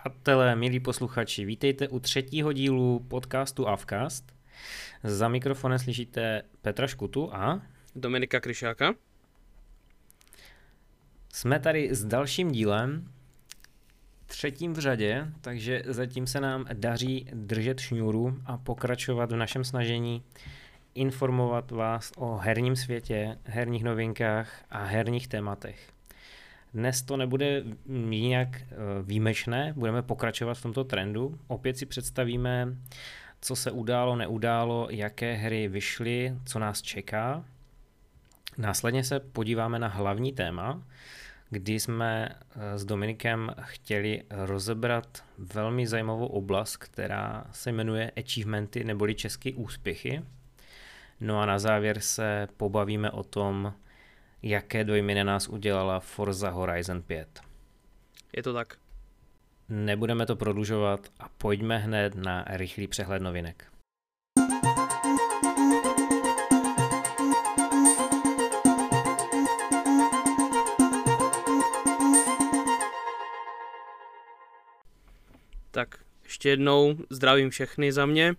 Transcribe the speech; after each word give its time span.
Přátelé, 0.00 0.56
milí 0.56 0.80
posluchači, 0.80 1.44
vítejte 1.44 1.88
u 1.88 2.00
třetího 2.00 2.52
dílu 2.52 3.06
podcastu 3.08 3.68
Avcast. 3.68 4.32
Za 5.04 5.28
mikrofonem 5.28 5.78
slyšíte 5.78 6.42
Petra 6.62 6.86
Škutu 6.86 7.34
a 7.34 7.62
Dominika 7.94 8.40
Kryšáka. 8.40 8.94
Jsme 11.32 11.60
tady 11.60 11.94
s 11.94 12.04
dalším 12.04 12.52
dílem, 12.52 13.12
třetím 14.26 14.72
v 14.72 14.78
řadě, 14.78 15.26
takže 15.40 15.82
zatím 15.86 16.26
se 16.26 16.40
nám 16.40 16.64
daří 16.72 17.26
držet 17.32 17.80
šňůru 17.80 18.38
a 18.46 18.58
pokračovat 18.58 19.32
v 19.32 19.36
našem 19.36 19.64
snažení 19.64 20.22
informovat 20.94 21.70
vás 21.70 22.12
o 22.16 22.36
herním 22.36 22.76
světě, 22.76 23.38
herních 23.44 23.84
novinkách 23.84 24.64
a 24.70 24.84
herních 24.84 25.28
tématech. 25.28 25.99
Dnes 26.74 27.02
to 27.02 27.16
nebude 27.16 27.62
nijak 27.86 28.56
eh, 28.56 28.66
výjimečné, 29.02 29.72
budeme 29.76 30.02
pokračovat 30.02 30.54
v 30.54 30.62
tomto 30.62 30.84
trendu. 30.84 31.38
Opět 31.46 31.78
si 31.78 31.86
představíme, 31.86 32.76
co 33.40 33.56
se 33.56 33.70
událo, 33.70 34.16
neudálo, 34.16 34.88
jaké 34.90 35.34
hry 35.34 35.68
vyšly, 35.68 36.34
co 36.44 36.58
nás 36.58 36.82
čeká. 36.82 37.44
Následně 38.58 39.04
se 39.04 39.20
podíváme 39.20 39.78
na 39.78 39.88
hlavní 39.88 40.32
téma, 40.32 40.82
kdy 41.50 41.80
jsme 41.80 42.28
eh, 42.28 42.78
s 42.78 42.84
Dominikem 42.84 43.50
chtěli 43.60 44.22
rozebrat 44.30 45.24
velmi 45.38 45.86
zajímavou 45.86 46.26
oblast, 46.26 46.76
která 46.76 47.44
se 47.52 47.72
jmenuje 47.72 48.10
Achievementy 48.16 48.84
neboli 48.84 49.14
české 49.14 49.52
úspěchy. 49.52 50.22
No 51.20 51.40
a 51.40 51.46
na 51.46 51.58
závěr 51.58 52.00
se 52.00 52.48
pobavíme 52.56 53.10
o 53.10 53.22
tom, 53.22 53.74
jaké 54.42 54.84
dojmy 54.84 55.14
na 55.14 55.24
nás 55.24 55.48
udělala 55.48 56.00
Forza 56.00 56.50
Horizon 56.50 57.02
5. 57.02 57.40
Je 58.36 58.42
to 58.42 58.54
tak. 58.54 58.76
Nebudeme 59.68 60.26
to 60.26 60.36
prodlužovat 60.36 61.00
a 61.20 61.28
pojďme 61.28 61.78
hned 61.78 62.14
na 62.14 62.44
rychlý 62.48 62.86
přehled 62.86 63.22
novinek. 63.22 63.66
Tak 75.70 75.98
ještě 76.24 76.48
jednou 76.48 76.96
zdravím 77.10 77.50
všechny 77.50 77.92
za 77.92 78.06
mě. 78.06 78.34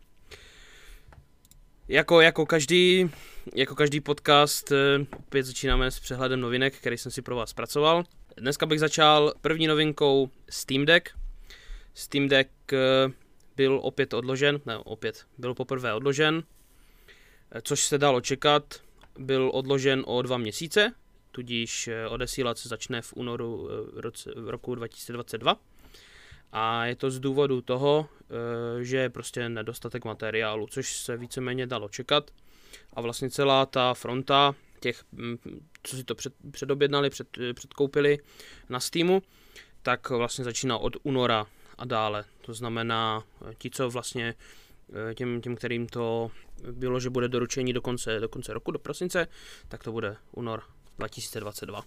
Jako, 1.88 2.22
jako, 2.22 2.46
každý, 2.46 3.10
jako 3.56 3.76
každý 3.76 4.02
podcast 4.02 4.72
eh, 4.72 5.06
opět 5.18 5.44
začínáme 5.44 5.92
s 5.92 6.00
přehledem 6.00 6.40
novinek, 6.40 6.78
který 6.78 6.98
jsem 6.98 7.12
si 7.12 7.22
pro 7.22 7.36
vás 7.36 7.50
zpracoval. 7.50 8.04
Dneska 8.38 8.66
bych 8.66 8.80
začal 8.80 9.34
první 9.42 9.68
novinkou 9.68 10.30
Steam 10.50 10.86
Deck. 10.86 11.10
Steam 11.94 12.28
Deck 12.28 12.50
eh, 12.74 12.78
byl 13.56 13.80
opět 13.84 14.14
odložen, 14.14 14.62
ne 14.66 14.78
opět, 14.78 15.26
byl 15.38 15.54
poprvé 15.54 15.94
odložen, 15.94 16.44
eh, 17.52 17.62
což 17.62 17.84
se 17.84 17.98
dalo 17.98 18.22
čekat. 18.22 18.82
Byl 19.20 19.52
odložen 19.54 20.04
o 20.08 20.22
dva 20.22 20.38
měsíce, 20.38 20.94
tudíž 21.32 21.90
odesílat 22.10 22.58
se 22.58 22.70
začne 22.70 23.02
v 23.02 23.14
únoru 23.16 23.70
roce, 23.96 24.32
roku 24.36 24.76
2022. 24.76 25.58
A 26.52 26.86
je 26.86 26.96
to 26.96 27.12
z 27.12 27.20
důvodu 27.20 27.62
toho, 27.62 28.10
že 28.82 28.98
je 28.98 29.10
prostě 29.10 29.50
nedostatek 29.50 30.06
materiálu, 30.06 30.68
což 30.68 30.98
se 30.98 31.18
víceméně 31.18 31.68
dalo 31.68 31.90
čekat. 31.90 32.32
A 32.94 33.02
vlastně 33.02 33.30
celá 33.30 33.66
ta 33.66 33.94
fronta 33.94 34.56
těch, 34.80 35.04
hm, 35.14 35.38
co 35.84 35.96
si 35.96 36.04
to 36.04 36.16
před, 36.16 36.34
předobjednali, 36.52 37.10
před, 37.10 37.28
předkoupili 37.54 38.20
na 38.70 38.80
Steamu, 38.80 39.22
tak 39.82 40.10
vlastně 40.10 40.44
začíná 40.44 40.78
od 40.78 40.98
února 41.04 41.48
a 41.78 41.86
dále. 41.86 42.26
To 42.42 42.54
znamená, 42.54 43.24
eh, 43.50 43.54
ti, 43.58 43.70
co 43.70 43.90
vlastně 43.90 44.36
eh, 45.10 45.16
těm, 45.16 45.42
těm 45.42 45.56
kterým 45.56 45.88
to 45.88 46.32
bylo, 46.72 47.00
že 47.00 47.10
bude 47.10 47.28
doručení 47.28 47.74
do 47.74 47.82
konce, 47.82 48.20
do 48.20 48.30
konce 48.30 48.54
roku, 48.54 48.72
do 48.72 48.80
prosince, 48.80 49.28
tak 49.68 49.84
to 49.84 49.92
bude 49.92 50.16
únor 50.32 50.64
2022. 50.98 51.84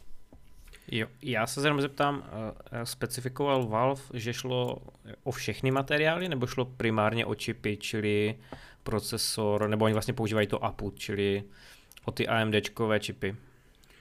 Jo, 0.88 1.06
já 1.22 1.46
se 1.46 1.66
jenom 1.66 1.80
zeptám, 1.80 2.16
uh, 2.16 2.82
specifikoval 2.84 3.66
Valve, 3.66 4.02
že 4.12 4.32
šlo 4.32 4.78
o 5.22 5.30
všechny 5.30 5.70
materiály, 5.70 6.28
nebo 6.28 6.46
šlo 6.46 6.64
primárně 6.64 7.26
o 7.26 7.34
čipy, 7.34 7.76
čili 7.76 8.38
procesor, 8.84 9.68
nebo 9.68 9.84
oni 9.84 9.94
vlastně 9.94 10.14
používají 10.14 10.46
to 10.46 10.64
APU, 10.64 10.90
čili 10.90 11.42
o 12.04 12.10
ty 12.10 12.28
AMDčkové 12.28 13.00
čipy? 13.00 13.36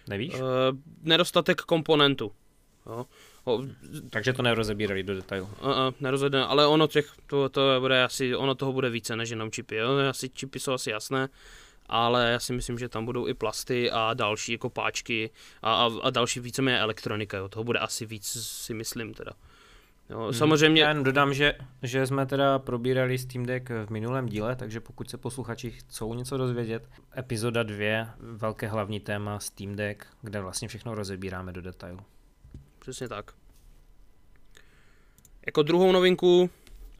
Nevíš? 0.10 0.34
Uh, 0.34 0.40
nedostatek 1.02 1.62
komponentů. 1.62 2.32
Jo. 2.86 3.06
O, 3.46 3.62
Takže 4.10 4.34
to 4.34 4.42
nerozebírali 4.42 5.04
do 5.04 5.16
detailu. 5.16 5.46
Uh, 5.46 5.70
uh, 5.70 5.76
nerozebírali, 6.00 6.50
ale 6.50 6.68
ono 6.68 6.88
těch, 6.88 7.12
to, 7.28 7.50
to 7.50 7.62
bude 7.80 8.04
asi, 8.04 8.36
ono 8.36 8.56
toho 8.56 8.74
bude 8.74 8.90
více 8.90 9.16
než 9.16 9.30
jenom 9.30 9.52
čipy. 9.52 9.76
Jo. 9.76 9.90
Asi 10.10 10.30
čipy 10.30 10.60
jsou 10.60 10.74
asi 10.74 10.90
jasné 10.90 11.30
ale 11.86 12.32
já 12.32 12.40
si 12.40 12.54
myslím, 12.54 12.80
že 12.80 12.90
tam 12.90 13.06
budou 13.06 13.28
i 13.28 13.34
plasty 13.34 13.92
a 13.92 14.14
další 14.14 14.52
jako 14.52 14.70
páčky 14.70 15.30
a, 15.62 15.76
a, 15.76 15.90
a 16.04 16.10
další 16.10 16.40
víceméně 16.40 16.80
elektronika, 16.80 17.38
jo. 17.38 17.50
toho 17.50 17.64
bude 17.64 17.80
asi 17.80 18.06
víc, 18.06 18.38
si 18.42 18.74
myslím 18.74 19.14
teda. 19.14 19.32
Jo, 19.32 19.38
hmm. 20.14 20.34
samozřejmě... 20.34 20.82
Já 20.82 20.90
jen 20.90 21.04
dodám, 21.04 21.34
že, 21.34 21.54
že 21.84 22.08
jsme 22.08 22.26
teda 22.26 22.60
probírali 22.60 23.18
Steam 23.18 23.46
Deck 23.46 23.70
v 23.86 23.90
minulém 23.90 24.26
díle, 24.26 24.56
takže 24.56 24.80
pokud 24.80 25.10
se 25.10 25.18
posluchači 25.18 25.72
chcou 25.72 26.14
něco 26.14 26.38
dozvědět, 26.38 26.90
epizoda 27.18 27.64
2, 27.64 28.16
velké 28.20 28.68
hlavní 28.68 29.00
téma 29.00 29.40
Steam 29.40 29.76
Deck, 29.76 30.06
kde 30.22 30.42
vlastně 30.42 30.68
všechno 30.68 30.96
rozebíráme 30.96 31.52
do 31.52 31.62
detailu. 31.62 32.00
Přesně 32.80 33.08
tak. 33.08 33.32
Jako 35.46 35.64
druhou 35.64 35.92
novinku 35.92 36.50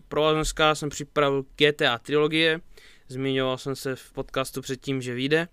pro 0.08 0.22
vás 0.22 0.34
dneska 0.36 0.76
jsem 0.76 0.90
připravil 0.90 1.46
GTA 1.56 1.98
trilogie, 1.98 2.62
zmiňoval 3.08 3.58
jsem 3.58 3.76
se 3.76 3.96
v 3.96 4.12
podcastu 4.12 4.62
předtím, 4.62 5.02
že 5.02 5.14
vyjde, 5.14 5.48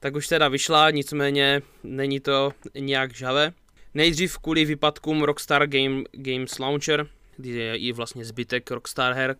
tak 0.00 0.14
už 0.14 0.28
teda 0.28 0.48
vyšla, 0.48 0.90
nicméně 0.90 1.62
není 1.82 2.20
to 2.20 2.52
nějak 2.78 3.14
žavé. 3.14 3.52
Nejdřív 3.96 4.38
kvůli 4.38 4.64
výpadkům 4.64 5.22
Rockstar 5.22 5.66
Game, 5.66 6.02
Games 6.12 6.58
Launcher, 6.58 7.08
kdy 7.36 7.50
je 7.50 7.76
i 7.76 7.92
vlastně 7.92 8.24
zbytek 8.24 8.70
Rockstar 8.70 9.12
her, 9.12 9.36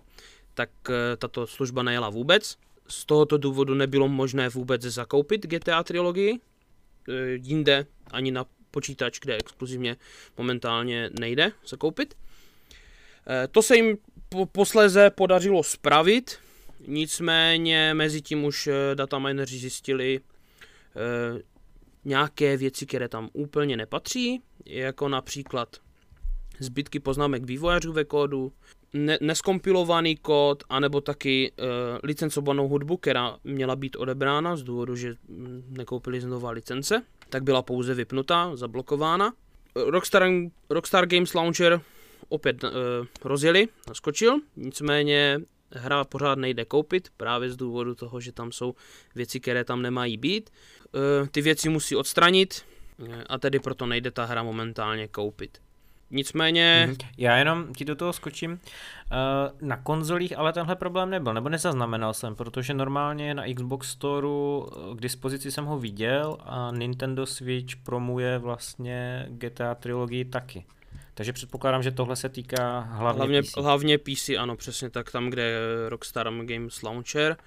tak 0.55 0.71
eh, 0.89 1.17
tato 1.17 1.47
služba 1.47 1.83
nejela 1.83 2.11
vůbec. 2.11 2.57
Z 2.89 3.05
tohoto 3.05 3.39
důvodu 3.39 3.75
nebylo 3.75 4.09
možné 4.09 4.49
vůbec 4.49 4.83
zakoupit 4.83 5.47
GTA 5.47 5.83
trilogii, 5.83 6.41
eh, 7.09 7.13
jinde 7.43 7.87
ani 8.11 8.31
na 8.31 8.47
počítač, 8.71 9.21
kde 9.21 9.37
exkluzivně 9.37 9.97
momentálně 10.39 11.11
nejde 11.21 11.53
zakoupit. 11.67 12.15
Eh, 13.27 13.49
to 13.49 13.63
se 13.63 13.77
jim 13.77 13.99
posléze 14.53 15.11
podařilo 15.11 15.63
spravit, 15.63 16.39
Nicméně 16.89 17.95
mezi 17.95 18.23
tím 18.23 18.45
už 18.45 18.69
datamineři 18.95 19.59
zjistili 19.59 20.21
nějaké 22.07 22.57
věci, 22.57 22.87
které 22.87 23.09
tam 23.09 23.29
úplně 23.33 23.77
nepatří, 23.77 24.41
jako 24.67 25.09
například 25.09 25.77
zbytky 26.59 27.01
poznámek 27.01 27.45
vývojářů 27.45 27.93
ve 27.93 28.05
kódu, 28.05 28.53
ne- 28.93 29.19
neskompilovaný 29.21 30.17
kód, 30.17 30.65
anebo 30.69 31.01
taky 31.01 31.53
e, 31.59 31.63
licencovanou 32.03 32.69
hudbu, 32.69 32.97
která 32.97 33.37
měla 33.45 33.77
být 33.77 33.97
odebrána 33.97 34.57
z 34.57 34.63
důvodu, 34.63 34.97
že 34.97 35.15
hm, 35.29 35.65
nekoupili 35.69 36.21
znova 36.21 36.51
licence, 36.51 37.03
tak 37.29 37.43
byla 37.43 37.63
pouze 37.63 37.95
vypnutá, 37.95 38.57
zablokována. 38.57 39.35
Rockstar, 39.75 40.31
Rockstar 40.71 41.07
Games 41.07 41.35
Launcher 41.35 41.81
opět 42.29 42.65
e, 42.65 42.69
rozjeli, 43.25 43.69
naskočil, 43.89 44.41
nicméně 44.57 45.41
hra 45.73 46.05
pořád 46.05 46.39
nejde 46.39 46.65
koupit, 46.65 47.09
právě 47.17 47.51
z 47.51 47.57
důvodu 47.57 47.95
toho, 47.95 48.21
že 48.21 48.33
tam 48.33 48.53
jsou 48.53 48.75
věci, 49.15 49.41
které 49.41 49.65
tam 49.65 49.83
nemají 49.83 50.17
být. 50.17 50.51
E, 50.97 51.27
ty 51.27 51.43
věci 51.43 51.69
musí 51.69 51.97
odstranit 51.97 52.63
e, 53.09 53.25
a 53.25 53.39
tedy 53.39 53.59
proto 53.59 53.87
nejde 53.87 54.11
ta 54.11 54.25
hra 54.25 54.43
momentálně 54.43 55.09
koupit. 55.09 55.59
Nicméně... 56.11 56.85
Mhm. 56.89 56.97
Já 57.19 57.37
jenom 57.37 57.75
ti 57.75 57.85
do 57.85 57.97
toho 57.97 58.13
skočím. 58.13 58.53
E, 58.53 58.59
na 59.61 59.77
konzolích 59.77 60.39
ale 60.39 60.53
tenhle 60.53 60.77
problém 60.77 61.11
nebyl, 61.11 61.35
nebo 61.35 61.49
nezaznamenal 61.49 62.15
jsem, 62.15 62.37
protože 62.37 62.75
normálně 62.75 63.35
na 63.35 63.55
Xbox 63.55 63.89
Store 63.89 64.29
k 64.95 65.01
dispozici 65.01 65.51
jsem 65.53 65.65
ho 65.65 65.79
viděl 65.79 66.37
a 66.41 66.71
Nintendo 66.75 67.27
Switch 67.27 67.77
promuje 67.77 68.39
vlastně 68.39 69.27
GTA 69.29 69.75
trilogii 69.75 70.25
taky. 70.25 70.65
Takže 71.15 71.33
předpokládám, 71.33 71.83
že 71.83 71.91
tohle 71.91 72.17
se 72.17 72.29
týká 72.29 72.81
hlavně, 72.81 73.19
hlavně 73.19 73.43
PC. 73.43 73.57
Hlavně 73.57 73.99
PC, 73.99 74.29
ano, 74.39 74.57
přesně 74.57 74.91
tak, 74.91 75.11
tam, 75.11 75.31
kde 75.31 75.43
je 75.43 75.59
Rockstar 75.89 76.33
Games 76.45 76.83
Launcher. 76.83 77.37
Eh, 77.41 77.45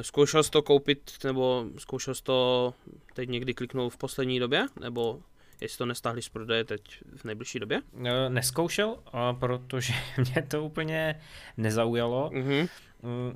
zkoušel 0.00 0.42
jsi 0.42 0.50
to 0.50 0.62
koupit, 0.62 1.12
nebo 1.24 1.66
zkoušel 1.78 2.14
jsi 2.14 2.22
to 2.22 2.74
teď 3.14 3.28
někdy 3.28 3.54
kliknout 3.54 3.92
v 3.92 3.96
poslední 3.96 4.38
době, 4.38 4.66
nebo 4.80 5.20
jestli 5.60 5.78
to 5.78 5.86
nestáhli 5.86 6.22
z 6.22 6.28
prodeje 6.28 6.64
teď 6.64 6.82
v 7.16 7.24
nejbližší 7.24 7.58
době? 7.58 7.82
Eh, 8.04 8.30
neskoušel, 8.30 8.96
protože 9.38 9.92
mě 10.18 10.42
to 10.42 10.64
úplně 10.64 11.20
nezaujalo. 11.56 12.30
Mm-hmm. 12.30 12.68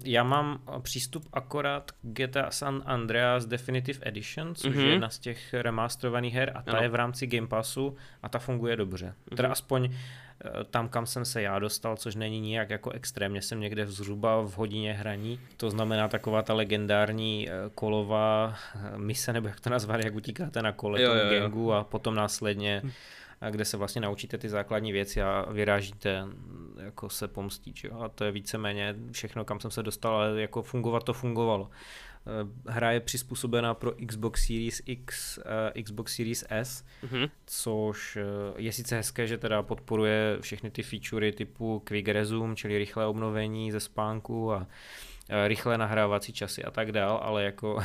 Já 0.04 0.22
mám 0.22 0.62
přístup 0.82 1.28
akorát 1.32 1.90
k 1.90 1.96
GTA 2.02 2.50
San 2.50 2.82
Andreas 2.86 3.46
Definitive 3.46 3.98
Edition, 4.02 4.54
což 4.54 4.75
mm-hmm. 4.75 4.81
je 4.81 4.92
jedna 4.92 5.10
z 5.10 5.19
těch 5.19 5.54
remasterovaných 5.54 6.34
her 6.34 6.52
a 6.54 6.62
ta 6.62 6.72
ano. 6.72 6.82
je 6.82 6.88
v 6.88 6.94
rámci 6.94 7.26
Game 7.26 7.46
Passu 7.46 7.96
a 8.22 8.28
ta 8.28 8.38
funguje 8.38 8.76
dobře. 8.76 9.06
Mm-hmm. 9.06 9.36
Teda 9.36 9.48
aspoň 9.48 9.84
eh, 9.84 9.96
tam, 10.70 10.88
kam 10.88 11.06
jsem 11.06 11.25
se 11.25 11.43
já 11.43 11.58
dostal, 11.58 11.96
což 11.96 12.14
není 12.14 12.41
nijak 12.41 12.70
jako 12.70 12.91
extrémně, 12.91 13.43
jsem 13.43 13.61
někde 13.61 13.87
zhruba 13.87 14.41
v 14.41 14.52
hodině 14.56 14.93
hraní. 14.93 15.41
To 15.56 15.70
znamená 15.70 16.08
taková 16.08 16.43
ta 16.43 16.55
legendární 16.55 17.49
kolová 17.75 18.55
mise, 18.96 19.32
nebo 19.32 19.49
jak 19.49 19.61
to 19.61 19.70
nazvat, 19.70 20.05
jak 20.05 20.14
utíkáte 20.14 20.62
na 20.62 20.73
kole 20.73 21.02
jo, 21.02 21.14
jo, 21.14 21.25
jo. 21.25 21.41
gangu 21.41 21.73
a 21.73 21.85
potom 21.85 22.14
následně 22.14 22.82
kde 23.50 23.64
se 23.64 23.76
vlastně 23.76 24.00
naučíte 24.00 24.38
ty 24.38 24.49
základní 24.49 24.93
věci 24.93 25.23
a 25.23 25.46
vyrážíte 25.50 26.25
jako 26.76 27.11
se 27.11 27.29
pomstit. 27.29 27.85
Jo? 27.85 28.00
A 28.00 28.08
to 28.08 28.25
je 28.25 28.32
víceméně 28.32 28.94
všechno, 29.11 29.44
kam 29.44 29.61
jsem 29.61 29.70
se 29.70 29.82
dostal, 29.82 30.17
ale 30.17 30.41
jako 30.41 30.62
fungovat 30.62 31.05
to 31.05 31.12
fungovalo. 31.12 31.70
Eh, 32.26 32.71
hra 32.73 32.93
je 32.93 33.00
přizpůsobená 33.00 33.75
pro 33.75 33.93
Xbox 34.06 34.47
Series 34.47 34.82
X, 34.87 35.38
uh, 35.38 35.82
Xbox 35.82 36.17
Series 36.17 36.44
S, 36.49 36.85
mm-hmm. 37.05 37.31
což 37.47 38.17
uh, 38.17 38.61
je 38.61 38.73
sice 38.73 38.97
hezké, 38.97 39.26
že 39.26 39.38
teda 39.38 39.62
podporuje 39.62 40.37
všechny 40.41 40.71
ty 40.71 40.82
featurey 40.82 41.32
typu 41.32 41.82
Quick 41.85 42.09
Resume, 42.09 42.56
čili 42.56 42.79
rychlé 42.79 43.06
obnovení 43.06 43.73
ze 43.73 43.81
spánku 43.81 44.53
a 44.53 44.67
rychlé 45.47 45.79
nahrávací 45.79 46.32
časy 46.32 46.65
a 46.65 46.71
tak 46.71 46.93
dál, 46.93 47.21
ale 47.23 47.44
jako 47.44 47.82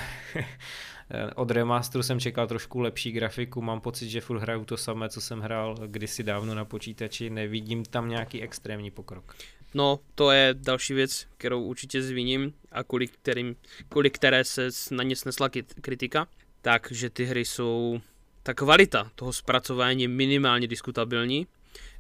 od 1.36 1.52
remasteru 1.52 2.04
jsem 2.04 2.20
čekal 2.20 2.48
trošku 2.48 2.80
lepší 2.80 3.12
grafiku, 3.12 3.62
mám 3.62 3.82
pocit, 3.82 4.10
že 4.10 4.22
furt 4.22 4.40
hraju 4.40 4.66
to 4.66 4.78
samé, 4.78 5.10
co 5.10 5.22
jsem 5.22 5.40
hrál 5.40 5.76
kdysi 5.86 6.24
dávno 6.24 6.56
na 6.56 6.66
počítači, 6.66 7.30
nevidím 7.30 7.86
tam 7.86 8.10
nějaký 8.10 8.42
extrémní 8.42 8.92
pokrok. 8.92 9.36
No, 9.74 10.00
to 10.16 10.32
je 10.32 10.56
další 10.58 10.94
věc, 10.94 11.28
kterou 11.38 11.64
určitě 11.64 12.02
zviním 12.02 12.54
a 12.72 12.84
kvůli, 12.84 13.08
kterým, 13.08 13.56
kvůli 13.90 14.10
které 14.10 14.44
se 14.44 14.70
na 14.92 15.04
ně 15.04 15.16
snesla 15.16 15.50
kritika. 15.82 16.28
Takže 16.62 17.10
ty 17.10 17.26
hry 17.26 17.46
jsou, 17.46 18.02
ta 18.44 18.54
kvalita 18.54 19.12
toho 19.16 19.34
zpracování 19.34 20.02
je 20.02 20.08
minimálně 20.08 20.68
diskutabilní. 20.68 21.48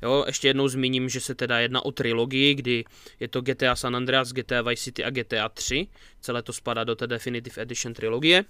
Jo, 0.01 0.23
ještě 0.27 0.47
jednou 0.47 0.67
zmíním, 0.67 1.09
že 1.09 1.21
se 1.21 1.35
teda 1.35 1.59
jedná 1.59 1.85
o 1.85 1.91
trilogii, 1.91 2.55
kdy 2.55 2.85
je 3.19 3.27
to 3.27 3.41
GTA 3.41 3.75
San 3.75 3.95
Andreas, 3.95 4.31
GTA 4.31 4.61
Vice 4.61 4.83
City 4.83 5.03
a 5.03 5.09
GTA 5.09 5.49
3. 5.49 5.87
Celé 6.21 6.43
to 6.43 6.53
spadá 6.53 6.83
do 6.83 6.95
té 6.95 7.07
Definitive 7.07 7.61
Edition 7.61 7.93
trilogie. 7.93 8.45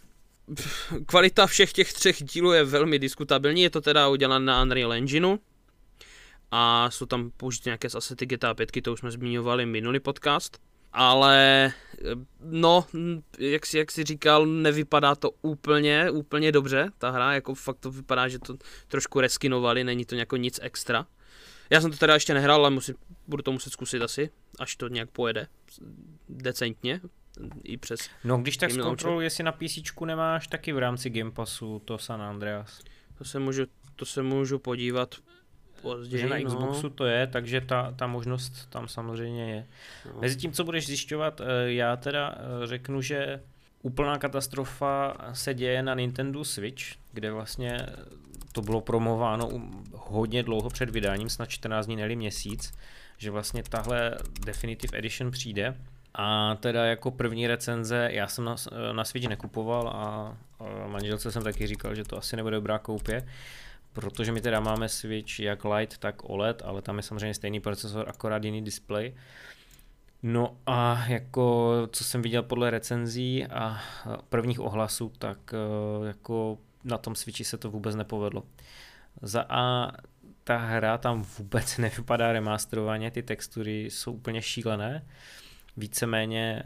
Kvalita 1.06 1.48
všech 1.48 1.74
těch 1.74 1.94
třech 1.94 2.24
dílů 2.24 2.52
je 2.52 2.64
velmi 2.64 3.00
diskutabilní, 3.00 3.62
je 3.62 3.70
to 3.70 3.82
teda 3.82 4.08
udělané 4.08 4.46
na 4.46 4.62
Unreal 4.62 4.94
Engineu, 4.94 5.38
a 6.52 6.92
jsou 6.92 7.06
tam 7.06 7.32
použity 7.38 7.70
nějaké 7.70 7.90
z 7.90 7.96
asety 7.96 8.26
GTA 8.26 8.54
5, 8.54 8.72
to 8.84 8.94
už 8.94 9.00
jsme 9.00 9.12
zmiňovali 9.12 9.66
minulý 9.66 10.00
podcast. 10.00 10.58
Ale 10.94 11.72
no, 12.40 12.86
jak 13.40 13.66
si, 13.66 13.78
jak 13.78 13.92
si 13.92 14.04
říkal, 14.04 14.46
nevypadá 14.46 15.16
to 15.16 15.32
úplně, 15.42 16.12
úplně 16.12 16.52
dobře, 16.52 16.92
ta 16.98 17.10
hra, 17.10 17.34
jako 17.34 17.56
fakt 17.56 17.80
to 17.80 17.92
vypadá, 17.92 18.28
že 18.28 18.40
to 18.40 18.58
trošku 18.88 19.22
reskinovali, 19.22 19.84
není 19.84 20.06
to 20.06 20.16
jako 20.16 20.38
nic 20.38 20.60
extra. 20.64 21.06
Já 21.70 21.82
jsem 21.82 21.92
to 21.92 21.98
teda 21.98 22.14
ještě 22.14 22.34
nehrál, 22.34 22.60
ale 22.60 22.70
musím, 22.70 22.96
budu 23.28 23.44
to 23.44 23.52
muset 23.52 23.74
zkusit 23.74 24.02
asi, 24.02 24.30
až 24.60 24.76
to 24.76 24.88
nějak 24.88 25.10
pojede 25.10 25.48
decentně, 26.30 27.02
i 27.64 27.78
přes... 27.78 28.10
No 28.24 28.38
když 28.38 28.58
tak 28.58 28.72
zkontroluji, 28.72 29.26
jestli 29.26 29.44
na 29.44 29.52
PC 29.52 29.78
nemáš 30.06 30.48
taky 30.48 30.74
v 30.74 30.78
rámci 30.78 31.10
Game 31.10 31.32
Passu 31.32 31.82
to 31.86 31.98
San 31.98 32.22
Andreas. 32.22 32.82
To 33.18 33.26
se 33.26 33.40
můžu, 33.40 33.64
to 33.96 34.06
se 34.06 34.24
můžu 34.24 34.60
podívat 34.60 35.16
později. 35.82 36.22
Že 36.22 36.30
na 36.30 36.38
no. 36.38 36.46
Xboxu 36.46 36.90
to 36.90 37.06
je, 37.06 37.28
takže 37.28 37.62
ta, 37.62 37.94
ta 37.96 38.08
možnost 38.08 38.70
tam 38.70 38.88
samozřejmě 38.88 39.52
je. 39.52 39.66
No. 40.06 40.22
Mezi 40.22 40.36
tím, 40.36 40.52
co 40.52 40.64
budeš 40.64 40.86
zjišťovat, 40.86 41.42
eh, 41.42 41.74
já 41.74 41.96
teda 41.96 42.36
eh, 42.36 42.68
řeknu, 42.68 43.02
že 43.02 43.42
úplná 43.82 44.18
katastrofa 44.18 45.18
se 45.34 45.54
děje 45.54 45.84
na 45.84 45.96
Nintendo 45.96 46.44
Switch, 46.44 46.84
kde 47.14 47.32
vlastně 47.32 47.86
to 48.52 48.62
bylo 48.62 48.82
promováno 48.82 49.50
hodně 49.94 50.44
dlouho 50.44 50.70
před 50.70 50.90
vydáním, 50.90 51.30
snad 51.30 51.50
14 51.50 51.86
dní, 51.86 51.96
neli 51.96 52.16
měsíc, 52.16 52.74
že 53.18 53.32
vlastně 53.32 53.64
tahle 53.64 54.18
Definitive 54.46 54.98
Edition 54.98 55.32
přijde. 55.32 55.76
A 56.14 56.56
teda 56.56 56.86
jako 56.86 57.12
první 57.12 57.48
recenze, 57.48 58.10
já 58.12 58.28
jsem 58.28 58.46
na, 58.46 58.56
na 58.92 59.06
Switch 59.06 59.28
nekupoval 59.28 59.88
a, 59.88 60.38
a 60.60 60.88
manželce 60.88 61.32
jsem 61.32 61.44
taky 61.44 61.68
říkal, 61.68 61.96
že 61.96 62.04
to 62.04 62.18
asi 62.18 62.36
nebude 62.36 62.56
dobrá 62.56 62.80
koupě 62.80 63.24
protože 63.94 64.32
my 64.32 64.42
teda 64.42 64.60
máme 64.60 64.90
Switch 64.90 65.40
jak 65.40 65.66
Lite, 65.66 65.98
tak 65.98 66.30
OLED, 66.30 66.62
ale 66.66 66.82
tam 66.82 66.98
je 66.98 67.04
samozřejmě 67.04 67.34
stejný 67.34 67.60
procesor, 67.60 68.10
akorát 68.10 68.44
jiný 68.44 68.62
display. 68.62 69.14
No 70.24 70.58
a 70.66 71.06
jako 71.08 71.74
co 71.92 72.04
jsem 72.04 72.22
viděl 72.22 72.44
podle 72.44 72.70
recenzí 72.70 73.46
a 73.46 73.82
prvních 74.30 74.60
ohlasů, 74.60 75.12
tak 75.18 75.54
e, 75.54 75.58
jako 76.08 76.58
na 76.84 76.98
tom 76.98 77.16
Switchi 77.16 77.44
se 77.44 77.58
to 77.58 77.72
vůbec 77.72 77.96
nepovedlo. 77.96 78.44
Za 79.22 79.46
A 79.50 79.92
ta 80.44 80.58
hra 80.58 80.98
tam 80.98 81.26
vůbec 81.38 81.78
nevypadá 81.78 82.32
remasterovaně, 82.32 83.12
ty 83.12 83.24
textury 83.24 83.86
jsou 83.86 84.12
úplně 84.14 84.42
šílené. 84.42 85.06
Víceméně 85.80 86.64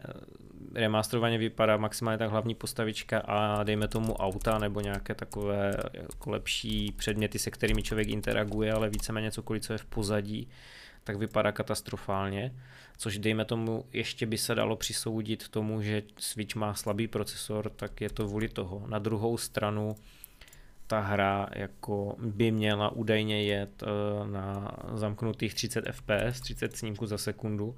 remasterovaně 0.73 1.37
vypadá 1.37 1.77
maximálně 1.77 2.17
tak 2.17 2.29
hlavní 2.31 2.55
postavička 2.55 3.19
a 3.19 3.63
dejme 3.63 3.87
tomu 3.87 4.13
auta 4.13 4.57
nebo 4.57 4.81
nějaké 4.81 5.15
takové 5.15 5.77
jako 5.93 6.29
lepší 6.29 6.91
předměty, 6.91 7.39
se 7.39 7.51
kterými 7.51 7.83
člověk 7.83 8.07
interaguje, 8.07 8.73
ale 8.73 8.89
víceméně 8.89 9.31
cokoliv, 9.31 9.63
co 9.63 9.73
je 9.73 9.77
v 9.77 9.85
pozadí, 9.85 10.47
tak 11.03 11.17
vypadá 11.17 11.51
katastrofálně, 11.51 12.55
což 12.97 13.17
dejme 13.17 13.45
tomu 13.45 13.85
ještě 13.93 14.25
by 14.25 14.37
se 14.37 14.55
dalo 14.55 14.75
přisoudit 14.75 15.47
tomu, 15.49 15.81
že 15.81 16.03
Switch 16.19 16.55
má 16.55 16.73
slabý 16.73 17.07
procesor, 17.07 17.69
tak 17.69 18.01
je 18.01 18.09
to 18.09 18.27
vůli 18.27 18.49
toho. 18.49 18.87
Na 18.87 18.99
druhou 18.99 19.37
stranu 19.37 19.95
ta 20.87 20.99
hra 20.99 21.47
jako 21.55 22.15
by 22.19 22.51
měla 22.51 22.89
údajně 22.89 23.43
jet 23.43 23.83
eh, 23.83 24.27
na 24.27 24.71
zamknutých 24.93 25.53
30 25.53 25.85
fps, 25.91 26.41
30 26.41 26.77
snímků 26.77 27.05
za 27.05 27.17
sekundu, 27.17 27.75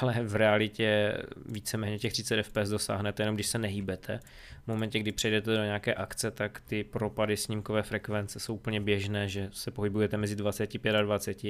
ale 0.00 0.14
v 0.22 0.36
realitě 0.36 1.18
víceméně 1.46 1.98
těch 1.98 2.12
30 2.12 2.42
fps 2.42 2.68
dosáhnete 2.68 3.22
jenom 3.22 3.34
když 3.34 3.46
se 3.46 3.58
nehýbete. 3.58 4.20
V 4.64 4.66
momentě, 4.66 4.98
kdy 4.98 5.12
přejdete 5.12 5.56
do 5.56 5.64
nějaké 5.64 5.94
akce, 5.94 6.30
tak 6.30 6.60
ty 6.60 6.84
propady 6.84 7.36
snímkové 7.36 7.82
frekvence 7.82 8.40
jsou 8.40 8.54
úplně 8.54 8.80
běžné, 8.80 9.28
že 9.28 9.48
se 9.52 9.70
pohybujete 9.70 10.16
mezi 10.16 10.36
25 10.36 10.94
a 10.94 11.02
20 11.02 11.44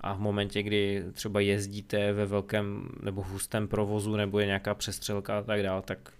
a 0.00 0.14
v 0.14 0.20
momentě, 0.20 0.62
kdy 0.62 1.04
třeba 1.12 1.40
jezdíte 1.40 2.12
ve 2.12 2.26
velkém 2.26 2.88
nebo 3.02 3.22
hustém 3.22 3.68
provozu 3.68 4.16
nebo 4.16 4.40
je 4.40 4.46
nějaká 4.46 4.74
přestřelka 4.74 5.38
a 5.38 5.42
tak 5.42 5.62
dále, 5.62 5.82
tak 5.82 6.12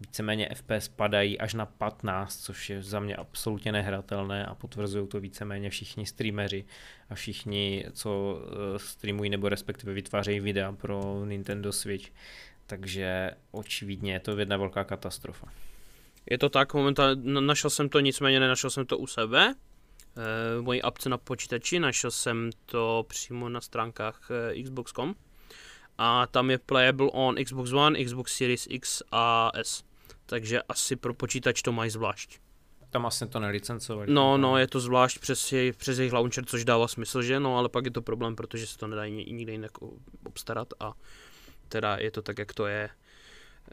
víceméně 0.00 0.48
FPS 0.54 0.88
padají 0.88 1.40
až 1.40 1.54
na 1.54 1.66
15, 1.66 2.42
což 2.42 2.70
je 2.70 2.82
za 2.82 3.00
mě 3.00 3.16
absolutně 3.16 3.72
nehratelné 3.72 4.46
a 4.46 4.54
potvrzují 4.54 5.08
to 5.08 5.20
víceméně 5.20 5.70
všichni 5.70 6.06
streameři 6.06 6.64
a 7.10 7.14
všichni, 7.14 7.84
co 7.92 8.40
eh, 8.46 8.78
streamují 8.78 9.30
nebo 9.30 9.48
respektive 9.48 9.92
vytvářejí 9.92 10.40
videa 10.40 10.72
pro 10.72 11.24
Nintendo 11.24 11.72
Switch. 11.72 12.10
Takže 12.66 13.30
očividně 13.50 14.12
je 14.12 14.20
to 14.20 14.38
jedna 14.38 14.56
velká 14.56 14.84
katastrofa. 14.84 15.46
Je 16.30 16.38
to 16.38 16.48
tak, 16.48 16.74
momentálně 16.74 17.40
našel 17.40 17.70
jsem 17.70 17.88
to, 17.88 18.00
nicméně 18.00 18.40
nenašel 18.40 18.70
jsem 18.70 18.86
to 18.86 18.98
u 18.98 19.06
sebe, 19.06 19.54
v 20.58 20.62
mojí 20.62 20.82
apce 20.82 21.08
na 21.08 21.18
počítači, 21.18 21.80
našel 21.80 22.10
jsem 22.10 22.50
to 22.66 23.04
přímo 23.08 23.48
na 23.48 23.60
stránkách 23.60 24.30
eh, 24.30 24.62
xbox.com 24.62 25.14
a 25.98 26.26
tam 26.26 26.50
je 26.50 26.58
playable 26.58 27.10
on 27.12 27.34
Xbox 27.44 27.72
One, 27.72 28.04
Xbox 28.04 28.32
Series 28.32 28.66
X 28.70 29.02
a 29.12 29.50
S. 29.54 29.84
Takže 30.26 30.62
asi 30.62 30.96
pro 30.96 31.14
počítač 31.14 31.62
to 31.62 31.72
mají 31.72 31.90
zvlášť. 31.90 32.40
Tam 32.90 33.06
asi 33.06 33.26
to 33.26 33.40
nelicencovali. 33.40 34.12
No, 34.12 34.38
no, 34.38 34.58
je 34.58 34.66
to 34.66 34.80
zvlášť 34.80 35.18
přes, 35.18 35.52
jej, 35.52 35.72
přes 35.72 35.98
jejich 35.98 36.12
launcher, 36.12 36.44
což 36.44 36.64
dává 36.64 36.88
smysl, 36.88 37.22
že? 37.22 37.40
No, 37.40 37.58
ale 37.58 37.68
pak 37.68 37.84
je 37.84 37.90
to 37.90 38.02
problém, 38.02 38.36
protože 38.36 38.66
se 38.66 38.78
to 38.78 38.86
nedá 38.86 39.06
nikde 39.06 39.52
jinak 39.52 39.70
obstarat 40.26 40.68
a 40.80 40.92
teda 41.68 41.96
je 41.96 42.10
to 42.10 42.22
tak, 42.22 42.38
jak 42.38 42.54
to 42.54 42.66
je. 42.66 42.90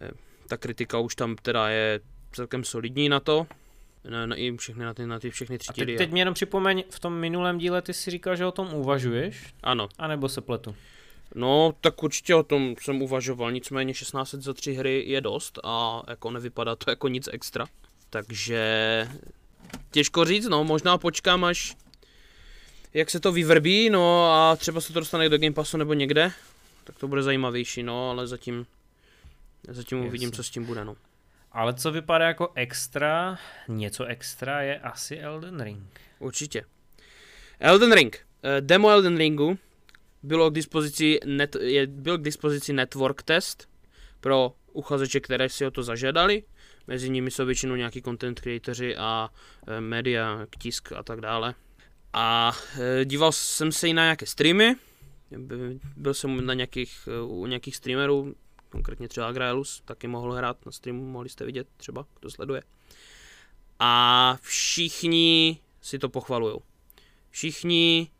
Eh, 0.01 0.11
ta 0.47 0.57
kritika 0.57 0.99
už 0.99 1.15
tam 1.15 1.35
teda 1.35 1.69
je 1.69 1.99
celkem 2.31 2.63
solidní 2.63 3.09
na 3.09 3.19
to, 3.19 3.47
na, 4.09 4.25
na, 4.25 4.35
i 4.35 4.57
všechny, 4.57 4.85
na, 4.85 4.93
ty, 4.93 5.05
na 5.05 5.19
ty 5.19 5.29
všechny 5.29 5.57
tři 5.57 5.69
a 5.69 5.73
teď, 5.73 5.97
teď 5.97 6.11
mě 6.11 6.21
jenom 6.21 6.33
připomeň, 6.33 6.83
v 6.89 6.99
tom 6.99 7.13
minulém 7.13 7.57
díle 7.57 7.81
ty 7.81 7.93
si 7.93 8.11
říkal, 8.11 8.35
že 8.35 8.45
o 8.45 8.51
tom 8.51 8.73
uvažuješ? 8.73 9.53
Ano. 9.63 9.89
A 9.97 10.07
nebo 10.07 10.29
se 10.29 10.41
pletu? 10.41 10.75
No, 11.35 11.73
tak 11.81 12.03
určitě 12.03 12.35
o 12.35 12.43
tom 12.43 12.75
jsem 12.81 13.01
uvažoval, 13.01 13.51
nicméně 13.51 13.93
16 13.93 14.31
za 14.33 14.53
tři 14.53 14.73
hry 14.73 15.03
je 15.07 15.21
dost 15.21 15.59
a 15.63 16.03
jako 16.07 16.31
nevypadá 16.31 16.75
to 16.75 16.89
jako 16.89 17.07
nic 17.07 17.29
extra. 17.31 17.65
Takže 18.09 19.07
těžko 19.91 20.25
říct, 20.25 20.47
no, 20.47 20.63
možná 20.63 20.97
počkám 20.97 21.43
až 21.43 21.75
jak 22.93 23.09
se 23.09 23.19
to 23.19 23.31
vyvrbí, 23.31 23.89
no 23.89 24.31
a 24.31 24.55
třeba 24.55 24.81
se 24.81 24.93
to 24.93 24.99
dostane 24.99 25.29
do 25.29 25.37
Game 25.37 25.53
Passu 25.53 25.77
nebo 25.77 25.93
někde, 25.93 26.31
tak 26.83 26.97
to 26.99 27.07
bude 27.07 27.23
zajímavější, 27.23 27.83
no, 27.83 28.09
ale 28.09 28.27
zatím, 28.27 28.65
zatím 29.67 29.97
Jasně. 29.97 30.09
uvidím, 30.09 30.31
co 30.31 30.43
s 30.43 30.49
tím 30.49 30.65
bude, 30.65 30.85
no. 30.85 30.95
Ale 31.51 31.73
co 31.73 31.91
vypadá 31.91 32.27
jako 32.27 32.51
extra, 32.55 33.39
něco 33.67 34.05
extra 34.05 34.61
je 34.61 34.79
asi 34.79 35.19
Elden 35.19 35.61
Ring. 35.61 36.01
Určitě. 36.19 36.65
Elden 37.59 37.91
Ring. 37.91 38.19
Eh, 38.43 38.61
demo 38.61 38.89
Elden 38.89 39.17
Ringu 39.17 39.57
bylo 40.23 40.51
k 40.51 40.53
dispozici 40.53 41.19
net, 41.25 41.55
je, 41.55 41.87
byl 41.87 42.17
k 42.17 42.21
dispozici 42.21 42.73
network 42.73 43.23
test 43.23 43.69
pro 44.19 44.53
uchazeče, 44.71 45.19
které 45.19 45.49
si 45.49 45.65
o 45.65 45.71
to 45.71 45.83
zažádali. 45.83 46.43
Mezi 46.87 47.09
nimi 47.09 47.31
jsou 47.31 47.45
většinou 47.45 47.75
nějaký 47.75 48.01
content 48.01 48.39
creatoři 48.39 48.97
a 48.97 49.29
e, 49.67 49.81
média, 49.81 50.47
tisk 50.59 50.91
a 50.91 51.03
tak 51.03 51.21
dále. 51.21 51.55
A 52.13 52.51
e, 52.79 53.05
díval 53.05 53.31
jsem 53.31 53.71
se 53.71 53.87
i 53.87 53.93
na 53.93 54.03
nějaké 54.03 54.25
streamy, 54.25 54.75
byl 55.97 56.13
jsem 56.13 56.45
na 56.45 56.53
nějakých, 56.53 57.07
e, 57.07 57.21
u 57.21 57.45
nějakých 57.45 57.75
streamerů, 57.75 58.35
konkrétně 58.69 59.07
třeba 59.07 59.31
Graelus, 59.31 59.81
taky 59.85 60.07
mohl 60.07 60.33
hrát 60.33 60.65
na 60.65 60.71
streamu, 60.71 61.05
mohli 61.05 61.29
jste 61.29 61.45
vidět 61.45 61.67
třeba, 61.77 62.05
kdo 62.19 62.31
sleduje. 62.31 62.63
A 63.79 64.37
všichni 64.41 65.59
si 65.81 65.99
to 65.99 66.09
pochvalují. 66.09 66.59
Všichni 67.29 68.11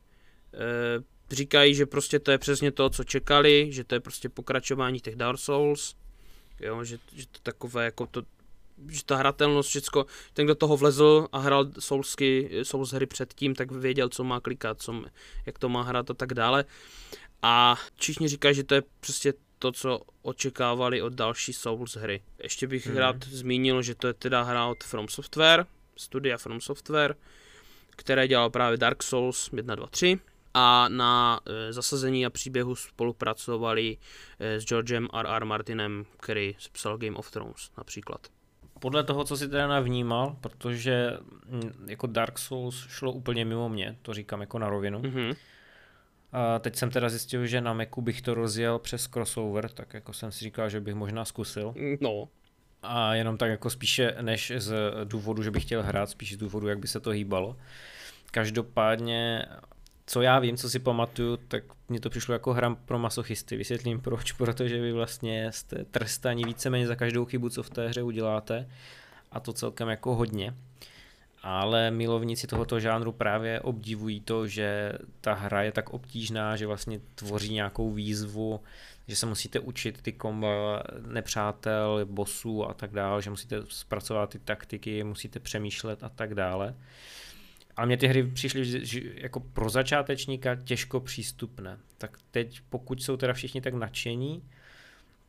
e, 0.53 1.03
říkají, 1.31 1.75
že 1.75 1.85
prostě 1.85 2.19
to 2.19 2.31
je 2.31 2.37
přesně 2.37 2.71
to, 2.71 2.89
co 2.89 3.03
čekali, 3.03 3.67
že 3.71 3.83
to 3.83 3.95
je 3.95 3.99
prostě 3.99 4.29
pokračování 4.29 4.99
těch 4.99 5.15
Dark 5.15 5.39
Souls, 5.39 5.95
jo, 6.59 6.83
že, 6.83 6.97
že 7.15 7.25
to 7.27 7.39
takové 7.43 7.85
jako 7.85 8.05
to, 8.05 8.23
že 8.89 9.05
ta 9.05 9.15
hratelnost, 9.15 9.69
všecko, 9.69 10.05
ten, 10.33 10.45
kdo 10.45 10.55
toho 10.55 10.77
vlezl 10.77 11.27
a 11.31 11.39
hrál 11.39 11.71
Soulsky, 11.79 12.49
Souls 12.63 12.91
hry 12.91 13.05
předtím, 13.05 13.55
tak 13.55 13.71
věděl, 13.71 14.09
co 14.09 14.23
má 14.23 14.39
klikat, 14.39 14.81
co, 14.81 15.03
jak 15.45 15.59
to 15.59 15.69
má 15.69 15.83
hrát 15.83 16.11
a 16.11 16.13
tak 16.13 16.33
dále. 16.33 16.65
A 17.41 17.75
všichni 17.95 18.27
říkají, 18.27 18.55
že 18.55 18.63
to 18.63 18.75
je 18.75 18.83
prostě 18.99 19.33
to, 19.59 19.71
co 19.71 20.01
očekávali 20.21 21.01
od 21.01 21.13
další 21.13 21.53
Souls 21.53 21.95
hry. 21.95 22.21
Ještě 22.43 22.67
bych 22.67 22.87
hmm. 22.87 22.97
rád 22.97 23.23
zmínil, 23.23 23.81
že 23.81 23.95
to 23.95 24.07
je 24.07 24.13
teda 24.13 24.43
hra 24.43 24.65
od 24.65 24.83
From 24.83 25.07
Software, 25.07 25.65
studia 25.97 26.37
From 26.37 26.61
Software, 26.61 27.15
které 27.89 28.27
dělalo 28.27 28.49
právě 28.49 28.77
Dark 28.77 29.03
Souls 29.03 29.49
1, 29.53 29.75
2, 29.75 29.87
3 29.87 30.19
a 30.53 30.89
na 30.89 31.39
e, 31.45 31.73
zasazení 31.73 32.25
a 32.25 32.29
příběhu 32.29 32.75
spolupracovali 32.75 33.97
e, 34.39 34.59
s 34.59 34.65
Georgem 34.65 35.07
R.R. 35.13 35.45
Martinem, 35.45 36.05
který 36.19 36.55
psal 36.71 36.97
Game 36.97 37.17
of 37.17 37.31
Thrones 37.31 37.71
například. 37.77 38.27
Podle 38.79 39.03
toho, 39.03 39.23
co 39.23 39.37
si 39.37 39.49
teda 39.49 39.67
navnímal, 39.67 40.35
protože 40.41 41.17
mm, 41.45 41.85
jako 41.87 42.07
Dark 42.07 42.39
Souls 42.39 42.87
šlo 42.89 43.11
úplně 43.11 43.45
mimo 43.45 43.69
mě, 43.69 43.97
to 44.01 44.13
říkám 44.13 44.41
jako 44.41 44.59
na 44.59 44.69
rovinu, 44.69 45.01
mm-hmm 45.01 45.35
a 46.33 46.59
teď 46.59 46.75
jsem 46.75 46.89
teda 46.89 47.09
zjistil, 47.09 47.45
že 47.45 47.61
na 47.61 47.73
Macu 47.73 48.01
bych 48.01 48.21
to 48.21 48.33
rozjel 48.33 48.79
přes 48.79 49.07
crossover, 49.07 49.69
tak 49.69 49.93
jako 49.93 50.13
jsem 50.13 50.31
si 50.31 50.39
říkal, 50.39 50.69
že 50.69 50.79
bych 50.79 50.95
možná 50.95 51.25
zkusil. 51.25 51.73
No. 52.01 52.27
A 52.83 53.13
jenom 53.13 53.37
tak 53.37 53.49
jako 53.49 53.69
spíše 53.69 54.15
než 54.21 54.51
z 54.57 54.73
důvodu, 55.03 55.43
že 55.43 55.51
bych 55.51 55.63
chtěl 55.63 55.83
hrát, 55.83 56.09
spíš 56.09 56.33
z 56.33 56.37
důvodu, 56.37 56.67
jak 56.67 56.79
by 56.79 56.87
se 56.87 56.99
to 56.99 57.09
hýbalo. 57.09 57.57
Každopádně, 58.31 59.45
co 60.05 60.21
já 60.21 60.39
vím, 60.39 60.57
co 60.57 60.69
si 60.69 60.79
pamatuju, 60.79 61.37
tak 61.37 61.63
mně 61.89 61.99
to 61.99 62.09
přišlo 62.09 62.33
jako 62.33 62.53
hra 62.53 62.75
pro 62.75 62.99
masochisty. 62.99 63.57
Vysvětlím 63.57 64.01
proč, 64.01 64.31
protože 64.37 64.81
vy 64.81 64.91
vlastně 64.91 65.51
jste 65.51 65.85
trestaní 65.85 66.43
víceméně 66.43 66.87
za 66.87 66.95
každou 66.95 67.25
chybu, 67.25 67.49
co 67.49 67.63
v 67.63 67.69
té 67.69 67.87
hře 67.87 68.01
uděláte. 68.03 68.69
A 69.31 69.39
to 69.39 69.53
celkem 69.53 69.89
jako 69.89 70.15
hodně 70.15 70.53
ale 71.43 71.91
milovníci 71.91 72.47
tohoto 72.47 72.79
žánru 72.79 73.11
právě 73.11 73.59
obdivují 73.59 74.21
to, 74.21 74.47
že 74.47 74.93
ta 75.21 75.33
hra 75.33 75.63
je 75.63 75.71
tak 75.71 75.89
obtížná, 75.89 76.55
že 76.55 76.67
vlastně 76.67 76.99
tvoří 77.15 77.53
nějakou 77.53 77.91
výzvu, 77.91 78.61
že 79.07 79.15
se 79.15 79.25
musíte 79.25 79.59
učit 79.59 80.01
ty 80.01 80.11
komba 80.11 80.83
nepřátel, 81.07 82.05
bossů 82.05 82.69
a 82.69 82.73
tak 82.73 82.91
dále, 82.91 83.21
že 83.21 83.29
musíte 83.29 83.61
zpracovat 83.69 84.29
ty 84.29 84.39
taktiky, 84.39 85.03
musíte 85.03 85.39
přemýšlet 85.39 86.03
a 86.03 86.09
tak 86.09 86.35
dále. 86.35 86.75
A 87.81 87.85
mě 87.85 87.97
ty 87.97 88.07
hry 88.07 88.23
přišly 88.23 88.81
jako 89.15 89.39
pro 89.39 89.69
začátečníka 89.69 90.55
těžko 90.55 90.99
přístupné. 90.99 91.77
Tak 91.97 92.17
teď, 92.31 92.61
pokud 92.69 93.03
jsou 93.03 93.17
teda 93.17 93.33
všichni 93.33 93.61
tak 93.61 93.73
nadšení, 93.73 94.43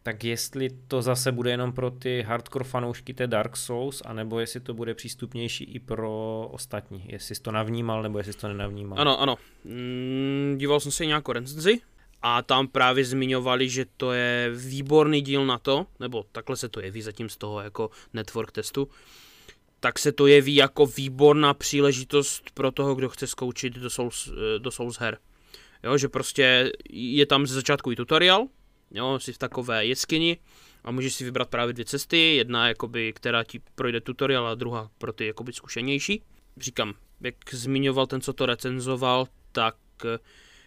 tak 0.03 0.25
jestli 0.25 0.71
to 0.89 1.03
zase 1.03 1.33
bude 1.33 1.51
jenom 1.51 1.73
pro 1.73 1.91
ty 1.91 2.23
hardcore 2.23 2.65
fanoušky 2.65 3.15
té 3.15 3.27
Dark 3.27 3.57
Souls, 3.57 4.03
anebo 4.05 4.41
jestli 4.41 4.61
to 4.61 4.75
bude 4.75 4.95
přístupnější 4.95 5.65
i 5.65 5.79
pro 5.79 6.49
ostatní. 6.53 7.05
Jestli 7.09 7.35
jsi 7.35 7.43
to 7.43 7.53
navnímal, 7.53 8.03
nebo 8.03 8.19
jestli 8.19 8.33
jsi 8.33 8.39
to 8.39 8.49
nenavnímal. 8.49 9.01
Ano, 9.01 9.21
ano. 9.21 9.37
Mm, 9.65 10.55
díval 10.59 10.81
jsem 10.81 10.93
se 10.93 11.07
nějakou 11.07 11.33
recenzi 11.33 11.81
a 12.23 12.43
tam 12.43 12.69
právě 12.69 13.05
zmiňovali, 13.05 13.69
že 13.69 13.87
to 13.97 14.13
je 14.13 14.51
výborný 14.55 15.23
díl 15.23 15.47
na 15.47 15.59
to, 15.59 15.87
nebo 16.01 16.25
takhle 16.33 16.57
se 16.57 16.69
to 16.69 16.81
jeví 16.81 17.03
zatím 17.03 17.29
z 17.29 17.37
toho 17.37 17.61
jako 17.61 17.91
network 18.13 18.53
testu, 18.53 18.89
tak 19.83 19.99
se 19.99 20.13
to 20.13 20.27
jeví 20.27 20.55
jako 20.55 20.87
výborná 20.87 21.55
příležitost 21.55 22.51
pro 22.55 22.73
toho, 22.73 22.95
kdo 22.95 23.09
chce 23.09 23.27
zkoušet 23.27 23.73
do 23.73 23.91
Souls, 23.91 24.29
eh, 24.29 24.59
do 24.59 24.71
Souls 24.71 24.97
her. 24.97 25.19
Jo, 25.83 25.99
že 25.99 26.09
prostě 26.09 26.73
je 26.91 27.27
tam 27.27 27.47
ze 27.47 27.55
začátku 27.55 27.93
i 27.93 27.97
tutoriál, 27.97 28.47
Jo, 28.95 29.19
jsi 29.19 29.33
v 29.33 29.39
takové 29.39 29.87
jeskyni 29.87 30.39
a 30.85 30.91
můžeš 30.91 31.15
si 31.15 31.25
vybrat 31.25 31.49
právě 31.49 31.73
dvě 31.73 31.85
cesty, 31.85 32.37
jedna 32.37 32.69
jakoby, 32.69 33.13
která 33.13 33.45
ti 33.45 33.61
projde 33.75 34.01
tutoriál 34.01 34.47
a 34.47 34.55
druhá 34.55 34.91
pro 34.99 35.13
ty 35.13 35.27
jakoby 35.27 35.53
zkušenější. 35.53 36.23
Říkám, 36.57 36.95
jak 37.21 37.35
zmiňoval 37.53 38.07
ten, 38.07 38.21
co 38.21 38.33
to 38.33 38.47
recenzoval, 38.47 39.29
tak 39.53 39.77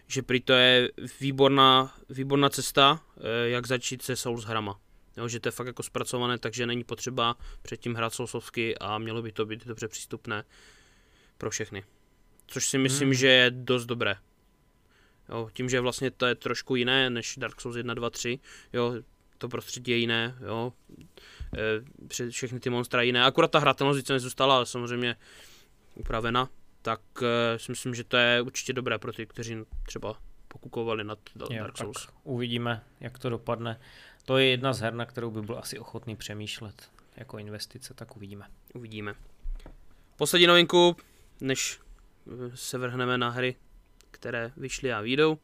že 0.08 0.22
prý 0.22 0.42
to 0.42 0.54
je 0.54 0.92
výborná, 1.20 1.94
výborná 2.10 2.50
cesta, 2.50 3.02
eh, 3.18 3.50
jak 3.50 3.68
začít 3.68 4.02
se 4.02 4.16
Souls 4.16 4.44
hrama. 4.44 4.80
Jo, 5.18 5.28
že 5.28 5.40
to 5.40 5.48
je 5.48 5.52
fakt 5.52 5.68
jako 5.68 5.84
zpracované, 5.84 6.38
takže 6.38 6.68
není 6.68 6.84
potřeba 6.84 7.38
předtím 7.62 7.96
hrát 7.96 8.14
Soulsovky 8.14 8.78
a 8.78 8.98
mělo 8.98 9.22
by 9.22 9.32
to 9.32 9.46
být 9.46 9.66
dobře 9.66 9.88
přístupné 9.88 10.44
pro 11.38 11.50
všechny. 11.50 11.84
Což 12.48 12.68
si 12.68 12.78
myslím, 12.78 13.08
hmm. 13.08 13.14
že 13.14 13.28
je 13.28 13.52
dost 13.52 13.86
dobré. 13.86 14.16
Jo, 15.30 15.50
tím, 15.54 15.70
že 15.70 15.80
vlastně 15.80 16.12
to 16.12 16.26
je 16.26 16.36
trošku 16.36 16.76
jiné 16.76 17.10
než 17.10 17.38
Dark 17.38 17.62
Souls 17.62 17.76
1, 17.76 17.94
2, 17.94 18.10
3, 18.10 18.40
jo, 18.74 18.94
to 19.38 19.50
prostředí 19.50 19.92
je 19.92 19.98
jiné, 19.98 20.36
jo, 20.46 20.74
e, 22.18 22.30
všechny 22.30 22.60
ty 22.60 22.70
monstra 22.70 23.02
jiné, 23.02 23.24
akorát 23.24 23.52
ta 23.52 23.60
hratelnost 23.60 23.98
více 23.98 24.14
nezůstala, 24.14 24.56
ale 24.56 24.66
samozřejmě 24.66 25.16
upravena, 25.96 26.50
tak 26.82 27.02
e, 27.22 27.60
si 27.60 27.72
myslím, 27.72 27.96
že 27.96 28.04
to 28.04 28.18
je 28.18 28.42
určitě 28.42 28.74
dobré 28.74 28.98
pro 28.98 29.14
ty, 29.14 29.26
kteří 29.26 29.58
třeba 29.86 30.16
pokukovali 30.48 31.04
nad 31.04 31.20
Dark 31.36 31.78
Souls. 31.78 32.08
uvidíme, 32.24 32.84
jak 33.00 33.20
to 33.20 33.30
dopadne. 33.30 33.80
To 34.26 34.38
je 34.38 34.46
jedna 34.46 34.74
z 34.74 34.80
her, 34.80 34.94
na 34.94 35.06
kterou 35.06 35.32
by 35.32 35.42
byl 35.42 35.58
asi 35.58 35.80
ochotný 35.80 36.16
přemýšlet 36.16 36.90
jako 37.18 37.38
investice, 37.38 37.94
tak 37.94 38.16
uvidíme. 38.16 38.48
Uvidíme. 38.74 39.16
Poslední 40.18 40.48
novinku, 40.48 40.96
než 41.42 41.80
se 42.56 42.78
vrhneme 42.78 43.18
na 43.18 43.30
hry, 43.30 43.56
které 44.12 44.52
vyšly 44.58 44.94
a 44.94 45.02
výjdou, 45.02 45.38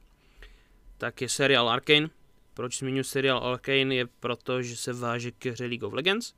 tak 0.98 1.22
je 1.22 1.30
seriál 1.30 1.70
Arkane. 1.70 2.10
Proč 2.54 2.80
zmiňuji 2.80 3.04
seriál 3.04 3.38
Arkane 3.38 3.96
je 3.96 4.06
proto, 4.20 4.62
že 4.62 4.76
se 4.76 4.94
váže 4.94 5.32
ke 5.32 5.52
hře 5.52 5.66
League 5.66 5.84
of 5.84 5.94
Legends, 5.94 6.34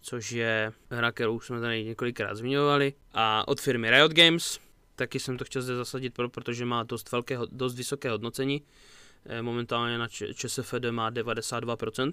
což 0.00 0.32
je 0.32 0.72
hra, 0.90 1.12
kterou 1.12 1.40
jsme 1.40 1.60
tady 1.60 1.84
několikrát 1.84 2.34
zmiňovali, 2.34 2.94
a 3.12 3.48
od 3.48 3.60
firmy 3.60 3.90
Riot 3.90 4.12
Games. 4.12 4.60
Taky 4.96 5.20
jsem 5.20 5.38
to 5.38 5.44
chtěl 5.44 5.62
zde 5.62 5.76
zasadit, 5.76 6.14
protože 6.28 6.64
má 6.64 6.82
dost, 6.82 7.12
velké, 7.12 7.38
dost 7.50 7.74
vysoké 7.74 8.10
hodnocení. 8.10 8.62
Eh, 9.26 9.42
momentálně 9.42 9.98
na 9.98 10.08
ČSFD 10.08 10.84
má 10.90 11.10
92%. 11.10 12.12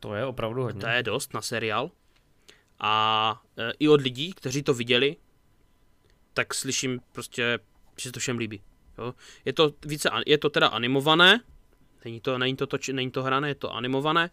To 0.00 0.14
je 0.14 0.24
opravdu 0.24 0.62
hodně. 0.62 0.80
To 0.80 0.86
je 0.86 1.02
dost 1.02 1.34
na 1.34 1.42
seriál. 1.42 1.90
A 2.80 3.42
e, 3.58 3.72
i 3.78 3.88
od 3.88 4.00
lidí, 4.00 4.32
kteří 4.32 4.62
to 4.62 4.74
viděli, 4.74 5.16
tak 6.34 6.54
slyším 6.54 7.00
prostě 7.12 7.58
že 7.96 8.08
se 8.08 8.12
to 8.12 8.20
všem 8.20 8.38
líbí. 8.38 8.60
Jo. 8.98 9.14
Je 9.44 9.52
to 9.52 9.72
více, 9.86 10.10
je 10.26 10.38
to 10.38 10.50
teda 10.50 10.66
animované, 10.66 11.40
není 12.04 12.20
to, 12.20 12.38
není 12.38 12.56
to, 12.56 12.66
toč, 12.66 12.88
není 12.88 13.10
to 13.10 13.22
hrané, 13.22 13.48
je 13.48 13.54
to 13.54 13.74
animované. 13.74 14.30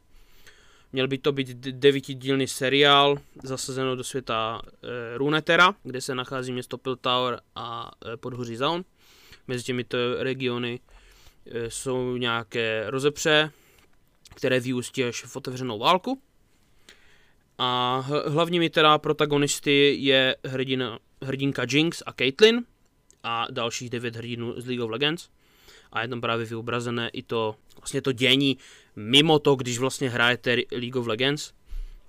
Měl 0.92 1.08
by 1.08 1.18
to 1.18 1.32
být 1.32 1.48
devítidílný 1.58 2.48
seriál 2.48 3.18
zasazeno 3.44 3.96
do 3.96 4.04
světa 4.04 4.62
e, 4.64 5.18
Runetera, 5.18 5.76
kde 5.84 6.02
se 6.02 6.16
nachází 6.16 6.52
město 6.52 6.78
Piltower 6.78 7.40
a 7.56 7.92
e, 8.14 8.18
podhoří 8.18 8.56
Zaun. 8.56 8.86
Mezi 9.48 9.64
těmito 9.64 9.98
regiony 10.24 10.80
jsou 11.68 12.18
nějaké 12.18 12.84
rozepře, 12.88 13.52
které 14.36 14.60
vyústí 14.60 15.04
až 15.04 15.24
v 15.26 15.36
otevřenou 15.36 15.80
válku. 15.80 16.22
A 17.58 18.00
hlavními 18.28 18.70
teda 18.70 18.98
protagonisty 18.98 19.96
je 20.00 20.36
hrdina, 20.46 21.00
hrdinka 21.22 21.66
Jinx 21.70 22.04
a 22.06 22.14
Caitlyn, 22.14 22.64
a 23.24 23.48
dalších 23.52 23.90
devět 23.90 24.16
hrdinů 24.16 24.62
z 24.62 24.66
League 24.66 24.84
of 24.84 24.90
Legends. 24.90 25.30
A 25.92 26.02
je 26.02 26.08
tam 26.08 26.22
právě 26.22 26.46
vyobrazené 26.46 27.10
i 27.10 27.24
to, 27.24 27.56
vlastně 27.78 28.02
to 28.02 28.12
dění 28.12 28.58
mimo 28.96 29.40
to, 29.40 29.56
když 29.56 29.78
vlastně 29.78 30.10
hrajete 30.10 30.58
League 30.72 30.96
of 30.96 31.08
Legends, 31.08 31.54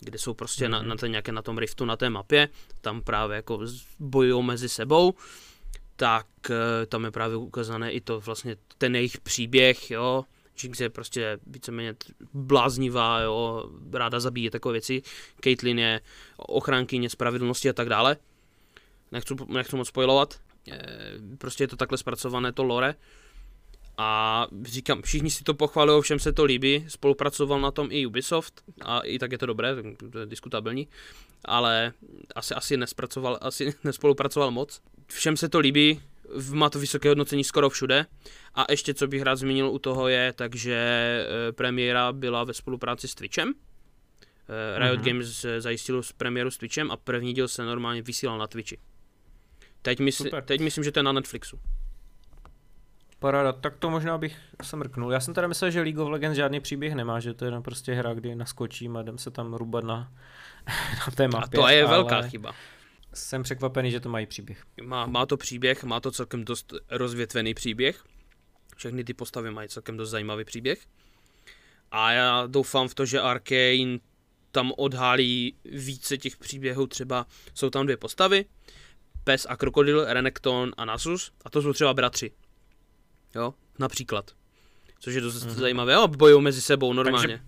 kde 0.01 0.19
jsou 0.19 0.35
prostě 0.35 0.65
mm-hmm. 0.65 0.71
na, 0.71 0.79
mhm. 0.79 0.89
na, 0.89 0.97
ten, 0.97 1.11
nějaké 1.11 1.33
na 1.33 1.43
tom 1.43 1.59
riftu 1.59 1.85
na 1.85 1.97
té 1.97 2.11
mapě, 2.11 2.49
tam 2.81 3.03
právě 3.03 3.37
jako 3.37 3.61
bojují 3.99 4.45
mezi 4.45 4.69
sebou, 4.69 5.15
tak 5.97 6.27
eh, 6.51 6.87
tam 6.87 7.05
je 7.05 7.11
právě 7.11 7.37
ukázané 7.37 7.93
i 7.93 8.01
to 8.01 8.21
vlastně 8.21 8.57
ten 8.81 8.97
jejich 8.97 9.21
příběh, 9.21 9.91
jo, 9.91 10.25
Jinx 10.63 10.81
je 10.81 10.89
prostě 10.89 11.39
víceméně 11.47 11.95
bláznivá, 12.35 13.21
jo, 13.21 13.71
ráda 13.93 14.21
zabíje 14.21 14.51
takové 14.51 14.73
věci, 14.73 15.03
Caitlyn 15.41 15.79
je 15.79 16.01
ochránkyně 16.37 17.11
spravedlnosti 17.11 17.69
a 17.69 17.73
tak 17.73 17.89
dále. 17.89 18.17
Nechci, 19.13 19.35
nechci 19.49 19.77
moc 19.77 19.89
spojovat, 19.89 20.41
prostě 21.39 21.65
je 21.65 21.69
to 21.69 21.77
takhle 21.77 21.99
zpracované 21.99 22.53
to 22.53 22.63
lore. 22.63 22.95
A 23.99 24.47
říkám, 24.63 25.03
všichni 25.03 25.31
si 25.31 25.45
to 25.45 25.55
pochvalují, 25.55 26.03
všem 26.03 26.19
se 26.19 26.33
to 26.33 26.45
líbí, 26.45 26.85
spolupracoval 26.89 27.61
na 27.61 27.71
tom 27.71 27.89
i 27.91 28.07
Ubisoft. 28.07 28.63
A 28.81 29.01
i 29.01 29.19
tak 29.19 29.33
je 29.33 29.39
to 29.39 29.47
dobré, 29.47 29.77
to 30.13 30.19
je 30.19 30.27
diskutabilní, 30.27 30.89
ale 31.45 31.93
asi, 32.35 32.55
asi, 32.55 32.77
nespracoval, 32.77 33.39
asi 33.41 33.75
nespolupracoval 33.85 34.51
moc. 34.51 34.81
všem 35.07 35.37
se 35.37 35.49
to 35.49 35.59
líbí, 35.59 36.01
má 36.53 36.71
to 36.71 36.79
vysoké 36.79 37.09
hodnocení 37.09 37.45
skoro 37.45 37.71
všude. 37.71 38.07
A 38.55 38.67
ještě 38.71 38.95
co 38.95 39.07
bych 39.07 39.23
rád 39.23 39.37
zmínil 39.37 39.71
u 39.71 39.79
toho 39.79 40.09
je, 40.09 40.33
takže 40.33 40.75
e, 41.49 41.53
premiéra 41.53 42.13
byla 42.13 42.45
ve 42.45 42.55
spolupráci 42.55 43.09
s 43.09 43.15
Twitchem. 43.15 43.49
E, 43.49 44.79
Riot 44.79 45.01
mm-hmm. 45.01 45.05
Games 45.05 45.47
zajistil 45.59 46.03
premiéru 46.17 46.51
s 46.51 46.59
Twitchem 46.59 46.91
a 46.91 46.97
první 46.97 47.35
díl 47.35 47.49
se 47.49 47.65
normálně 47.65 48.03
vysílal 48.03 48.39
na 48.39 48.47
Twitchi. 48.47 48.79
Teď, 49.83 50.01
mysl, 50.01 50.25
teď 50.45 50.61
myslím, 50.61 50.85
že 50.85 50.93
to 50.93 50.99
je 50.99 51.03
na 51.03 51.13
Netflixu. 51.13 51.61
Paráda, 53.19 53.53
tak 53.53 53.77
to 53.77 53.91
možná 53.91 54.19
bych 54.19 54.37
se 54.63 54.77
mrknul. 54.77 55.13
Já 55.13 55.21
jsem 55.21 55.35
teda 55.35 55.49
myslel, 55.49 55.71
že 55.71 55.81
League 55.83 55.99
of 55.99 56.09
Legends 56.09 56.37
žádný 56.37 56.61
příběh 56.61 56.95
nemá, 56.95 57.21
že 57.21 57.35
to 57.35 57.45
je 57.45 57.61
prostě 57.61 57.95
hra, 57.95 58.15
kdy 58.15 58.35
naskočím 58.35 58.97
a 58.97 59.03
jdem 59.03 59.19
se 59.19 59.31
tam 59.31 59.55
rubat 59.55 59.85
na, 59.85 60.13
na 61.07 61.13
té 61.15 61.29
mapě. 61.29 61.61
A 61.61 61.63
to 61.63 61.69
je 61.69 61.87
velká 61.87 62.23
chyba. 62.23 62.55
Jsem 63.15 63.43
překvapený, 63.43 63.91
že 63.91 64.01
to 64.01 64.09
mají 64.09 64.27
příběh. 64.27 64.65
Má, 64.83 65.07
má 65.07 65.27
to 65.27 65.37
příběh, 65.37 65.85
má 65.85 66.01
to 66.01 66.11
celkem 66.11 66.45
dost 66.45 66.75
rozvětvený 66.91 67.55
příběh. 67.55 68.05
Všechny 68.77 69.05
ty 69.05 69.15
postavy 69.15 69.51
mají 69.51 69.69
celkem 69.69 69.97
dost 69.97 70.11
zajímavý 70.11 70.45
příběh. 70.45 70.87
A 71.91 72.13
já 72.13 72.47
doufám 72.47 72.89
v 72.89 72.95
to, 72.95 73.07
že 73.07 73.21
Arkane 73.21 73.99
tam 74.53 74.73
odhálí 74.77 75.55
více 75.65 76.19
těch 76.19 76.37
příběhů, 76.37 76.87
třeba 76.87 77.27
jsou 77.55 77.71
tam 77.71 77.85
dvě 77.85 77.97
postavy, 77.97 78.45
Pes 79.25 79.47
a 79.49 79.57
Krokodil, 79.57 80.05
Renekton 80.05 80.73
a 80.77 80.85
Nasus, 80.85 81.33
a 81.45 81.51
to 81.51 81.63
jsou 81.63 81.73
třeba 81.73 81.95
bratři. 81.95 82.33
Jo, 83.35 83.55
například. 83.79 84.31
Což 84.99 85.15
je 85.15 85.21
dost 85.21 85.45
mm-hmm. 85.45 85.51
zajímavé, 85.51 85.93
jo, 85.93 86.09
bojují 86.09 86.43
mezi 86.43 86.61
sebou 86.61 86.93
normálně. 86.93 87.29
Takže, 87.29 87.45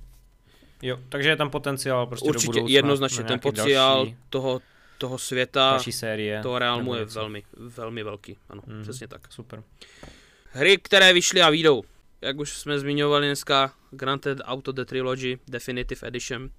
jo, 0.83 0.99
takže 1.09 1.29
je 1.29 1.37
tam 1.37 1.51
potenciál 1.51 2.07
prostě 2.07 2.29
Určitě, 2.29 2.47
do 2.47 2.53
budoucna, 2.53 2.75
jednoznačně 2.75 3.25
ten 3.25 3.41
potenciál 3.41 3.97
další, 3.97 4.17
toho, 4.31 4.61
toho 5.03 5.19
světa, 5.19 5.71
další 5.71 5.93
série, 5.93 6.43
toho 6.43 6.59
realmu 6.59 6.95
je 6.95 7.05
velmi, 7.05 7.43
velmi 7.57 8.03
velký, 8.03 8.39
ano, 8.49 8.63
mm-hmm. 8.63 8.83
přesně 8.83 9.09
tak. 9.09 9.33
Super. 9.33 9.63
Hry, 10.51 10.79
které 10.79 11.13
vyšly 11.13 11.43
a 11.43 11.51
výjdou. 11.51 11.83
Jak 12.21 12.39
už 12.39 12.53
jsme 12.53 12.79
zmiňovali 12.79 13.27
dneska, 13.27 13.75
Granted 13.91 14.39
Auto 14.45 14.73
The 14.73 14.85
Trilogy 14.85 15.39
Definitive 15.49 16.09
Edition 16.09 16.51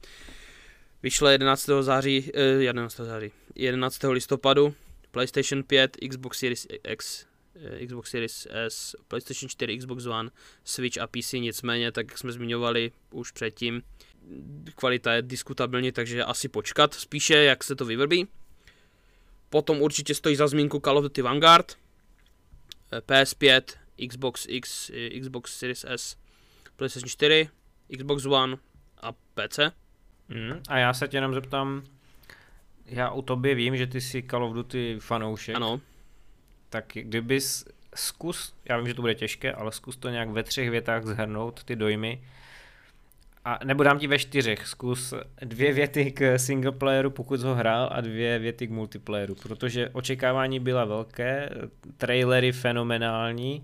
vyšla 1.03 1.31
11. 1.31 1.69
září, 1.81 2.31
eh, 2.33 2.41
11. 2.41 3.05
září, 3.05 3.31
11. 3.55 4.11
listopadu, 4.11 4.75
PlayStation 5.11 5.63
5, 5.63 5.97
Xbox 6.09 6.39
Series 6.39 6.67
X, 6.83 7.25
eh, 7.55 7.85
Xbox 7.85 8.09
Series 8.09 8.47
S, 8.51 8.95
PlayStation 9.07 9.49
4, 9.49 9.77
Xbox 9.77 10.05
One, 10.05 10.29
Switch 10.63 10.97
a 10.97 11.07
PC, 11.07 11.39
nicméně, 11.39 11.91
tak 11.91 12.07
jak 12.09 12.17
jsme 12.17 12.31
zmiňovali 12.31 12.91
už 13.11 13.31
předtím, 13.31 13.81
kvalita 14.75 15.13
je 15.13 15.21
diskutabilní, 15.21 15.91
takže 15.91 16.23
asi 16.23 16.49
počkat 16.49 16.93
spíše, 16.93 17.35
jak 17.35 17.63
se 17.63 17.75
to 17.75 17.85
vyvrbí. 17.85 18.27
Potom 19.49 19.81
určitě 19.81 20.15
stojí 20.15 20.35
za 20.35 20.47
zmínku 20.47 20.79
Call 20.79 20.97
of 20.97 21.03
Duty 21.03 21.21
Vanguard, 21.21 21.77
eh, 22.91 23.01
PS5, 23.01 23.61
Xbox 24.09 24.45
X, 24.49 24.89
eh, 24.89 25.19
Xbox 25.19 25.57
Series 25.57 25.85
S, 25.87 26.17
PlayStation 26.75 27.09
4, 27.09 27.49
Xbox 27.97 28.25
One 28.25 28.57
a 29.01 29.11
PC. 29.11 29.71
Mm, 30.29 30.61
a 30.69 30.77
já 30.77 30.93
se 30.93 31.07
tě 31.07 31.17
jenom 31.17 31.33
zeptám, 31.33 31.83
já 32.85 33.09
o 33.09 33.21
tobě 33.21 33.55
vím, 33.55 33.77
že 33.77 33.87
ty 33.87 34.01
jsi 34.01 34.23
Call 34.23 34.45
of 34.45 34.53
Duty 34.53 34.97
fanoušek. 34.99 35.55
Ano. 35.55 35.81
Tak 36.69 36.85
kdybys 36.93 37.65
zkus, 37.95 38.55
já 38.65 38.77
vím, 38.77 38.87
že 38.87 38.93
to 38.93 39.01
bude 39.01 39.15
těžké, 39.15 39.53
ale 39.53 39.71
zkus 39.71 39.97
to 39.97 40.09
nějak 40.09 40.29
ve 40.29 40.43
třech 40.43 40.69
větách 40.69 41.05
zhrnout, 41.05 41.63
ty 41.63 41.75
dojmy. 41.75 42.23
A 43.45 43.59
nebo 43.63 43.83
dám 43.83 43.99
ti 43.99 44.07
ve 44.07 44.19
čtyřech, 44.19 44.67
zkus 44.67 45.13
dvě 45.41 45.73
věty 45.73 46.11
k 46.11 46.39
single 46.39 46.71
playeru, 46.71 47.09
pokud 47.09 47.41
ho 47.41 47.55
hrál, 47.55 47.89
a 47.91 48.01
dvě 48.01 48.39
věty 48.39 48.67
k 48.67 48.71
multiplayeru, 48.71 49.35
protože 49.35 49.89
očekávání 49.89 50.59
byla 50.59 50.85
velké, 50.85 51.49
trailery 51.97 52.51
fenomenální, 52.51 53.63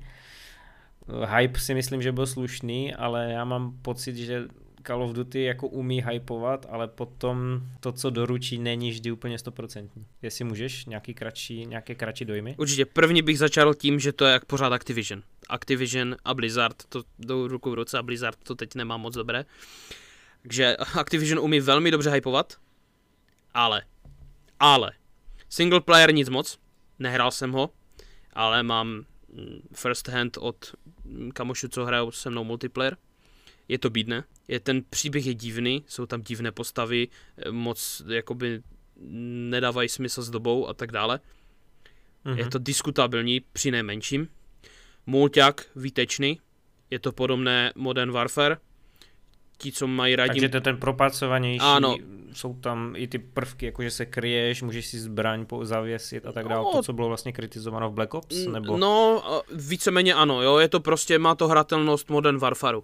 hype 1.38 1.60
si 1.60 1.74
myslím, 1.74 2.02
že 2.02 2.12
byl 2.12 2.26
slušný, 2.26 2.96
ale 2.96 3.32
já 3.32 3.46
mám 3.46 3.74
pocit, 3.82 4.16
že 4.16 4.44
Call 4.90 5.04
of 5.04 5.14
Duty 5.14 5.44
jako 5.44 5.68
umí 5.68 6.02
hypovat, 6.02 6.66
ale 6.70 6.88
potom 6.88 7.62
to, 7.80 7.92
co 7.92 8.10
doručí, 8.10 8.58
není 8.58 8.92
vždy 8.92 9.12
úplně 9.12 9.40
stoprocentní. 9.40 10.06
Jestli 10.22 10.46
můžeš, 10.46 10.86
nějaký 10.86 11.14
kratší, 11.14 11.66
nějaké 11.66 11.96
kratší 11.96 12.26
dojmy? 12.26 12.56
Určitě. 12.58 12.86
První 12.86 13.22
bych 13.22 13.40
začal 13.40 13.74
tím, 13.74 14.00
že 14.00 14.14
to 14.14 14.26
je 14.26 14.34
jak 14.34 14.46
pořád 14.46 14.74
Activision. 14.74 15.24
Activision 15.50 16.16
a 16.26 16.34
Blizzard, 16.34 16.84
to 16.90 17.04
jdou 17.20 17.48
ruku 17.48 17.72
v 17.72 17.74
ruce 17.74 17.98
a 17.98 18.04
Blizzard 18.04 18.38
to 18.44 18.56
teď 18.56 18.76
nemá 18.76 18.98
moc 18.98 19.14
dobré. 19.14 19.46
Takže 20.42 20.76
Activision 20.76 21.40
umí 21.40 21.60
velmi 21.60 21.92
dobře 21.92 22.10
hypovat, 22.10 22.54
ale, 23.54 23.82
ale, 24.60 24.92
single 25.50 25.82
player 25.82 26.14
nic 26.14 26.30
moc, 26.30 26.60
nehrál 27.00 27.32
jsem 27.32 27.52
ho, 27.52 27.70
ale 28.34 28.64
mám 28.64 28.88
mm, 28.88 29.04
first 29.74 30.08
hand 30.08 30.38
od 30.38 30.76
kamošů, 31.34 31.68
co 31.68 31.86
hrajou 31.86 32.12
se 32.12 32.30
mnou 32.30 32.44
multiplayer. 32.44 32.98
Je 33.70 33.78
to 33.78 33.90
bídné, 33.90 34.24
je, 34.48 34.60
ten 34.60 34.82
příběh 34.90 35.26
je 35.26 35.34
divný, 35.34 35.84
jsou 35.88 36.06
tam 36.06 36.22
divné 36.22 36.52
postavy, 36.52 37.08
eh, 37.38 37.52
moc 37.52 38.02
jakoby 38.10 38.62
nedávají 39.50 39.90
smysl 39.90 40.22
s 40.22 40.30
dobou 40.30 40.68
a 40.68 40.74
tak 40.74 40.92
dále. 40.92 41.20
Mm-hmm. 42.26 42.38
Je 42.38 42.50
to 42.50 42.60
diskutabilní 42.60 43.42
při 43.54 43.72
nejmenším. 43.72 44.28
Mulťák 45.06 45.66
výtečný, 45.76 46.40
je 46.90 47.00
to 47.00 47.12
podobné 47.12 47.72
Modern 47.76 48.12
Warfare, 48.12 48.58
ti, 49.58 49.72
co 49.72 49.88
mají 49.88 50.16
rádi... 50.16 50.30
Takže 50.30 50.50
to 50.50 50.58
je 50.58 50.62
ten 50.62 50.78
propracovanější, 50.78 51.60
ano. 51.60 51.98
jsou 52.34 52.54
tam 52.54 52.94
i 52.96 53.08
ty 53.08 53.20
prvky, 53.20 53.66
jako 53.66 53.84
že 53.84 53.92
se 53.92 54.06
kryješ, 54.06 54.62
můžeš 54.62 54.88
si 54.88 55.00
zbraň 55.00 55.46
zavěsit 55.62 56.26
a 56.26 56.32
tak 56.32 56.48
dále, 56.48 56.64
no, 56.64 56.72
to, 56.72 56.84
co 56.84 56.94
bylo 56.94 57.08
vlastně 57.08 57.32
kritizováno 57.34 57.90
v 57.90 57.94
Black 57.94 58.14
Ops, 58.14 58.46
nebo... 58.46 58.78
No, 58.78 59.24
víceméně 59.56 60.14
ano, 60.14 60.42
jo, 60.42 60.58
je 60.58 60.68
to 60.68 60.80
prostě, 60.80 61.20
má 61.20 61.36
to 61.36 61.48
hratelnost 61.48 62.10
Modern 62.10 62.38
Warfareu. 62.38 62.84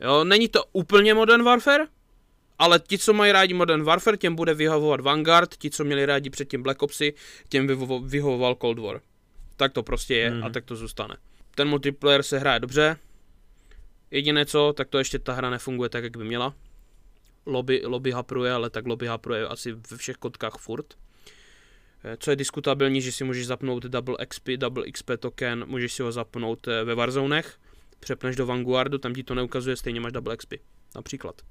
Jo, 0.00 0.24
není 0.24 0.48
to 0.48 0.64
úplně 0.72 1.14
Modern 1.14 1.42
Warfare, 1.42 1.86
ale 2.58 2.80
ti, 2.80 2.98
co 2.98 3.12
mají 3.12 3.32
rádi 3.32 3.54
Modern 3.54 3.82
Warfare, 3.82 4.16
těm 4.16 4.34
bude 4.34 4.54
vyhovovat 4.54 5.00
Vanguard, 5.00 5.56
ti, 5.56 5.70
co 5.70 5.84
měli 5.84 6.06
rádi 6.06 6.30
předtím 6.30 6.62
Black 6.62 6.82
Opsy, 6.82 7.14
těm 7.48 7.66
by 7.66 7.76
vyhovoval 8.04 8.56
Cold 8.60 8.78
War. 8.78 9.00
Tak 9.56 9.72
to 9.72 9.82
prostě 9.82 10.14
je 10.14 10.30
mm. 10.30 10.42
a 10.42 10.44
mhm. 10.44 10.52
tak 10.52 10.64
to 10.64 10.76
zůstane. 10.76 11.16
Ten 11.54 11.68
multiplayer 11.68 12.22
se 12.22 12.38
hraje 12.38 12.60
dobře, 12.60 12.96
jediné 14.10 14.46
co, 14.46 14.72
tak 14.76 14.88
to 14.88 14.98
ještě 14.98 15.18
ta 15.18 15.32
hra 15.32 15.50
nefunguje 15.50 15.88
tak, 15.90 16.04
jak 16.04 16.16
by 16.16 16.24
měla. 16.24 16.54
Lobby, 17.46 17.82
lobby 17.84 18.12
hapruje, 18.12 18.52
ale 18.52 18.70
tak 18.70 18.86
lobby 18.86 19.06
hapruje 19.06 19.48
asi 19.48 19.72
ve 19.72 19.96
všech 19.96 20.16
kotkách 20.16 20.58
furt. 20.58 20.94
Eh, 22.04 22.16
co 22.20 22.30
je 22.30 22.36
diskutabilní, 22.36 23.00
že 23.00 23.12
si 23.12 23.24
můžeš 23.24 23.46
zapnout 23.46 23.82
double 23.82 24.26
XP, 24.26 24.48
double 24.56 24.90
XP 24.92 25.10
token, 25.18 25.64
můžeš 25.66 25.92
si 25.92 26.02
ho 26.02 26.12
zapnout 26.12 26.68
eh, 26.68 26.84
ve 26.84 26.94
Warzonech, 26.94 27.58
přepneš 28.04 28.36
do 28.36 28.46
Vanguardu, 28.46 28.98
tam 28.98 29.14
ti 29.14 29.22
to 29.24 29.34
neukazuje, 29.34 29.76
stejně 29.76 30.00
máš 30.00 30.12
double 30.12 30.36
XP. 30.36 30.52
Například. 30.96 31.42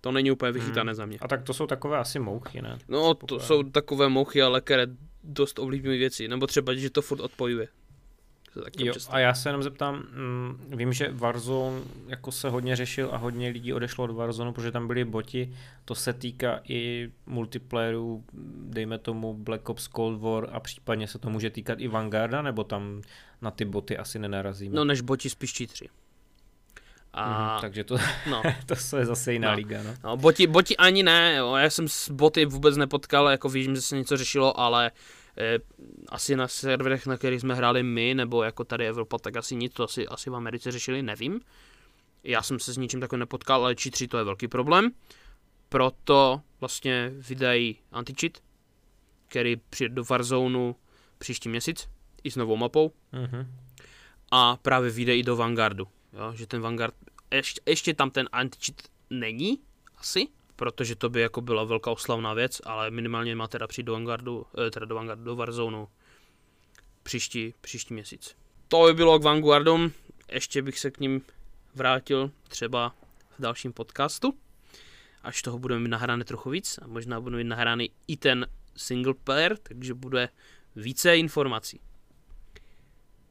To 0.00 0.12
není 0.12 0.30
úplně 0.30 0.52
vychytané 0.52 0.90
hmm. 0.90 0.96
za 0.96 1.06
mě. 1.06 1.18
A 1.20 1.28
tak 1.28 1.42
to 1.42 1.54
jsou 1.54 1.66
takové 1.66 1.98
asi 1.98 2.18
mouchy, 2.18 2.62
ne? 2.62 2.78
No, 2.88 3.14
to 3.14 3.40
jsou 3.40 3.62
takové 3.62 4.08
mouchy, 4.08 4.42
ale 4.42 4.60
které 4.60 4.86
dost 5.24 5.58
ovlivňují 5.58 5.98
věci. 5.98 6.28
Nebo 6.28 6.46
třeba, 6.46 6.74
že 6.74 6.90
to 6.90 7.02
furt 7.02 7.20
odpojuje. 7.20 7.68
Jo, 8.78 8.92
a 9.08 9.18
já 9.18 9.34
se 9.34 9.48
jenom 9.48 9.62
zeptám, 9.62 9.94
mm, 9.94 10.76
vím, 10.76 10.92
že 10.92 11.08
Warzone 11.12 11.80
jako 12.06 12.32
se 12.32 12.48
hodně 12.50 12.76
řešil 12.76 13.08
a 13.12 13.16
hodně 13.16 13.48
lidí 13.48 13.72
odešlo 13.72 14.04
od 14.04 14.10
Warzone, 14.10 14.52
protože 14.52 14.72
tam 14.72 14.86
byli 14.86 15.04
boti, 15.04 15.54
to 15.84 15.94
se 15.94 16.12
týká 16.12 16.60
i 16.68 17.10
multiplayeru, 17.26 18.24
dejme 18.62 18.98
tomu 18.98 19.34
Black 19.34 19.68
Ops 19.68 19.88
Cold 19.88 20.20
War 20.20 20.48
a 20.52 20.60
případně 20.60 21.08
se 21.08 21.18
to 21.18 21.30
může 21.30 21.50
týkat 21.50 21.80
i 21.80 21.88
Vanguarda, 21.88 22.42
nebo 22.42 22.64
tam 22.64 23.02
na 23.42 23.50
ty 23.50 23.64
boty 23.64 23.98
asi 23.98 24.18
nenarazíme. 24.18 24.76
No 24.76 24.84
než 24.84 25.00
boti 25.00 25.30
spíš 25.30 25.52
čítři. 25.52 25.88
A... 27.12 27.54
Mm, 27.54 27.60
takže 27.60 27.84
to, 27.84 27.96
no. 28.30 28.42
to 28.90 28.96
je 28.96 29.06
zase 29.06 29.32
jiná 29.32 29.50
no. 29.50 29.56
liga, 29.56 29.82
no. 29.82 29.94
no 30.04 30.16
boti, 30.16 30.46
boti 30.46 30.76
ani 30.76 31.02
ne, 31.02 31.36
jo. 31.36 31.54
já 31.54 31.70
jsem 31.70 31.88
s 31.88 32.10
boty 32.10 32.44
vůbec 32.44 32.76
nepotkal, 32.76 33.28
jako 33.28 33.48
vím, 33.48 33.74
že 33.74 33.80
se 33.80 33.96
něco 33.96 34.16
řešilo, 34.16 34.60
ale 34.60 34.86
eh, 34.86 35.19
asi 36.08 36.36
na 36.36 36.48
serverech, 36.48 37.06
na 37.06 37.16
kterých 37.16 37.40
jsme 37.40 37.54
hráli 37.54 37.82
my, 37.82 38.14
nebo 38.14 38.42
jako 38.42 38.64
tady 38.64 38.88
Evropa, 38.88 39.18
tak 39.18 39.36
asi 39.36 39.56
nic, 39.56 39.72
to 39.72 39.84
asi, 39.84 40.08
asi 40.08 40.30
v 40.30 40.34
Americe 40.34 40.72
řešili, 40.72 41.02
nevím. 41.02 41.40
Já 42.24 42.42
jsem 42.42 42.58
se 42.58 42.72
s 42.72 42.76
ničím 42.76 43.00
takovým 43.00 43.20
nepotkal, 43.20 43.64
ale 43.64 43.74
cheat 43.74 43.92
3 43.92 44.08
to 44.08 44.18
je 44.18 44.24
velký 44.24 44.48
problém. 44.48 44.90
Proto 45.68 46.40
vlastně 46.60 47.12
vydají 47.14 47.78
anti-cheat, 47.92 48.38
který 49.28 49.56
přijde 49.56 49.94
do 49.94 50.04
Warzone 50.04 50.74
příští 51.18 51.48
měsíc 51.48 51.88
i 52.24 52.30
s 52.30 52.36
novou 52.36 52.56
mapou. 52.56 52.92
Mm-hmm. 53.12 53.46
A 54.30 54.56
právě 54.56 54.90
vyjde 54.90 55.16
i 55.16 55.22
do 55.22 55.36
Vanguardu. 55.36 55.88
Jo, 56.12 56.32
že 56.34 56.46
ten 56.46 56.60
Vanguard, 56.60 56.94
ještě, 57.30 57.60
ještě 57.66 57.94
tam 57.94 58.10
ten 58.10 58.28
anti 58.32 58.72
není, 59.10 59.58
asi, 59.96 60.28
protože 60.60 60.94
to 60.96 61.08
by 61.08 61.20
jako 61.20 61.40
byla 61.40 61.64
velká 61.64 61.90
oslavná 61.90 62.34
věc, 62.34 62.60
ale 62.64 62.90
minimálně 62.90 63.36
má 63.36 63.48
teda 63.48 63.66
přijít 63.66 63.84
do 63.84 63.92
Vanguardu, 63.92 64.46
eh, 64.66 64.70
teda 64.70 64.86
do 64.86 64.94
Vanguardu, 64.94 65.24
do 65.24 65.36
Warzone 65.36 65.86
příští, 67.02 67.54
příští 67.60 67.94
měsíc. 67.94 68.36
To 68.68 68.84
by 68.86 68.94
bylo 68.94 69.18
k 69.18 69.22
Vanguardům, 69.22 69.92
ještě 70.32 70.62
bych 70.62 70.78
se 70.78 70.90
k 70.90 71.00
ním 71.00 71.22
vrátil 71.74 72.30
třeba 72.48 72.94
v 73.38 73.42
dalším 73.42 73.72
podcastu, 73.72 74.34
až 75.22 75.42
toho 75.42 75.58
budeme 75.58 75.80
mít 75.80 75.88
nahrány 75.88 76.24
trochu 76.24 76.50
víc 76.50 76.78
a 76.82 76.86
možná 76.86 77.20
budeme 77.20 77.42
mít 77.42 77.48
nahrány 77.48 77.90
i 78.08 78.16
ten 78.16 78.46
single 78.76 79.14
player, 79.14 79.56
takže 79.56 79.94
bude 79.94 80.28
více 80.76 81.16
informací. 81.16 81.80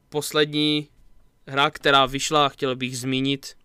Poslední 0.08 0.88
hra, 1.46 1.70
která 1.70 2.06
vyšla, 2.06 2.48
chtěl 2.48 2.76
bych 2.76 2.98
zmínit, 2.98 3.56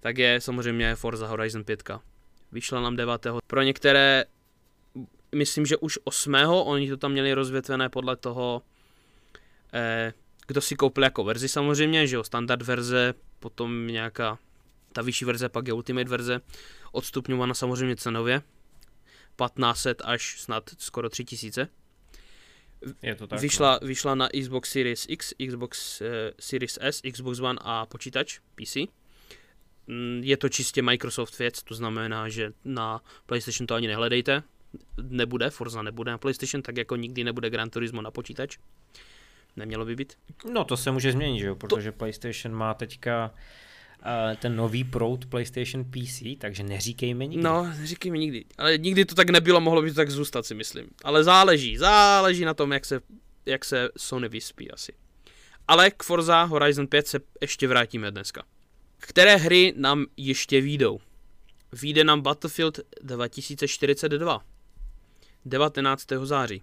tak 0.00 0.18
je 0.18 0.40
samozřejmě 0.40 0.94
Forza 0.94 1.26
Horizon 1.26 1.64
5. 1.64 2.09
Vyšla 2.52 2.80
nám 2.80 2.96
9. 2.96 3.26
Pro 3.46 3.62
některé, 3.62 4.24
myslím, 5.34 5.66
že 5.66 5.76
už 5.76 5.98
8. 6.04 6.34
Oni 6.44 6.88
to 6.88 6.96
tam 6.96 7.12
měli 7.12 7.34
rozvětvené 7.34 7.88
podle 7.88 8.16
toho, 8.16 8.62
eh, 9.72 10.12
kdo 10.46 10.60
si 10.60 10.76
koupil 10.76 11.04
jako 11.04 11.24
verzi 11.24 11.48
samozřejmě, 11.48 12.06
že 12.06 12.16
jo, 12.16 12.24
standard 12.24 12.62
verze, 12.62 13.14
potom 13.38 13.86
nějaká 13.86 14.38
ta 14.92 15.02
vyšší 15.02 15.24
verze, 15.24 15.48
pak 15.48 15.66
je 15.66 15.72
Ultimate 15.72 16.10
verze, 16.10 16.40
odstupňována 16.92 17.54
samozřejmě 17.54 17.96
cenově, 17.96 18.42
1500 19.36 20.02
až 20.04 20.40
snad 20.40 20.70
skoro 20.78 21.08
3000. 21.08 21.68
Je 23.02 23.14
to 23.14 23.26
tak. 23.26 23.40
Vyšla, 23.40 23.78
vyšla 23.82 24.14
na 24.14 24.28
Xbox 24.28 24.70
Series 24.70 25.06
X, 25.08 25.34
Xbox 25.48 26.00
uh, 26.00 26.06
Series 26.40 26.78
S, 26.80 27.00
Xbox 27.12 27.40
One 27.40 27.58
a 27.62 27.86
počítač 27.86 28.38
PC. 28.54 28.76
Mm, 29.90 30.20
Je 30.24 30.36
to 30.36 30.48
čistě 30.48 30.82
Microsoft 30.82 31.38
věc, 31.38 31.62
to 31.62 31.74
znamená, 31.74 32.28
že 32.28 32.52
na 32.64 33.00
PlayStation 33.26 33.66
to 33.66 33.74
ani 33.74 33.86
nehledejte. 33.86 34.42
Nebude, 35.02 35.50
Forza 35.50 35.82
nebude 35.82 36.10
na 36.10 36.18
PlayStation, 36.18 36.62
tak 36.62 36.76
jako 36.76 36.96
nikdy 36.96 37.24
nebude 37.24 37.50
Gran 37.50 37.70
Turismo 37.70 38.02
na 38.02 38.10
počítač. 38.10 38.58
Nemělo 39.56 39.84
by 39.84 39.96
být. 39.96 40.12
No 40.52 40.64
to 40.64 40.76
se 40.76 40.90
může 40.90 41.12
změnit, 41.12 41.38
že 41.38 41.46
jo, 41.46 41.54
protože 41.56 41.92
PlayStation 41.92 42.54
má 42.54 42.74
teďka 42.74 43.34
uh, 43.98 44.36
ten 44.36 44.56
nový 44.56 44.84
proud 44.84 45.26
PlayStation 45.26 45.84
PC, 45.84 46.22
takže 46.38 46.62
neříkejme 46.62 47.26
nikdy. 47.26 47.44
No, 47.44 47.66
říkej 47.84 48.10
mi 48.12 48.18
nikdy. 48.18 48.44
Ale 48.58 48.78
nikdy 48.78 49.04
to 49.04 49.14
tak 49.14 49.30
nebylo, 49.30 49.60
mohlo 49.60 49.82
by 49.82 49.88
to 49.90 49.94
tak 49.94 50.10
zůstat, 50.10 50.46
si 50.46 50.54
myslím. 50.54 50.86
Ale 51.04 51.24
záleží, 51.24 51.76
záleží 51.76 52.44
na 52.44 52.54
tom, 52.54 52.72
jak 52.72 52.84
se, 52.84 53.00
jak 53.46 53.64
se 53.64 53.88
Sony 53.96 54.28
vyspí 54.28 54.70
asi. 54.70 54.92
Ale 55.68 55.90
k 55.90 56.02
Forza 56.02 56.42
Horizon 56.42 56.86
5 56.86 57.06
se 57.06 57.20
ještě 57.40 57.68
vrátíme 57.68 58.10
dneska. 58.10 58.42
Které 59.00 59.36
hry 59.36 59.72
nám 59.76 60.06
ještě 60.16 60.60
výjdou? 60.60 60.98
Výjde 61.72 62.04
nám 62.04 62.20
Battlefield 62.20 62.80
2042. 63.02 64.44
19. 65.44 66.06
září. 66.24 66.62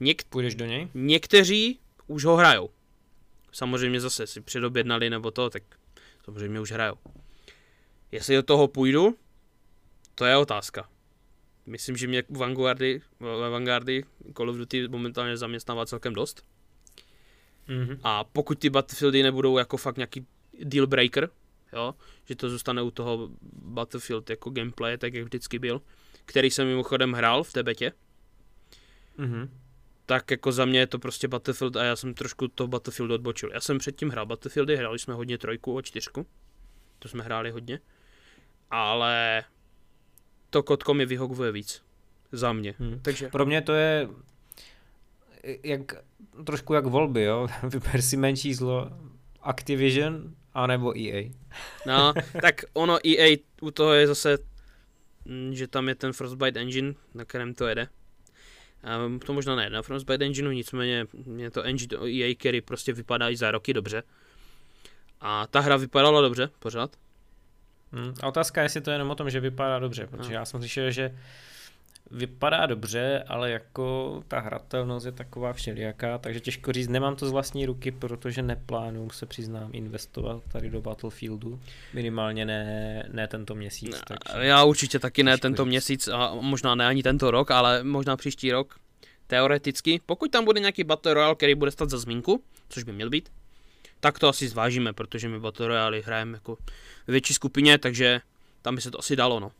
Něk- 0.00 0.22
Půjdeš 0.28 0.54
do 0.54 0.64
něj? 0.64 0.88
někteří 0.94 1.78
už 2.06 2.24
ho 2.24 2.36
hrajou. 2.36 2.70
Samozřejmě 3.52 4.00
zase 4.00 4.26
si 4.26 4.40
předobjednali 4.40 5.10
nebo 5.10 5.30
to, 5.30 5.50
tak 5.50 5.62
samozřejmě 6.24 6.60
už 6.60 6.72
hrajou. 6.72 6.96
Jestli 8.12 8.36
do 8.36 8.42
toho 8.42 8.68
půjdu, 8.68 9.16
to 10.14 10.24
je 10.24 10.36
otázka. 10.36 10.88
Myslím, 11.66 11.96
že 11.96 12.06
mě 12.06 12.22
Vanguardy, 12.30 13.00
Vanguardy 13.50 14.04
Call 14.36 14.50
of 14.50 14.56
Duty 14.56 14.88
momentálně 14.88 15.36
zaměstnává 15.36 15.86
celkem 15.86 16.14
dost. 16.14 16.42
Mhm. 17.68 18.00
A 18.02 18.24
pokud 18.24 18.58
ty 18.58 18.70
Battlefieldy 18.70 19.22
nebudou 19.22 19.58
jako 19.58 19.76
fakt 19.76 19.96
nějaký 19.96 20.26
deal 20.64 20.86
breaker, 20.86 21.30
jo, 21.72 21.94
že 22.24 22.36
to 22.36 22.50
zůstane 22.50 22.82
u 22.82 22.90
toho 22.90 23.28
Battlefield 23.52 24.30
jako 24.30 24.50
gameplay, 24.50 24.98
tak 24.98 25.14
jak 25.14 25.24
vždycky 25.24 25.58
byl, 25.58 25.82
který 26.24 26.50
jsem 26.50 26.66
mimochodem 26.68 27.12
hrál 27.12 27.44
v 27.44 27.52
té 27.52 27.62
betě, 27.62 27.92
Mhm. 29.18 29.50
tak 30.06 30.30
jako 30.30 30.52
za 30.52 30.64
mě 30.64 30.78
je 30.78 30.86
to 30.86 30.98
prostě 30.98 31.28
Battlefield 31.28 31.76
a 31.76 31.84
já 31.84 31.96
jsem 31.96 32.14
trošku 32.14 32.48
to 32.48 32.68
Battlefield 32.68 33.10
odbočil. 33.10 33.50
Já 33.54 33.60
jsem 33.60 33.78
předtím 33.78 34.10
hrál 34.10 34.26
Battlefieldy, 34.26 34.76
hráli 34.76 34.98
jsme 34.98 35.14
hodně 35.14 35.38
trojku 35.38 35.78
a 35.78 35.82
čtyřku, 35.82 36.26
to 36.98 37.08
jsme 37.08 37.24
hráli 37.24 37.50
hodně, 37.50 37.80
ale 38.70 39.44
to 40.50 40.62
kotko 40.62 40.94
mi 40.94 41.06
vyhovuje 41.06 41.52
víc, 41.52 41.82
za 42.32 42.52
mě. 42.52 42.74
Mhm. 42.78 43.00
Takže 43.02 43.28
Pro 43.28 43.46
mě 43.46 43.62
to 43.62 43.72
je 43.72 44.08
jak, 45.62 45.80
trošku 46.44 46.74
jak 46.74 46.86
volby, 46.86 47.22
jo. 47.22 47.46
Vyber 47.62 48.02
si 48.02 48.16
menší 48.16 48.54
zlo 48.54 48.90
Activision 49.42 50.34
E 50.64 51.00
EA. 51.00 51.30
No, 51.86 52.12
tak 52.40 52.64
ono 52.72 52.98
EA 53.06 53.36
u 53.60 53.70
toho 53.70 53.92
je 53.92 54.06
zase, 54.06 54.38
mm, 55.24 55.54
že 55.54 55.66
tam 55.68 55.88
je 55.88 55.94
ten 55.94 56.12
Frostbite 56.12 56.60
engine, 56.60 56.94
na 57.14 57.24
kterém 57.24 57.54
to 57.54 57.66
jede. 57.66 57.88
A 58.84 58.98
to 59.26 59.32
možná 59.32 59.56
ne 59.56 59.70
na 59.70 59.82
Frostbite 59.82 60.24
engineu, 60.24 60.50
nicméně 60.50 61.06
je 61.36 61.50
to 61.50 61.62
engine 61.62 61.96
EA, 62.08 62.34
který 62.38 62.60
prostě 62.60 62.92
vypadá 62.92 63.30
i 63.30 63.36
za 63.36 63.50
roky 63.50 63.74
dobře. 63.74 64.02
A 65.20 65.46
ta 65.46 65.60
hra 65.60 65.76
vypadala 65.76 66.20
dobře, 66.20 66.50
pořád. 66.58 66.96
Hmm. 67.92 68.14
A 68.22 68.26
otázka 68.28 68.60
je, 68.60 68.64
jestli 68.64 68.80
to 68.80 68.90
je 68.90 68.94
jenom 68.94 69.10
o 69.10 69.14
tom, 69.14 69.30
že 69.30 69.40
vypadá 69.40 69.78
dobře, 69.78 70.06
protože 70.06 70.28
No. 70.30 70.34
já 70.34 70.44
jsem 70.44 70.60
slyšel, 70.60 70.90
že 70.90 71.18
vypadá 72.10 72.66
dobře, 72.66 73.24
ale 73.28 73.50
jako 73.50 74.22
ta 74.28 74.40
hratelnost 74.40 75.06
je 75.06 75.12
taková 75.12 75.52
všelijaká, 75.52 76.18
takže 76.18 76.40
těžko 76.40 76.72
říct, 76.72 76.88
nemám 76.88 77.16
to 77.16 77.28
z 77.28 77.32
vlastní 77.32 77.66
ruky, 77.66 77.90
protože 77.90 78.42
neplánuju, 78.42 79.10
se 79.10 79.26
přiznám, 79.26 79.70
investovat 79.72 80.42
tady 80.52 80.70
do 80.70 80.80
Battlefieldu, 80.80 81.60
minimálně 81.94 82.44
ne, 82.44 83.08
ne 83.12 83.28
tento 83.28 83.54
měsíc. 83.54 83.90
Ne, 83.90 84.00
takže... 84.06 84.46
Já 84.46 84.64
určitě 84.64 84.98
taky 84.98 85.22
ne 85.22 85.38
tento 85.38 85.64
říct. 85.64 85.68
měsíc 85.68 86.08
a 86.08 86.34
možná 86.40 86.74
ne 86.74 86.86
ani 86.86 87.02
tento 87.02 87.30
rok, 87.30 87.50
ale 87.50 87.82
možná 87.82 88.16
příští 88.16 88.52
rok. 88.52 88.78
Teoreticky, 89.26 90.00
pokud 90.06 90.30
tam 90.30 90.44
bude 90.44 90.60
nějaký 90.60 90.84
Battle 90.84 91.14
Royale, 91.14 91.34
který 91.34 91.54
bude 91.54 91.70
stát 91.70 91.90
za 91.90 91.98
zmínku, 91.98 92.42
což 92.68 92.82
by 92.82 92.92
měl 92.92 93.10
být, 93.10 93.28
tak 94.00 94.18
to 94.18 94.28
asi 94.28 94.48
zvážíme, 94.48 94.92
protože 94.92 95.28
my 95.28 95.40
Battle 95.40 95.68
Royale 95.68 96.00
hrajeme 96.00 96.36
jako 96.36 96.58
ve 97.06 97.12
větší 97.12 97.34
skupině, 97.34 97.78
takže 97.78 98.20
tam 98.62 98.74
by 98.74 98.80
se 98.80 98.90
to 98.90 98.98
asi 98.98 99.16
dalo, 99.16 99.40
no. 99.40 99.52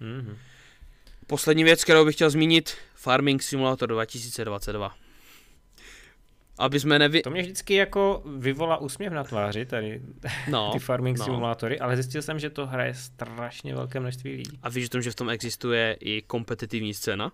Mhm. 0.00 0.36
Poslední 1.28 1.64
věc, 1.64 1.84
kterou 1.84 2.04
bych 2.04 2.14
chtěl 2.14 2.30
zmínit, 2.30 2.74
Farming 2.94 3.42
Simulator 3.42 3.88
2022. 3.88 4.94
Aby 6.58 6.80
jsme 6.80 6.98
nevy... 6.98 7.22
To 7.22 7.30
mě 7.30 7.42
vždycky 7.42 7.74
jako 7.74 8.22
vyvolá 8.36 8.76
úsměv 8.76 9.12
na 9.12 9.24
tváři, 9.24 9.66
tady 9.66 10.02
No, 10.50 10.70
ty 10.72 10.78
farming 10.78 11.18
no. 11.18 11.24
simulátory, 11.24 11.80
ale 11.80 11.96
zjistil 11.96 12.22
jsem, 12.22 12.38
že 12.38 12.50
to 12.50 12.66
hraje 12.66 12.94
strašně 12.94 13.74
velké 13.74 14.00
množství 14.00 14.30
lidí. 14.30 14.58
a 14.62 14.68
víš 14.68 14.86
o 14.86 14.88
tom, 14.88 15.02
že 15.02 15.10
v 15.10 15.14
tom 15.14 15.30
existuje 15.30 15.96
i 16.00 16.22
kompetitivní 16.22 16.94
scéna? 16.94 17.32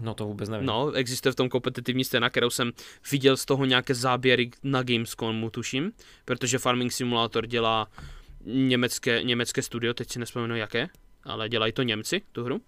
No 0.00 0.14
to 0.14 0.26
vůbec 0.26 0.48
nevím. 0.48 0.66
No, 0.66 0.92
existuje 0.92 1.32
v 1.32 1.36
tom 1.36 1.48
kompetitivní 1.48 2.04
scéna, 2.04 2.30
kterou 2.30 2.50
jsem 2.50 2.72
viděl 3.10 3.36
z 3.36 3.44
toho 3.44 3.64
nějaké 3.64 3.94
záběry 3.94 4.50
na 4.62 4.82
Gamescomu, 4.82 5.50
tuším, 5.50 5.92
protože 6.24 6.58
Farming 6.58 6.92
Simulator 6.92 7.46
dělá 7.46 7.88
německé, 8.44 9.22
německé 9.22 9.62
studio, 9.62 9.94
teď 9.94 10.10
si 10.10 10.18
nespomenu 10.18 10.56
jaké, 10.56 10.88
ale 11.24 11.48
dělají 11.48 11.72
to 11.72 11.82
Němci, 11.82 12.22
tu 12.32 12.44
hru. 12.44 12.60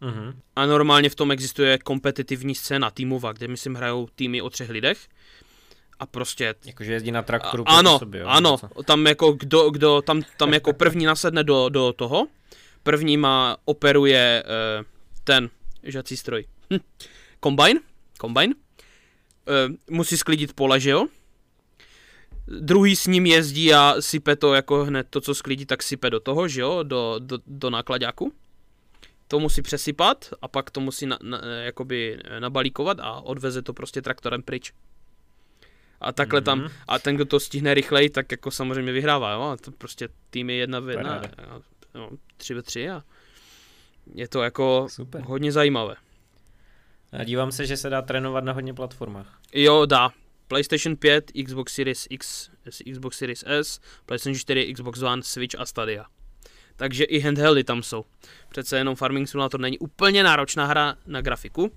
Mhm. 0.00 0.40
A 0.56 0.66
normálně 0.66 1.10
v 1.10 1.14
tom 1.14 1.30
existuje 1.30 1.78
kompetitivní 1.78 2.54
scéna 2.54 2.90
týmová, 2.90 3.32
kde 3.32 3.48
myslím 3.48 3.74
hrajou 3.74 4.08
týmy 4.14 4.42
o 4.42 4.50
třech 4.50 4.70
lidech. 4.70 4.98
A 5.98 6.06
prostě 6.06 6.54
Jakože 6.64 6.92
jezdí 6.92 7.10
na 7.10 7.22
traktoru 7.22 7.64
A- 7.66 7.78
ano, 7.78 7.98
sobě, 7.98 8.20
jo, 8.20 8.26
ano, 8.26 8.58
co? 8.58 8.82
tam 8.82 9.06
jako 9.06 9.32
kdo, 9.32 9.70
kdo 9.70 10.02
tam, 10.02 10.22
tam 10.36 10.54
jako 10.54 10.72
první 10.72 11.04
nasedne 11.04 11.44
do, 11.44 11.68
do 11.68 11.92
toho, 11.92 12.26
první 12.82 13.16
má, 13.16 13.56
operuje 13.64 14.44
uh, 14.78 14.84
ten 15.24 15.50
žací 15.82 16.16
stroj. 16.16 16.44
Hm. 16.72 16.78
Combine, 17.44 17.80
combine, 18.20 18.54
uh, 18.54 19.74
musí 19.90 20.16
sklidit 20.16 20.52
pole, 20.52 20.80
že 20.80 20.90
jo? 20.90 21.06
Druhý 22.60 22.96
s 22.96 23.06
ním 23.06 23.26
jezdí 23.26 23.74
a 23.74 23.94
sype 24.00 24.36
to 24.36 24.54
jako 24.54 24.84
hned 24.84 25.06
to, 25.10 25.20
co 25.20 25.34
sklidí, 25.34 25.66
tak 25.66 25.82
sype 25.82 26.10
do 26.10 26.20
toho, 26.20 26.48
že 26.48 26.60
jo, 26.60 26.82
do, 26.82 27.16
do, 27.18 27.38
do 27.46 27.70
nákladáku. 27.70 28.32
To 29.28 29.40
musí 29.40 29.62
přesypat 29.62 30.30
a 30.42 30.48
pak 30.48 30.70
to 30.70 30.80
musí 30.80 31.06
na, 31.06 31.18
na, 31.22 31.40
jakoby 31.44 32.18
nabalíkovat 32.38 32.98
a 33.00 33.20
odveze 33.20 33.62
to 33.62 33.72
prostě 33.72 34.02
traktorem 34.02 34.42
pryč. 34.42 34.72
A 36.00 36.12
takhle 36.12 36.40
tam, 36.40 36.58
Mhm. 36.58 36.68
a 36.88 36.98
ten, 36.98 37.14
kdo 37.14 37.24
to 37.24 37.40
stihne 37.40 37.74
rychleji, 37.74 38.10
tak 38.10 38.30
jako 38.30 38.50
samozřejmě 38.50 38.92
vyhrává, 38.92 39.32
jo? 39.32 39.40
A 39.42 39.56
to 39.56 39.70
prostě 39.70 40.08
tým 40.30 40.50
je 40.50 40.56
jedna 40.56 40.80
v 40.80 40.90
jedna, 40.90 41.18
a, 41.18 41.60
no, 41.94 42.10
tři 42.36 42.54
ve 42.54 42.62
tři 42.62 42.90
a 42.90 43.02
je 44.14 44.28
to 44.28 44.42
jako 44.42 44.86
Super. 44.90 45.20
hodně 45.20 45.52
zajímavé. 45.52 45.94
A 47.12 47.24
dívám 47.24 47.52
se, 47.52 47.66
že 47.66 47.76
se 47.76 47.90
dá 47.90 48.02
trénovat 48.02 48.44
na 48.44 48.52
hodně 48.52 48.74
platformách. 48.74 49.38
Jo, 49.54 49.86
dá. 49.86 50.10
PlayStation 50.48 50.96
5, 50.96 51.32
Xbox 51.46 51.74
Series 51.74 52.06
X, 52.10 52.50
Xbox 52.92 53.18
Series 53.18 53.44
S, 53.46 53.80
PlayStation 54.06 54.38
4, 54.38 54.72
Xbox 54.74 55.02
One, 55.02 55.22
Switch 55.22 55.60
a 55.60 55.66
Stadia. 55.66 56.04
Takže 56.76 57.04
i 57.04 57.20
handheldy 57.20 57.64
tam 57.64 57.82
jsou. 57.82 58.04
Přece 58.48 58.78
jenom 58.78 58.96
Farming 58.96 59.28
Simulator 59.28 59.60
není 59.60 59.78
úplně 59.78 60.22
náročná 60.22 60.66
hra 60.66 60.96
na 61.06 61.20
grafiku. 61.20 61.72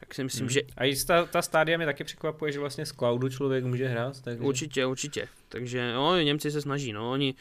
Tak 0.00 0.14
si 0.14 0.24
myslím, 0.24 0.44
Mhm. 0.44 0.50
že 0.52 0.60
A 0.76 0.84
i 0.84 0.96
ta, 0.96 1.24
ta 1.26 1.42
stádia 1.42 1.76
mě 1.76 1.86
taky 1.86 2.04
překvapuje, 2.04 2.52
že 2.52 2.58
vlastně 2.58 2.86
z 2.86 2.92
cloudu 2.92 3.28
člověk 3.28 3.64
může 3.64 3.88
hrát. 3.88 4.20
Takže... 4.20 4.44
Určitě, 4.44 4.86
určitě. 4.86 5.28
Takže 5.48 5.92
no, 5.94 6.20
Němci 6.20 6.50
se 6.50 6.60
snaží, 6.62 6.92
no, 6.92 7.10
oni 7.10 7.34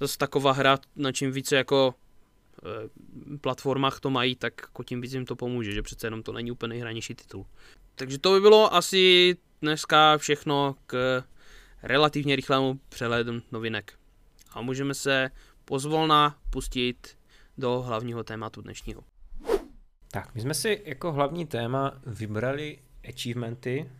zase 0.00 0.18
taková 0.18 0.52
hra, 0.52 0.78
na 0.96 1.12
čím 1.12 1.32
více 1.32 1.56
jako 1.56 1.94
e, 2.64 3.38
platformách 3.38 4.00
to 4.00 4.10
mají, 4.10 4.36
tak 4.36 4.52
jako 4.62 4.82
tím 4.82 5.00
víc 5.00 5.12
jim 5.12 5.24
to 5.26 5.36
pomůže, 5.36 5.72
že 5.72 5.82
přece 5.82 6.06
jenom 6.06 6.22
to 6.22 6.32
není 6.32 6.50
úplně 6.50 6.68
nejhranější 6.68 7.14
titul. 7.14 7.46
Takže 7.94 8.18
to 8.18 8.32
by 8.32 8.40
bylo 8.40 8.74
asi 8.74 9.36
dneska 9.62 10.18
všechno 10.18 10.76
k 10.86 11.22
relativně 11.82 12.36
rychlému 12.36 12.80
přehledu 12.88 13.42
novinek. 13.52 13.92
A 14.52 14.60
můžeme 14.60 14.94
se 14.94 15.30
pozvolna 15.64 16.38
pustit 16.50 17.16
do 17.58 17.82
hlavního 17.82 18.24
tématu 18.24 18.62
dnešního. 18.62 19.04
Tak, 20.10 20.34
my 20.34 20.40
jsme 20.40 20.54
si 20.54 20.82
jako 20.84 21.12
hlavní 21.12 21.46
téma 21.46 21.92
vybrali 22.06 22.78
achievementy, 23.08 23.90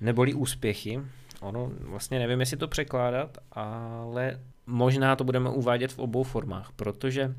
neboli 0.00 0.34
úspěchy. 0.34 1.00
Ono, 1.40 1.72
vlastně 1.80 2.18
nevím, 2.18 2.40
jestli 2.40 2.56
to 2.56 2.68
překládat, 2.68 3.38
ale 3.52 4.40
možná 4.66 5.16
to 5.16 5.24
budeme 5.24 5.50
uvádět 5.50 5.92
v 5.92 5.98
obou 5.98 6.22
formách, 6.22 6.72
protože 6.76 7.34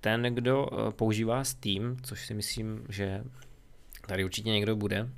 ten, 0.00 0.22
kdo 0.22 0.68
eh, 0.72 0.92
používá 0.92 1.44
Steam, 1.44 1.96
což 2.02 2.26
si 2.26 2.34
myslím, 2.34 2.84
že 2.88 3.24
tady 4.06 4.24
určitě 4.24 4.50
někdo 4.50 4.76
bude, 4.76 5.08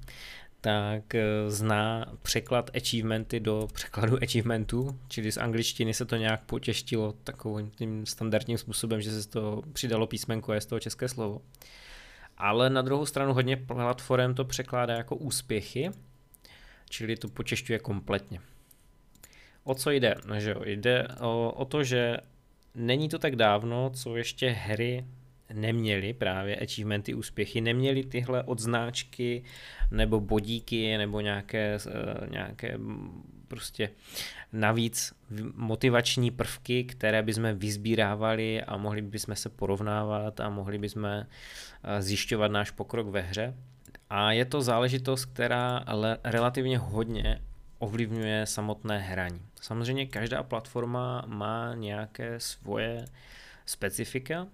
tak 0.61 1.15
eh, 1.15 1.51
zná 1.51 2.07
překlad 2.23 2.71
achievementy 2.77 3.41
do 3.41 3.69
překladu 3.73 4.19
achievementů, 4.23 4.99
čili 5.09 5.33
z 5.33 5.37
angličtiny 5.37 5.95
se 5.95 6.05
to 6.05 6.17
nějak 6.17 6.45
potěštilo 6.45 7.13
takovým 7.13 7.71
tím 7.71 8.07
standardním 8.07 8.59
způsobem, 8.59 9.01
že 9.01 9.23
se 9.23 9.29
to 9.29 9.63
přidalo 9.73 10.07
písmenko 10.07 10.53
je 10.53 10.61
z 10.61 10.67
toho 10.67 10.81
české 10.81 11.09
slovo. 11.09 11.43
Ale 12.37 12.71
na 12.71 12.83
druhou 12.83 13.07
stranu 13.07 13.35
hodně 13.35 13.57
platform 13.57 14.35
to 14.35 14.45
překládá 14.45 14.95
jako 14.95 15.17
úspěchy, 15.17 15.91
čili 16.89 17.17
to 17.17 17.29
počešťuje 17.29 17.79
kompletně. 17.79 18.41
O 19.65 19.75
co 19.75 19.91
jde? 19.91 20.15
No, 20.27 20.41
že 20.41 20.51
jo, 20.51 20.63
jde 20.65 21.09
o, 21.21 21.53
o 21.57 21.65
to, 21.65 21.85
že 21.85 22.17
není 22.75 23.09
to 23.09 23.19
tak 23.19 23.37
dávno, 23.37 23.91
co 23.91 24.17
ještě 24.17 24.51
hry 24.51 25.05
neměli 25.53 26.13
právě 26.13 26.57
achievementy, 26.57 27.15
úspěchy, 27.15 27.61
neměli 27.61 28.05
tyhle 28.05 28.43
odznáčky 28.43 29.43
nebo 29.91 30.21
bodíky 30.21 30.99
nebo 30.99 31.21
nějaké, 31.21 31.79
eh, 31.87 32.31
nějaké 32.31 32.79
prostě 33.49 33.91
navíc 34.53 35.13
motivační 35.55 36.31
prvky, 36.31 36.85
které 36.85 37.23
bychom 37.23 37.55
vyzbírávali 37.55 38.63
a 38.63 38.77
mohli 38.77 39.03
bychom 39.03 39.37
se 39.37 39.49
porovnávat 39.49 40.41
a 40.41 40.49
mohli 40.49 40.79
bychom 40.79 41.05
eh, 41.07 41.27
zjišťovat 42.03 42.51
náš 42.51 42.71
pokrok 42.71 43.07
ve 43.07 43.21
hře. 43.21 43.55
A 44.11 44.33
je 44.33 44.45
to 44.45 44.63
záležitost, 44.63 45.25
která 45.25 45.85
relativně 46.25 46.79
hodně 46.79 47.41
ovlivňuje 47.79 48.47
samotné 48.47 48.99
hraní. 48.99 49.41
Samozřejmě 49.61 50.07
každá 50.07 50.43
platforma 50.43 51.25
má 51.27 51.75
nějaké 51.75 52.41
svoje 52.41 53.05
specifika, 53.67 54.47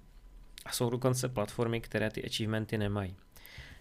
a 0.66 0.72
jsou 0.72 0.90
dokonce 0.90 1.28
platformy, 1.28 1.80
které 1.80 2.10
ty 2.10 2.24
achievementy 2.24 2.78
nemají. 2.78 3.16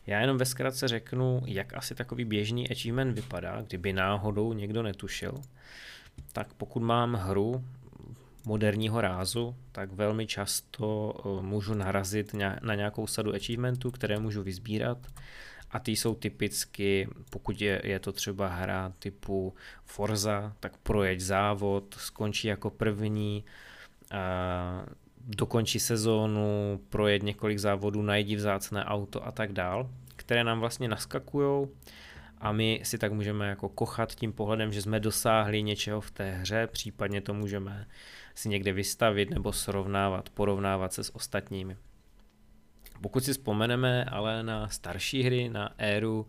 Já 0.08 0.19
jenom 0.19 0.38
ve 0.38 0.45
zkratce 0.45 0.88
řeknu, 0.88 1.41
jak 1.45 1.74
asi 1.74 1.95
takový 1.95 2.26
běžný 2.26 2.69
achievement 2.69 3.15
vypadá, 3.15 3.62
kdyby 3.62 3.93
náhodou 3.93 4.54
někdo 4.54 4.84
netušil. 4.84 5.41
Tak 6.34 6.54
pokud 6.54 6.80
mám 6.80 7.13
hru 7.13 7.63
moderního 8.45 9.02
rázu, 9.02 9.56
tak 9.71 9.91
velmi 9.91 10.28
často 10.28 11.13
eh, 11.17 11.41
můžu 11.41 11.74
narazit 11.74 12.34
na 12.62 12.76
nějakou 12.76 13.08
sadu 13.08 13.36
achievementů, 13.36 13.91
které 13.91 14.19
můžu 14.19 14.43
vyzbírat. 14.43 14.98
A 15.71 15.80
ty 15.80 15.91
jsou 15.91 16.15
typicky, 16.15 17.08
pokud 17.30 17.62
je, 17.62 17.82
je 17.84 18.00
to 18.00 18.12
třeba 18.12 18.48
hra 18.48 18.93
typu 19.00 19.54
Forza, 19.86 20.54
tak 20.60 20.78
projeď 20.78 21.19
závod, 21.19 21.95
skončí 22.00 22.48
jako 22.48 22.69
první, 22.69 23.43
dokončí 25.27 25.79
sezónu, 25.79 26.79
projet 26.89 27.23
několik 27.23 27.57
závodů, 27.57 28.01
najdi 28.01 28.35
vzácné 28.35 28.85
auto 28.85 29.27
a 29.27 29.31
tak 29.31 29.53
dál, 29.53 29.89
které 30.15 30.43
nám 30.43 30.59
vlastně 30.59 30.88
naskakují 30.88 31.67
a 32.38 32.51
my 32.51 32.81
si 32.83 32.97
tak 32.97 33.11
můžeme 33.11 33.47
jako 33.47 33.69
kochat 33.69 34.15
tím 34.15 34.33
pohledem, 34.33 34.73
že 34.73 34.81
jsme 34.81 34.99
dosáhli 34.99 35.63
něčeho 35.63 36.01
v 36.01 36.11
té 36.11 36.31
hře, 36.31 36.67
případně 36.67 37.21
to 37.21 37.33
můžeme 37.33 37.88
si 38.35 38.49
někde 38.49 38.73
vystavit 38.73 39.29
nebo 39.29 39.53
srovnávat, 39.53 40.29
porovnávat 40.29 40.93
se 40.93 41.03
s 41.03 41.15
ostatními. 41.15 41.77
Pokud 43.01 43.23
si 43.23 43.31
vzpomeneme 43.31 44.05
ale 44.05 44.43
na 44.43 44.67
starší 44.67 45.23
hry, 45.23 45.49
na 45.49 45.73
éru, 45.77 46.27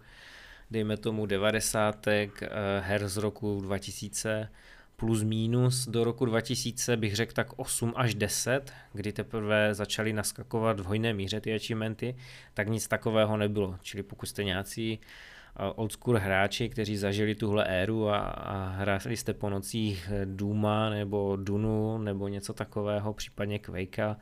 dejme 0.70 0.96
tomu 0.96 1.26
90. 1.26 2.06
Eh, 2.08 2.80
her 2.80 3.08
z 3.08 3.16
roku 3.16 3.60
2000, 3.60 4.48
plus 4.96 5.22
minus 5.22 5.88
do 5.88 6.04
roku 6.04 6.24
2000 6.24 6.96
bych 6.96 7.16
řekl 7.16 7.32
tak 7.32 7.52
8 7.56 7.92
až 7.96 8.14
10, 8.14 8.72
kdy 8.92 9.12
teprve 9.12 9.74
začaly 9.74 10.12
naskakovat 10.12 10.80
v 10.80 10.84
hojné 10.84 11.14
míře 11.14 11.40
ty 11.40 11.54
achievementy, 11.54 12.16
tak 12.54 12.68
nic 12.68 12.88
takového 12.88 13.36
nebylo. 13.36 13.78
Čili 13.82 14.02
pokud 14.02 14.26
jste 14.26 14.44
nějací 14.44 14.98
eh, 15.00 15.72
old 15.74 15.92
school 15.92 16.18
hráči, 16.18 16.68
kteří 16.68 16.96
zažili 16.96 17.34
tuhle 17.34 17.64
éru 17.64 18.08
a, 18.08 18.18
a 18.18 18.68
hráli 18.68 19.16
jste 19.16 19.34
po 19.34 19.50
nocích 19.50 20.10
Duma 20.24 20.90
nebo 20.90 21.36
Dunu 21.36 21.98
nebo 21.98 22.28
něco 22.28 22.52
takového, 22.52 23.14
případně 23.14 23.58
Quakea, 23.58 24.16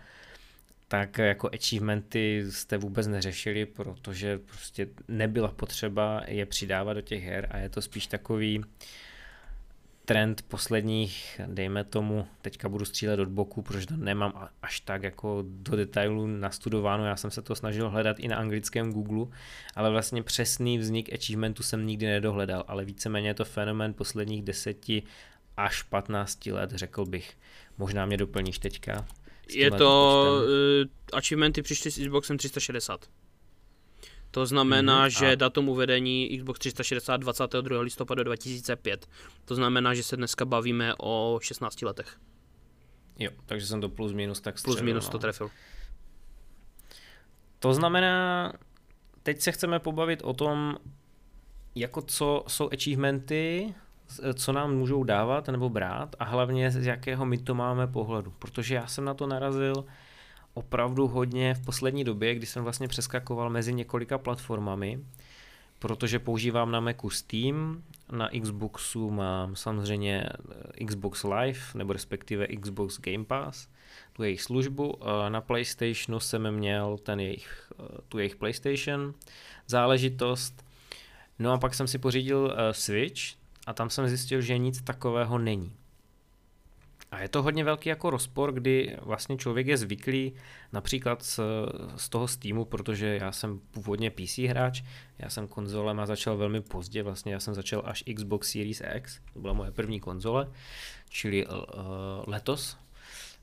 tak 0.88 1.18
jako 1.18 1.50
achievementy 1.54 2.44
jste 2.50 2.76
vůbec 2.76 3.06
neřešili, 3.06 3.66
protože 3.66 4.38
prostě 4.38 4.88
nebyla 5.08 5.48
potřeba 5.48 6.22
je 6.26 6.46
přidávat 6.46 6.94
do 6.94 7.00
těch 7.00 7.24
her 7.24 7.48
a 7.50 7.58
je 7.58 7.68
to 7.68 7.82
spíš 7.82 8.06
takový 8.06 8.58
uh, 8.58 8.64
trend 10.04 10.42
posledních, 10.48 11.40
dejme 11.46 11.84
tomu, 11.84 12.26
teďka 12.42 12.68
budu 12.68 12.84
střílet 12.84 13.20
od 13.20 13.28
boku, 13.28 13.62
protože 13.62 13.86
to 13.86 13.96
nemám 13.96 14.48
až 14.62 14.80
tak 14.80 15.02
jako 15.02 15.44
do 15.46 15.76
detailu 15.76 16.26
nastudováno, 16.26 17.06
já 17.06 17.16
jsem 17.16 17.30
se 17.30 17.42
to 17.42 17.54
snažil 17.54 17.90
hledat 17.90 18.18
i 18.18 18.28
na 18.28 18.36
anglickém 18.36 18.92
Google, 18.92 19.26
ale 19.74 19.90
vlastně 19.90 20.22
přesný 20.22 20.78
vznik 20.78 21.12
achievementu 21.12 21.62
jsem 21.62 21.86
nikdy 21.86 22.06
nedohledal, 22.06 22.64
ale 22.68 22.84
víceméně 22.84 23.28
je 23.28 23.34
to 23.34 23.44
fenomén 23.44 23.94
posledních 23.94 24.42
deseti 24.42 25.02
až 25.56 25.82
15 25.82 26.46
let, 26.46 26.70
řekl 26.70 27.04
bych. 27.04 27.36
Možná 27.78 28.06
mě 28.06 28.16
doplníš 28.16 28.58
teďka. 28.58 29.06
Je 29.50 29.70
to, 29.70 30.24
uh, 30.44 30.88
achievementy 31.12 31.62
přišly 31.62 31.90
s 31.90 31.98
Xboxem 31.98 32.38
360. 32.38 33.08
To 34.35 34.47
znamená, 34.47 35.07
mm-hmm. 35.07 35.18
že 35.18 35.33
a... 35.33 35.35
datum 35.35 35.68
uvedení 35.68 36.38
Xbox 36.38 36.59
360 36.59 37.16
22. 37.16 37.81
listopadu 37.81 38.25
2005. 38.25 39.07
To 39.44 39.55
znamená, 39.55 39.94
že 39.94 40.03
se 40.03 40.16
dneska 40.16 40.44
bavíme 40.44 40.94
o 40.99 41.38
16 41.42 41.83
letech. 41.83 42.18
Jo, 43.18 43.31
takže 43.47 43.66
jsem 43.66 43.81
to 43.81 43.88
plus 43.88 44.12
minus 44.12 44.40
tak 44.40 44.59
střelil, 44.59 44.77
Plus 44.77 44.85
minus 44.85 45.05
no. 45.05 45.11
to 45.11 45.18
trefil. 45.18 45.51
To 47.59 47.75
znamená, 47.75 48.53
teď 49.23 49.40
se 49.40 49.53
chceme 49.53 49.79
pobavit 49.79 50.23
o 50.23 50.33
tom, 50.33 50.77
jako 51.75 52.03
co 52.03 52.44
jsou 52.49 52.70
achievementy, 52.73 53.75
co 54.35 54.53
nám 54.53 54.77
můžou 54.77 55.05
dávat 55.05 55.49
nebo 55.49 55.68
brát 55.68 56.16
a 56.18 56.25
hlavně 56.25 56.70
z 56.70 56.87
jakého 56.87 57.27
my 57.27 57.38
to 57.38 57.55
máme 57.55 57.87
pohledu. 57.87 58.33
Protože 58.38 58.75
já 58.75 58.87
jsem 58.87 59.05
na 59.05 59.14
to 59.14 59.27
narazil 59.27 59.85
opravdu 60.54 61.08
hodně 61.08 61.54
v 61.54 61.64
poslední 61.64 62.04
době, 62.04 62.34
kdy 62.34 62.46
jsem 62.46 62.62
vlastně 62.62 62.88
přeskakoval 62.88 63.50
mezi 63.50 63.74
několika 63.74 64.18
platformami, 64.18 65.00
protože 65.78 66.18
používám 66.18 66.70
na 66.70 66.80
Macu 66.80 67.10
Steam, 67.10 67.82
na 68.12 68.30
Xboxu 68.42 69.10
mám 69.10 69.56
samozřejmě 69.56 70.26
eh, 70.80 70.84
Xbox 70.84 71.24
Live, 71.24 71.60
nebo 71.74 71.92
respektive 71.92 72.46
Xbox 72.46 73.00
Game 73.00 73.24
Pass, 73.24 73.68
tu 74.12 74.22
jejich 74.22 74.42
službu, 74.42 74.98
na 75.28 75.40
PlayStationu 75.40 76.20
jsem 76.20 76.50
měl 76.50 76.98
ten 76.98 77.20
jejich, 77.20 77.72
eh, 77.80 77.98
tu 78.08 78.18
jejich 78.18 78.36
PlayStation 78.36 79.14
záležitost, 79.66 80.64
no 81.38 81.52
a 81.52 81.58
pak 81.58 81.74
jsem 81.74 81.86
si 81.86 81.98
pořídil 81.98 82.56
eh, 82.56 82.74
Switch 82.74 83.20
a 83.66 83.72
tam 83.72 83.90
jsem 83.90 84.08
zjistil, 84.08 84.40
že 84.40 84.58
nic 84.58 84.82
takového 84.82 85.38
není. 85.38 85.72
A 87.14 87.20
je 87.20 87.29
to 87.29 87.42
hodně 87.42 87.64
velký 87.64 87.88
jako 87.88 88.11
rozpor, 88.11 88.53
kdy 88.53 88.96
vlastně 89.03 89.37
člověk 89.37 89.66
je 89.66 89.77
zvyklý 89.77 90.33
například 90.72 91.22
z, 91.22 91.40
z 91.96 92.09
toho 92.09 92.29
Steamu, 92.29 92.64
protože 92.64 93.18
já 93.20 93.33
jsem 93.33 93.61
původně 93.70 94.11
PC 94.11 94.38
hráč, 94.38 94.83
já 95.18 95.31
jsem 95.31 95.48
konzolem 95.48 96.00
a 96.00 96.07
začal 96.07 96.37
velmi 96.37 96.61
pozdě, 96.61 97.03
vlastně 97.03 97.33
já 97.33 97.40
jsem 97.40 97.55
začal 97.55 97.83
až 97.85 98.05
Xbox 98.14 98.50
Series 98.50 98.83
X, 98.94 99.20
to 99.33 99.40
byla 99.40 99.53
moje 99.53 99.70
první 99.70 100.00
konzole, 100.00 100.50
čili 101.09 101.46
uh, 101.46 101.53
letos, 102.27 102.77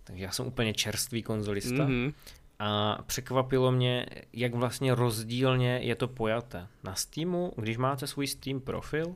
takže 0.04 0.24
já 0.24 0.32
jsem 0.32 0.48
úplně 0.48 0.74
čerstvý 0.74 1.24
konzolista. 1.24 1.88
Mm-hmm. 1.88 2.14
A 2.60 3.02
překvapilo 3.06 3.72
mě, 3.72 4.06
jak 4.34 4.56
vlastně 4.56 4.96
rozdílně 4.96 5.80
je 5.84 5.96
to 5.96 6.08
pojaté. 6.08 6.68
Na 6.84 6.96
Steamu, 6.96 7.54
když 7.56 7.78
máte 7.78 8.08
svůj 8.08 8.28
Steam 8.28 8.60
profil, 8.60 9.16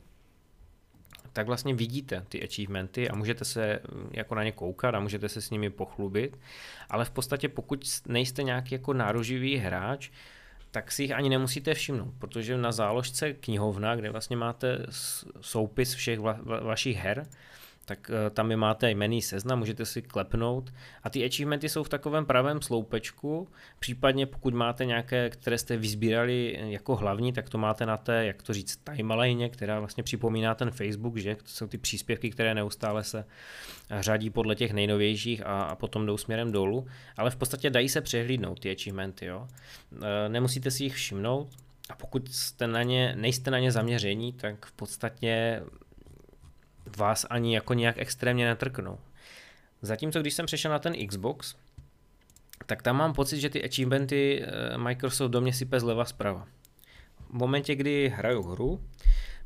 tak 1.36 1.48
vlastně 1.48 1.74
vidíte 1.74 2.26
ty 2.30 2.43
achievementy 2.43 3.10
a 3.10 3.15
můžete 3.15 3.45
se 3.45 3.80
mm, 3.91 4.10
jako 4.13 4.36
na 4.36 4.43
ně 4.43 4.52
koukat 4.52 4.95
a 4.95 5.00
můžete 5.00 5.30
se 5.30 5.41
s 5.41 5.50
nimi 5.50 5.69
pochlubit, 5.69 6.39
ale 6.89 7.06
v 7.06 7.10
podstatě 7.10 7.50
pokud 7.50 7.86
nejste 8.08 8.43
nějaký 8.43 8.76
jako 8.76 8.93
nároživý 8.93 9.58
hráč, 9.58 10.10
tak 10.71 10.91
si 10.91 11.04
jich 11.04 11.12
ani 11.12 11.30
nemusíte 11.30 11.74
všimnout, 11.74 12.13
protože 12.19 12.58
na 12.58 12.71
záložce 12.71 13.34
knihovna, 13.34 13.95
kde 13.95 14.10
vlastně 14.10 14.38
máte 14.38 14.86
soupis 15.41 15.93
všech 15.93 16.19
va- 16.19 16.43
va- 16.43 16.63
vašich 16.63 16.98
her, 16.98 17.28
tak 17.86 18.10
uh, 18.10 18.30
tam 18.30 18.52
je 18.52 18.58
máte 18.58 18.91
jmený 18.91 19.21
seznam, 19.21 19.60
můžete 19.60 19.86
si 19.86 20.02
klepnout. 20.02 20.74
A 21.04 21.10
ty 21.10 21.26
achievementy 21.26 21.69
jsou 21.69 21.84
v 21.84 21.89
takovém 21.89 22.26
pravém 22.26 22.62
sloupečku, 22.62 23.48
případně 23.80 24.26
pokud 24.26 24.54
máte 24.54 24.86
nějaké, 24.86 25.30
které 25.30 25.58
jste 25.58 25.78
vyzbírali 25.78 26.60
jako 26.60 26.95
hlavní, 26.95 27.34
tak 27.34 27.50
to 27.50 27.58
máte 27.58 27.86
na 27.86 27.98
té, 27.98 28.26
jak 28.26 28.43
to 28.43 28.54
říct, 28.54 28.80
timeline, 28.95 29.50
která 29.50 29.80
vlastně 29.80 30.04
připomíná 30.04 30.56
ten 30.56 30.71
Facebook, 30.71 31.17
že? 31.17 31.36
To 31.36 31.43
jsou 31.45 31.67
ty 31.67 31.78
příspěvky, 31.78 32.30
které 32.30 32.54
neustále 32.54 33.04
se 33.04 33.26
řadí 34.00 34.30
podle 34.30 34.56
těch 34.56 34.74
nejnovějších 34.74 35.45
a, 35.45 35.63
a 35.63 35.76
potom 35.76 36.06
jdou 36.06 36.17
směrem 36.17 36.52
dolů, 36.52 36.88
ale 37.17 37.32
v 37.32 37.36
podstatě 37.36 37.69
dají 37.69 37.89
se 37.89 38.02
přehlídnout 38.02 38.60
ty 38.60 38.71
achievementy, 38.71 39.26
jo. 39.26 39.48
Nemusíte 40.28 40.71
si 40.71 40.84
jich 40.84 40.95
všimnout, 40.95 41.50
a 41.89 41.95
pokud 41.95 42.34
jste 42.34 42.67
na 42.67 42.84
ně, 42.84 43.15
nejste 43.15 43.52
na 43.52 43.60
ně 43.60 43.71
zaměření, 43.71 44.34
tak 44.34 44.65
v 44.65 44.71
podstatě 44.71 45.62
vás 46.98 47.26
ani 47.30 47.56
jako 47.56 47.74
nějak 47.74 47.95
extrémně 47.98 48.45
netrknou. 48.45 49.00
Zatímco 49.82 50.21
když 50.21 50.34
jsem 50.34 50.45
přešel 50.45 50.71
na 50.71 50.80
ten 50.80 51.08
Xbox, 51.08 51.56
tak 52.65 52.82
tam 52.82 52.98
mám 52.98 53.13
pocit, 53.13 53.39
že 53.39 53.50
ty 53.50 53.63
achievementy 53.63 54.43
eh, 54.43 54.78
Microsoft 54.78 55.32
do 55.32 55.41
mě 55.41 55.54
sype 55.54 55.80
zleva 55.80 56.06
zprava. 56.06 56.48
V 57.30 57.34
momentě, 57.34 57.76
kdy 57.76 58.13
hraju 58.15 58.43
hru, 58.43 58.82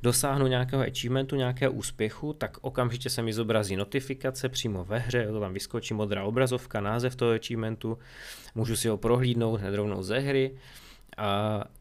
dosáhnu 0.01 0.47
nějakého 0.47 0.81
achievementu, 0.81 1.35
nějakého 1.35 1.73
úspěchu, 1.73 2.33
tak 2.33 2.57
okamžitě 2.61 3.09
se 3.09 3.21
mi 3.21 3.33
zobrazí 3.33 3.75
notifikace 3.75 4.49
přímo 4.49 4.85
ve 4.85 4.99
hře, 4.99 5.27
to 5.27 5.39
tam 5.39 5.53
vyskočí 5.53 5.93
modrá 5.93 6.23
obrazovka, 6.23 6.81
název 6.81 7.15
toho 7.15 7.31
achievementu, 7.31 7.97
můžu 8.55 8.75
si 8.75 8.87
ho 8.87 8.97
prohlídnout 8.97 9.59
hned 9.59 9.75
rovnou 9.75 10.03
ze 10.03 10.19
hry, 10.19 10.51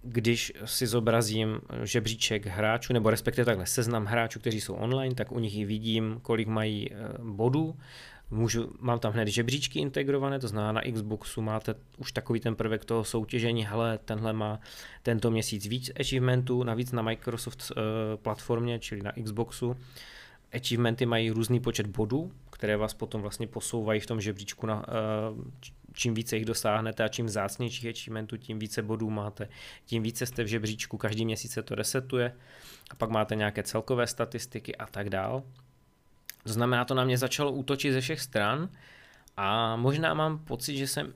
když 0.02 0.52
si 0.64 0.86
zobrazím 0.86 1.60
žebříček 1.82 2.46
hráčů, 2.46 2.92
nebo 2.92 3.10
respektive 3.10 3.44
takhle 3.44 3.66
seznam 3.66 4.04
hráčů, 4.04 4.40
kteří 4.40 4.60
jsou 4.60 4.74
online, 4.74 5.14
tak 5.14 5.32
u 5.32 5.38
nich 5.38 5.56
i 5.56 5.64
vidím, 5.64 6.18
kolik 6.22 6.48
mají 6.48 6.92
eh, 6.92 6.96
bodů. 7.22 7.76
Můžu, 8.30 8.72
mám 8.80 8.98
tam 8.98 9.12
hned 9.12 9.28
žebříčky 9.28 9.78
integrované, 9.80 10.38
to 10.38 10.48
znamená 10.48 10.72
na 10.72 10.92
Xboxu 10.92 11.42
máte 11.42 11.74
už 11.96 12.12
takový 12.12 12.40
ten 12.40 12.56
prvek 12.56 12.84
toho 12.84 13.04
soutěžení, 13.04 13.66
hele, 13.66 13.98
tenhle 14.04 14.32
má 14.32 14.60
tento 15.02 15.30
měsíc 15.30 15.66
víc 15.66 15.90
achievementů, 16.00 16.62
navíc 16.62 16.92
na 16.92 17.02
Microsoft 17.02 17.70
uh, 17.70 17.76
platformě, 18.22 18.78
čili 18.78 19.02
na 19.02 19.12
Xboxu. 19.24 19.76
Achievementy 20.52 21.06
mají 21.06 21.30
různý 21.30 21.60
počet 21.60 21.86
bodů, 21.86 22.32
které 22.50 22.76
vás 22.76 22.94
potom 22.94 23.22
vlastně 23.22 23.46
posouvají 23.46 24.00
v 24.00 24.06
tom 24.06 24.20
žebříčku 24.20 24.66
na, 24.66 24.76
uh, 24.76 25.38
čím 25.92 26.14
více 26.14 26.36
jich 26.36 26.44
dosáhnete 26.44 27.04
a 27.04 27.08
čím 27.08 27.28
zácnějších 27.28 27.90
achievementů, 27.90 28.36
tím 28.36 28.58
více 28.58 28.82
bodů 28.82 29.10
máte, 29.10 29.48
tím 29.84 30.02
více 30.02 30.26
jste 30.26 30.44
v 30.44 30.46
žebříčku, 30.46 30.96
každý 30.96 31.24
měsíc 31.24 31.52
se 31.52 31.62
to 31.62 31.74
resetuje 31.74 32.34
a 32.90 32.94
pak 32.94 33.10
máte 33.10 33.36
nějaké 33.36 33.62
celkové 33.62 34.06
statistiky 34.06 34.76
a 34.76 34.86
tak 34.86 35.10
dál. 35.10 35.42
To 36.42 36.52
znamená, 36.52 36.84
to 36.84 36.94
na 36.94 37.04
mě 37.04 37.18
začalo 37.18 37.52
útočit 37.52 37.92
ze 37.92 38.00
všech 38.00 38.20
stran 38.20 38.68
a 39.36 39.76
možná 39.76 40.14
mám 40.14 40.38
pocit, 40.38 40.76
že 40.76 40.86
jsem 40.86 41.14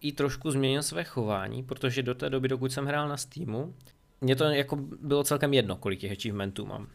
i 0.00 0.12
trošku 0.12 0.50
změnil 0.50 0.82
své 0.82 1.04
chování, 1.04 1.62
protože 1.62 2.02
do 2.02 2.14
té 2.14 2.30
doby, 2.30 2.48
dokud 2.48 2.72
jsem 2.72 2.86
hrál 2.86 3.08
na 3.08 3.16
Steamu, 3.16 3.74
mě 4.20 4.36
to 4.36 4.44
jako 4.44 4.76
bylo 5.00 5.24
celkem 5.24 5.54
jedno, 5.54 5.76
kolik 5.76 6.00
těch 6.00 6.12
achievementů 6.12 6.66
mám. 6.66 6.88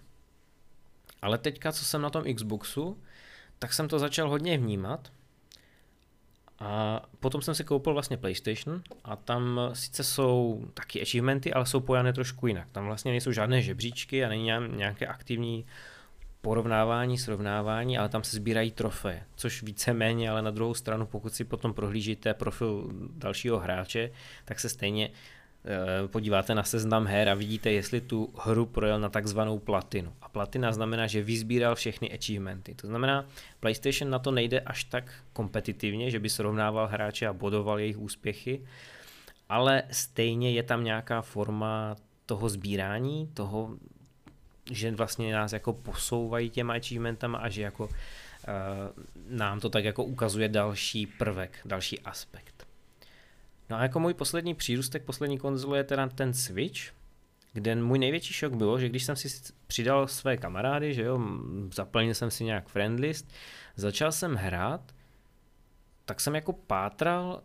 Ale 1.21 1.37
teďka, 1.37 1.71
co 1.71 1.85
jsem 1.85 2.01
na 2.01 2.09
tom 2.09 2.23
Xboxu, 2.35 2.97
tak 3.59 3.73
jsem 3.73 3.87
to 3.87 3.99
začal 3.99 4.29
hodně 4.29 4.57
vnímat 4.57 5.11
a 6.59 7.01
potom 7.19 7.41
jsem 7.41 7.55
si 7.55 7.63
koupil 7.63 7.93
vlastně 7.93 8.17
PlayStation 8.17 8.81
a 9.03 9.15
tam 9.15 9.59
sice 9.73 10.03
jsou 10.03 10.65
taky 10.73 11.01
achievementy, 11.01 11.53
ale 11.53 11.65
jsou 11.65 11.79
pojané 11.79 12.13
trošku 12.13 12.47
jinak. 12.47 12.67
Tam 12.71 12.85
vlastně 12.85 13.11
nejsou 13.11 13.31
žádné 13.31 13.61
žebříčky 13.61 14.25
a 14.25 14.29
není 14.29 14.51
nějaké 14.75 15.07
aktivní 15.07 15.65
porovnávání, 16.41 17.17
srovnávání, 17.17 17.97
ale 17.97 18.09
tam 18.09 18.23
se 18.23 18.35
sbírají 18.35 18.71
trofeje, 18.71 19.23
což 19.35 19.63
víceméně, 19.63 20.29
ale 20.29 20.41
na 20.41 20.51
druhou 20.51 20.73
stranu, 20.73 21.05
pokud 21.05 21.33
si 21.33 21.43
potom 21.43 21.73
prohlížíte 21.73 22.33
profil 22.33 22.89
dalšího 23.15 23.59
hráče, 23.59 24.11
tak 24.45 24.59
se 24.59 24.69
stejně 24.69 25.09
podíváte 26.07 26.55
na 26.55 26.63
seznam 26.63 27.05
her 27.05 27.29
a 27.29 27.33
vidíte, 27.33 27.71
jestli 27.71 28.01
tu 28.01 28.33
hru 28.37 28.65
projel 28.65 28.99
na 28.99 29.09
takzvanou 29.09 29.59
platinu. 29.59 30.13
A 30.21 30.29
platina 30.29 30.71
znamená, 30.71 31.07
že 31.07 31.23
vyzbíral 31.23 31.75
všechny 31.75 32.11
achievementy. 32.11 32.75
To 32.75 32.87
znamená, 32.87 33.25
PlayStation 33.59 34.09
na 34.09 34.19
to 34.19 34.31
nejde 34.31 34.59
až 34.59 34.83
tak 34.83 35.13
kompetitivně, 35.33 36.11
že 36.11 36.19
by 36.19 36.29
srovnával 36.29 36.87
hráče 36.87 37.27
a 37.27 37.33
bodoval 37.33 37.79
jejich 37.79 37.97
úspěchy, 37.97 38.65
ale 39.49 39.83
stejně 39.91 40.51
je 40.51 40.63
tam 40.63 40.83
nějaká 40.83 41.21
forma 41.21 41.95
toho 42.25 42.49
sbírání, 42.49 43.29
toho, 43.33 43.77
že 44.71 44.91
vlastně 44.91 45.33
nás 45.33 45.53
jako 45.53 45.73
posouvají 45.73 46.49
těma 46.49 46.73
achievementama 46.73 47.37
a 47.37 47.49
že 47.49 47.61
jako 47.61 47.83
uh, 47.83 47.91
nám 49.29 49.59
to 49.59 49.69
tak 49.69 49.83
jako 49.83 50.03
ukazuje 50.03 50.49
další 50.49 51.05
prvek, 51.05 51.59
další 51.65 51.99
aspekt. 51.99 52.58
No 53.69 53.77
a 53.77 53.83
jako 53.83 53.99
můj 53.99 54.13
poslední 54.13 54.55
přírůstek 54.55 55.03
poslední 55.03 55.37
konzole 55.37 55.77
je 55.77 55.83
teda 55.83 56.07
ten 56.07 56.33
Switch, 56.33 56.81
kde 57.53 57.75
můj 57.75 57.99
největší 57.99 58.33
šok 58.33 58.53
bylo, 58.53 58.79
že 58.79 58.89
když 58.89 59.03
jsem 59.03 59.15
si 59.15 59.53
přidal 59.67 60.07
své 60.07 60.37
kamarády, 60.37 60.93
že 60.93 61.03
jo, 61.03 61.19
zaplnil 61.73 62.13
jsem 62.13 62.31
si 62.31 62.43
nějak 62.43 62.67
friendlist, 62.67 63.31
začal 63.75 64.11
jsem 64.11 64.35
hrát, 64.35 64.91
tak 66.05 66.21
jsem 66.21 66.35
jako 66.35 66.53
pátral 66.53 67.41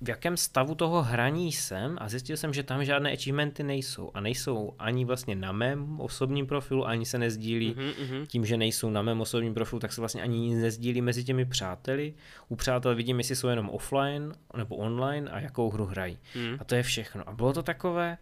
v 0.00 0.08
jakém 0.08 0.36
stavu 0.36 0.74
toho 0.74 1.02
hraní 1.02 1.52
jsem 1.52 1.96
a 2.00 2.08
zjistil 2.08 2.36
jsem, 2.36 2.54
že 2.54 2.62
tam 2.62 2.84
žádné 2.84 3.12
achievementy 3.12 3.62
nejsou 3.62 4.10
a 4.14 4.20
nejsou 4.20 4.74
ani 4.78 5.04
vlastně 5.04 5.34
na 5.34 5.52
mém 5.52 6.00
osobním 6.00 6.46
profilu, 6.46 6.86
ani 6.86 7.06
se 7.06 7.18
nezdílí 7.18 7.74
mm-hmm. 7.74 8.26
tím, 8.26 8.46
že 8.46 8.56
nejsou 8.56 8.90
na 8.90 9.02
mém 9.02 9.20
osobním 9.20 9.54
profilu, 9.54 9.80
tak 9.80 9.92
se 9.92 10.00
vlastně 10.00 10.22
ani 10.22 10.38
nic 10.38 10.58
nezdílí 10.58 11.00
mezi 11.00 11.24
těmi 11.24 11.44
přáteli. 11.44 12.14
U 12.48 12.56
přátel 12.56 12.94
vidím, 12.94 13.18
jestli 13.18 13.36
jsou 13.36 13.48
jenom 13.48 13.68
offline 13.68 14.32
nebo 14.56 14.76
online 14.76 15.30
a 15.30 15.40
jakou 15.40 15.70
hru 15.70 15.84
hrají. 15.84 16.18
Mm. 16.34 16.56
A 16.60 16.64
to 16.64 16.74
je 16.74 16.82
všechno. 16.82 17.28
A 17.28 17.32
bylo 17.32 17.52
to 17.52 17.62
takové 17.62 18.18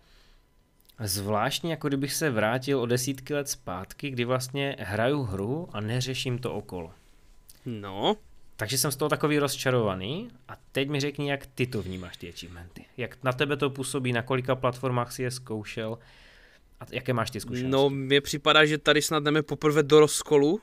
zvláštní, 1.01 1.71
jako 1.71 1.89
kdybych 1.89 2.13
se 2.13 2.31
vrátil 2.31 2.81
o 2.81 2.87
desítky 2.87 3.35
let 3.35 3.49
zpátky, 3.49 4.11
kdy 4.11 4.25
vlastně 4.25 4.77
hraju 4.79 5.23
hru 5.23 5.69
a 5.73 5.81
neřeším 5.81 6.39
to 6.39 6.55
okolo. 6.55 6.93
No, 7.67 8.17
takže 8.57 8.79
jsem 8.79 8.93
z 8.93 8.97
toho 8.97 9.09
takový 9.09 9.39
rozčarovaný 9.39 10.29
a 10.49 10.57
teď 10.73 10.89
mi 10.89 11.01
řekni, 11.01 11.31
jak 11.31 11.47
ty 11.47 11.67
to 11.67 11.83
vnímáš, 11.83 12.17
ty 12.17 12.29
achievementy. 12.29 12.85
Jak 12.97 13.25
na 13.25 13.33
tebe 13.33 13.57
to 13.57 13.71
působí, 13.71 14.13
na 14.13 14.23
kolika 14.23 14.55
platformách 14.55 15.13
si 15.13 15.23
je 15.23 15.31
zkoušel 15.31 15.99
a 16.81 16.85
jaké 16.91 17.13
máš 17.13 17.31
ty 17.31 17.41
zkušenosti? 17.41 17.71
No, 17.71 17.91
mně 17.91 18.21
připadá, 18.21 18.67
že 18.67 18.79
tady 18.79 19.03
snad 19.03 19.23
jdeme 19.23 19.43
poprvé 19.43 19.83
do 19.83 20.01
rozkolu, 20.01 20.61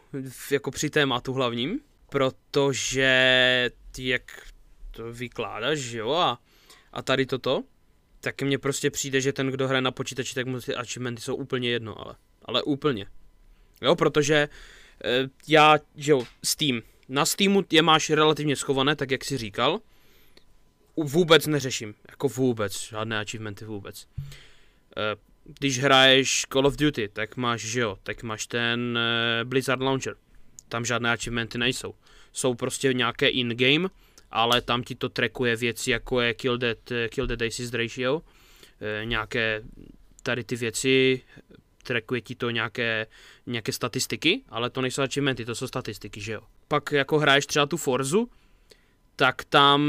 jako 0.52 0.72
při 0.72 0.90
tématu 0.90 1.34
hlavním, 1.34 1.80
protože 2.10 3.72
ty 3.92 4.08
jak 4.08 4.52
to 4.92 5.14
vykládáš, 5.14 5.80
jo, 5.80 6.12
a, 6.12 6.40
a 6.94 7.02
tady 7.02 7.26
toto, 7.26 7.64
tak 8.20 8.42
mně 8.42 8.58
prostě 8.58 8.92
přijde, 8.92 9.22
že 9.22 9.34
ten, 9.34 9.48
kdo 9.48 9.68
hraje 9.68 9.82
na 9.82 9.92
počítači, 9.92 10.36
tak 10.36 10.48
mu 10.48 10.60
ty 10.60 10.76
achievementy 10.76 11.22
jsou 11.22 11.36
úplně 11.36 11.70
jedno, 11.70 12.06
ale, 12.06 12.16
ale 12.46 12.64
úplně. 12.64 13.06
Jo, 13.82 13.96
protože 13.96 14.36
e, 14.36 14.50
já, 15.48 15.78
že 15.96 16.12
jo, 16.12 16.24
Steam, 16.44 16.82
na 17.14 17.26
Steamu 17.26 17.64
je 17.72 17.82
máš 17.82 18.10
relativně 18.10 18.56
schované, 18.56 18.96
tak 18.96 19.12
jak 19.12 19.26
si 19.26 19.38
říkal. 19.38 19.80
Vůbec 20.98 21.48
neřeším, 21.48 21.96
jako 22.10 22.28
vůbec, 22.28 22.82
žádné 22.82 23.20
achievementy 23.20 23.66
vůbec. 23.66 24.08
Eh, 24.98 25.16
když 25.44 25.80
hraješ 25.80 26.46
Call 26.54 26.68
of 26.68 26.76
Duty, 26.76 27.10
tak 27.14 27.38
máš, 27.38 27.62
že 27.62 27.80
jo, 27.80 27.98
tak 28.04 28.24
máš 28.24 28.48
ten 28.48 28.98
eh, 28.98 29.46
Blizzard 29.46 29.82
Launcher. 29.82 30.16
Tam 30.70 30.86
žádné 30.86 31.12
achievementy 31.12 31.58
nejsou. 31.58 31.96
Jsou 32.32 32.54
prostě 32.54 32.94
nějaké 32.94 33.28
in-game, 33.28 33.90
ale 34.32 34.62
tam 34.62 34.84
ti 34.84 34.96
to 34.96 35.10
trackuje 35.10 35.56
věci, 35.56 35.92
jako 35.92 36.22
je 36.22 36.34
Kill 36.34 36.58
Dead, 36.58 36.92
eh, 36.92 37.10
Kill 37.10 37.28
Dead 37.28 37.42
Assist 37.42 37.74
Ratio, 37.74 38.22
nějaké 39.04 39.64
tady 40.24 40.44
ty 40.44 40.56
věci, 40.56 41.22
trackuje 41.84 42.22
ti 42.22 42.36
to 42.36 42.50
nějaké, 42.50 43.08
nějaké 43.46 43.72
statistiky, 43.72 44.44
ale 44.50 44.70
to 44.70 44.82
nejsou 44.82 45.02
achievementy, 45.02 45.46
to 45.46 45.56
jsou 45.56 45.68
statistiky, 45.68 46.22
že 46.22 46.34
jo. 46.34 46.42
Pak 46.74 46.92
jako 46.92 47.20
hraješ 47.20 47.46
třeba 47.46 47.66
tu 47.66 47.78
Forzu, 47.78 48.30
tak 49.16 49.44
tam 49.44 49.82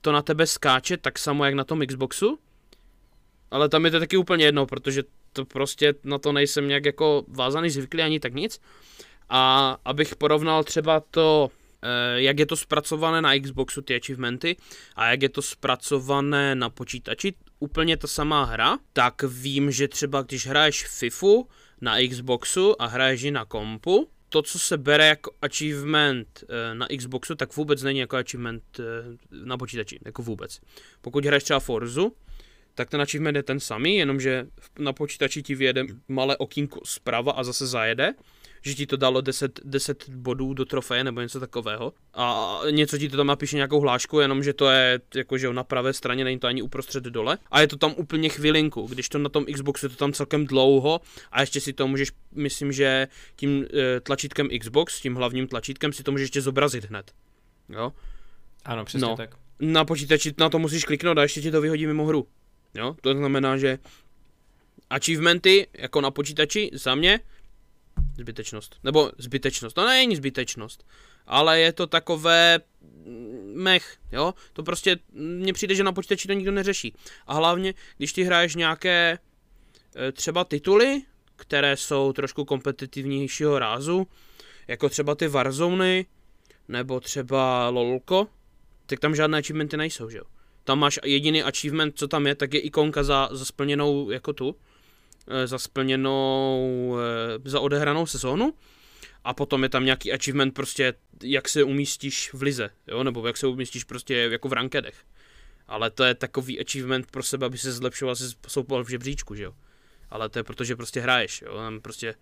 to 0.00 0.12
na 0.12 0.22
tebe 0.22 0.46
skáče 0.46 0.96
tak 0.96 1.18
samo 1.18 1.44
jak 1.44 1.54
na 1.54 1.64
tom 1.64 1.86
Xboxu, 1.86 2.38
ale 3.50 3.68
tam 3.68 3.84
je 3.84 3.90
to 3.90 4.00
taky 4.00 4.16
úplně 4.16 4.44
jedno, 4.44 4.66
protože 4.66 5.02
to 5.32 5.44
prostě 5.44 5.94
na 6.04 6.18
to 6.18 6.32
nejsem 6.32 6.68
nějak 6.68 6.84
jako 6.84 7.24
vázaný, 7.28 7.70
zvyklý 7.70 8.02
ani 8.02 8.20
tak 8.20 8.34
nic. 8.34 8.60
A 9.28 9.76
abych 9.84 10.16
porovnal 10.16 10.64
třeba 10.64 11.00
to, 11.00 11.50
eh, 11.82 12.20
jak 12.20 12.38
je 12.38 12.46
to 12.46 12.56
zpracované 12.56 13.22
na 13.22 13.38
Xboxu, 13.40 13.82
ty 13.82 13.96
achievementy, 13.96 14.56
a 14.96 15.10
jak 15.10 15.22
je 15.22 15.28
to 15.28 15.42
zpracované 15.42 16.54
na 16.54 16.70
počítači, 16.70 17.34
úplně 17.58 17.96
ta 17.96 18.06
samá 18.06 18.44
hra, 18.44 18.78
tak 18.92 19.22
vím, 19.22 19.70
že 19.70 19.88
třeba 19.88 20.22
když 20.22 20.46
hraješ 20.46 20.86
FIFU 20.86 21.48
na 21.80 21.96
Xboxu 22.08 22.82
a 22.82 22.86
hraješ 22.86 23.22
ji 23.22 23.30
na 23.30 23.44
kompu, 23.44 24.08
to, 24.36 24.42
co 24.42 24.58
se 24.58 24.78
bere 24.78 25.06
jako 25.06 25.30
achievement 25.42 26.44
eh, 26.48 26.74
na 26.74 26.86
Xboxu, 26.96 27.34
tak 27.34 27.56
vůbec 27.56 27.82
není 27.82 27.98
jako 27.98 28.16
achievement 28.16 28.62
eh, 28.80 28.84
na 29.30 29.58
počítači, 29.58 29.98
jako 30.04 30.22
vůbec. 30.22 30.60
Pokud 31.00 31.24
hraješ 31.24 31.44
třeba 31.44 31.60
Forzu, 31.60 32.12
tak 32.74 32.90
ten 32.90 33.00
achievement 33.00 33.36
je 33.36 33.42
ten 33.42 33.60
samý, 33.60 33.96
jenomže 33.96 34.46
na 34.78 34.92
počítači 34.92 35.42
ti 35.42 35.54
vyjede 35.54 35.84
malé 36.08 36.36
okýnko 36.36 36.80
zprava 36.84 37.32
a 37.32 37.44
zase 37.44 37.66
zajede, 37.66 38.14
že 38.66 38.74
ti 38.74 38.86
to 38.86 38.96
dalo 38.96 39.20
10, 39.20 39.60
10 39.64 40.08
bodů 40.08 40.54
do 40.54 40.64
trofeje 40.64 41.04
nebo 41.04 41.20
něco 41.20 41.40
takového. 41.40 41.92
A 42.14 42.58
něco 42.70 42.98
ti 42.98 43.08
to 43.08 43.16
tam 43.16 43.26
napíše 43.26 43.56
nějakou 43.56 43.80
hlášku, 43.80 44.20
jenom 44.20 44.42
že 44.42 44.52
to 44.52 44.70
je 44.70 45.00
jakože 45.14 45.52
na 45.52 45.64
pravé 45.64 45.92
straně, 45.92 46.24
není 46.24 46.38
to 46.38 46.46
ani 46.46 46.62
uprostřed 46.62 47.04
dole. 47.04 47.38
A 47.50 47.60
je 47.60 47.68
to 47.68 47.76
tam 47.76 47.94
úplně 47.96 48.28
chvilinku, 48.28 48.86
když 48.86 49.08
to 49.08 49.18
na 49.18 49.28
tom 49.28 49.44
Xboxu 49.54 49.86
je 49.86 49.90
to 49.90 49.96
tam 49.96 50.12
celkem 50.12 50.46
dlouho 50.46 51.00
a 51.32 51.40
ještě 51.40 51.60
si 51.60 51.72
to 51.72 51.88
můžeš, 51.88 52.08
myslím, 52.34 52.72
že 52.72 53.08
tím 53.36 53.66
e, 53.74 54.00
tlačítkem 54.00 54.48
Xbox, 54.60 55.00
tím 55.00 55.14
hlavním 55.14 55.46
tlačítkem 55.48 55.92
si 55.92 56.02
to 56.02 56.10
můžeš 56.12 56.24
ještě 56.24 56.40
zobrazit 56.42 56.84
hned. 56.84 57.12
Jo? 57.68 57.92
Ano, 58.64 58.84
přesně 58.84 59.06
No. 59.08 59.16
tak. 59.16 59.34
Na 59.60 59.84
počítači 59.84 60.34
na 60.38 60.48
to 60.48 60.58
musíš 60.58 60.84
kliknout 60.84 61.18
a 61.18 61.22
ještě 61.22 61.40
ti 61.42 61.50
to 61.50 61.60
vyhodí 61.60 61.86
mimo 61.86 62.04
hru. 62.06 62.26
Jo? 62.74 62.96
To 63.00 63.14
znamená, 63.14 63.56
že 63.56 63.78
achievementy 64.90 65.66
jako 65.74 66.00
na 66.00 66.10
počítači 66.10 66.70
za 66.72 66.94
mě 66.94 67.20
zbytečnost. 68.18 68.76
Nebo 68.84 69.12
zbytečnost. 69.18 69.74
To 69.74 69.86
není 69.86 70.16
zbytečnost. 70.16 70.86
Ale 71.26 71.60
je 71.60 71.72
to 71.72 71.86
takové 71.86 72.60
mm, 72.80 73.52
mech, 73.54 73.96
jo? 74.12 74.34
To 74.52 74.62
prostě 74.62 74.96
mně 75.12 75.52
přijde, 75.52 75.74
že 75.74 75.84
na 75.84 75.92
počítači 75.92 76.28
to 76.28 76.34
nikdo 76.34 76.52
neřeší. 76.52 76.94
A 77.26 77.34
hlavně, 77.34 77.74
když 77.96 78.12
ty 78.12 78.22
hraješ 78.22 78.54
nějaké 78.54 79.18
e, 79.96 80.12
třeba 80.12 80.44
tituly, 80.44 81.02
které 81.36 81.76
jsou 81.76 82.12
trošku 82.12 82.44
kompetitivnějšího 82.44 83.58
rázu, 83.58 84.06
jako 84.68 84.88
třeba 84.88 85.14
ty 85.14 85.28
Warzony, 85.28 86.06
nebo 86.68 87.00
třeba 87.00 87.68
LOLko, 87.68 88.28
tak 88.86 89.00
tam 89.00 89.14
žádné 89.14 89.38
achievementy 89.38 89.76
nejsou, 89.76 90.10
že 90.10 90.18
jo? 90.18 90.24
Tam 90.64 90.78
máš 90.78 90.98
jediný 91.04 91.42
achievement, 91.42 91.98
co 91.98 92.08
tam 92.08 92.26
je, 92.26 92.34
tak 92.34 92.54
je 92.54 92.60
ikonka 92.60 93.02
za, 93.02 93.28
za 93.32 93.44
splněnou 93.44 94.10
jako 94.10 94.32
tu, 94.32 94.56
za 95.44 95.58
splněnou, 95.58 96.96
eh, 96.98 97.50
za 97.50 97.60
odehranou 97.60 98.06
sezónu 98.06 98.54
a 99.24 99.34
potom 99.34 99.62
je 99.62 99.68
tam 99.68 99.84
nějaký 99.84 100.12
achievement 100.12 100.54
prostě, 100.54 100.94
jak 101.22 101.48
se 101.48 101.62
umístíš 101.62 102.30
v 102.32 102.42
lize, 102.42 102.70
jo, 102.86 103.04
nebo 103.04 103.26
jak 103.26 103.36
se 103.36 103.46
umístíš 103.46 103.84
prostě 103.84 104.14
jako 104.14 104.48
v 104.48 104.52
rankedech. 104.52 104.94
Ale 105.68 105.90
to 105.90 106.04
je 106.04 106.14
takový 106.14 106.60
achievement 106.60 107.10
pro 107.10 107.22
sebe, 107.22 107.46
aby 107.46 107.58
se 107.58 107.72
zlepšoval, 107.72 108.16
si 108.16 108.24
soupoval 108.48 108.84
v 108.84 108.88
žebříčku, 108.88 109.34
že 109.34 109.42
jo. 109.42 109.54
Ale 110.10 110.28
to 110.28 110.38
je 110.38 110.42
proto, 110.42 110.64
že 110.64 110.76
prostě 110.76 111.00
hraješ, 111.00 111.42
jo, 111.42 111.56
tam 111.56 111.80
prostě 111.80 112.14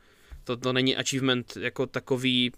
to, 0.44 0.56
to 0.56 0.72
není 0.72 0.96
achievement 0.96 1.56
jako 1.56 1.86
takový, 1.86 2.52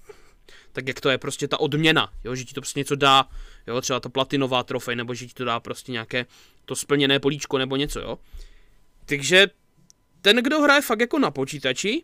tak 0.72 0.88
jak 0.88 1.00
to 1.00 1.10
je 1.10 1.18
prostě 1.18 1.48
ta 1.48 1.60
odměna, 1.60 2.12
jo, 2.24 2.34
že 2.34 2.44
ti 2.44 2.54
to 2.54 2.60
prostě 2.60 2.80
něco 2.80 2.96
dá, 2.96 3.28
jo, 3.66 3.80
třeba 3.80 4.00
ta 4.00 4.08
platinová 4.08 4.62
trofej, 4.62 4.96
nebo 4.96 5.14
že 5.14 5.26
ti 5.26 5.34
to 5.34 5.44
dá 5.44 5.60
prostě 5.60 5.92
nějaké 5.92 6.26
to 6.64 6.76
splněné 6.76 7.20
políčko 7.20 7.58
nebo 7.58 7.76
něco, 7.76 8.00
jo. 8.00 8.18
Takže 9.06 9.46
ten, 10.26 10.36
kdo 10.36 10.60
hraje 10.60 10.82
fakt 10.82 11.00
jako 11.00 11.18
na 11.18 11.30
počítači, 11.30 12.02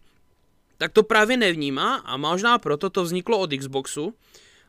tak 0.78 0.92
to 0.92 1.02
právě 1.02 1.36
nevnímá 1.36 1.96
a 1.96 2.16
možná 2.16 2.58
proto 2.58 2.90
to 2.90 3.02
vzniklo 3.02 3.38
od 3.38 3.50
Xboxu 3.58 4.14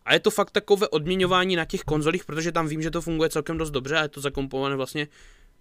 a 0.06 0.14
je 0.14 0.20
to 0.20 0.32
fakt 0.32 0.51
takové 0.51 0.88
odměňování 0.88 1.56
na 1.56 1.66
těch 1.66 1.82
konzolích, 1.82 2.26
protože 2.26 2.51
tam 2.51 2.68
vím, 2.68 2.82
že 2.82 2.91
to 2.91 3.01
funguje 3.01 3.30
celkem 3.30 3.58
dost 3.58 3.72
dobře 3.72 3.97
a 3.97 4.01
je 4.01 4.08
to 4.08 4.22
zakomponované 4.22 4.76
vlastně 4.76 5.08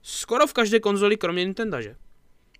skoro 0.02 0.46
v 0.46 0.52
každé 0.52 0.80
konzoli, 0.80 1.16
kromě 1.16 1.44
Nintendo, 1.44 1.80
že? 1.80 1.96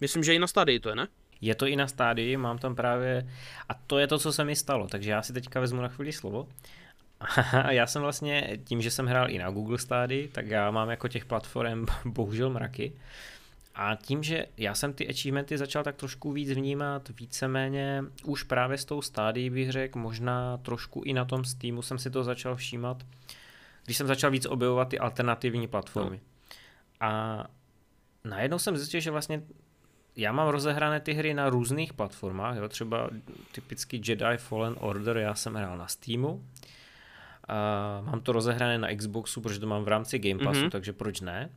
Myslím, 0.01 0.25
že 0.25 0.35
i 0.35 0.39
na 0.39 0.47
stádii 0.47 0.81
to 0.81 0.89
je, 0.89 0.95
ne? 0.95 1.09
Je 1.41 1.55
to 1.55 1.67
i 1.67 1.77
na 1.77 1.89
stádii, 1.89 2.37
mám 2.37 2.59
tam 2.59 2.75
právě, 2.75 3.29
a 3.69 3.75
to 3.75 3.99
je 3.99 4.07
to, 4.07 4.19
co 4.19 4.33
se 4.33 4.45
mi 4.45 4.57
stalo, 4.57 4.89
takže 4.89 5.11
já 5.11 5.23
si 5.23 5.33
teďka 5.33 5.61
vezmu 5.61 5.83
na 5.83 5.89
chvíli 5.89 6.13
slovo. 6.13 6.49
A 7.65 7.73
já 7.73 7.87
jsem 7.87 8.03
vlastně, 8.03 8.59
tím, 8.65 8.83
že 8.83 8.91
jsem 8.91 9.07
hrál 9.07 9.31
i 9.31 9.39
na 9.39 9.51
Google 9.51 9.79
stádii, 9.79 10.29
tak 10.29 10.47
já 10.47 10.71
mám 10.71 10.91
jako 10.91 11.09
těch 11.09 11.25
platform 11.25 11.87
bohužel 12.05 12.51
mraky. 12.51 12.93
A 13.75 13.95
tím, 13.95 14.23
že 14.23 14.47
já 14.57 14.75
jsem 14.75 14.93
ty 14.93 15.09
achievementy 15.09 15.59
začal 15.59 15.85
tak 15.85 15.97
trošku 15.97 16.33
víc 16.33 16.51
vnímat, 16.51 17.09
víceméně 17.09 18.05
už 18.25 18.43
právě 18.43 18.79
s 18.79 18.85
tou 18.85 19.03
stádií 19.03 19.51
bych 19.51 19.73
řekl, 19.73 19.99
možná 19.99 20.57
trošku 20.57 21.03
i 21.03 21.13
na 21.13 21.25
tom 21.25 21.45
Steamu 21.45 21.83
jsem 21.83 21.99
si 21.99 22.11
to 22.11 22.25
začal 22.25 22.57
všímat, 22.57 23.07
když 23.85 23.97
jsem 23.97 24.07
začal 24.07 24.31
víc 24.31 24.47
objevovat 24.47 24.89
ty 24.89 24.99
alternativní 24.99 25.69
platformy. 25.69 26.21
A 27.01 27.45
najednou 28.25 28.59
jsem 28.59 28.77
zjistil, 28.77 29.01
že 29.01 29.11
vlastně 29.11 29.43
já 30.17 30.33
mám 30.33 30.49
rozehrané 30.49 31.01
ty 31.01 31.13
hry 31.13 31.35
na 31.35 31.51
různých 31.51 31.93
platformách, 31.93 32.57
jo, 32.57 32.69
třeba 32.69 33.11
typicky 33.53 34.01
Jedi 34.05 34.37
Fallen 34.37 34.75
Order, 34.81 35.17
já 35.17 35.35
jsem 35.35 35.55
hrál 35.55 35.79
na 35.79 35.87
Steamu, 35.87 36.45
a 37.49 38.01
mám 38.01 38.21
to 38.21 38.33
rozehrané 38.33 38.79
na 38.79 38.97
Xboxu, 38.97 39.41
protože 39.41 39.61
to 39.61 39.67
mám 39.67 39.85
v 39.85 39.89
rámci 39.89 40.19
Game 40.19 40.45
Passu, 40.45 40.61
mm-hmm. 40.61 40.71
takže 40.71 40.93
proč 40.93 41.21
ne? 41.21 41.51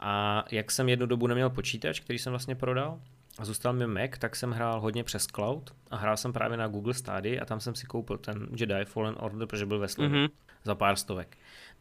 A 0.00 0.44
jak 0.50 0.70
jsem 0.70 0.88
jednu 0.88 1.06
dobu 1.06 1.26
neměl 1.26 1.50
počítač, 1.50 2.00
který 2.00 2.18
jsem 2.18 2.30
vlastně 2.32 2.54
prodal, 2.54 3.00
a 3.38 3.44
zůstal 3.44 3.72
mi 3.72 3.86
Mac, 3.86 4.10
tak 4.18 4.36
jsem 4.36 4.52
hrál 4.52 4.80
hodně 4.80 5.04
přes 5.04 5.26
cloud 5.26 5.74
a 5.90 5.96
hrál 5.96 6.16
jsem 6.16 6.32
právě 6.32 6.56
na 6.56 6.68
Google 6.68 6.94
Stadia 6.94 7.42
a 7.42 7.44
tam 7.44 7.60
jsem 7.60 7.74
si 7.74 7.86
koupil 7.86 8.18
ten 8.18 8.48
Jedi 8.56 8.84
Fallen 8.84 9.14
Order, 9.18 9.48
protože 9.48 9.66
byl 9.66 9.78
ve 9.78 9.88
slevě 9.88 10.26
mm-hmm. 10.26 10.30
za 10.64 10.74
pár 10.74 10.96
stovek. 10.96 11.36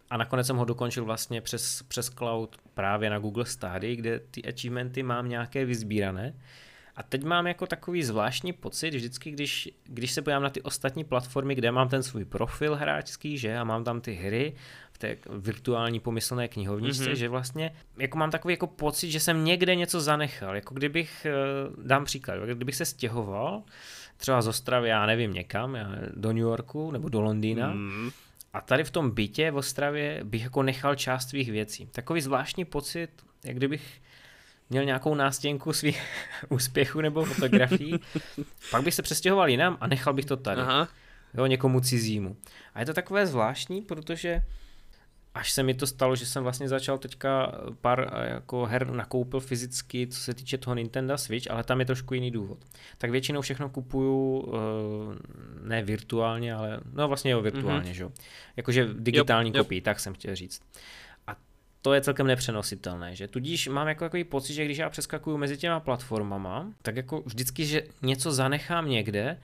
A 0.10 0.18
nakonec 0.18 0.48
jsem 0.48 0.58
ho 0.58 0.66
dokončil 0.66 1.06
vlastně 1.06 1.42
přes, 1.42 1.84
přes 1.84 2.10
cloud 2.10 2.58
právě 2.74 3.10
na 3.10 3.20
Google 3.20 3.46
Stadia, 3.46 3.96
kde 3.96 4.20
ty 4.20 4.44
achievementy 4.44 5.04
mám 5.04 5.30
nějaké 5.30 5.66
vyzbírané. 5.66 6.34
A 6.96 7.04
teď 7.04 7.24
mám 7.24 7.48
jako 7.48 7.68
takový 7.68 8.04
zvláštní 8.04 8.54
pocit, 8.54 8.94
vždycky, 8.94 9.32
když, 9.32 9.70
když 9.84 10.12
se 10.12 10.22
podívám 10.22 10.44
na 10.44 10.50
ty 10.50 10.62
ostatní 10.62 11.04
platformy, 11.04 11.56
kde 11.56 11.72
mám 11.72 11.90
ten 11.90 12.04
svůj 12.04 12.26
profil 12.26 12.76
hráčský, 12.76 13.38
že, 13.38 13.58
a 13.58 13.64
mám 13.64 13.84
tam 13.84 14.02
ty 14.02 14.14
hry 14.14 14.54
v 14.92 14.98
té 14.98 15.18
virtuální 15.30 16.00
pomyslné 16.00 16.48
knihovničce, 16.48 17.04
mm-hmm. 17.04 17.16
že 17.16 17.30
vlastně 17.30 17.76
jako 17.98 18.18
mám 18.18 18.32
takový 18.32 18.54
jako 18.54 18.68
pocit, 18.68 19.12
že 19.12 19.20
jsem 19.20 19.46
někde 19.46 19.76
něco 19.76 20.02
zanechal, 20.02 20.56
jako 20.56 20.74
kdybych, 20.74 21.28
dám 21.84 22.06
příklad, 22.06 22.36
kdybych 22.54 22.76
se 22.76 22.86
stěhoval, 22.86 23.64
třeba 24.18 24.42
z 24.42 24.48
Ostravy, 24.48 24.90
já 24.90 25.06
nevím, 25.06 25.34
někam, 25.34 25.78
do 26.14 26.30
New 26.30 26.44
Yorku 26.44 26.92
nebo 26.92 27.10
do 27.10 27.22
Londýna, 27.22 27.74
mm. 27.74 28.12
A 28.54 28.62
tady 28.62 28.84
v 28.84 28.92
tom 28.92 29.12
bytě 29.12 29.52
v 29.52 29.56
Ostravě 29.56 30.24
bych 30.24 30.44
jako 30.44 30.64
nechal 30.64 30.96
část 30.96 31.30
svých 31.30 31.52
věcí. 31.52 31.90
Takový 31.92 32.22
zvláštní 32.22 32.66
pocit, 32.66 33.10
jak 33.44 33.56
kdybych 33.56 34.02
měl 34.70 34.86
nějakou 34.86 35.16
nástěnku 35.16 35.74
svých 35.74 36.04
úspěchů 36.50 37.02
nebo 37.02 37.26
fotografií, 37.26 38.00
pak 38.72 38.84
bych 38.84 38.94
se 38.94 39.02
přestěhoval 39.02 39.50
jinam 39.50 39.78
a 39.82 39.88
nechal 39.88 40.14
bych 40.14 40.26
to 40.26 40.38
tady. 40.38 40.62
Aha. 40.62 40.88
Jo, 41.34 41.46
někomu 41.46 41.80
cizímu. 41.80 42.38
A 42.74 42.80
je 42.80 42.86
to 42.86 42.94
takové 42.94 43.28
zvláštní, 43.28 43.82
protože 43.82 44.42
až 45.34 45.52
se 45.52 45.64
mi 45.64 45.74
to 45.74 45.88
stalo, 45.88 46.16
že 46.16 46.26
jsem 46.26 46.44
vlastně 46.44 46.70
začal 46.70 46.98
teďka 46.98 47.52
pár 47.82 48.12
jako 48.24 48.66
her 48.66 48.92
nakoupil 48.92 49.40
fyzicky, 49.40 50.08
co 50.08 50.20
se 50.20 50.34
týče 50.34 50.58
toho 50.58 50.76
Nintendo 50.76 51.18
Switch, 51.18 51.52
ale 51.52 51.64
tam 51.64 51.80
je 51.80 51.86
trošku 51.86 52.14
jiný 52.14 52.32
důvod. 52.32 52.58
Tak 52.98 53.12
většinou 53.12 53.42
všechno 53.42 53.70
kupuju 53.70 54.54
ne 55.64 55.84
virtuálně, 55.84 56.54
ale 56.54 56.80
no 56.94 57.08
vlastně 57.08 57.32
jo 57.32 57.42
virtuálně, 57.42 57.92
mm-hmm. 57.92 57.96
že 57.96 58.04
jo. 58.04 58.12
Jakože 58.58 58.90
digitální 58.94 59.50
yep, 59.50 59.58
kopii, 59.58 59.78
yep. 59.78 59.86
tak 59.86 60.00
jsem 60.00 60.14
chtěl 60.14 60.36
říct. 60.36 60.62
To 61.84 61.94
je 61.94 62.02
celkem 62.02 62.28
nepřenositelné, 62.28 63.16
že 63.16 63.28
tudíž 63.28 63.68
mám 63.68 63.88
jako 63.88 64.06
takový 64.06 64.24
pocit, 64.24 64.54
že 64.54 64.66
když 64.66 64.78
já 64.78 64.90
přeskakuju 64.90 65.38
mezi 65.38 65.58
těma 65.58 65.80
platformama, 65.80 66.68
tak 66.82 66.96
jako 66.96 67.24
vždycky, 67.26 67.66
že 67.66 67.84
něco 68.02 68.32
zanechám 68.32 68.90
někde, 68.90 69.38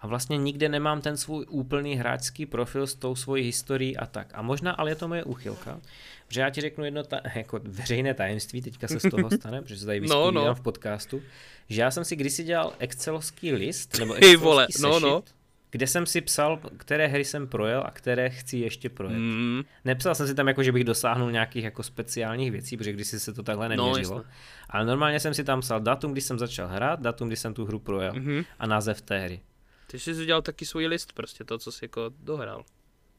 a 0.00 0.06
vlastně 0.06 0.36
nikde 0.36 0.68
nemám 0.68 1.00
ten 1.00 1.16
svůj 1.16 1.46
úplný 1.48 1.94
hráčský 1.96 2.46
profil 2.46 2.86
s 2.86 2.94
tou 2.94 3.14
svojí 3.14 3.44
historií 3.44 3.96
a 3.96 4.06
tak. 4.06 4.28
A 4.34 4.42
možná, 4.42 4.72
ale 4.72 4.90
je 4.90 4.94
to 4.94 5.08
moje 5.08 5.24
úchylka, 5.24 5.80
že 6.28 6.40
já 6.40 6.50
ti 6.50 6.60
řeknu 6.60 6.84
jedno 6.84 7.02
ta, 7.02 7.20
jako 7.34 7.60
veřejné 7.64 8.14
tajemství, 8.14 8.62
teďka 8.62 8.88
se 8.88 9.00
z 9.00 9.10
toho 9.10 9.30
stane, 9.30 9.62
protože 9.62 9.78
se 9.78 9.86
tady 9.86 10.00
no, 10.08 10.30
no. 10.30 10.54
v 10.54 10.60
podcastu, 10.60 11.22
že 11.68 11.80
já 11.80 11.90
jsem 11.90 12.04
si 12.04 12.16
kdysi 12.16 12.44
dělal 12.44 12.72
excelovský 12.78 13.52
list, 13.52 13.98
nebo 13.98 14.14
excelovský 14.14 14.44
vole, 14.44 14.66
sešit, 14.70 14.82
no, 14.82 15.00
no. 15.00 15.22
Kde 15.76 15.86
jsem 15.86 16.06
si 16.06 16.20
psal, 16.20 16.60
které 16.76 17.06
hry 17.06 17.24
jsem 17.24 17.46
projel 17.46 17.82
a 17.86 17.90
které 17.90 18.30
chci 18.30 18.56
ještě 18.56 18.88
projet. 18.88 19.18
Mm. 19.18 19.62
Nepsal 19.84 20.14
jsem 20.14 20.26
si 20.26 20.34
tam 20.34 20.48
jako, 20.48 20.62
že 20.62 20.72
bych 20.72 20.84
dosáhnul 20.84 21.32
nějakých 21.32 21.64
jako 21.64 21.82
speciálních 21.82 22.52
věcí, 22.52 22.76
protože 22.76 22.92
kdysi 22.92 23.20
se 23.20 23.32
to 23.32 23.42
takhle 23.42 23.68
neměřilo. 23.68 24.18
No, 24.18 24.24
ale 24.70 24.86
normálně 24.86 25.20
jsem 25.20 25.34
si 25.34 25.44
tam 25.44 25.60
psal 25.60 25.80
datum, 25.80 26.12
kdy 26.12 26.20
jsem 26.20 26.38
začal 26.38 26.68
hrát, 26.68 27.00
datum, 27.00 27.28
kdy 27.28 27.36
jsem 27.36 27.54
tu 27.54 27.64
hru 27.64 27.78
projel 27.78 28.12
mm-hmm. 28.12 28.44
a 28.58 28.66
název 28.66 29.00
té 29.02 29.18
hry. 29.18 29.40
Ty 29.86 29.98
jsi 29.98 30.14
udělal 30.22 30.42
taky 30.42 30.66
svůj 30.66 30.86
list, 30.86 31.12
prostě 31.12 31.44
to, 31.44 31.58
co 31.58 31.72
jsi 31.72 31.84
jako 31.84 32.10
dohrál. 32.20 32.64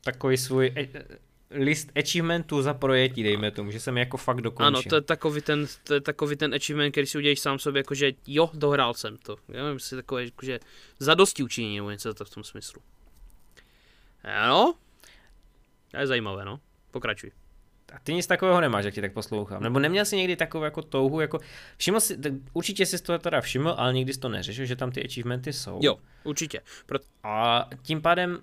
Takový 0.04 0.38
svůj 0.38 0.72
e- 0.76 1.18
list 1.52 1.92
achievementů 1.96 2.62
za 2.62 2.74
projetí, 2.74 3.24
dejme 3.24 3.52
tomu, 3.52 3.72
že 3.72 3.80
jsem 3.80 3.98
jako 3.98 4.18
fakt 4.18 4.42
dokončil. 4.42 4.68
Ano, 4.68 4.82
to 4.90 4.96
je 4.96 5.02
takový 5.02 5.42
ten, 5.42 5.68
to 5.84 5.94
je 5.94 6.02
takový 6.02 6.36
ten 6.36 6.54
achievement, 6.54 6.92
který 6.92 7.08
si 7.08 7.18
uděláš 7.18 7.40
sám 7.40 7.60
sobě, 7.60 7.80
jakože 7.80 8.12
jo, 8.28 8.50
dohrál 8.54 8.94
jsem 8.94 9.18
to. 9.18 9.38
Já 9.48 9.80
si 9.80 9.96
takové, 9.96 10.26
jakože 10.26 10.60
zadosti 11.00 11.44
učinění 11.44 11.76
nebo 11.76 11.92
něco 11.92 12.14
to 12.14 12.26
v 12.26 12.30
tom 12.30 12.44
smyslu. 12.44 12.82
Ano, 14.24 14.76
to 15.92 15.98
je 15.98 16.08
zajímavé, 16.08 16.46
no. 16.46 16.60
Pokračuj. 16.92 17.32
A 17.94 18.00
ty 18.00 18.14
nic 18.14 18.28
takového 18.28 18.62
nemáš, 18.62 18.86
jak 18.86 18.94
ti 18.94 19.02
tak 19.02 19.14
poslouchám. 19.14 19.64
Nebo 19.64 19.80
neměl 19.80 20.06
jsi 20.06 20.18
někdy 20.18 20.36
takovou 20.36 20.64
jako 20.64 20.82
touhu, 20.82 21.20
jako 21.20 21.40
všiml 21.78 22.00
si, 22.00 22.18
určitě 22.54 22.86
jsi 22.86 23.04
to 23.04 23.20
teda 23.20 23.42
všiml, 23.42 23.76
ale 23.78 23.94
nikdy 23.94 24.14
jsi 24.14 24.20
to 24.20 24.30
neřešil, 24.30 24.66
že 24.66 24.76
tam 24.76 24.92
ty 24.92 25.06
achievementy 25.06 25.54
jsou. 25.54 25.80
Jo, 25.84 25.98
určitě. 26.24 26.62
Pro... 26.86 27.00
A 27.24 27.66
tím 27.82 28.02
pádem, 28.02 28.40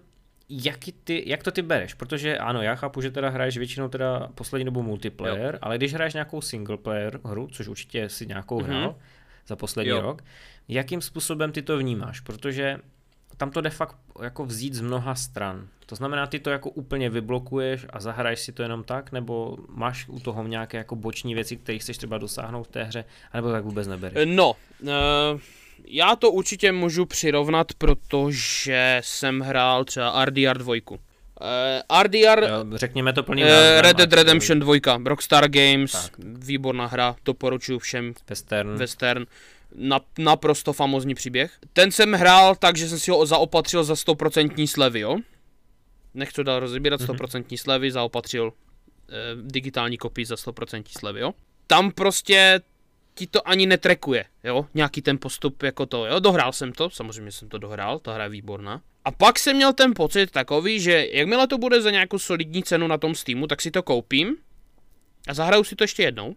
jak, 0.49 0.79
ty, 1.05 1.25
jak 1.27 1.43
to 1.43 1.51
ty 1.51 1.63
bereš? 1.63 1.95
Protože 1.95 2.39
ano, 2.39 2.63
já 2.63 2.75
chápu, 2.75 3.01
že 3.01 3.11
teda 3.11 3.29
hraješ 3.29 3.59
většinou 3.59 3.89
teda 3.89 4.29
poslední 4.35 4.65
dobu 4.65 4.83
multiplayer, 4.83 5.55
jo. 5.55 5.59
ale 5.63 5.79
když 5.79 5.95
hraješ 5.95 6.15
nějakou 6.15 6.41
single 6.41 6.77
player 6.77 7.21
hru, 7.25 7.49
což 7.53 7.69
určitě 7.69 8.09
si 8.09 8.27
nějakou 8.27 8.61
mm-hmm. 8.61 8.65
hrál 8.65 8.97
za 9.47 9.57
poslední 9.57 9.91
jo. 9.91 10.01
rok, 10.01 10.23
jakým 10.69 11.03
způsobem 11.03 11.53
ty 11.53 11.63
to 11.63 11.79
vnímáš? 11.79 12.21
Protože 12.21 12.79
tam 13.37 13.51
to 13.51 13.61
jde 13.61 13.71
fakt 13.71 13.97
jako 14.23 14.45
vzít 14.45 14.75
z 14.75 14.81
mnoha 14.81 15.15
stran. 15.15 15.69
To 15.87 15.95
znamená, 15.95 16.27
ty 16.27 16.39
to 16.39 16.51
jako 16.51 16.71
úplně 16.71 17.11
vyblokuješ 17.11 17.87
a 17.91 18.01
zahraješ 18.01 18.41
si 18.41 18.53
to 18.53 18.63
jenom 18.63 18.85
tak, 18.85 19.13
nebo 19.13 19.57
máš 19.69 20.09
u 20.09 20.21
toho 20.21 20.47
nějaké 20.47 20.77
jako 20.77 20.97
boční 20.97 21.35
věci, 21.35 21.57
které 21.57 21.79
chceš 21.79 21.99
třeba 21.99 22.19
dosáhnout 22.19 22.63
v 22.63 22.71
té 22.71 22.85
hře, 22.85 23.05
anebo 23.33 23.53
tak 23.53 23.65
vůbec 23.65 23.89
nebereš? 23.89 24.29
No, 24.35 24.53
uh, 24.83 24.91
já 25.87 26.17
to 26.17 26.31
určitě 26.31 26.73
můžu 26.73 27.07
přirovnat, 27.07 27.73
protože 27.79 29.01
jsem 29.05 29.41
hrál 29.41 29.85
třeba 29.85 30.25
RDR 30.25 30.59
2. 30.59 30.75
Uh, 31.41 32.03
RDR... 32.03 32.45
Jo, 32.49 32.65
řekněme 32.75 33.13
to 33.13 33.23
plný 33.23 33.43
uh, 33.43 33.49
Red 33.81 33.97
Dead 33.97 34.13
Redemption 34.13 34.59
2, 34.59 34.75
Rockstar 35.05 35.49
Games, 35.51 35.93
tak. 35.93 36.13
výborná 36.19 36.87
hra, 36.87 37.17
doporučuji 37.25 37.79
všem. 37.79 38.15
Western. 38.29 38.77
Western. 38.77 39.27
Na, 39.75 40.01
naprosto 40.19 40.73
famozní 40.73 41.15
příběh. 41.15 41.53
Ten 41.73 41.91
jsem 41.91 42.13
hrál 42.13 42.55
tak, 42.55 42.77
že 42.77 42.89
jsem 42.89 42.99
si 42.99 43.11
ho 43.11 43.27
zaopatřil 43.27 43.85
za 43.85 43.95
100% 43.95 44.67
slevy, 44.67 45.01
jo? 45.01 45.17
Nechci 46.15 46.45
dál 46.45 46.61
rozebírat, 46.61 47.01
100% 47.01 47.43
mm-hmm. 47.43 47.57
slevy, 47.57 47.91
zaopatřil 47.91 48.53
eh, 49.09 49.15
digitální 49.43 49.99
kopii 49.99 50.27
za 50.27 50.35
100% 50.35 50.83
slevy, 50.99 51.21
jo? 51.21 51.33
Tam 51.67 51.91
prostě 51.91 52.61
ti 53.15 53.27
to 53.27 53.49
ani 53.49 53.67
netrekuje, 53.67 54.25
jo, 54.45 54.67
nějaký 54.75 55.03
ten 55.03 55.19
postup 55.19 55.63
jako 55.63 55.87
to, 55.87 56.07
jo, 56.07 56.21
dohrál 56.21 56.53
jsem 56.53 56.73
to, 56.73 56.91
samozřejmě 56.91 57.33
jsem 57.33 57.49
to 57.49 57.59
dohrál, 57.59 57.99
ta 57.99 58.15
hra 58.15 58.25
je 58.25 58.31
výborná. 58.31 58.83
A 59.05 59.11
pak 59.11 59.39
jsem 59.39 59.57
měl 59.57 59.73
ten 59.73 59.95
pocit 59.95 60.31
takový, 60.31 60.81
že 60.81 61.07
jakmile 61.13 61.47
to 61.47 61.59
bude 61.59 61.83
za 61.83 61.91
nějakou 61.91 62.19
solidní 62.19 62.63
cenu 62.63 62.87
na 62.87 62.99
tom 62.99 63.15
Steamu, 63.15 63.47
tak 63.47 63.63
si 63.63 63.71
to 63.71 63.83
koupím 63.83 64.37
a 65.29 65.35
zahraju 65.35 65.65
si 65.65 65.77
to 65.77 65.85
ještě 65.85 66.03
jednou. 66.03 66.35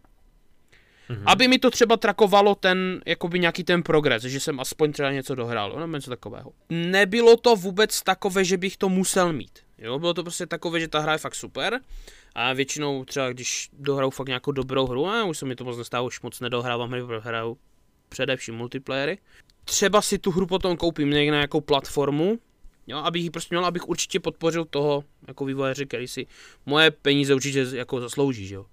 Mm-hmm. 1.10 1.24
Aby 1.26 1.48
mi 1.48 1.60
to 1.60 1.72
třeba 1.72 1.98
trakovalo 1.98 2.56
ten, 2.56 3.02
jakoby 3.06 3.40
nějaký 3.40 3.64
ten 3.64 3.84
progres, 3.84 4.24
že 4.24 4.40
jsem 4.40 4.60
aspoň 4.60 4.92
třeba 4.92 5.12
něco 5.12 5.36
dohrál, 5.36 5.80
nebo 5.80 5.96
něco 5.96 6.10
takového. 6.10 6.52
Nebylo 6.70 7.38
to 7.38 7.56
vůbec 7.56 8.02
takové, 8.02 8.46
že 8.46 8.58
bych 8.58 8.78
to 8.78 8.90
musel 8.90 9.34
mít. 9.34 9.60
Jo, 9.78 10.00
bylo 10.00 10.14
to 10.14 10.24
prostě 10.24 10.46
takové, 10.46 10.80
že 10.80 10.88
ta 10.88 11.00
hra 11.00 11.12
je 11.12 11.18
fakt 11.18 11.36
super 11.36 11.80
a 12.38 12.54
většinou 12.54 13.06
třeba, 13.06 13.30
když 13.30 13.70
dohraju 13.74 14.12
fakt 14.12 14.28
nějakou 14.28 14.52
dobrou 14.52 14.88
hru, 14.88 15.08
a 15.08 15.24
už 15.24 15.38
se 15.38 15.46
mi 15.46 15.56
to 15.56 15.64
moc 15.64 15.78
nestává, 15.78 16.02
už 16.02 16.22
moc 16.22 16.40
nedohrávám 16.40 16.92
hry, 16.92 17.02
hraju 17.20 17.58
především 18.10 18.56
multiplayery. 18.56 19.18
Třeba 19.66 20.02
si 20.02 20.18
tu 20.18 20.32
hru 20.32 20.48
potom 20.48 20.78
koupím 20.78 21.10
někde 21.10 21.32
na 21.32 21.38
nějakou 21.38 21.62
platformu, 21.62 22.40
jo, 22.88 22.98
abych 22.98 23.24
ji 23.24 23.30
prostě 23.30 23.56
měl, 23.56 23.66
abych 23.66 23.90
určitě 23.90 24.20
podpořil 24.20 24.66
toho 24.66 25.04
jako 25.28 25.46
vývojáře, 25.46 25.86
který 25.86 26.08
si 26.08 26.28
moje 26.66 26.92
peníze 26.92 27.36
určitě 27.36 27.66
jako 27.74 28.02
zaslouží, 28.02 28.48
že 28.48 28.56
jo. 28.56 28.66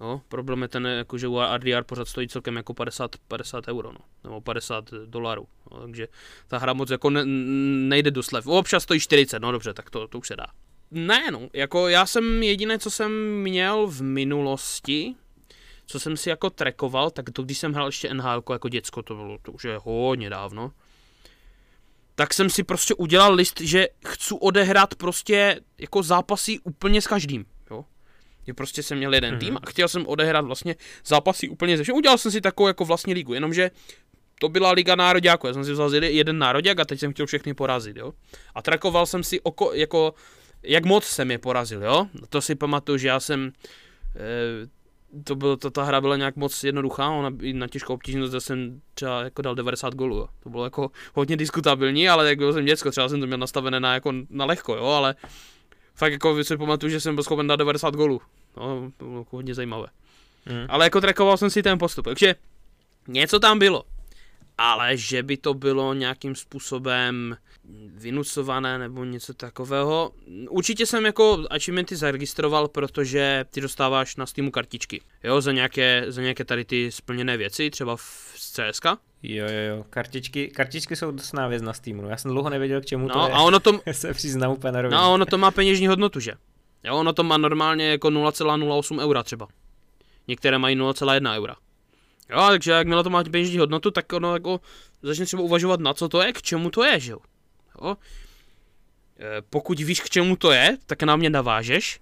Jo, 0.00 0.20
problém 0.28 0.62
je 0.62 0.68
ten, 0.68 0.86
jako, 0.86 1.18
že 1.18 1.28
u 1.28 1.38
RDR 1.56 1.84
pořád 1.84 2.08
stojí 2.08 2.28
celkem 2.28 2.56
jako 2.56 2.74
50, 2.74 3.16
50 3.28 3.68
euro, 3.68 3.92
no, 3.92 3.98
nebo 4.24 4.40
50 4.40 4.90
dolarů, 5.06 5.46
no, 5.70 5.80
takže 5.80 6.08
ta 6.48 6.58
hra 6.58 6.72
moc 6.72 6.90
jako 6.90 7.10
ne, 7.10 7.24
nejde 7.88 8.10
do 8.10 8.22
slev. 8.22 8.46
Občas 8.46 8.82
stojí 8.82 9.00
40, 9.00 9.38
no 9.38 9.52
dobře, 9.52 9.74
tak 9.74 9.90
to, 9.90 10.08
to 10.08 10.18
už 10.18 10.28
se 10.28 10.36
dá. 10.36 10.46
Ne, 10.90 11.30
no, 11.30 11.48
jako 11.52 11.88
já 11.88 12.06
jsem 12.06 12.42
jediné, 12.42 12.78
co 12.78 12.90
jsem 12.90 13.34
měl 13.42 13.86
v 13.86 14.02
minulosti, 14.02 15.14
co 15.86 16.00
jsem 16.00 16.16
si 16.16 16.28
jako 16.28 16.50
trekoval, 16.50 17.10
tak 17.10 17.30
to 17.30 17.42
když 17.42 17.58
jsem 17.58 17.72
hrál 17.72 17.88
ještě 17.88 18.14
NHL 18.14 18.42
jako 18.52 18.68
děcko, 18.68 19.02
to 19.02 19.14
bylo, 19.14 19.38
to 19.42 19.52
už 19.52 19.64
je 19.64 19.78
hodně 19.82 20.30
dávno, 20.30 20.72
tak 22.14 22.34
jsem 22.34 22.50
si 22.50 22.62
prostě 22.62 22.94
udělal 22.94 23.34
list, 23.34 23.60
že 23.60 23.88
chci 24.06 24.34
odehrát 24.40 24.94
prostě 24.94 25.60
jako 25.78 26.02
zápasy 26.02 26.58
úplně 26.58 27.02
s 27.02 27.06
každým, 27.06 27.44
jo. 27.70 27.84
Je 28.46 28.54
prostě 28.54 28.82
jsem 28.82 28.98
měl 28.98 29.14
jeden 29.14 29.34
mm-hmm. 29.34 29.38
tým 29.38 29.58
a 29.62 29.70
chtěl 29.70 29.88
jsem 29.88 30.06
odehrát 30.06 30.44
vlastně 30.44 30.76
zápasy 31.06 31.48
úplně 31.48 31.76
ze 31.76 31.82
všem. 31.82 31.94
Udělal 31.94 32.18
jsem 32.18 32.32
si 32.32 32.40
takovou 32.40 32.66
jako 32.66 32.84
vlastní 32.84 33.14
ligu, 33.14 33.34
jenomže 33.34 33.70
to 34.40 34.48
byla 34.48 34.70
liga 34.70 34.96
nároďáků, 34.96 35.46
já 35.46 35.52
jsem 35.52 35.64
si 35.64 35.72
vzal 35.72 35.94
jeden 35.94 36.38
nároďák 36.38 36.78
a 36.78 36.84
teď 36.84 37.00
jsem 37.00 37.12
chtěl 37.12 37.26
všechny 37.26 37.54
porazit, 37.54 37.96
jo. 37.96 38.12
A 38.54 38.62
trakoval 38.62 39.06
jsem 39.06 39.22
si 39.22 39.40
oko, 39.40 39.72
jako 39.74 40.14
jak 40.62 40.84
moc 40.84 41.04
jsem 41.04 41.30
je 41.30 41.38
porazil, 41.38 41.82
jo? 41.82 42.06
To 42.28 42.40
si 42.40 42.54
pamatuju, 42.54 42.98
že 42.98 43.08
já 43.08 43.20
jsem, 43.20 43.52
e, 44.16 45.22
to 45.24 45.36
bylo, 45.36 45.56
to, 45.56 45.70
ta 45.70 45.82
hra 45.82 46.00
byla 46.00 46.16
nějak 46.16 46.36
moc 46.36 46.64
jednoduchá, 46.64 47.10
ona 47.10 47.30
na 47.52 47.68
těžkou 47.68 47.94
obtížnost 47.94 48.34
jsem 48.38 48.80
třeba 48.94 49.22
jako 49.22 49.42
dal 49.42 49.54
90 49.54 49.94
gólů, 49.94 50.16
jo. 50.16 50.28
To 50.42 50.50
bylo 50.50 50.64
jako 50.64 50.90
hodně 51.14 51.36
diskutabilní, 51.36 52.08
ale 52.08 52.28
jak 52.28 52.38
byl 52.38 52.52
jsem 52.52 52.64
děcko, 52.64 52.90
třeba 52.90 53.08
jsem 53.08 53.20
to 53.20 53.26
měl 53.26 53.38
nastavené 53.38 53.80
na, 53.80 53.94
jako, 53.94 54.12
na 54.30 54.44
lehko, 54.44 54.76
jo, 54.76 54.84
ale 54.84 55.14
fakt 55.94 56.12
jako 56.12 56.44
si 56.44 56.56
pamatuju, 56.56 56.90
že 56.90 57.00
jsem 57.00 57.14
byl 57.14 57.24
schopen 57.24 57.46
dát 57.46 57.56
90 57.56 57.94
gólů. 57.94 58.20
No, 58.56 58.90
to 58.96 59.04
bylo 59.04 59.18
jako 59.18 59.36
hodně 59.36 59.54
zajímavé. 59.54 59.86
Mm. 60.46 60.66
Ale 60.68 60.86
jako 60.86 61.00
trackoval 61.00 61.36
jsem 61.36 61.50
si 61.50 61.62
ten 61.62 61.78
postup, 61.78 62.04
takže 62.04 62.34
něco 63.08 63.40
tam 63.40 63.58
bylo 63.58 63.84
ale 64.58 64.96
že 64.96 65.22
by 65.22 65.36
to 65.36 65.54
bylo 65.54 65.94
nějakým 65.94 66.34
způsobem 66.34 67.36
vynucované 67.94 68.78
nebo 68.78 69.04
něco 69.04 69.34
takového. 69.34 70.10
Určitě 70.50 70.86
jsem 70.86 71.06
jako 71.06 71.44
achievementy 71.50 71.96
zaregistroval, 71.96 72.68
protože 72.68 73.44
ty 73.50 73.60
dostáváš 73.60 74.16
na 74.16 74.26
Steamu 74.26 74.50
kartičky, 74.50 75.00
jo, 75.24 75.40
za 75.40 75.52
nějaké, 75.52 76.04
za 76.08 76.22
nějaké 76.22 76.44
tady 76.44 76.64
ty 76.64 76.92
splněné 76.92 77.36
věci, 77.36 77.70
třeba 77.70 77.96
v 77.96 78.34
CSK. 78.36 78.84
Jo, 79.22 79.46
jo, 79.46 79.76
jo, 79.76 79.84
kartičky, 79.90 80.48
kartičky 80.48 80.96
jsou 80.96 81.10
dosná 81.10 81.48
věc 81.48 81.62
na 81.62 81.72
Steamu, 81.72 82.02
no. 82.02 82.08
já 82.08 82.16
jsem 82.16 82.30
dlouho 82.30 82.50
nevěděl, 82.50 82.80
k 82.80 82.86
čemu 82.86 83.08
no, 83.08 83.14
to 83.14 83.26
je, 83.26 83.32
a 83.32 83.42
ono 83.42 83.60
to, 83.60 83.80
se 83.92 84.14
přiznám 84.14 84.52
úplně 84.52 84.82
No 84.82 84.98
a 84.98 85.08
ono 85.08 85.26
to 85.26 85.38
má 85.38 85.50
peněžní 85.50 85.86
hodnotu, 85.86 86.20
že? 86.20 86.32
Jo, 86.84 86.96
ono 86.96 87.12
to 87.12 87.22
má 87.22 87.36
normálně 87.36 87.90
jako 87.90 88.08
0,08 88.08 89.00
eura 89.00 89.22
třeba. 89.22 89.48
Některé 90.28 90.58
mají 90.58 90.76
0,1 90.76 91.36
eura. 91.36 91.56
Jo, 92.30 92.46
takže 92.48 92.70
jakmile 92.70 93.04
to 93.04 93.10
má 93.10 93.24
peněžní 93.24 93.58
hodnotu, 93.58 93.90
tak 93.90 94.12
ono 94.12 94.32
jako 94.32 94.60
začne 95.02 95.26
třeba 95.26 95.42
uvažovat 95.42 95.80
na 95.80 95.94
co 95.94 96.08
to 96.08 96.22
je, 96.22 96.32
k 96.32 96.42
čemu 96.42 96.70
to 96.70 96.84
je, 96.84 97.00
že 97.00 97.12
jo. 97.12 97.18
jo? 97.82 97.96
E, 99.20 99.42
pokud 99.50 99.80
víš, 99.80 100.00
k 100.00 100.10
čemu 100.10 100.36
to 100.36 100.52
je, 100.52 100.78
tak 100.86 101.02
na 101.02 101.16
mě 101.16 101.30
navážeš, 101.30 102.00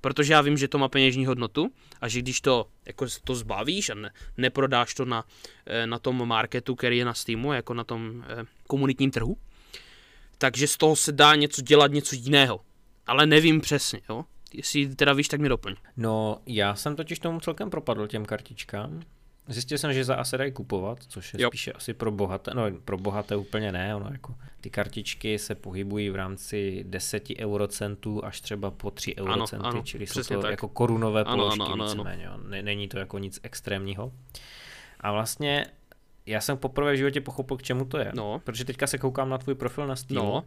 protože 0.00 0.32
já 0.32 0.40
vím, 0.40 0.56
že 0.56 0.68
to 0.68 0.78
má 0.78 0.88
peněžní 0.88 1.26
hodnotu 1.26 1.70
a 2.00 2.08
že 2.08 2.18
když 2.18 2.40
to, 2.40 2.66
jako 2.86 3.06
to 3.24 3.34
zbavíš 3.34 3.90
a 3.90 3.94
ne, 3.94 4.10
neprodáš 4.36 4.94
to 4.94 5.04
na, 5.04 5.24
e, 5.66 5.86
na 5.86 5.98
tom 5.98 6.28
marketu, 6.28 6.74
který 6.74 6.98
je 6.98 7.04
na 7.04 7.14
Steamu, 7.14 7.52
jako 7.52 7.74
na 7.74 7.84
tom 7.84 8.24
e, 8.28 8.44
komunitním 8.66 9.10
trhu, 9.10 9.36
takže 10.38 10.68
z 10.68 10.76
toho 10.76 10.96
se 10.96 11.12
dá 11.12 11.34
něco 11.34 11.62
dělat, 11.62 11.92
něco 11.92 12.16
jiného. 12.16 12.60
Ale 13.06 13.26
nevím 13.26 13.60
přesně, 13.60 14.00
jo. 14.08 14.24
Jestli 14.54 14.96
teda 14.96 15.12
víš, 15.12 15.28
tak 15.28 15.40
mi 15.40 15.48
doplň. 15.48 15.74
No, 15.96 16.40
já 16.46 16.74
jsem 16.74 16.96
totiž 16.96 17.18
tomu 17.18 17.40
celkem 17.40 17.70
propadl 17.70 18.06
těm 18.06 18.24
kartičkám. 18.24 19.02
Zjistil 19.48 19.78
jsem, 19.78 19.92
že 19.92 20.04
za 20.04 20.14
A 20.14 20.24
se 20.24 20.38
dají 20.38 20.52
kupovat, 20.52 20.98
což 21.08 21.34
je 21.34 21.42
jo. 21.42 21.48
spíše 21.50 21.72
asi 21.72 21.94
pro 21.94 22.10
bohaté, 22.10 22.50
no 22.54 22.62
pro 22.84 22.98
bohaté 22.98 23.36
úplně 23.36 23.72
ne, 23.72 23.96
ono 23.96 24.08
jako 24.12 24.34
ty 24.60 24.70
kartičky 24.70 25.38
se 25.38 25.54
pohybují 25.54 26.10
v 26.10 26.16
rámci 26.16 26.84
10 26.88 27.24
eurocentů 27.38 28.24
až 28.24 28.40
třeba 28.40 28.70
po 28.70 28.90
3 28.90 29.16
eurocenty, 29.16 29.66
ano, 29.66 29.74
ano, 29.74 29.82
čili 29.82 30.06
jsou 30.06 30.22
to 30.22 30.42
tak. 30.42 30.50
jako 30.50 30.68
korunové 30.68 31.24
ano, 31.24 31.36
položky 31.36 31.60
ano, 31.60 31.72
ano, 31.72 31.84
víceméně, 31.84 32.28
ano. 32.28 32.42
Není 32.62 32.88
to 32.88 32.98
jako 32.98 33.18
nic 33.18 33.40
extrémního. 33.42 34.12
A 35.00 35.12
vlastně 35.12 35.66
já 36.26 36.40
jsem 36.40 36.56
poprvé 36.56 36.92
v 36.92 36.96
životě 36.96 37.20
pochopil, 37.20 37.56
k 37.56 37.62
čemu 37.62 37.84
to 37.84 37.98
je. 37.98 38.12
No. 38.14 38.40
Protože 38.44 38.64
teďka 38.64 38.86
se 38.86 38.98
koukám 38.98 39.30
na 39.30 39.38
tvůj 39.38 39.54
profil 39.54 39.86
na 39.86 39.96
Steam. 39.96 40.24
No. 40.24 40.44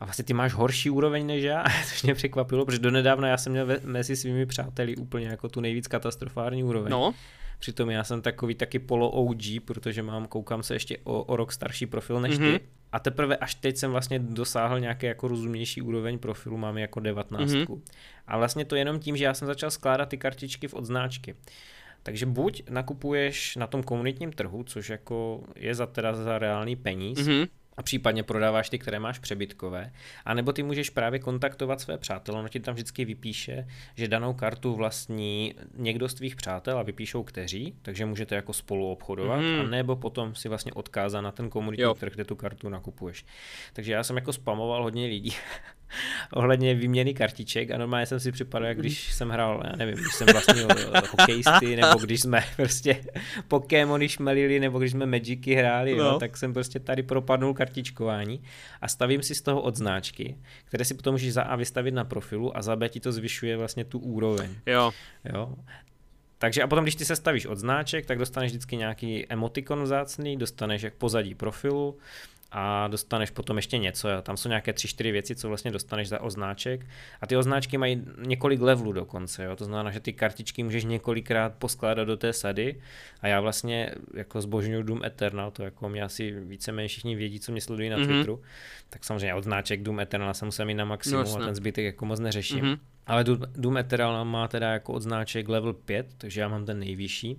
A 0.00 0.04
vlastně 0.04 0.24
ty 0.24 0.32
máš 0.32 0.52
horší 0.52 0.90
úroveň 0.90 1.26
než 1.26 1.44
já, 1.44 1.64
což 1.88 2.02
mě 2.02 2.14
překvapilo, 2.14 2.64
protože 2.64 2.78
donedávna 2.78 3.28
já 3.28 3.36
jsem 3.36 3.52
měl 3.52 3.68
mezi 3.84 4.16
svými 4.16 4.46
přáteli 4.46 4.96
úplně 4.96 5.26
jako 5.26 5.48
tu 5.48 5.60
nejvíc 5.60 5.86
katastrofární 5.86 6.64
úroveň. 6.64 6.90
No. 6.90 7.14
Přitom 7.60 7.90
já 7.90 8.04
jsem 8.04 8.22
takový 8.22 8.54
taky 8.54 8.78
polo 8.78 9.10
OG, 9.10 9.42
protože 9.64 10.02
mám, 10.02 10.26
koukám 10.26 10.62
se 10.62 10.74
ještě 10.74 10.98
o, 11.04 11.22
o 11.22 11.36
rok 11.36 11.52
starší 11.52 11.86
profil 11.86 12.20
než 12.20 12.38
mm-hmm. 12.38 12.58
ty. 12.58 12.64
A 12.92 12.98
teprve 12.98 13.36
až 13.36 13.54
teď 13.54 13.76
jsem 13.76 13.90
vlastně 13.90 14.18
dosáhl 14.18 14.80
nějaké 14.80 15.06
jako 15.06 15.28
rozumnější 15.28 15.82
úroveň 15.82 16.18
profilu, 16.18 16.56
mám 16.56 16.78
jako 16.78 17.00
19. 17.00 17.50
Mm-hmm. 17.50 17.80
A 18.26 18.38
vlastně 18.38 18.64
to 18.64 18.76
jenom 18.76 18.98
tím, 18.98 19.16
že 19.16 19.24
já 19.24 19.34
jsem 19.34 19.46
začal 19.46 19.70
skládat 19.70 20.08
ty 20.08 20.18
kartičky 20.18 20.68
v 20.68 20.74
odznáčky. 20.74 21.34
Takže 22.02 22.26
buď 22.26 22.62
nakupuješ 22.70 23.56
na 23.56 23.66
tom 23.66 23.82
komunitním 23.82 24.32
trhu, 24.32 24.64
což 24.64 24.88
jako 24.88 25.44
je 25.56 25.74
za 25.74 25.86
teda 25.86 26.14
za 26.14 26.38
reálný 26.38 26.76
peníz, 26.76 27.18
mm-hmm 27.18 27.48
a 27.80 27.82
případně 27.82 28.22
prodáváš 28.22 28.70
ty, 28.70 28.78
které 28.78 28.98
máš 28.98 29.18
přebytkové. 29.18 29.92
A 30.24 30.34
nebo 30.34 30.52
ty 30.52 30.62
můžeš 30.62 30.90
právě 30.90 31.18
kontaktovat 31.18 31.80
své 31.80 31.98
přátelé, 31.98 32.38
ono 32.38 32.48
ti 32.48 32.60
tam 32.60 32.74
vždycky 32.74 33.04
vypíše, 33.04 33.66
že 33.96 34.08
danou 34.08 34.34
kartu 34.34 34.74
vlastní 34.74 35.54
někdo 35.74 36.08
z 36.08 36.14
tvých 36.14 36.36
přátel 36.36 36.78
a 36.78 36.82
vypíšou 36.82 37.22
kteří, 37.22 37.74
takže 37.82 38.06
můžete 38.06 38.34
jako 38.34 38.52
spolu 38.52 38.90
obchodovat, 38.90 39.40
mm. 39.40 39.60
a 39.60 39.62
nebo 39.62 39.96
potom 39.96 40.34
si 40.34 40.48
vlastně 40.48 40.72
odkázat 40.72 41.24
na 41.24 41.32
ten 41.32 41.50
komunitní 41.50 41.94
trh, 41.98 42.12
kde 42.12 42.24
tu 42.24 42.36
kartu 42.36 42.68
nakupuješ. 42.68 43.24
Takže 43.72 43.92
já 43.92 44.02
jsem 44.04 44.16
jako 44.16 44.32
spamoval 44.32 44.82
hodně 44.82 45.06
lidí 45.06 45.34
ohledně 46.32 46.74
výměny 46.74 47.14
kartiček 47.14 47.70
a 47.70 47.78
normálně 47.78 48.06
jsem 48.06 48.20
si 48.20 48.32
připadal, 48.32 48.68
jak 48.68 48.78
když 48.78 49.12
jsem 49.12 49.28
hrál, 49.28 49.62
já 49.64 49.76
nevím, 49.76 49.94
když 49.94 50.14
jsem 50.14 50.26
vlastně 50.32 50.62
hokejisty, 51.10 51.76
nebo 51.82 51.98
když 51.98 52.20
jsme 52.20 52.44
prostě 52.56 53.04
Pokémony 53.48 54.08
šmelili, 54.08 54.60
nebo 54.60 54.78
když 54.78 54.92
jsme 54.92 55.06
Magicy 55.06 55.54
hráli, 55.54 55.96
no. 55.96 56.04
jo, 56.04 56.18
tak 56.18 56.36
jsem 56.36 56.52
prostě 56.52 56.80
tady 56.80 57.02
propadnul 57.02 57.54
kartičkování 57.54 58.42
a 58.80 58.88
stavím 58.88 59.22
si 59.22 59.34
z 59.34 59.42
toho 59.42 59.60
odznáčky, 59.60 60.36
které 60.64 60.84
si 60.84 60.94
potom 60.94 61.14
můžeš 61.14 61.32
za 61.32 61.42
A 61.42 61.56
vystavit 61.56 61.94
na 61.94 62.04
profilu 62.04 62.56
a 62.56 62.62
za 62.62 62.76
B 62.76 62.88
ti 62.88 63.00
to 63.00 63.12
zvyšuje 63.12 63.56
vlastně 63.56 63.84
tu 63.84 63.98
úroveň. 63.98 64.50
Jo. 64.66 64.92
jo. 65.32 65.54
Takže 66.38 66.62
a 66.62 66.66
potom, 66.66 66.84
když 66.84 66.94
ty 66.94 67.04
se 67.04 67.16
stavíš 67.16 67.46
od 67.46 67.58
značek, 67.58 68.06
tak 68.06 68.18
dostaneš 68.18 68.50
vždycky 68.50 68.76
nějaký 68.76 69.26
emotikon 69.28 69.82
vzácný, 69.82 70.36
dostaneš 70.36 70.82
jak 70.82 70.94
pozadí 70.94 71.34
profilu 71.34 71.98
a 72.52 72.88
dostaneš 72.88 73.30
potom 73.30 73.56
ještě 73.56 73.78
něco. 73.78 74.08
Tam 74.22 74.36
jsou 74.36 74.48
nějaké 74.48 74.72
tři, 74.72 74.88
čtyři 74.88 75.12
věci, 75.12 75.36
co 75.36 75.48
vlastně 75.48 75.70
dostaneš 75.70 76.08
za 76.08 76.20
oznáček. 76.20 76.86
A 77.20 77.26
ty 77.26 77.36
oznáčky 77.36 77.78
mají 77.78 78.04
několik 78.18 78.60
levelů 78.60 78.92
dokonce. 78.92 79.44
Jo. 79.44 79.56
To 79.56 79.64
znamená, 79.64 79.90
že 79.90 80.00
ty 80.00 80.12
kartičky 80.12 80.62
můžeš 80.62 80.84
několikrát 80.84 81.54
poskládat 81.54 82.04
do 82.04 82.16
té 82.16 82.32
sady. 82.32 82.80
A 83.20 83.28
já 83.28 83.40
vlastně 83.40 83.90
jako 84.14 84.40
zbožňuju 84.40 84.82
Doom 84.82 85.04
Eternal, 85.04 85.50
to 85.50 85.62
jako 85.62 85.88
mě 85.88 86.02
asi 86.02 86.30
víceméně 86.30 86.88
všichni 86.88 87.16
vědí, 87.16 87.40
co 87.40 87.52
mě 87.52 87.60
sledují 87.60 87.88
na 87.88 87.96
mm-hmm. 87.96 88.06
Twitteru. 88.06 88.42
Tak 88.90 89.04
samozřejmě 89.04 89.34
odznáček 89.34 89.82
Doom 89.82 90.00
Eternal 90.00 90.34
jsem 90.34 90.46
musel 90.46 90.66
mít 90.66 90.74
na 90.74 90.84
maximum 90.84 91.24
no, 91.24 91.36
a 91.36 91.46
ten 91.46 91.54
zbytek 91.54 91.84
jako 91.84 92.06
moc 92.06 92.20
neřeším. 92.20 92.64
Mm-hmm. 92.64 92.78
Ale 93.06 93.24
Doom 93.56 93.76
Eternal 93.76 94.24
má 94.24 94.48
teda 94.48 94.72
jako 94.72 94.92
odznáček 94.92 95.48
level 95.48 95.72
5, 95.72 96.06
takže 96.18 96.40
já 96.40 96.48
mám 96.48 96.66
ten 96.66 96.78
nejvyšší 96.78 97.38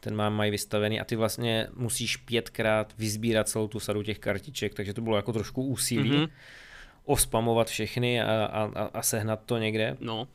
ten 0.00 0.16
mám 0.16 0.34
mají 0.34 0.50
vystavený 0.50 1.00
a 1.00 1.04
ty 1.04 1.16
vlastně 1.16 1.66
musíš 1.76 2.16
pětkrát 2.16 2.94
vyzbírat 2.98 3.48
celou 3.48 3.68
tu 3.68 3.80
sadu 3.80 4.02
těch 4.02 4.18
kartiček, 4.18 4.74
takže 4.74 4.94
to 4.94 5.00
bylo 5.00 5.16
jako 5.16 5.32
trošku 5.32 5.62
úsilí 5.62 6.10
mm-hmm. 6.10 6.28
ospamovat 7.04 7.68
všechny 7.68 8.22
a, 8.22 8.44
a, 8.52 8.82
a 8.94 9.02
sehnat 9.02 9.40
to 9.46 9.58
někde. 9.58 9.96
No. 10.00 10.28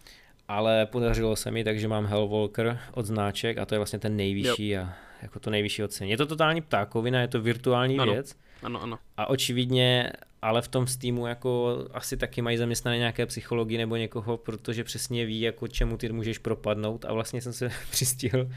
Ale 0.48 0.86
podařilo 0.86 1.36
se 1.36 1.52
mi, 1.52 1.64
takže 1.64 1.88
mám 1.88 2.06
Hellwalker 2.06 2.80
od 2.94 3.06
znáček 3.06 3.58
a 3.58 3.66
to 3.66 3.76
je 3.76 3.80
vlastně 3.80 4.00
ten 4.00 4.16
nejvyšší 4.16 4.70
jo. 4.70 4.82
a 4.82 4.94
jako 5.22 5.40
to 5.40 5.50
nejvyšší 5.50 5.84
ocení. 5.84 6.12
Je 6.12 6.18
to 6.18 6.26
totální 6.26 6.62
ptákovina, 6.62 7.22
je 7.22 7.28
to 7.28 7.42
virtuální 7.42 8.00
ano. 8.00 8.14
věc. 8.14 8.36
Ano, 8.64 8.82
ano. 8.82 9.00
A 9.18 9.30
očividně, 9.30 10.12
ale 10.44 10.62
v 10.62 10.68
tom 10.68 10.88
Steamu 10.88 11.28
jako 11.28 11.78
asi 11.92 12.18
taky 12.18 12.42
mají 12.42 12.58
zaměstnané 12.58 12.98
nějaké 12.98 13.26
psychologi 13.26 13.78
nebo 13.78 13.96
někoho, 13.96 14.38
protože 14.38 14.84
přesně 14.84 15.26
ví, 15.26 15.42
jako 15.42 15.68
čemu 15.68 15.98
ty 15.98 16.12
můžeš 16.12 16.38
propadnout 16.38 17.06
a 17.06 17.14
vlastně 17.14 17.42
jsem 17.42 17.54
se 17.54 17.70
přistihl, 17.92 18.50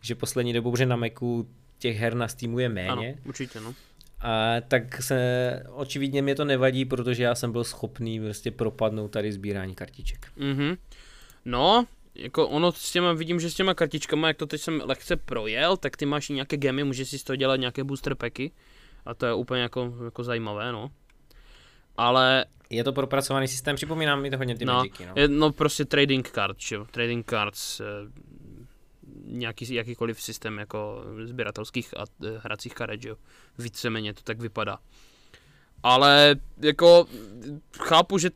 že 0.00 0.14
poslední 0.14 0.52
dobou, 0.52 0.76
že 0.76 0.86
na 0.86 0.96
Macu 0.96 1.48
těch 1.78 1.96
her 1.96 2.14
na 2.14 2.28
Steamu 2.28 2.58
je 2.58 2.68
méně. 2.68 2.90
Ano, 2.90 3.02
určitě, 3.24 3.60
no. 3.60 3.74
A 4.20 4.60
tak 4.68 5.02
se, 5.02 5.62
očividně 5.70 6.22
mě 6.22 6.34
to 6.34 6.44
nevadí, 6.44 6.84
protože 6.84 7.22
já 7.22 7.34
jsem 7.34 7.52
byl 7.52 7.64
schopný 7.64 8.20
prostě 8.20 8.50
propadnout 8.50 9.08
tady 9.08 9.32
sbírání 9.32 9.74
kartiček. 9.74 10.26
Mhm. 10.36 10.76
No, 11.44 11.86
jako 12.14 12.48
ono 12.48 12.72
s 12.72 12.92
těma, 12.92 13.12
vidím, 13.12 13.40
že 13.40 13.50
s 13.50 13.54
těma 13.54 13.74
kartičkama, 13.74 14.28
jak 14.28 14.36
to 14.36 14.46
teď 14.46 14.60
jsem 14.60 14.82
lehce 14.84 15.16
projel, 15.16 15.76
tak 15.76 15.96
ty 15.96 16.06
máš 16.06 16.28
nějaké 16.28 16.56
gemy, 16.56 16.84
můžeš 16.84 17.08
si 17.08 17.18
z 17.18 17.24
toho 17.24 17.36
dělat 17.36 17.56
nějaké 17.56 17.84
booster 17.84 18.14
packy 18.14 18.52
a 19.06 19.14
to 19.14 19.26
je 19.26 19.34
úplně 19.34 19.62
jako, 19.62 19.94
jako 20.04 20.24
zajímavé, 20.24 20.72
no. 20.72 20.90
Ale... 21.96 22.44
Je 22.70 22.84
to 22.84 22.92
propracovaný 22.92 23.48
systém, 23.48 23.76
připomínám 23.76 24.22
mi 24.22 24.30
to 24.30 24.36
hodně 24.36 24.56
ty 24.56 24.64
no, 24.64 24.74
Magicy, 24.74 25.06
no. 25.06 25.12
Je, 25.16 25.28
no 25.28 25.52
prostě 25.52 25.84
trading 25.84 26.30
cards, 26.30 26.72
jo. 26.72 26.86
Trading 26.90 27.30
cards, 27.30 27.80
eh, 27.80 27.84
nějaký, 29.24 29.74
jakýkoliv 29.74 30.22
systém 30.22 30.58
jako 30.58 31.04
sběratelských 31.24 31.96
a 31.96 32.04
eh, 32.24 32.38
hracích 32.42 32.74
karet, 32.74 33.04
jo. 33.04 33.16
Víceméně 33.58 34.14
to 34.14 34.20
tak 34.22 34.40
vypadá. 34.40 34.78
Ale 35.82 36.36
jako 36.58 37.06
chápu, 37.80 38.18
že 38.18 38.30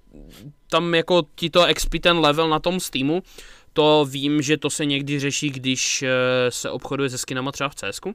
tam 0.71 0.95
jako 0.95 1.23
ti 1.35 1.51
to 1.51 1.67
XP 1.75 1.95
ten 2.03 2.19
level 2.19 2.49
na 2.49 2.59
tom 2.59 2.81
Steamu, 2.81 3.23
to 3.73 4.07
vím, 4.11 4.43
že 4.43 4.57
to 4.57 4.71
se 4.71 4.85
někdy 4.85 5.21
řeší, 5.21 5.51
když 5.51 6.03
eh, 6.03 6.11
se 6.49 6.71
obchoduje 6.71 7.11
se 7.11 7.19
skinama 7.19 7.53
třeba 7.53 7.69
v 7.69 7.75
CSku, 7.75 8.15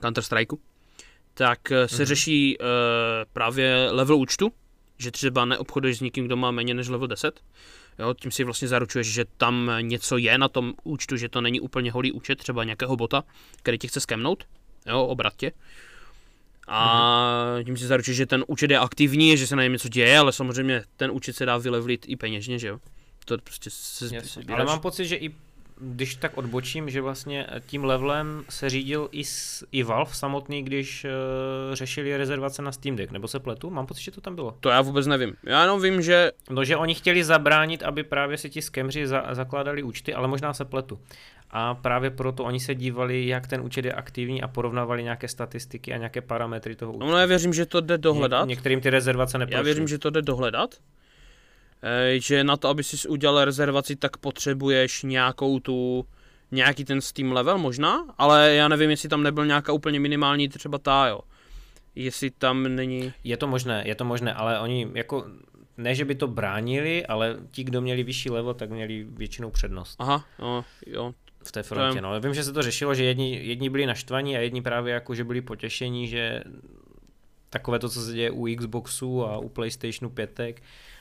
Counter 0.00 0.24
Strikeu, 0.24 0.58
tak 1.38 1.72
eh, 1.72 1.88
se 1.88 2.02
mm-hmm. 2.02 2.06
řeší 2.06 2.58
uh, 2.58 2.66
právě 3.32 3.88
level 3.90 4.16
účtu, 4.16 4.52
že 4.98 5.10
třeba 5.10 5.44
neobchoduješ 5.44 5.98
s 5.98 6.00
nikým, 6.00 6.24
kdo 6.24 6.36
má 6.36 6.50
méně 6.50 6.74
než 6.74 6.88
level 6.88 7.06
10, 7.06 7.40
Jo, 7.98 8.14
tím 8.14 8.30
si 8.30 8.44
vlastně 8.44 8.68
zaručuješ, 8.68 9.06
že 9.06 9.24
tam 9.36 9.70
něco 9.80 10.16
je 10.16 10.38
na 10.38 10.48
tom 10.48 10.72
účtu, 10.84 11.16
že 11.16 11.28
to 11.28 11.40
není 11.40 11.60
úplně 11.60 11.92
holý 11.92 12.12
účet, 12.12 12.38
třeba 12.38 12.64
nějakého 12.64 12.96
bota, 12.96 13.24
který 13.56 13.78
ti 13.78 13.88
chce 13.88 14.00
skemnout, 14.00 14.44
jo, 14.86 15.02
obrat 15.02 15.36
tě. 15.36 15.52
A 16.68 17.56
mm-hmm. 17.58 17.64
tím 17.64 17.76
si 17.76 17.86
zaručuješ, 17.86 18.16
že 18.16 18.26
ten 18.26 18.44
účet 18.46 18.70
je 18.70 18.78
aktivní, 18.78 19.36
že 19.36 19.46
se 19.46 19.56
na 19.56 19.62
něm 19.62 19.72
něco 19.72 19.88
děje, 19.88 20.18
ale 20.18 20.32
samozřejmě 20.32 20.84
ten 20.96 21.10
účet 21.10 21.36
se 21.36 21.46
dá 21.46 21.58
vylevlit 21.58 22.04
i 22.08 22.16
peněžně, 22.16 22.58
že 22.58 22.68
jo. 22.68 22.78
To 23.24 23.38
prostě 23.38 23.70
se 23.70 24.14
Jasně, 24.14 24.54
Ale 24.54 24.64
mám 24.64 24.80
pocit, 24.80 25.06
že 25.06 25.16
i 25.16 25.34
když 25.80 26.14
tak 26.14 26.38
odbočím, 26.38 26.90
že 26.90 27.00
vlastně 27.00 27.46
tím 27.66 27.84
levelem 27.84 28.44
se 28.48 28.70
řídil 28.70 29.08
i, 29.12 29.24
s, 29.24 29.66
i 29.72 29.82
Valve 29.82 30.14
samotný, 30.14 30.62
když 30.62 31.04
uh, 31.04 31.74
řešili 31.74 32.16
rezervace 32.16 32.62
na 32.62 32.72
Steam 32.72 32.96
Deck, 32.96 33.12
nebo 33.12 33.28
se 33.28 33.38
pletu? 33.38 33.70
Mám 33.70 33.86
pocit, 33.86 34.02
že 34.02 34.10
to 34.10 34.20
tam 34.20 34.34
bylo. 34.34 34.56
To 34.60 34.68
já 34.68 34.80
vůbec 34.80 35.06
nevím. 35.06 35.34
Já 35.44 35.62
jenom 35.62 35.82
vím, 35.82 36.02
že... 36.02 36.32
No, 36.50 36.64
že 36.64 36.76
oni 36.76 36.94
chtěli 36.94 37.24
zabránit, 37.24 37.82
aby 37.82 38.04
právě 38.04 38.38
si 38.38 38.50
ti 38.50 38.62
skemři 38.62 39.06
za, 39.06 39.24
zakládali 39.32 39.82
účty, 39.82 40.14
ale 40.14 40.28
možná 40.28 40.54
se 40.54 40.64
pletu. 40.64 40.98
A 41.50 41.74
právě 41.74 42.10
proto 42.10 42.44
oni 42.44 42.60
se 42.60 42.74
dívali, 42.74 43.26
jak 43.26 43.46
ten 43.46 43.60
účet 43.60 43.84
je 43.84 43.92
aktivní 43.92 44.42
a 44.42 44.48
porovnávali 44.48 45.02
nějaké 45.02 45.28
statistiky 45.28 45.94
a 45.94 45.96
nějaké 45.96 46.20
parametry 46.20 46.76
toho 46.76 46.92
účtu. 46.92 47.06
No, 47.06 47.12
no 47.12 47.18
já 47.18 47.26
věřím, 47.26 47.52
že 47.52 47.66
to 47.66 47.80
jde 47.80 47.98
dohledat. 47.98 48.44
Ně- 48.44 48.50
některým 48.50 48.80
ty 48.80 48.90
rezervace 48.90 49.38
neprošly. 49.38 49.58
Já 49.58 49.62
věřím, 49.62 49.88
že 49.88 49.98
to 49.98 50.10
jde 50.10 50.22
dohledat. 50.22 50.74
E, 51.82 52.20
že 52.20 52.44
na 52.44 52.56
to, 52.56 52.68
aby 52.68 52.84
si 52.84 53.08
udělal 53.08 53.44
rezervaci, 53.44 53.96
tak 53.96 54.16
potřebuješ 54.16 55.02
nějakou 55.02 55.60
tu 55.60 56.06
nějaký 56.50 56.84
ten 56.84 57.00
Steam 57.00 57.32
level 57.32 57.58
možná, 57.58 58.14
ale 58.18 58.54
já 58.54 58.68
nevím, 58.68 58.90
jestli 58.90 59.08
tam 59.08 59.22
nebyl 59.22 59.46
nějaká 59.46 59.72
úplně 59.72 60.00
minimální 60.00 60.48
třeba 60.48 60.78
ta, 60.78 61.06
jo. 61.06 61.20
Jestli 61.94 62.30
tam 62.30 62.62
není... 62.62 63.12
Je 63.24 63.36
to 63.36 63.46
možné, 63.46 63.82
je 63.86 63.94
to 63.94 64.04
možné, 64.04 64.34
ale 64.34 64.60
oni 64.60 64.88
jako 64.94 65.26
ne, 65.76 65.94
že 65.94 66.04
by 66.04 66.14
to 66.14 66.26
bránili, 66.28 67.06
ale 67.06 67.36
ti, 67.50 67.64
kdo 67.64 67.80
měli 67.80 68.02
vyšší 68.02 68.30
level, 68.30 68.54
tak 68.54 68.70
měli 68.70 69.06
většinou 69.10 69.50
přednost. 69.50 69.96
Aha, 69.98 70.24
no, 70.38 70.64
jo. 70.86 71.14
V 71.44 71.52
té 71.52 71.62
frontě, 71.62 72.00
no. 72.00 72.20
Vím, 72.20 72.34
že 72.34 72.44
se 72.44 72.52
to 72.52 72.62
řešilo, 72.62 72.94
že 72.94 73.04
jedni, 73.04 73.46
jedni 73.46 73.70
byli 73.70 73.86
naštvaní 73.86 74.36
a 74.36 74.40
jedni 74.40 74.62
právě 74.62 74.94
jako, 74.94 75.14
že 75.14 75.24
byli 75.24 75.40
potěšení, 75.40 76.08
že 76.08 76.42
takové 77.50 77.78
to, 77.78 77.88
co 77.88 78.00
se 78.00 78.12
děje 78.12 78.30
u 78.30 78.56
Xboxu 78.56 79.24
a 79.24 79.38
u 79.38 79.48
PlayStationu 79.48 80.10
5, 80.10 80.40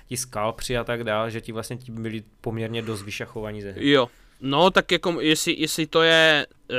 ti 0.08 0.18
skalpři 0.18 0.78
a 0.78 0.84
tak 0.84 1.04
dále, 1.04 1.32
že 1.32 1.42
ti 1.42 1.52
vlastně 1.52 1.78
ti 1.78 1.92
byli 1.92 2.24
poměrně 2.42 2.82
dost 2.82 3.04
vyšachovaní 3.04 3.62
ze 3.62 3.72
hry. 3.72 3.90
Jo, 3.92 4.08
No, 4.42 4.72
tak 4.72 4.92
jako 4.92 5.22
jestli, 5.22 5.56
jestli 5.58 5.88
to 5.88 6.02
je, 6.02 6.48
e, 6.72 6.76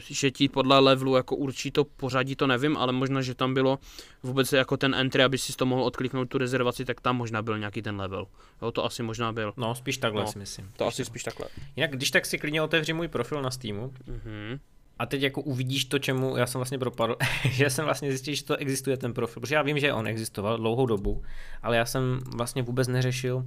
že 0.00 0.30
ti 0.30 0.48
podle 0.48 0.78
levelu 0.78 1.16
jako 1.16 1.36
určí 1.36 1.70
to 1.70 1.84
pořadí, 1.84 2.36
to 2.36 2.46
nevím, 2.46 2.76
ale 2.76 2.92
možná, 2.92 3.22
že 3.22 3.34
tam 3.34 3.54
bylo 3.54 3.78
vůbec 4.22 4.52
jako 4.52 4.76
ten 4.76 4.94
entry, 4.94 5.22
aby 5.24 5.38
si 5.38 5.56
to 5.56 5.66
mohl 5.66 5.82
odkliknout 5.82 6.28
tu 6.28 6.38
rezervaci, 6.38 6.84
tak 6.84 7.00
tam 7.00 7.16
možná 7.16 7.42
byl 7.42 7.58
nějaký 7.58 7.82
ten 7.82 8.00
level. 8.00 8.26
Jo, 8.62 8.72
to 8.72 8.84
asi 8.84 9.02
možná 9.02 9.32
byl. 9.32 9.52
No, 9.56 9.74
spíš 9.74 9.98
takhle 9.98 10.22
no, 10.22 10.32
si 10.32 10.38
myslím. 10.38 10.66
To 10.66 10.72
spíš 10.72 10.86
asi 10.86 10.96
takhle. 10.96 11.04
spíš 11.04 11.22
takhle. 11.22 11.46
Jinak, 11.76 11.90
když 11.90 12.10
tak 12.10 12.26
si 12.26 12.38
klidně 12.38 12.62
otevři 12.62 12.92
můj 12.92 13.08
profil 13.08 13.42
na 13.42 13.50
Steamu. 13.50 13.92
Mm-hmm. 14.08 14.58
A 14.98 15.06
teď 15.06 15.22
jako 15.22 15.42
uvidíš 15.42 15.84
to, 15.84 15.98
čemu 15.98 16.36
já 16.36 16.46
jsem 16.46 16.58
vlastně 16.58 16.78
propadl, 16.78 17.16
že 17.50 17.70
jsem 17.70 17.84
vlastně 17.84 18.10
zjistil, 18.10 18.34
že 18.34 18.44
to 18.44 18.56
existuje 18.56 18.96
ten 18.96 19.14
profil, 19.14 19.40
protože 19.40 19.54
já 19.54 19.62
vím, 19.62 19.78
že 19.78 19.92
on 19.92 20.06
existoval 20.06 20.56
dlouhou 20.56 20.86
dobu, 20.86 21.22
ale 21.62 21.76
já 21.76 21.84
jsem 21.84 22.20
vlastně 22.36 22.62
vůbec 22.62 22.88
neřešil, 22.88 23.44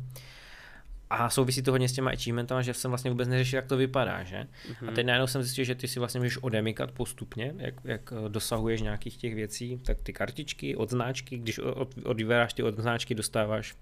a 1.10 1.30
souvisí 1.30 1.62
to 1.62 1.72
hodně 1.72 1.90
s 1.90 1.94
těma 1.94 2.12
achievementama, 2.12 2.62
že 2.62 2.74
jsem 2.74 2.92
vlastně 2.92 3.12
vůbec 3.12 3.28
neřešil, 3.28 3.58
jak 3.58 3.66
to 3.66 3.78
vypadá, 3.78 4.24
že? 4.24 4.38
Mm-hmm. 4.38 4.90
A 4.90 4.92
teď 4.92 5.06
najednou 5.06 5.28
jsem 5.28 5.44
zjistil, 5.44 5.66
že 5.66 5.76
ty 5.76 5.88
si 5.88 6.00
vlastně 6.00 6.20
můžeš 6.20 6.38
odemikat 6.38 6.92
postupně, 6.92 7.54
jak, 7.58 7.74
jak 7.84 8.14
eh, 8.14 8.30
dosahuješ 8.30 8.82
nějakých 8.82 9.18
těch 9.18 9.36
věcí, 9.36 9.80
tak 9.86 9.98
ty 10.04 10.14
kartičky, 10.14 10.76
odznáčky, 10.76 11.38
když 11.38 11.60
od, 11.60 11.96
odvyberáš 12.04 12.54
ty 12.54 12.64
odznáčky, 12.64 13.16
dostáváš 13.16 13.76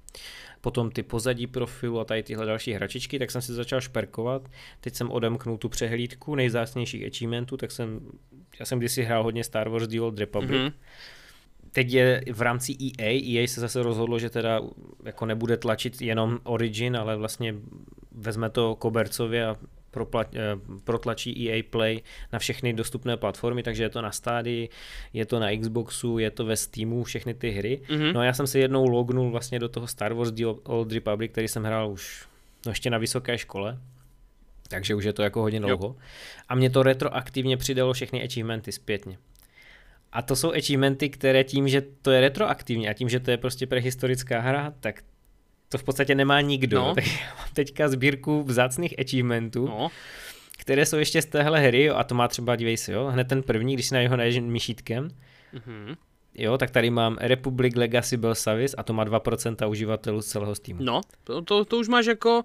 potom 0.62 0.92
ty 0.92 1.04
pozadí 1.04 1.48
profilu 1.48 2.00
a 2.00 2.06
tady 2.06 2.24
tyhle 2.24 2.46
další 2.46 2.74
hračičky, 2.74 3.20
tak 3.20 3.32
jsem 3.32 3.42
si 3.42 3.54
začal 3.54 3.82
šperkovat. 3.82 4.50
Teď 4.82 4.96
jsem 4.96 5.12
odemknul 5.12 5.58
tu 5.58 5.70
přehlídku 5.70 6.36
nejzácnějších 6.36 7.06
achievementů, 7.06 7.58
tak 7.58 7.72
jsem, 7.72 8.00
já 8.60 8.66
jsem 8.66 8.80
kdysi 8.80 9.04
hrál 9.04 9.24
hodně 9.24 9.44
Star 9.44 9.70
Wars 9.70 9.88
The 9.88 10.02
Old 10.02 10.20
Republic, 10.20 10.62
mm-hmm 10.62 10.74
teď 11.78 11.94
je 11.94 12.24
v 12.34 12.42
rámci 12.42 12.74
EA, 12.74 13.22
EA 13.38 13.48
se 13.48 13.62
zase 13.62 13.84
rozhodlo, 13.84 14.20
že 14.20 14.30
teda 14.30 14.62
jako 15.06 15.26
nebude 15.26 15.58
tlačit 15.58 16.02
jenom 16.02 16.40
Origin, 16.44 16.98
ale 16.98 17.18
vlastně 17.18 17.56
vezme 18.12 18.50
to 18.50 18.76
kobercově 18.76 19.46
a 19.46 19.56
proplat, 19.92 20.36
eh, 20.36 20.40
protlačí 20.84 21.50
EA 21.50 21.64
Play 21.70 22.02
na 22.34 22.40
všechny 22.40 22.74
dostupné 22.74 23.18
platformy, 23.18 23.64
takže 23.64 23.84
je 23.84 23.90
to 23.90 24.02
na 24.02 24.12
Stádii, 24.12 24.70
je 25.14 25.26
to 25.26 25.40
na 25.40 25.48
Xboxu, 25.58 26.18
je 26.18 26.32
to 26.32 26.46
ve 26.46 26.56
Steamu, 26.56 27.04
všechny 27.04 27.34
ty 27.34 27.50
hry. 27.52 27.82
Mm-hmm. 27.88 28.14
No 28.14 28.20
a 28.20 28.24
já 28.24 28.34
jsem 28.34 28.48
se 28.48 28.60
jednou 28.60 28.88
lognul 28.88 29.32
vlastně 29.32 29.60
do 29.60 29.70
toho 29.70 29.88
Star 29.88 30.14
Wars 30.14 30.32
The 30.32 30.46
Old 30.64 30.92
Republic, 30.92 31.32
který 31.32 31.48
jsem 31.48 31.64
hrál 31.64 31.92
už 31.92 32.26
no 32.66 32.72
ještě 32.72 32.90
na 32.90 32.98
vysoké 32.98 33.38
škole, 33.38 33.78
takže 34.68 34.96
už 34.96 35.04
je 35.04 35.14
to 35.14 35.24
jako 35.24 35.42
hodně 35.42 35.60
dlouho. 35.60 35.88
Jo. 35.88 35.96
A 36.50 36.56
mě 36.56 36.70
to 36.70 36.84
retroaktivně 36.84 37.58
přidalo 37.58 37.94
všechny 37.94 38.24
achievementy 38.24 38.72
zpětně. 38.72 39.18
A 40.12 40.22
to 40.22 40.36
jsou 40.36 40.54
achievementy, 40.54 41.10
které 41.10 41.44
tím, 41.44 41.68
že 41.68 41.82
to 42.02 42.12
je 42.12 42.22
retroaktivní 42.22 42.90
a 42.90 42.94
tím, 42.94 43.10
že 43.10 43.20
to 43.20 43.32
je 43.32 43.38
prostě 43.38 43.68
prehistorická 43.68 44.40
hra, 44.40 44.74
tak 44.80 45.04
to 45.70 45.78
v 45.78 45.84
podstatě 45.84 46.16
nemá 46.16 46.42
nikdo. 46.42 46.78
No. 46.78 46.96
Tak 46.96 47.08
já 47.22 47.36
mám 47.38 47.48
teďka 47.54 47.90
sbírku 47.90 48.44
vzácných 48.44 49.00
achievementů, 49.00 49.68
no. 49.68 49.92
které 50.58 50.86
jsou 50.86 50.98
ještě 50.98 51.22
z 51.22 51.26
téhle 51.26 51.60
hry, 51.60 51.84
jo, 51.84 51.96
a 51.96 52.04
to 52.04 52.16
má 52.16 52.28
třeba, 52.28 52.56
dívej 52.56 52.78
se, 52.78 52.92
jo, 52.92 53.06
hned 53.06 53.28
ten 53.28 53.44
první, 53.44 53.74
když 53.74 53.86
si 53.86 53.94
na 53.94 54.00
jeho 54.00 54.18
najdeš 54.18 54.40
myšítkem, 54.40 55.08
mm-hmm. 55.54 55.96
Jo, 56.40 56.58
tak 56.58 56.72
tady 56.72 56.90
mám 56.90 57.18
Republic 57.20 57.76
Legacy 57.76 58.18
Bell 58.18 58.36
Service 58.36 58.76
a 58.76 58.84
to 58.84 58.94
má 58.94 59.06
2% 59.06 59.70
uživatelů 59.70 60.22
z 60.22 60.26
celého 60.26 60.56
Steamu. 60.56 60.84
No, 60.84 61.02
to, 61.24 61.42
to, 61.42 61.66
to 61.66 61.78
už 61.78 61.88
máš 61.88 62.06
jako, 62.06 62.44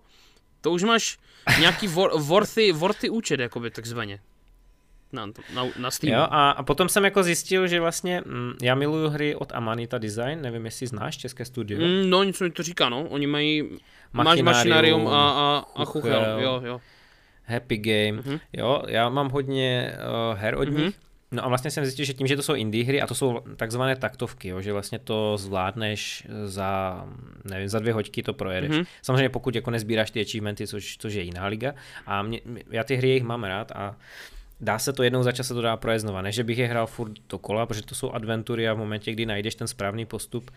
to 0.61 0.71
už 0.71 0.83
máš 0.83 1.19
nějaký 1.61 1.89
worthy, 2.19 2.73
worthy 2.73 3.11
účet, 3.11 3.41
jakoby 3.41 3.71
takzvaně. 3.71 4.21
Na, 5.13 5.27
na, 5.55 5.65
na 5.79 5.91
Steam. 5.91 6.13
Jo, 6.15 6.27
a, 6.31 6.51
a 6.51 6.63
potom 6.63 6.89
jsem 6.89 7.05
jako 7.05 7.23
zjistil, 7.23 7.67
že 7.67 7.81
vlastně 7.81 8.23
mm, 8.27 8.53
já 8.63 8.75
miluju 8.75 9.09
hry 9.09 9.35
od 9.35 9.53
Amanita 9.55 9.99
Design, 9.99 10.41
nevím, 10.43 10.65
jestli 10.65 10.87
znáš 10.87 11.17
české 11.17 11.45
studio. 11.45 11.81
Mm, 11.81 12.11
no, 12.11 12.23
něco 12.23 12.45
mi 12.45 12.51
to 12.51 12.63
říká, 12.63 12.89
no. 12.89 13.03
Oni 13.09 13.27
mají 13.27 13.63
Machinarium, 14.13 14.45
Machinarium 14.45 15.09
a, 15.09 15.31
a, 15.31 15.65
a 15.77 15.85
Chuchel. 15.85 16.19
Chuchel, 16.19 16.41
jo, 16.41 16.63
jo. 16.65 16.81
Happy 17.45 17.77
Game, 17.79 18.13
Mhm. 18.13 18.39
jo, 18.53 18.83
já 18.89 19.09
mám 19.09 19.29
hodně 19.31 19.93
uh, 20.33 20.39
her 20.39 20.55
od 20.55 20.69
Mhm. 20.69 20.77
nich. 20.85 20.95
No 21.35 21.45
a 21.45 21.49
vlastně 21.49 21.71
jsem 21.71 21.85
zjistil, 21.85 22.05
že 22.05 22.13
tím, 22.15 22.27
že 22.27 22.37
to 22.37 22.43
jsou 22.43 22.55
indie 22.55 22.85
hry 22.85 23.03
a 23.03 23.07
to 23.07 23.15
jsou 23.15 23.41
takzvané 23.57 23.97
taktovky, 23.97 24.49
jo, 24.49 24.61
že 24.61 24.73
vlastně 24.73 24.99
to 24.99 25.37
zvládneš 25.39 26.27
za, 26.45 27.05
nevím, 27.45 27.69
za 27.69 27.79
dvě 27.79 27.93
hoďky 27.93 28.23
to 28.23 28.35
projedeš. 28.35 28.71
Mhm. 28.71 28.81
Mm-hmm. 28.81 28.87
Samozřejmě 29.03 29.29
pokud 29.29 29.55
jako 29.55 29.71
nezbíráš 29.71 30.11
ty 30.11 30.21
achievementy, 30.21 30.67
což, 30.67 30.97
což 30.99 31.15
je 31.15 31.23
jiná 31.23 31.47
liga. 31.47 31.75
A 32.07 32.23
mě, 32.23 32.41
mě- 32.45 32.63
já 32.71 32.85
ty 32.85 32.97
hry 32.97 33.09
jich 33.09 33.23
mám 33.23 33.45
rád 33.45 33.73
a 33.73 33.97
dá 34.63 34.79
se 34.79 34.93
to 34.93 35.03
jednou 35.03 35.23
za 35.23 35.33
čas 35.33 35.47
se 35.47 35.55
to 35.55 35.61
dá 35.63 35.77
projet 35.77 35.99
znova. 35.99 36.23
Ne, 36.23 36.33
že 36.33 36.45
bych 36.45 36.59
je 36.59 36.67
hrál 36.67 36.87
furt 36.87 37.13
dokola, 37.29 37.67
protože 37.67 37.83
to 37.83 37.95
jsou 37.95 38.11
adventury 38.11 38.69
a 38.69 38.75
v 38.75 38.79
momentě, 38.79 39.13
kdy 39.13 39.27
najdeš 39.27 39.55
ten 39.55 39.67
správný 39.67 40.07
postup, 40.07 40.51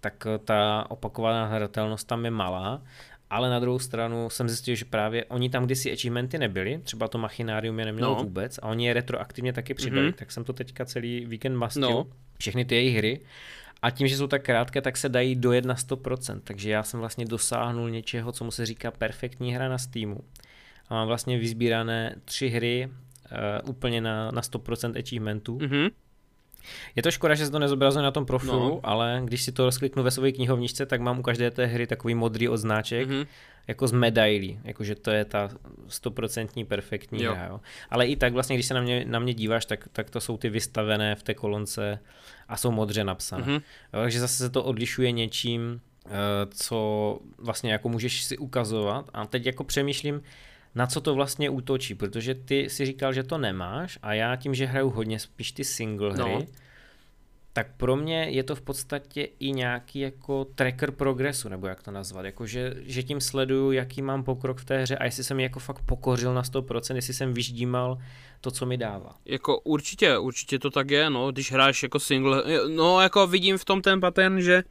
tak 0.00 0.26
eh, 0.26 0.38
ta 0.38 0.86
opakovaná 0.88 1.46
hratelnost 1.46 2.06
tam 2.06 2.24
je 2.24 2.30
malá. 2.30 2.82
Ale 3.30 3.50
na 3.50 3.60
druhou 3.60 3.78
stranu 3.78 4.30
jsem 4.30 4.48
zjistil, 4.48 4.74
že 4.74 4.84
právě 4.84 5.24
oni 5.24 5.50
tam 5.50 5.64
kdysi 5.64 5.92
achievementy 5.92 6.38
nebyli, 6.38 6.80
třeba 6.84 7.08
to 7.08 7.18
Machinarium 7.18 7.78
je 7.78 7.84
nemělo 7.84 8.14
No. 8.16 8.22
vůbec 8.22 8.58
a 8.58 8.62
oni 8.66 8.86
je 8.86 8.92
retroaktivně 8.94 9.52
taky 9.52 9.74
přidali, 9.74 10.02
Mhm. 10.02 10.10
mm-hmm. 10.10 10.18
tak 10.18 10.32
jsem 10.32 10.44
to 10.44 10.52
teďka 10.52 10.84
celý 10.84 11.26
víkend 11.26 11.56
mastil, 11.56 11.90
No. 11.90 12.06
všechny 12.38 12.64
ty 12.64 12.74
jejich 12.74 12.96
hry 12.96 13.20
a 13.82 13.90
tím, 13.90 14.06
že 14.08 14.16
jsou 14.16 14.26
tak 14.26 14.42
krátké, 14.42 14.80
tak 14.80 14.96
se 14.96 15.08
dají 15.08 15.36
dojet 15.36 15.64
na 15.64 15.74
100%, 15.74 16.40
takže 16.44 16.70
já 16.70 16.82
jsem 16.82 17.00
vlastně 17.00 17.24
dosáhnul 17.24 17.90
něčeho, 17.90 18.32
co 18.32 18.44
mu 18.44 18.50
se 18.50 18.66
říká 18.66 18.90
perfektní 18.90 19.54
hra 19.54 19.68
na 19.68 19.78
Steamu. 19.78 20.20
A 20.88 20.94
mám 20.94 21.06
vlastně 21.06 21.38
vyzbírané 21.38 22.14
tři 22.24 22.48
hry 22.48 22.88
uh, 23.62 23.70
úplně 23.70 24.00
na, 24.00 24.30
na 24.30 24.42
100% 24.42 24.98
achievementů. 24.98 25.58
Mm. 25.58 25.66
Mhm. 25.66 25.88
Je 26.96 27.02
to 27.02 27.10
škoda, 27.10 27.34
že 27.34 27.44
se 27.46 27.50
to 27.52 27.58
nezobrazuje 27.58 28.02
na 28.02 28.10
tom 28.10 28.26
profilu, 28.26 28.68
No. 28.68 28.80
ale 28.82 29.22
když 29.24 29.42
si 29.42 29.52
to 29.52 29.64
rozkliknu 29.64 30.02
ve 30.02 30.10
své 30.10 30.32
knihovničce, 30.32 30.86
tak 30.86 31.00
mám 31.00 31.18
u 31.18 31.22
každé 31.22 31.50
té 31.50 31.66
hry 31.66 31.86
takový 31.86 32.14
modrý 32.14 32.48
odznáček, 32.48 33.08
Mhm. 33.08 33.24
jako 33.68 33.88
z 33.88 33.92
medailí, 33.92 34.60
jakože 34.64 34.94
to 34.94 35.10
je 35.10 35.24
ta 35.24 35.50
stoprocentní 35.88 36.64
perfektní 36.64 37.22
Jo. 37.22 37.34
hra. 37.34 37.46
Jo. 37.46 37.60
Ale 37.90 38.06
i 38.06 38.16
tak 38.16 38.32
vlastně, 38.32 38.56
když 38.56 38.66
se 38.66 38.74
na 38.74 38.80
mě, 38.80 39.04
na 39.08 39.18
mě 39.18 39.34
díváš, 39.34 39.66
tak, 39.66 39.88
tak 39.92 40.10
to 40.10 40.20
jsou 40.20 40.36
ty 40.36 40.50
vystavené 40.50 41.14
v 41.14 41.22
té 41.22 41.34
kolonce 41.34 41.98
a 42.48 42.56
jsou 42.56 42.70
modře 42.70 43.04
napsané. 43.04 43.42
Mhm. 43.42 43.52
Jo, 43.54 44.00
takže 44.02 44.20
zase 44.20 44.36
se 44.36 44.50
to 44.50 44.64
odlišuje 44.64 45.12
něčím, 45.12 45.80
eh, 46.06 46.10
co 46.50 47.18
vlastně 47.38 47.72
jako 47.72 47.88
můžeš 47.88 48.22
si 48.24 48.38
ukazovat 48.38 49.10
a 49.14 49.26
teď 49.26 49.46
jako 49.46 49.64
přemýšlím, 49.64 50.22
na 50.74 50.86
co 50.86 51.00
to 51.00 51.14
vlastně 51.14 51.50
útočí, 51.50 51.94
protože 51.94 52.34
ty 52.34 52.70
si 52.70 52.86
říkal, 52.86 53.12
že 53.12 53.22
to 53.22 53.38
nemáš 53.38 53.98
a 54.02 54.14
já 54.14 54.36
tím, 54.36 54.54
že 54.54 54.66
hraju 54.66 54.90
hodně 54.90 55.18
spíš 55.18 55.52
ty 55.52 55.64
single 55.64 56.12
hry, 56.12 56.18
No. 56.34 56.46
tak 57.52 57.66
pro 57.76 57.96
mě 57.96 58.24
je 58.24 58.42
to 58.42 58.54
v 58.54 58.60
podstatě 58.62 59.28
i 59.38 59.52
nějaký 59.52 60.00
jako 60.00 60.44
tracker 60.44 60.90
progresu, 60.90 61.48
nebo 61.48 61.66
jak 61.66 61.82
to 61.82 61.90
nazvat, 61.90 62.24
jako 62.24 62.46
že, 62.46 62.74
že 62.80 63.02
tím 63.02 63.20
sleduju, 63.20 63.72
jaký 63.72 64.02
mám 64.02 64.24
pokrok 64.24 64.60
v 64.60 64.64
té 64.64 64.82
hře 64.82 64.96
a 64.96 65.04
jestli 65.04 65.24
jsem 65.24 65.40
ji 65.40 65.42
jako 65.42 65.58
fakt 65.58 65.82
pokořil 65.86 66.34
na 66.34 66.42
100%, 66.42 66.94
jestli 66.94 67.14
jsem 67.14 67.34
vyždímal 67.34 67.98
to, 68.40 68.50
co 68.50 68.66
mi 68.66 68.76
dává. 68.76 69.14
Jako 69.24 69.60
určitě, 69.60 70.18
určitě 70.18 70.58
to 70.58 70.70
tak 70.70 70.90
je, 70.90 71.10
no, 71.10 71.32
když 71.32 71.52
hráš 71.52 71.82
jako 71.82 71.98
single, 72.00 72.44
no 72.76 73.00
jako 73.00 73.26
vidím 73.26 73.58
v 73.58 73.64
tom 73.64 73.82
ten 73.82 74.00
pattern, 74.00 74.40
že 74.40 74.62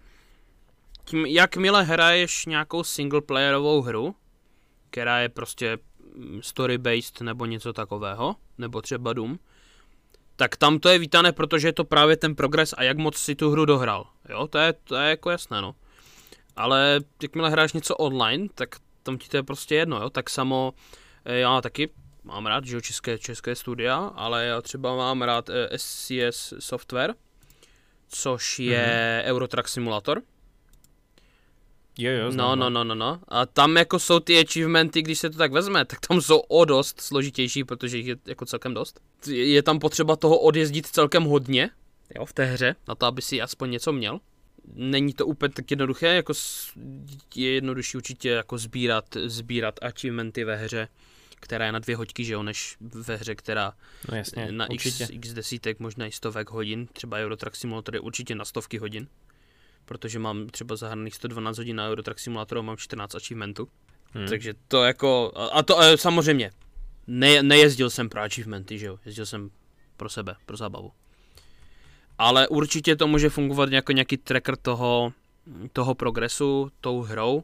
tím, 1.05 1.25
jakmile 1.25 1.83
hraješ 1.83 2.45
nějakou 2.45 2.83
singleplayerovou 2.83 3.81
hru, 3.81 4.15
která 4.89 5.19
je 5.19 5.29
prostě 5.29 5.77
story-based 6.41 7.21
nebo 7.21 7.45
něco 7.45 7.73
takového, 7.73 8.35
nebo 8.57 8.81
třeba 8.81 9.13
Doom, 9.13 9.39
tak 10.35 10.55
tam 10.55 10.79
to 10.79 10.89
je 10.89 10.99
vítané, 10.99 11.31
protože 11.31 11.67
je 11.67 11.73
to 11.73 11.83
právě 11.83 12.17
ten 12.17 12.35
progres 12.35 12.73
a 12.77 12.83
jak 12.83 12.97
moc 12.97 13.17
si 13.17 13.35
tu 13.35 13.51
hru 13.51 13.65
dohrál, 13.65 14.07
jo, 14.29 14.47
to 14.47 14.57
je, 14.57 14.73
to 14.73 14.95
je 14.95 15.09
jako 15.09 15.29
jasné, 15.29 15.61
no. 15.61 15.75
Ale 16.55 16.99
jakmile 17.21 17.49
hráš 17.49 17.73
něco 17.73 17.95
online, 17.95 18.47
tak 18.55 18.75
tam 19.03 19.17
ti 19.17 19.29
to 19.29 19.37
je 19.37 19.43
prostě 19.43 19.75
jedno, 19.75 20.01
jo, 20.01 20.09
tak 20.09 20.29
samo 20.29 20.73
eh, 21.25 21.37
já 21.37 21.61
taky 21.61 21.89
mám 22.23 22.45
rád, 22.45 22.65
že 22.65 22.75
jo, 22.75 22.81
české, 22.81 23.19
české 23.19 23.55
studia, 23.55 23.97
ale 24.15 24.45
já 24.45 24.61
třeba 24.61 24.95
mám 24.95 25.21
rád 25.21 25.49
eh, 25.49 25.77
SCS 25.77 26.53
Software, 26.59 27.15
což 28.07 28.59
je 28.59 29.21
mm-hmm. 29.25 29.29
Eurotrack 29.29 29.67
Simulator. 29.67 30.21
Jo, 32.01 32.11
jo, 32.11 32.31
No, 32.31 32.55
no, 32.55 32.69
no, 32.69 32.83
no, 32.83 32.95
no. 32.95 33.19
A 33.27 33.45
tam 33.45 33.77
jako 33.77 33.99
jsou 33.99 34.19
ty 34.19 34.39
achievementy, 34.39 35.01
když 35.01 35.19
se 35.19 35.29
to 35.29 35.37
tak 35.37 35.51
vezme, 35.51 35.85
tak 35.85 35.99
tam 36.07 36.21
jsou 36.21 36.39
o 36.39 36.65
dost 36.65 37.01
složitější, 37.01 37.63
protože 37.63 37.97
jich 37.97 38.07
je 38.07 38.15
jako 38.27 38.45
celkem 38.45 38.73
dost. 38.73 38.99
Je 39.27 39.63
tam 39.63 39.79
potřeba 39.79 40.15
toho 40.15 40.39
odjezdit 40.39 40.87
celkem 40.87 41.23
hodně, 41.23 41.69
jo, 42.15 42.25
v 42.25 42.33
té 42.33 42.45
hře, 42.45 42.75
na 42.87 42.95
to, 42.95 43.05
aby 43.05 43.21
si 43.21 43.41
aspoň 43.41 43.71
něco 43.71 43.93
měl. 43.93 44.19
Není 44.73 45.13
to 45.13 45.25
úplně 45.25 45.53
tak 45.53 45.71
jednoduché, 45.71 46.07
jako 46.07 46.33
je 47.35 47.51
jednodušší 47.51 47.97
určitě 47.97 48.29
jako 48.29 48.57
sbírat, 48.57 49.05
sbírat 49.25 49.79
achievementy 49.81 50.43
ve 50.43 50.55
hře, 50.55 50.87
která 51.35 51.65
je 51.65 51.71
na 51.71 51.79
dvě 51.79 51.95
hoďky, 51.95 52.25
že 52.25 52.33
jo, 52.33 52.43
než 52.43 52.77
ve 52.79 53.15
hře, 53.15 53.35
která 53.35 53.73
no 54.11 54.17
jasně, 54.17 54.51
na 54.51 54.69
určitě. 54.69 55.03
x, 55.03 55.13
x 55.13 55.33
desítek, 55.33 55.79
možná 55.79 56.05
i 56.05 56.11
stovek 56.11 56.49
hodin, 56.49 56.87
třeba 56.93 57.17
Eurotrack 57.17 57.55
Simulator 57.55 57.95
je 57.95 57.99
určitě 57.99 58.35
na 58.35 58.45
stovky 58.45 58.77
hodin, 58.77 59.07
protože 59.85 60.19
mám 60.19 60.47
třeba 60.47 60.75
zahraných 60.75 61.15
112 61.15 61.57
hodin 61.57 61.75
na 61.75 61.87
Eurotrack 61.89 62.19
Simulator 62.19 62.57
a 62.57 62.61
mám 62.61 62.77
14 62.77 63.15
achievementů, 63.15 63.67
Hmm. 64.13 64.27
takže 64.27 64.53
to 64.67 64.83
jako, 64.83 65.31
a 65.35 65.45
a 65.45 65.63
to 65.63 65.81
e, 65.81 65.97
samozřejmě, 65.97 66.51
ne, 67.07 67.43
nejezdil 67.43 67.89
jsem 67.89 68.09
pro 68.09 68.21
achievementy, 68.21 68.79
že 68.79 68.85
jo, 68.85 68.99
jezdil 69.05 69.25
jsem 69.25 69.49
pro 69.97 70.09
sebe, 70.09 70.35
pro 70.45 70.57
zábavu. 70.57 70.91
Ale 72.17 72.47
určitě 72.47 72.95
to 72.95 73.07
může 73.07 73.29
fungovat 73.29 73.71
jako 73.71 73.91
nějaký 73.91 74.17
tracker 74.17 74.55
toho, 74.57 75.13
toho 75.73 75.95
progresu, 75.95 76.71
tou 76.81 77.01
hrou 77.01 77.43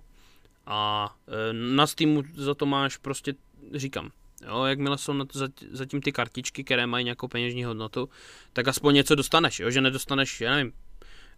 a 0.66 1.10
e, 1.50 1.54
na 1.54 1.88
Steamu 1.88 2.24
za 2.36 2.54
to 2.56 2.66
máš 2.66 2.98
prostě, 2.98 3.34
říkám, 3.74 4.12
Jo, 4.48 4.64
jakmile 4.64 4.98
jsou 4.98 5.14
na 5.14 5.26
to 5.26 5.40
zat- 5.40 5.68
zatím 5.72 6.02
ty 6.02 6.12
kartičky, 6.12 6.64
které 6.64 6.88
mají 6.88 7.06
nějakou 7.06 7.28
peněžní 7.28 7.64
hodnotu, 7.64 8.10
tak 8.54 8.68
aspoň 8.68 8.96
něco 8.96 9.16
dostaneš, 9.16 9.60
jo, 9.60 9.70
že 9.72 9.82
nedostaneš, 9.82 10.42
já 10.42 10.56
nevím, 10.56 10.74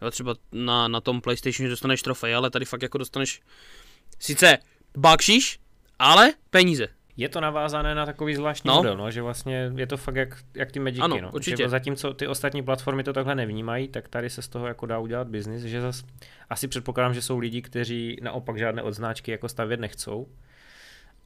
jo, 0.02 0.12
třeba 0.12 0.36
na, 0.52 0.88
na 0.88 1.02
tom 1.02 1.22
PlayStationu 1.22 1.70
dostaneš 1.70 2.02
trofej, 2.02 2.36
ale 2.36 2.50
tady 2.50 2.66
fakt 2.66 2.82
jako 2.82 2.97
dostaneš 2.97 3.41
sice 4.20 4.58
bakšiš, 4.97 5.60
ale 6.00 6.34
peníze. 6.50 6.88
Je 7.18 7.30
to 7.30 7.41
navázané 7.41 7.95
na 7.95 8.06
takový 8.06 8.36
zvláštní 8.36 8.68
No. 8.68 8.76
model, 8.76 8.97
no, 8.97 9.12
že 9.12 9.22
vlastně 9.22 9.72
je 9.76 9.88
to 9.88 9.97
fakt 9.97 10.16
jak, 10.16 10.38
jak 10.56 10.72
ty 10.72 10.80
Magicy, 10.80 11.02
Ano, 11.02 11.18
no. 11.22 11.32
určitě. 11.34 11.64
Že 11.64 11.70
zatímco 11.70 12.14
ty 12.14 12.28
ostatní 12.28 12.64
platformy 12.64 13.04
to 13.04 13.14
takhle 13.14 13.36
nevnímají, 13.36 13.88
tak 13.88 14.08
tady 14.08 14.30
se 14.30 14.41
z 14.41 14.47
toho 14.47 14.68
jako 14.68 14.86
dá 14.86 15.00
udělat 15.00 15.28
biznis, 15.28 15.62
že 15.64 15.82
zas 15.82 16.04
asi 16.50 16.68
předpokládám, 16.68 17.14
že 17.14 17.22
jsou 17.22 17.38
lidi, 17.39 17.62
kteří 17.62 18.18
naopak 18.22 18.58
žádné 18.58 18.84
odznáčky 18.84 19.32
jako 19.32 19.50
stavět 19.50 19.80
nechcou 19.80 20.28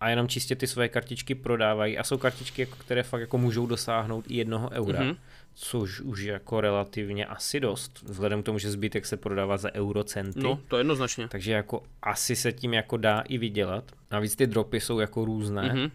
a 0.03 0.09
jenom 0.09 0.27
čistě 0.27 0.55
ty 0.55 0.67
své 0.67 0.89
kartičky 0.89 1.35
prodávají 1.35 1.97
a 1.97 2.03
jsou 2.03 2.17
kartičky, 2.17 2.61
jako, 2.61 2.75
které 2.75 3.03
fakt 3.03 3.21
jako 3.21 3.37
můžou 3.37 3.65
dosáhnout 3.67 4.25
i 4.27 4.35
jednoho 4.37 4.69
eura, 4.71 4.99
Mhm. 4.99 5.11
mm-hmm. 5.11 5.17
což 5.53 5.99
už 6.01 6.19
je 6.21 6.33
jako 6.33 6.61
relativně 6.61 7.25
asi 7.25 7.59
dost, 7.59 8.01
vzhledem 8.05 8.41
k 8.43 8.45
tomu, 8.45 8.59
že 8.59 8.71
zbytek 8.71 9.05
se 9.05 9.17
prodává 9.17 9.57
za 9.57 9.73
eurocenty. 9.73 10.39
No, 10.39 10.59
to 10.67 10.77
jednoznačně. 10.77 11.27
Takže 11.27 11.51
jako 11.51 11.83
asi 12.01 12.35
se 12.35 12.51
tím 12.51 12.73
jako 12.73 12.97
dá 12.97 13.21
i 13.21 13.37
vydělat. 13.37 13.91
Navíc 14.11 14.35
ty 14.35 14.47
dropy 14.47 14.79
jsou 14.79 14.99
jako 14.99 15.25
různé, 15.25 15.61
mm-hmm. 15.61 15.81
Mhm. 15.81 15.91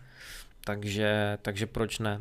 takže, 0.64 1.38
takže 1.42 1.66
proč 1.66 1.98
ne? 1.98 2.20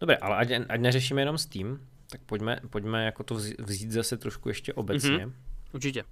Dobré, 0.00 0.16
ale 0.16 0.36
ať, 0.36 0.50
ať 0.68 0.80
neřešíme 0.80 1.20
jenom 1.22 1.38
Steam, 1.38 1.78
tak 2.10 2.20
pojďme, 2.26 2.60
pojďme 2.70 3.04
jako 3.04 3.22
to 3.22 3.34
vzít, 3.58 3.90
zase 3.90 4.16
trošku 4.16 4.48
ještě 4.48 4.72
obecně. 4.72 5.10
Mhm. 5.10 5.28
Mm-hmm. 5.28 5.32
Určitě. 5.74 6.04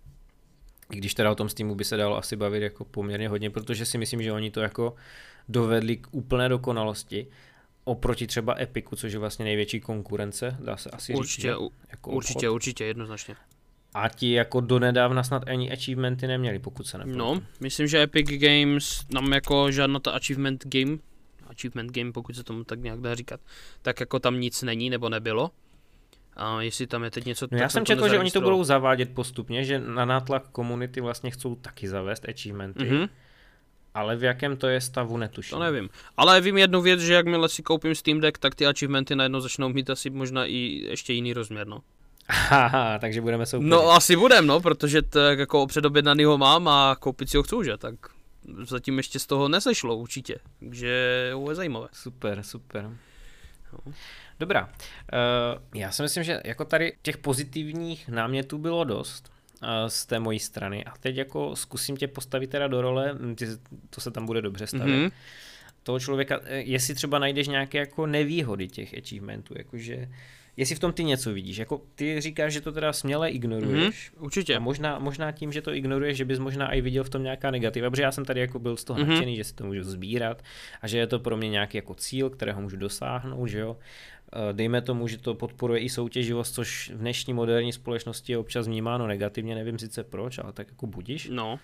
I 0.90 0.96
když 0.96 1.14
teda 1.14 1.30
o 1.30 1.34
tom 1.34 1.48
Steamu 1.48 1.74
by 1.74 1.84
se 1.84 1.96
dalo 1.96 2.16
asi 2.16 2.36
bavit 2.36 2.62
jako 2.62 2.84
poměrně 2.84 3.28
hodně, 3.28 3.50
protože 3.50 3.86
si 3.86 3.98
myslím, 3.98 4.22
že 4.22 4.32
oni 4.32 4.50
to 4.50 4.60
jako 4.60 4.94
dovedli 5.48 5.96
k 5.96 6.06
úplné 6.10 6.48
dokonalosti 6.48 7.26
oproti 7.84 8.26
třeba 8.26 8.56
Epiku, 8.60 8.96
což 8.96 9.12
je 9.12 9.18
vlastně 9.18 9.44
největší 9.44 9.80
konkurence, 9.80 10.56
dá 10.60 10.76
se 10.76 10.90
asi 10.90 11.14
Určitě, 11.14 11.42
říct. 11.42 11.42
že? 11.42 11.56
u- 11.56 11.70
Jako 11.90 12.10
určitě, 12.10 12.48
obchod. 12.48 12.54
určitě, 12.54 12.84
jednoznačně. 12.84 13.34
A 13.94 14.08
ti 14.08 14.32
jako 14.32 14.60
donedávna 14.60 15.22
snad 15.22 15.48
ani 15.48 15.72
achievementy 15.72 16.26
neměli, 16.26 16.58
pokud 16.58 16.86
se 16.86 16.98
nepletu. 16.98 17.18
No, 17.18 17.42
myslím, 17.60 17.86
že 17.86 18.02
Epic 18.02 18.30
Games 18.30 19.04
nám 19.14 19.32
jako 19.32 19.70
žádná 19.72 20.00
ta 20.00 20.10
achievement 20.10 20.64
game, 20.66 20.96
achievement 21.46 21.92
game, 21.92 22.12
pokud 22.12 22.36
se 22.36 22.44
tomu 22.44 22.64
tak 22.64 22.80
nějak 22.80 23.00
dá 23.00 23.14
říkat, 23.14 23.40
tak 23.82 24.00
jako 24.00 24.18
tam 24.18 24.40
nic 24.40 24.62
není 24.62 24.90
nebo 24.90 25.08
nebylo. 25.08 25.50
A 26.36 26.62
jestli 26.62 26.86
tam 26.86 27.04
je 27.04 27.10
teď 27.10 27.24
něco, 27.24 27.44
No 27.44 27.48
tak 27.48 27.58
já 27.58 27.68
jsem 27.68 27.86
četl, 27.86 28.08
že 28.08 28.18
oni 28.18 28.30
to 28.30 28.40
budou 28.40 28.64
zavádět 28.64 29.14
postupně, 29.14 29.64
že 29.64 29.78
na 29.78 30.04
nátlak 30.04 30.48
komunity 30.52 31.00
vlastně 31.00 31.30
chcou 31.30 31.54
taky 31.54 31.88
zavést 31.88 32.28
achievementy, 32.28 32.84
mm-hmm. 32.84 32.98
Mhm, 32.98 33.08
ale 33.94 34.16
v 34.16 34.22
jakém 34.24 34.56
to 34.56 34.66
je 34.68 34.80
stavu 34.80 35.16
netuším. 35.16 35.58
to 35.58 35.64
nevím. 35.64 35.90
Ale 36.16 36.40
vím 36.40 36.58
jednu 36.58 36.80
věc, 36.80 37.00
že 37.00 37.14
jakmile 37.14 37.48
si 37.48 37.62
koupím 37.62 37.94
Steam 37.94 38.20
Deck, 38.20 38.38
tak 38.38 38.54
ty 38.54 38.66
achievementy 38.66 39.16
najednou 39.16 39.40
začnou 39.40 39.68
mít 39.68 39.90
asi 39.90 40.10
možná 40.10 40.46
i 40.46 40.56
ještě 40.88 41.12
jiný 41.12 41.32
rozměr, 41.32 41.66
no. 41.66 41.78
Haha, 42.28 42.98
takže 43.00 43.20
budeme 43.20 43.46
se 43.46 43.58
No 43.60 43.90
asi 43.90 44.16
budem, 44.16 44.46
no, 44.46 44.60
protože 44.60 45.02
tak 45.02 45.38
jako 45.38 45.66
předobjednaný 45.66 46.24
ho 46.24 46.38
mám 46.38 46.68
a 46.68 46.96
koupit 47.00 47.30
si 47.30 47.36
ho 47.36 47.42
chci, 47.42 47.56
že, 47.64 47.76
tak 47.76 47.94
zatím 48.62 48.96
ještě 48.96 49.18
z 49.18 49.26
toho 49.26 49.48
nesešlo 49.48 49.96
určitě, 49.96 50.38
takže 50.60 50.86
je 51.48 51.54
zajímavé. 51.54 51.88
Super, 51.92 52.42
super. 52.42 52.90
No. 53.72 53.92
Dobrá. 54.40 54.66
Uh, 54.66 55.80
já 55.80 55.90
si 55.90 56.02
myslím, 56.02 56.24
že 56.24 56.40
jako 56.44 56.64
tady 56.64 56.92
těch 57.02 57.16
pozitivních 57.16 58.08
námětů 58.08 58.58
bylo 58.58 58.84
dost 58.84 59.32
uh, 59.62 59.68
z 59.88 60.06
té 60.06 60.20
mojí 60.20 60.38
strany. 60.38 60.84
A 60.84 60.92
teď 61.00 61.16
jako 61.16 61.56
zkusím 61.56 61.96
tě 61.96 62.08
postavit 62.08 62.50
teda 62.50 62.68
do 62.68 62.82
role, 62.82 63.12
hm, 63.12 63.34
ty, 63.34 63.46
to 63.90 64.00
se 64.00 64.10
tam 64.10 64.26
bude 64.26 64.42
dobře 64.42 64.66
stavět. 64.66 64.96
Mm-hmm. 64.96 65.12
Toho 65.82 66.00
člověka, 66.00 66.40
eh, 66.44 66.56
jestli 66.56 66.94
třeba 66.94 67.18
najdeš 67.18 67.48
nějaké 67.48 67.78
jako 67.78 68.06
nevýhody 68.06 68.68
těch 68.68 68.94
achievementů, 68.98 69.54
jakože 69.58 70.08
jestli 70.56 70.74
v 70.74 70.78
tom 70.78 70.92
ty 70.92 71.04
něco 71.04 71.32
vidíš. 71.32 71.56
Jako 71.56 71.82
ty 71.94 72.20
říkáš, 72.20 72.52
že 72.52 72.60
to 72.60 72.72
teda 72.72 72.92
směle 72.92 73.30
ignoruješ. 73.30 74.12
Mm, 74.16 74.24
určitě. 74.24 74.56
A 74.56 74.58
možná, 74.58 74.98
možná 74.98 75.32
tím, 75.32 75.52
že 75.52 75.62
to 75.62 75.74
ignoruješ, 75.74 76.16
že 76.16 76.24
bys 76.24 76.38
možná 76.38 76.72
i 76.72 76.80
viděl 76.80 77.04
v 77.04 77.10
tom 77.10 77.22
nějaká 77.22 77.50
negativa, 77.50 77.90
protože 77.90 78.02
já 78.02 78.12
jsem 78.12 78.24
tady 78.24 78.40
jako 78.40 78.58
byl 78.58 78.76
z 78.76 78.84
toho 78.84 78.98
mm-hmm. 78.98 79.06
nadšený, 79.06 79.36
že 79.36 79.44
si 79.44 79.54
to 79.54 79.64
můžu 79.64 79.82
sbírat 79.82 80.42
a 80.82 80.88
že 80.88 80.98
je 80.98 81.06
to 81.06 81.18
pro 81.18 81.36
mě 81.36 81.48
nějaký 81.48 81.78
jako 81.78 81.94
cíl, 81.94 82.30
kterého 82.30 82.60
můžu 82.60 82.76
dosáhnout, 82.76 83.46
že 83.46 83.58
jo. 83.58 83.76
Eh, 84.32 84.52
dejme 84.52 84.82
tomu, 84.82 85.08
že 85.08 85.18
to 85.18 85.34
podporuje 85.34 85.80
i 85.80 85.88
soutěživost, 85.88 86.54
což 86.54 86.90
v 86.94 86.98
dnešní 86.98 87.34
moderní 87.34 87.72
společnosti 87.72 88.32
je 88.32 88.38
občas 88.38 88.66
vnímáno 88.66 89.06
negativně, 89.06 89.54
nevím 89.54 89.78
sice 89.78 90.04
proč, 90.04 90.38
ale 90.38 90.52
tak 90.52 90.68
jako 90.68 90.86
budíš. 90.86 91.28
No. 91.32 91.58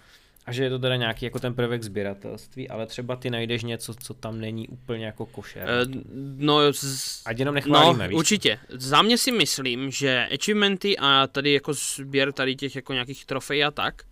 A 0.47 0.53
že 0.53 0.65
je 0.65 0.71
to 0.71 0.79
teda 0.79 0.97
nějaký 0.97 1.25
jako 1.25 1.39
ten 1.39 1.55
prvek 1.55 1.83
sběratelství, 1.83 2.69
ale 2.69 2.87
třeba 2.87 3.17
ty 3.17 3.31
najdeš 3.31 3.63
něco, 3.63 3.95
co 3.95 4.15
tam 4.15 4.41
není 4.41 4.69
úplně 4.69 5.07
jako 5.07 5.27
košer. 5.27 5.69
Uh, 5.87 5.95
no, 6.37 6.73
z... 6.73 7.23
Ať 7.27 7.39
jenom 7.39 7.55
nechválíme, 7.55 8.05
no, 8.05 8.09
víš? 8.09 8.19
určitě. 8.19 8.59
Za 8.69 9.03
mě 9.03 9.19
si 9.19 9.33
myslím, 9.33 9.91
že 9.91 10.29
achievementy 10.35 10.99
a 10.99 11.27
tady 11.27 11.53
jako 11.53 11.75
sběr 11.75 12.33
tady 12.33 12.57
těch 12.57 12.77
jako 12.77 12.93
nějakých 12.93 13.27
trofej 13.27 13.65
a 13.65 13.71
tak, 13.71 14.03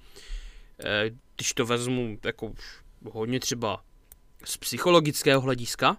eh, 0.84 1.10
když 1.36 1.52
to 1.52 1.66
vezmu 1.66 2.18
jako 2.24 2.52
hodně 3.12 3.40
třeba 3.40 3.84
z 4.44 4.56
psychologického 4.56 5.40
hlediska, 5.40 5.96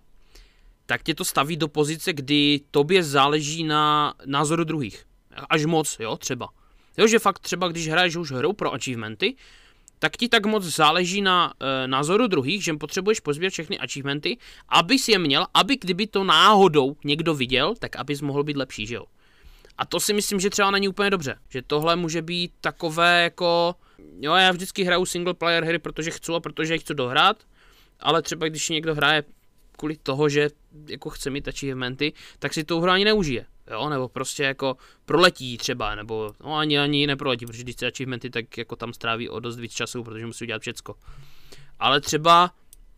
tak 0.86 1.03
tě 1.03 1.15
to 1.15 1.25
staví 1.25 1.57
do 1.57 1.67
pozice, 1.67 2.13
kdy 2.13 2.61
tobě 2.71 3.03
záleží 3.03 3.63
na 3.63 4.13
názoru 4.25 4.63
druhých. 4.63 5.05
Až 5.49 5.65
moc, 5.65 5.97
jo, 5.99 6.17
třeba. 6.17 6.49
Jo, 6.97 7.07
že 7.07 7.19
fakt 7.19 7.39
třeba, 7.39 7.67
když 7.67 7.88
hraješ 7.88 8.15
už 8.15 8.31
hru 8.31 8.53
pro 8.53 8.73
achievementy, 8.73 9.36
tak 9.99 10.17
ti 10.17 10.29
tak 10.29 10.45
moc 10.45 10.63
záleží 10.63 11.21
na 11.21 11.53
e, 11.59 11.88
názoru 11.88 12.27
druhých, 12.27 12.63
že 12.63 12.73
potřebuješ 12.73 13.19
pozbírat 13.19 13.53
všechny 13.53 13.79
achievementy, 13.79 14.38
abys 14.69 15.07
je 15.07 15.19
měl, 15.19 15.45
aby 15.53 15.77
kdyby 15.77 16.07
to 16.07 16.23
náhodou 16.23 16.95
někdo 17.03 17.33
viděl, 17.33 17.75
tak 17.79 17.95
abys 17.95 18.21
mohl 18.21 18.43
být 18.43 18.57
lepší, 18.57 18.88
že 18.88 18.95
jo. 18.95 19.05
A 19.77 19.86
to 19.86 19.99
si 19.99 20.13
myslím, 20.13 20.39
že 20.39 20.49
třeba 20.49 20.71
není 20.71 20.88
úplně 20.88 21.09
dobře, 21.09 21.36
že 21.49 21.61
tohle 21.61 21.95
může 21.95 22.21
být 22.21 22.51
takové 22.61 23.23
jako, 23.23 23.75
jo, 24.19 24.33
já 24.33 24.51
vždycky 24.51 24.83
hraju 24.83 25.05
single 25.05 25.33
player 25.33 25.63
hry, 25.63 25.79
protože 25.79 26.11
chci 26.11 26.31
a 26.31 26.39
protože 26.39 26.73
je 26.73 26.77
chci 26.77 26.93
dohrát, 26.93 27.38
ale 27.99 28.21
třeba 28.21 28.47
když 28.47 28.69
někdo 28.69 28.95
hraje 28.95 29.23
kvůli 29.76 29.97
toho, 29.97 30.30
že 30.30 30.49
jako 30.88 31.09
chce 31.09 31.30
mít 31.30 31.47
achievementy, 31.47 32.13
tak 32.39 32.53
si 32.53 32.63
tu 32.63 32.80
hru 32.80 32.91
ani 32.91 33.05
neužije. 33.05 33.45
Jo, 33.71 33.89
nebo 33.89 34.07
prostě 34.07 34.43
jako 34.43 34.78
proletí 35.05 35.57
třeba, 35.57 35.95
nebo 35.95 36.34
no 36.43 36.55
ani 36.55 36.80
ani 36.80 37.07
neproletí, 37.07 37.45
protože 37.45 37.63
když 37.63 37.76
chce 37.76 37.88
achievementy, 37.88 38.30
tak 38.30 38.57
jako 38.57 38.76
tam 38.76 38.93
stráví 38.93 39.30
o 39.30 39.39
dost 39.39 39.59
víc 39.59 39.73
času, 39.73 40.03
protože 40.03 40.26
musí 40.26 40.45
udělat 40.45 40.61
všecko. 40.61 40.95
Ale 41.80 42.01
třeba 42.01 42.51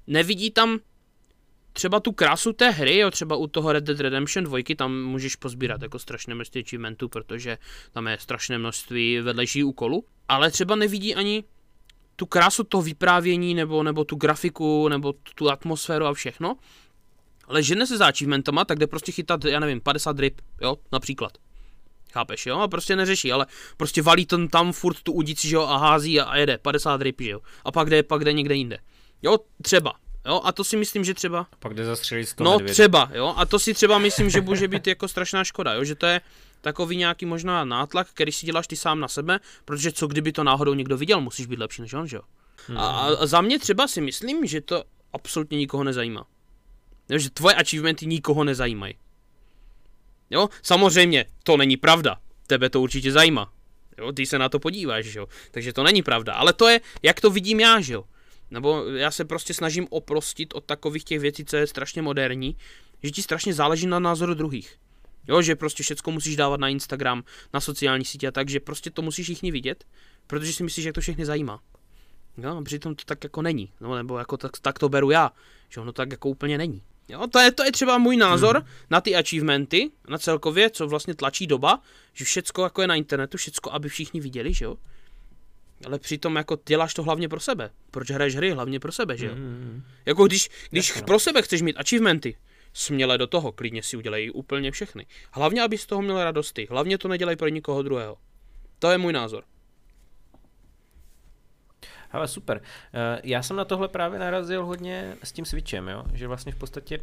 nevidí 0.07 0.51
tam 0.51 0.79
třeba 1.73 1.99
tu 1.99 2.11
krásu 2.11 2.53
té 2.53 2.69
hry, 2.69 2.97
jo, 2.97 3.11
třeba 3.11 3.35
u 3.35 3.47
toho 3.47 3.73
Red 3.73 3.83
Dead 3.83 3.99
Redemption 3.99 4.45
2, 4.45 4.57
tam 4.75 5.03
můžeš 5.03 5.35
pozbírat 5.35 5.81
jako 5.81 5.99
strašné 5.99 6.35
množství 6.35 6.61
achievementů, 6.61 7.09
protože 7.09 7.57
tam 7.91 8.07
je 8.07 8.17
strašné 8.19 8.57
množství 8.57 9.19
vedlejších 9.21 9.65
úkolů, 9.65 10.05
ale 10.29 10.51
třeba 10.51 10.75
nevidí 10.75 11.15
ani 11.15 11.43
tu 12.19 12.25
krásu 12.25 12.63
toho 12.63 12.81
vyprávění, 12.81 13.53
nebo, 13.53 13.83
nebo 13.83 14.03
tu 14.03 14.15
grafiku, 14.15 14.87
nebo 14.87 15.13
tu 15.35 15.49
atmosféru 15.49 16.05
a 16.05 16.13
všechno, 16.13 16.55
ale 17.47 17.63
žene 17.63 17.87
se 17.87 17.97
za 17.97 18.07
achievementama, 18.07 18.65
tak 18.65 18.79
jde 18.79 18.87
prostě 18.87 19.11
chytat, 19.11 19.45
já 19.45 19.59
nevím, 19.59 19.81
50 19.81 20.19
ryb, 20.19 20.41
jo, 20.61 20.75
například. 20.91 21.31
Chápeš, 22.13 22.45
jo? 22.45 22.59
A 22.59 22.67
prostě 22.67 22.95
neřeší, 22.95 23.31
ale 23.31 23.45
prostě 23.77 24.01
valí 24.01 24.25
ten 24.25 24.47
tam 24.47 24.71
furt 24.71 25.01
tu 25.03 25.11
udici, 25.11 25.47
že 25.47 25.55
jo, 25.55 25.61
a 25.61 25.77
hází 25.77 26.19
a, 26.19 26.23
a 26.23 26.37
jede, 26.37 26.57
50 26.57 27.01
ryb, 27.01 27.21
že 27.21 27.29
jo. 27.29 27.39
A 27.65 27.71
pak 27.71 27.89
jde, 27.89 28.03
pak 28.03 28.23
jde 28.23 28.33
někde 28.33 28.55
jinde. 28.55 28.77
Jo, 29.21 29.37
třeba. 29.61 29.93
Jo, 30.27 30.41
a 30.43 30.51
to 30.51 30.63
si 30.63 30.77
myslím, 30.77 31.03
že 31.03 31.13
třeba... 31.13 31.39
A 31.39 31.55
pak 31.59 31.73
jde 31.73 31.85
zastřelit 31.85 32.29
100 32.29 32.43
No, 32.43 32.59
třeba, 32.59 33.09
jo, 33.13 33.33
a 33.37 33.45
to 33.45 33.59
si 33.59 33.73
třeba 33.73 33.97
myslím, 33.97 34.29
že 34.29 34.41
může 34.41 34.67
být 34.67 34.87
jako 34.87 35.07
strašná 35.07 35.43
škoda, 35.43 35.73
jo, 35.73 35.83
že 35.83 35.95
to 35.95 36.05
je 36.05 36.21
takový 36.61 36.97
nějaký 36.97 37.25
možná 37.25 37.65
nátlak, 37.65 38.07
který 38.09 38.31
si 38.31 38.45
děláš 38.45 38.67
ty 38.67 38.75
sám 38.75 38.99
na 38.99 39.07
sebe, 39.07 39.39
protože 39.65 39.91
co 39.91 40.07
kdyby 40.07 40.31
to 40.31 40.43
náhodou 40.43 40.73
někdo 40.73 40.97
viděl, 40.97 41.21
musíš 41.21 41.45
být 41.45 41.59
lepší 41.59 41.81
než 41.81 41.93
on, 41.93 42.07
že 42.07 42.15
jo. 42.15 42.21
Hmm. 42.67 42.77
A, 42.77 42.89
a 42.89 43.25
za 43.25 43.41
mě 43.41 43.59
třeba 43.59 43.87
si 43.87 44.01
myslím, 44.01 44.45
že 44.45 44.61
to 44.61 44.83
absolutně 45.13 45.57
nikoho 45.57 45.83
nezajímá. 45.83 46.25
Jo, 47.09 47.17
že 47.17 47.29
tvoje 47.29 47.55
achievementy 47.55 48.05
nikoho 48.05 48.43
nezajímají. 48.43 48.95
Jo, 50.29 50.49
samozřejmě, 50.61 51.25
to 51.43 51.57
není 51.57 51.77
pravda. 51.77 52.17
Tebe 52.47 52.69
to 52.69 52.81
určitě 52.81 53.11
zajímá. 53.11 53.53
Jo, 53.97 54.11
ty 54.11 54.25
se 54.25 54.39
na 54.39 54.49
to 54.49 54.59
podíváš, 54.59 55.05
že 55.05 55.19
jo. 55.19 55.27
Takže 55.51 55.73
to 55.73 55.83
není 55.83 56.03
pravda. 56.03 56.33
Ale 56.33 56.53
to 56.53 56.67
je, 56.67 56.81
jak 57.03 57.21
to 57.21 57.29
vidím 57.29 57.59
já, 57.59 57.81
že 57.81 57.93
jo. 57.93 58.03
Nebo 58.51 58.85
já 58.85 59.11
se 59.11 59.25
prostě 59.25 59.53
snažím 59.53 59.87
oprostit 59.89 60.53
od 60.53 60.65
takových 60.65 61.03
těch 61.03 61.19
věcí, 61.19 61.45
co 61.45 61.57
je 61.57 61.67
strašně 61.67 62.01
moderní, 62.01 62.57
že 63.03 63.11
ti 63.11 63.21
strašně 63.21 63.53
záleží 63.53 63.87
na 63.87 63.99
názoru 63.99 64.33
druhých. 64.33 64.77
Jo, 65.27 65.41
že 65.41 65.55
prostě 65.55 65.83
všechno 65.83 66.11
musíš 66.11 66.35
dávat 66.35 66.59
na 66.59 66.69
Instagram, 66.69 67.23
na 67.53 67.61
sociální 67.61 68.05
sítě 68.05 68.27
a 68.27 68.31
tak, 68.31 68.49
že 68.49 68.59
prostě 68.59 68.89
to 68.89 69.01
musíš 69.01 69.25
všichni 69.25 69.51
vidět, 69.51 69.85
protože 70.27 70.53
si 70.53 70.63
myslíš, 70.63 70.83
že 70.83 70.93
to 70.93 71.01
všechny 71.01 71.25
zajímá. 71.25 71.59
Jo, 72.37 72.57
a 72.57 72.61
přitom 72.61 72.95
to 72.95 73.03
tak 73.05 73.23
jako 73.23 73.41
není, 73.41 73.71
no, 73.81 73.95
nebo 73.95 74.17
jako 74.17 74.37
tak, 74.37 74.51
tak 74.61 74.79
to 74.79 74.89
beru 74.89 75.11
já, 75.11 75.31
že 75.69 75.81
ono 75.81 75.91
tak 75.91 76.11
jako 76.11 76.29
úplně 76.29 76.57
není. 76.57 76.81
Jo, 77.09 77.27
to 77.27 77.39
je, 77.39 77.51
to 77.51 77.63
je 77.63 77.71
třeba 77.71 77.97
můj 77.97 78.17
názor 78.17 78.55
hmm. 78.55 78.67
na 78.89 79.01
ty 79.01 79.15
achievementy, 79.15 79.91
na 80.09 80.17
celkově, 80.17 80.69
co 80.69 80.87
vlastně 80.87 81.15
tlačí 81.15 81.47
doba, 81.47 81.81
že 82.13 82.25
všecko 82.25 82.63
jako 82.63 82.81
je 82.81 82.87
na 82.87 82.95
internetu, 82.95 83.37
všecko, 83.37 83.71
aby 83.71 83.89
všichni 83.89 84.19
viděli, 84.19 84.53
že 84.53 84.65
jo. 84.65 84.77
Ale 85.85 85.99
přitom 85.99 86.35
jako 86.35 86.57
děláš 86.65 86.93
to 86.93 87.03
hlavně 87.03 87.29
pro 87.29 87.39
sebe. 87.39 87.69
Proč 87.91 88.11
hraješ 88.11 88.35
hry? 88.35 88.51
Hlavně 88.51 88.79
pro 88.79 88.91
sebe, 88.91 89.17
že 89.17 89.25
jo. 89.25 89.33
Hmm. 89.33 89.83
Jako 90.05 90.27
když, 90.27 90.49
když 90.69 90.95
no. 90.95 91.01
pro 91.01 91.19
sebe 91.19 91.41
chceš 91.41 91.61
mít 91.61 91.77
achievementy, 91.77 92.35
směle 92.77 93.17
do 93.17 93.27
toho, 93.27 93.51
klidně 93.51 93.83
si 93.83 93.97
udělej 93.97 94.31
úplně 94.33 94.71
všechny. 94.71 95.05
Hlavně, 95.31 95.61
aby 95.61 95.77
z 95.77 95.85
toho 95.85 96.01
měl 96.01 96.23
radosti. 96.23 96.67
Hlavně 96.69 96.97
to 96.97 97.07
nedělej 97.07 97.35
pro 97.35 97.47
nikoho 97.47 97.81
druhého. 97.81 98.17
To 98.79 98.91
je 98.91 98.97
můj 98.97 99.13
názor. 99.13 99.43
Ale 102.11 102.27
super. 102.27 102.61
Eh, 102.93 103.21
já 103.23 103.43
jsem 103.43 103.57
na 103.57 103.65
tohle 103.65 103.87
právě 103.87 104.19
narazil 104.19 104.65
hodně 104.65 105.15
s 105.23 105.31
tím 105.31 105.45
Switchem, 105.45 105.87
jo? 105.87 106.03
že 106.13 106.27
vlastně 106.27 106.51
v 106.51 106.55
podstatě 106.55 106.99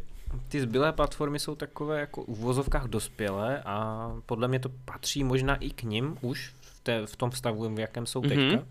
ty 0.48 0.60
zbylé 0.60 0.92
platformy 0.92 1.38
jsou 1.38 1.54
takové 1.54 2.00
jako 2.00 2.24
v 2.24 2.38
vozovkách 2.38 2.84
dospělé 2.84 3.62
a 3.64 4.10
podle 4.26 4.48
mě 4.48 4.60
to 4.60 4.68
patří 4.84 5.24
možná 5.24 5.56
i 5.56 5.70
k 5.70 5.82
ním 5.82 6.18
už 6.20 6.54
v, 6.60 6.80
té, 6.80 7.06
v 7.06 7.16
tom 7.16 7.32
stavu, 7.32 7.74
v 7.74 7.78
jakém 7.78 8.06
jsou 8.06 8.20
teďka, 8.20 8.34
mm-hmm. 8.34 8.64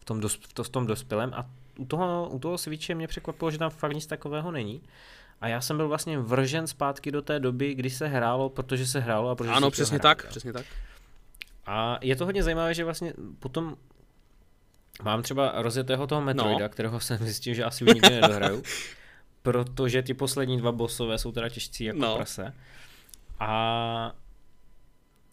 v, 0.00 0.04
tom 0.04 0.20
dos, 0.20 0.34
v, 0.34 0.52
to, 0.52 0.64
v 0.64 0.68
tom 0.68 0.86
dospělém 0.86 1.34
a 1.34 1.46
u 1.78 1.84
toho, 1.84 2.28
u 2.28 2.38
toho 2.38 2.58
Switche 2.58 2.94
mě 2.94 3.08
překvapilo, 3.08 3.50
že 3.50 3.58
tam 3.58 3.70
fakt 3.70 3.94
nic 3.94 4.06
takového 4.06 4.50
není. 4.50 4.82
A 5.42 5.48
já 5.48 5.60
jsem 5.60 5.76
byl 5.76 5.88
vlastně 5.88 6.18
vržen 6.18 6.66
zpátky 6.66 7.10
do 7.10 7.22
té 7.22 7.40
doby, 7.40 7.74
kdy 7.74 7.90
se 7.90 8.06
hrálo, 8.06 8.48
protože 8.48 8.86
se 8.86 9.00
hrálo 9.00 9.30
a 9.30 9.34
protože 9.34 9.50
Ano, 9.50 9.70
přesně 9.70 9.98
hrálo, 9.98 10.14
tak, 10.14 10.24
jo. 10.24 10.30
přesně 10.30 10.52
tak. 10.52 10.66
A 11.66 11.98
je 12.00 12.16
to 12.16 12.24
hodně 12.24 12.42
zajímavé, 12.42 12.74
že 12.74 12.84
vlastně 12.84 13.12
potom 13.38 13.76
mám 15.02 15.22
třeba 15.22 15.52
rozjetého 15.54 16.06
toho 16.06 16.20
Metroida, 16.20 16.64
no. 16.64 16.68
kterého 16.68 17.00
jsem 17.00 17.18
zjistil, 17.18 17.54
že 17.54 17.64
asi 17.64 17.84
už 17.84 17.94
nikdy 17.94 18.20
nedohraju, 18.20 18.62
protože 19.42 20.02
ty 20.02 20.14
poslední 20.14 20.58
dva 20.58 20.72
bossové 20.72 21.18
jsou 21.18 21.32
teda 21.32 21.48
těžcí 21.48 21.84
jako 21.84 21.98
no. 21.98 22.16
prase. 22.16 22.54
A 23.40 24.12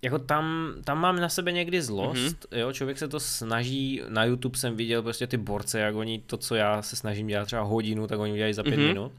jako 0.02 0.20
tam, 0.20 0.74
tam 0.84 1.00
mám 1.00 1.20
na 1.20 1.30
sebe 1.30 1.52
někdy 1.52 1.82
zlost, 1.82 2.18
mm-hmm. 2.18 2.58
jo, 2.58 2.74
člověk 2.74 2.98
se 2.98 3.08
to 3.08 3.20
snaží, 3.20 4.02
na 4.10 4.24
YouTube 4.24 4.58
jsem 4.58 4.76
viděl 4.76 5.04
prostě 5.04 5.28
ty 5.28 5.38
borce, 5.38 5.80
jak 5.80 5.96
oni 5.96 6.20
to, 6.20 6.38
co 6.38 6.56
já 6.56 6.82
se 6.82 6.96
snažím 6.96 7.28
dělat 7.28 7.46
třeba 7.46 7.62
hodinu, 7.62 8.08
tak 8.08 8.20
oni 8.20 8.34
udělají 8.34 8.54
za 8.54 8.64
pět 8.64 8.76
mm-hmm. 8.76 8.88
minut 8.88 9.12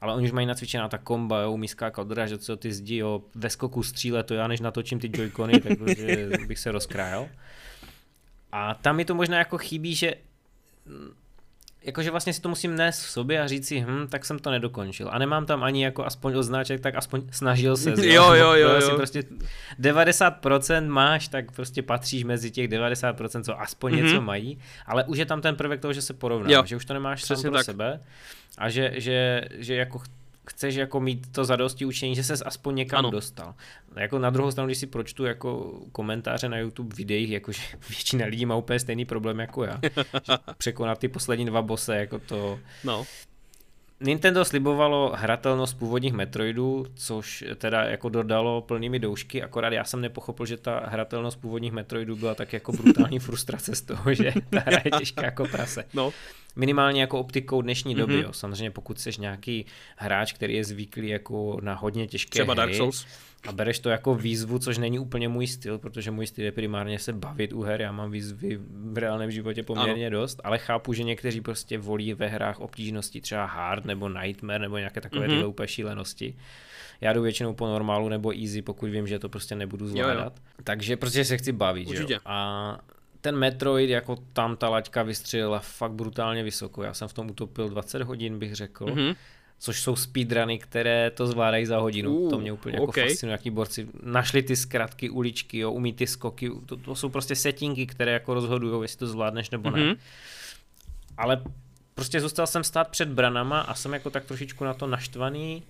ale 0.00 0.14
oni 0.14 0.26
už 0.26 0.32
mají 0.32 0.46
nacvičená 0.46 0.88
ta 0.88 0.98
komba, 0.98 1.40
jo, 1.40 1.52
umí 1.52 1.68
skákat 1.68 2.08
že 2.26 2.38
co 2.38 2.56
ty 2.56 2.72
zdi, 2.72 2.96
jo, 2.96 3.22
ve 3.34 3.50
skoku 3.50 3.82
stříle, 3.82 4.22
to 4.22 4.34
já 4.34 4.48
než 4.48 4.60
natočím 4.60 4.98
ty 4.98 5.10
joycony, 5.14 5.60
tak 5.60 5.78
prostě 5.78 6.28
bych 6.46 6.58
se 6.58 6.72
rozkrájel. 6.72 7.28
A 8.52 8.74
tam 8.74 8.96
mi 8.96 9.04
to 9.04 9.14
možná 9.14 9.38
jako 9.38 9.58
chybí, 9.58 9.94
že 9.94 10.14
jakože 11.82 12.10
vlastně 12.10 12.32
si 12.32 12.40
to 12.40 12.48
musím 12.48 12.76
nést 12.76 13.00
v 13.00 13.10
sobě 13.10 13.42
a 13.42 13.46
říct 13.46 13.66
si, 13.66 13.80
hm, 13.80 14.06
tak 14.08 14.24
jsem 14.24 14.38
to 14.38 14.50
nedokončil. 14.50 15.08
A 15.12 15.18
nemám 15.18 15.46
tam 15.46 15.62
ani 15.62 15.84
jako 15.84 16.04
aspoň 16.04 16.34
označek, 16.34 16.80
tak 16.80 16.94
aspoň 16.94 17.22
snažil 17.30 17.76
se. 17.76 17.90
jo, 18.06 18.32
jo, 18.32 18.52
jo, 18.52 18.68
jo. 18.68 18.96
Prostě 18.96 19.22
90% 19.80 20.88
máš, 20.88 21.28
tak 21.28 21.52
prostě 21.52 21.82
patříš 21.82 22.24
mezi 22.24 22.50
těch 22.50 22.68
90%, 22.68 23.42
co 23.42 23.60
aspoň 23.60 23.92
mm-hmm. 23.92 24.02
něco 24.04 24.20
mají, 24.20 24.58
ale 24.86 25.04
už 25.04 25.18
je 25.18 25.26
tam 25.26 25.40
ten 25.40 25.56
prvek 25.56 25.80
toho, 25.80 25.92
že 25.92 26.02
se 26.02 26.14
porovnáš, 26.14 26.68
že 26.68 26.76
už 26.76 26.84
to 26.84 26.94
nemáš 26.94 27.22
Přesně 27.22 27.42
sám 27.42 27.50
pro 27.50 27.58
tak. 27.58 27.64
sebe 27.64 28.00
a 28.58 28.68
že, 28.68 28.92
že, 28.94 29.42
že 29.58 29.74
jako 29.74 30.02
chceš 30.46 30.74
jako 30.74 31.00
mít 31.00 31.32
to 31.32 31.44
zadosti 31.44 31.84
učení, 31.84 32.14
že 32.14 32.24
ses 32.24 32.42
aspoň 32.46 32.74
někam 32.74 32.98
ano. 32.98 33.10
dostal. 33.10 33.54
Jako 33.96 34.18
na 34.18 34.30
druhou 34.30 34.50
stranu, 34.50 34.66
když 34.66 34.78
si 34.78 34.86
pročtu 34.86 35.24
jako 35.24 35.80
komentáře 35.92 36.48
na 36.48 36.58
YouTube 36.58 36.96
videích, 36.96 37.30
jakože 37.30 37.62
většina 37.88 38.26
lidí 38.26 38.46
má 38.46 38.56
úplně 38.56 38.80
stejný 38.80 39.04
problém 39.04 39.40
jako 39.40 39.64
já. 39.64 39.80
překonat 40.58 40.98
ty 40.98 41.08
poslední 41.08 41.46
dva 41.46 41.62
bose, 41.62 41.96
jako 41.96 42.18
to... 42.18 42.58
No. 42.84 43.06
Nintendo 44.00 44.44
slibovalo 44.44 45.12
hratelnost 45.16 45.78
původních 45.78 46.12
Metroidů, 46.12 46.86
což 46.94 47.44
teda 47.56 47.84
jako 47.84 48.08
dodalo 48.08 48.60
plnými 48.62 48.98
doušky, 48.98 49.42
akorát 49.42 49.72
já 49.72 49.84
jsem 49.84 50.00
nepochopil, 50.00 50.46
že 50.46 50.56
ta 50.56 50.82
hratelnost 50.86 51.40
původních 51.40 51.72
Metroidů 51.72 52.16
byla 52.16 52.34
tak 52.34 52.52
jako 52.52 52.72
brutální 52.72 53.18
frustrace 53.28 53.74
z 53.74 53.82
toho, 53.82 54.14
že 54.14 54.32
ta 54.50 54.60
hra 54.60 54.78
je 54.84 54.90
těžká 54.98 55.24
jako 55.24 55.44
prase. 55.48 55.84
No. 55.94 56.12
Minimálně 56.56 57.00
jako 57.00 57.18
optikou 57.20 57.62
dnešní 57.62 57.94
doby, 57.94 58.14
Mhm. 58.14 58.22
jo. 58.22 58.32
Samozřejmě 58.32 58.70
pokud 58.70 59.00
jsi 59.00 59.10
nějaký 59.18 59.66
hráč, 59.96 60.32
který 60.32 60.54
je 60.54 60.64
zvyklý 60.64 61.08
jako 61.08 61.58
na 61.62 61.74
hodně 61.74 62.06
těžké 62.06 62.30
Třeba 62.30 62.52
hry 62.52 62.56
Dark 62.56 62.74
Souls. 62.74 63.06
A 63.48 63.52
bereš 63.52 63.78
to 63.78 63.88
jako 63.90 64.14
výzvu, 64.14 64.58
což 64.58 64.78
není 64.78 64.98
úplně 64.98 65.28
můj 65.28 65.46
styl, 65.46 65.78
protože 65.78 66.10
můj 66.10 66.26
styl 66.26 66.44
je 66.44 66.52
primárně 66.52 66.98
se 66.98 67.12
bavit 67.12 67.52
u 67.52 67.62
her, 67.62 67.80
já 67.80 67.92
mám 67.92 68.10
výzvy 68.10 68.58
v 68.92 68.98
reálném 68.98 69.30
životě 69.30 69.62
poměrně 69.62 70.06
ano. 70.06 70.20
dost, 70.20 70.40
ale 70.44 70.58
chápu, 70.58 70.92
že 70.92 71.02
někteří 71.02 71.40
prostě 71.40 71.78
volí 71.78 72.14
ve 72.14 72.26
hrách 72.26 72.60
obtížnosti 72.60 73.20
třeba 73.20 73.44
hard 73.44 73.84
nebo 73.84 74.08
nightmare 74.08 74.58
nebo 74.58 74.78
nějaké 74.78 75.00
takové 75.00 75.28
Mhm. 75.28 75.36
mm-hmm. 75.38 75.48
úplně 75.48 75.68
šílenosti. 75.68 76.36
Já 77.00 77.12
jdu 77.12 77.22
většinou 77.22 77.54
po 77.54 77.66
normálu 77.66 78.08
nebo 78.08 78.32
easy, 78.42 78.62
pokud 78.62 78.90
vím, 78.90 79.06
že 79.06 79.18
to 79.18 79.28
prostě 79.28 79.54
nebudu 79.54 79.84
jo. 79.84 79.90
zvládat. 79.90 80.32
Takže 80.64 80.96
prostě 80.96 81.24
se 81.24 81.36
chci 81.38 81.52
bavit, 81.52 81.88
že 81.88 82.06
jo. 82.08 82.18
A 82.26 82.78
ten 83.20 83.36
Metroid, 83.36 83.90
jako 83.90 84.16
tam 84.32 84.56
ta 84.56 84.68
laťka 84.68 85.02
vystřelila 85.02 85.58
fakt 85.58 85.92
brutálně 85.92 86.42
vysoko. 86.42 86.82
Já 86.82 86.94
jsem 86.94 87.08
v 87.08 87.12
tom 87.12 87.30
utopil 87.30 87.68
20 87.68 88.02
hodin, 88.02 88.38
bych 88.38 88.54
řekl. 88.54 88.84
Mm-hmm 88.86 89.04
Mhm. 89.06 89.14
Což 89.62 89.82
jsou 89.82 89.96
speedruny, 89.96 90.58
které 90.58 91.10
to 91.10 91.26
zvládají 91.26 91.66
za 91.66 91.78
hodinu. 91.78 92.16
Uh, 92.16 92.30
to 92.30 92.38
mě 92.38 92.52
úplně 92.52 92.76
jako 92.76 92.86
okay. 92.86 93.08
fascinuje, 93.08 93.32
jaký 93.32 93.50
borci 93.50 93.88
našli 94.02 94.42
ty 94.42 94.56
zkratky, 94.56 95.10
uličky, 95.10 95.58
jo, 95.58 95.72
umí 95.72 95.92
ty 95.92 96.06
skoky, 96.06 96.50
to, 96.66 96.76
to 96.76 96.94
jsou 96.94 97.08
prostě 97.08 97.36
settingy, 97.36 97.86
které 97.86 98.12
jako 98.12 98.34
rozhodují, 98.34 98.82
jestli 98.82 98.98
to 98.98 99.06
zvládneš 99.06 99.50
nebo 99.50 99.70
ne. 99.70 99.84
Mhm. 99.84 99.94
Ale 101.16 101.42
prostě 101.94 102.20
zůstal 102.20 102.46
jsem 102.46 102.64
stát 102.64 102.88
před 102.88 103.08
branama 103.08 103.60
a 103.60 103.74
jsem 103.74 103.92
jako 103.92 104.10
tak 104.10 104.24
trošičku 104.24 104.64
na 104.64 104.74
to 104.74 104.86
naštvaný 104.86 105.62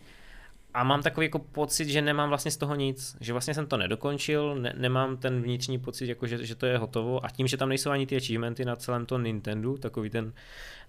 a 0.75 0.85
mám 0.85 1.03
takový 1.03 1.27
jako 1.27 1.39
pocit, 1.39 1.89
že 1.89 2.03
nemám 2.03 2.29
vlastně 2.29 2.51
z 2.51 2.57
toho 2.57 2.75
nic, 2.75 3.17
že 3.21 3.33
vlastně 3.33 3.55
jsem 3.55 3.67
to 3.67 3.77
nedokončil, 3.77 4.55
ne, 4.55 4.75
nemám 4.77 5.17
ten 5.17 5.43
vnitřní 5.43 5.79
pocit, 5.79 6.09
jako 6.09 6.27
že, 6.27 6.47
že 6.47 6.55
to 6.55 6.67
je 6.67 6.79
hotovo. 6.79 7.25
A 7.25 7.31
tím, 7.31 7.47
že 7.47 7.57
tam 7.57 7.69
nejsou 7.69 7.91
ani 7.91 8.07
ty 8.07 8.17
achievementy 8.17 8.65
na 8.65 8.77
celém 8.77 9.07
tom 9.07 9.25
Nintendo, 9.25 9.77
takový 9.77 10.11
ten 10.11 10.33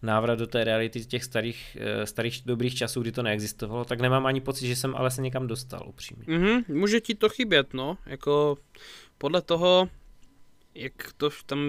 návrat 0.01 0.39
do 0.39 0.47
té 0.47 0.63
reality 0.63 1.05
těch 1.05 1.23
starých, 1.23 1.77
eh, 1.79 2.05
starých 2.05 2.41
dobrých 2.45 2.75
časů, 2.75 3.01
kdy 3.01 3.11
to 3.11 3.23
neexistovalo, 3.23 3.85
tak 3.85 3.99
nemám 3.99 4.25
ani 4.25 4.41
pocit, 4.41 4.67
že 4.67 4.75
jsem 4.75 4.95
ale 4.95 5.11
se 5.11 5.21
někam 5.21 5.47
dostal 5.47 5.83
upřímně. 5.87 6.25
Mhm, 6.27 6.63
může 6.67 7.01
ti 7.01 7.15
to 7.15 7.29
chybět, 7.29 7.73
no, 7.73 7.97
jako 8.05 8.57
podle 9.17 9.41
toho, 9.41 9.89
jak 10.75 10.93
to 11.17 11.29
tam 11.45 11.59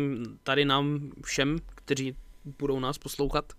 tady 0.42 0.64
nám 0.64 1.10
všem, 1.24 1.58
kteří 1.74 2.16
budou 2.58 2.80
nás 2.80 2.98
poslouchat, 2.98 3.52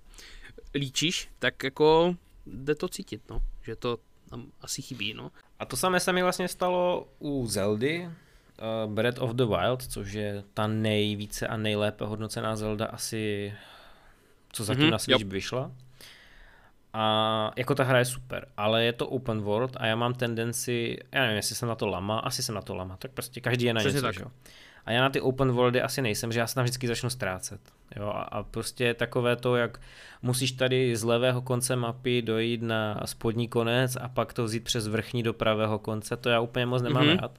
líčíš, 0.76 1.30
tak 1.40 1.64
jako 1.64 2.16
jde 2.46 2.76
to 2.76 2.88
cítit, 2.88 3.22
no, 3.30 3.42
že 3.62 3.76
to 3.76 3.98
tam 4.34 4.46
asi 4.62 4.82
chybí, 4.82 5.14
no. 5.14 5.32
A 5.60 5.66
to 5.66 5.78
samé 5.78 6.00
se 6.00 6.14
mi 6.14 6.24
vlastně 6.24 6.48
stalo 6.48 7.08
u 7.20 7.48
Zeldy, 7.48 8.10
uh, 8.88 8.94
Breath 8.94 9.22
of 9.22 9.32
the 9.32 9.46
Wild, 9.46 9.84
což 9.88 10.14
je 10.14 10.44
ta 10.54 10.68
nejvíce 10.68 11.48
a 11.48 11.58
nejlépe 11.58 12.06
hodnocená 12.06 12.56
Zelda 12.56 12.86
asi, 12.86 13.54
co 14.52 14.64
zatím 14.64 14.80
Mhm, 14.80 14.88
mm-hmm, 14.88 14.92
na 14.92 15.00
Switch 15.00 15.26
vyšla. 15.26 15.72
A 16.94 17.52
jako 17.56 17.76
ta 17.76 17.84
hra 17.84 18.00
je 18.00 18.06
super, 18.06 18.48
ale 18.58 18.84
je 18.84 18.94
to 18.94 19.08
open 19.08 19.42
world 19.42 19.78
a 19.80 19.86
já 19.86 19.96
mám 19.96 20.14
tendenci, 20.14 20.98
já 21.12 21.22
nevím, 21.22 21.36
jestli 21.36 21.56
jsem 21.56 21.70
na 21.70 21.76
to 21.76 21.88
lama, 21.88 22.20
asi 22.20 22.44
jsem 22.44 22.56
na 22.56 22.62
to 22.62 22.76
lama, 22.76 22.98
tak 22.98 23.12
prostě 23.12 23.42
každý 23.42 23.66
je 23.66 23.74
na 23.74 23.80
Přesně 23.80 23.98
něco, 23.98 24.08
tak. 24.08 24.16
že 24.16 24.22
jo. 24.22 24.32
A 24.86 24.92
já 24.92 25.02
na 25.02 25.10
ty 25.10 25.22
open 25.22 25.52
worldy 25.52 25.82
asi 25.82 26.02
nejsem, 26.02 26.32
že 26.32 26.40
já 26.40 26.48
se 26.48 26.56
tam 26.56 26.64
vždycky 26.64 26.88
začnu 26.88 27.10
ztrácet. 27.10 27.62
Jo, 27.96 28.08
a, 28.08 28.22
a 28.22 28.44
prostě 28.44 28.94
takové 28.94 29.36
to, 29.36 29.56
jak 29.56 29.80
musíš 30.22 30.52
tady 30.52 30.96
z 30.96 31.04
levého 31.04 31.42
konce 31.42 31.76
mapy 31.76 32.22
dojít 32.22 32.62
na 32.62 33.02
spodní 33.06 33.48
konec 33.48 33.98
a 34.02 34.08
pak 34.10 34.34
to 34.34 34.44
vzít 34.44 34.64
přes 34.64 34.88
vrchní 34.88 35.24
do 35.24 35.34
pravého 35.34 35.80
konce, 35.80 36.18
to 36.18 36.30
já 36.30 36.40
úplně 36.40 36.66
moc 36.66 36.82
nemám 36.82 37.04
Mhm. 37.04 37.14
mm-hmm. 37.16 37.22
rád. 37.22 37.32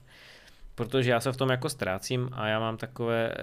Protože 0.74 1.10
já 1.10 1.20
se 1.20 1.32
v 1.32 1.36
tom 1.36 1.50
jako 1.50 1.68
ztrácím 1.68 2.28
a 2.32 2.46
já 2.48 2.60
mám 2.60 2.76
takové 2.76 3.34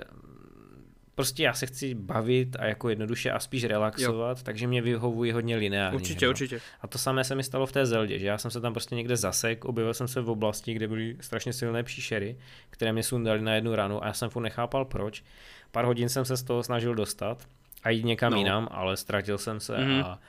prostě 1.15 1.43
já 1.43 1.53
se 1.53 1.65
chci 1.65 1.93
bavit 1.95 2.55
a 2.59 2.65
jako 2.65 2.89
jednoduše 2.89 3.31
a 3.31 3.39
spíš 3.39 3.63
relaxovat, 3.63 4.37
jo. 4.37 4.43
takže 4.43 4.67
mě 4.67 4.81
vyhovují 4.81 5.31
hodně 5.31 5.55
lineární. 5.55 5.99
Určitě, 5.99 6.25
no. 6.25 6.29
určitě. 6.29 6.59
A 6.81 6.87
to 6.87 6.97
samé 6.97 7.23
se 7.23 7.35
mi 7.35 7.43
stalo 7.43 7.65
v 7.65 7.71
té 7.71 7.85
Zeldě, 7.85 8.19
že 8.19 8.27
já 8.27 8.37
jsem 8.37 8.51
se 8.51 8.61
tam 8.61 8.73
prostě 8.73 8.95
někde 8.95 9.15
zasek, 9.17 9.65
objevil 9.65 9.93
jsem 9.93 10.07
se 10.07 10.21
v 10.21 10.29
oblasti, 10.29 10.73
kde 10.73 10.87
byly 10.87 11.17
strašně 11.19 11.53
silné 11.53 11.83
příšery, 11.83 12.37
které 12.69 12.93
mě 12.93 13.03
sundali 13.03 13.41
na 13.41 13.53
jednu 13.55 13.75
ranu 13.75 14.03
a 14.03 14.07
já 14.07 14.13
jsem 14.13 14.29
furt 14.29 14.43
nechápal 14.43 14.85
proč. 14.85 15.23
Pár 15.71 15.85
hodin 15.85 16.09
jsem 16.09 16.25
se 16.25 16.37
z 16.37 16.43
toho 16.43 16.63
snažil 16.63 16.95
dostat 16.95 17.47
a 17.83 17.89
jít 17.89 18.05
někam 18.05 18.31
No. 18.31 18.37
jinam, 18.37 18.67
ale 18.71 18.97
ztratil 18.97 19.37
jsem 19.37 19.59
se 19.59 19.77
Mhm. 19.77 19.89
mm-hmm. 19.89 20.05
a 20.05 20.19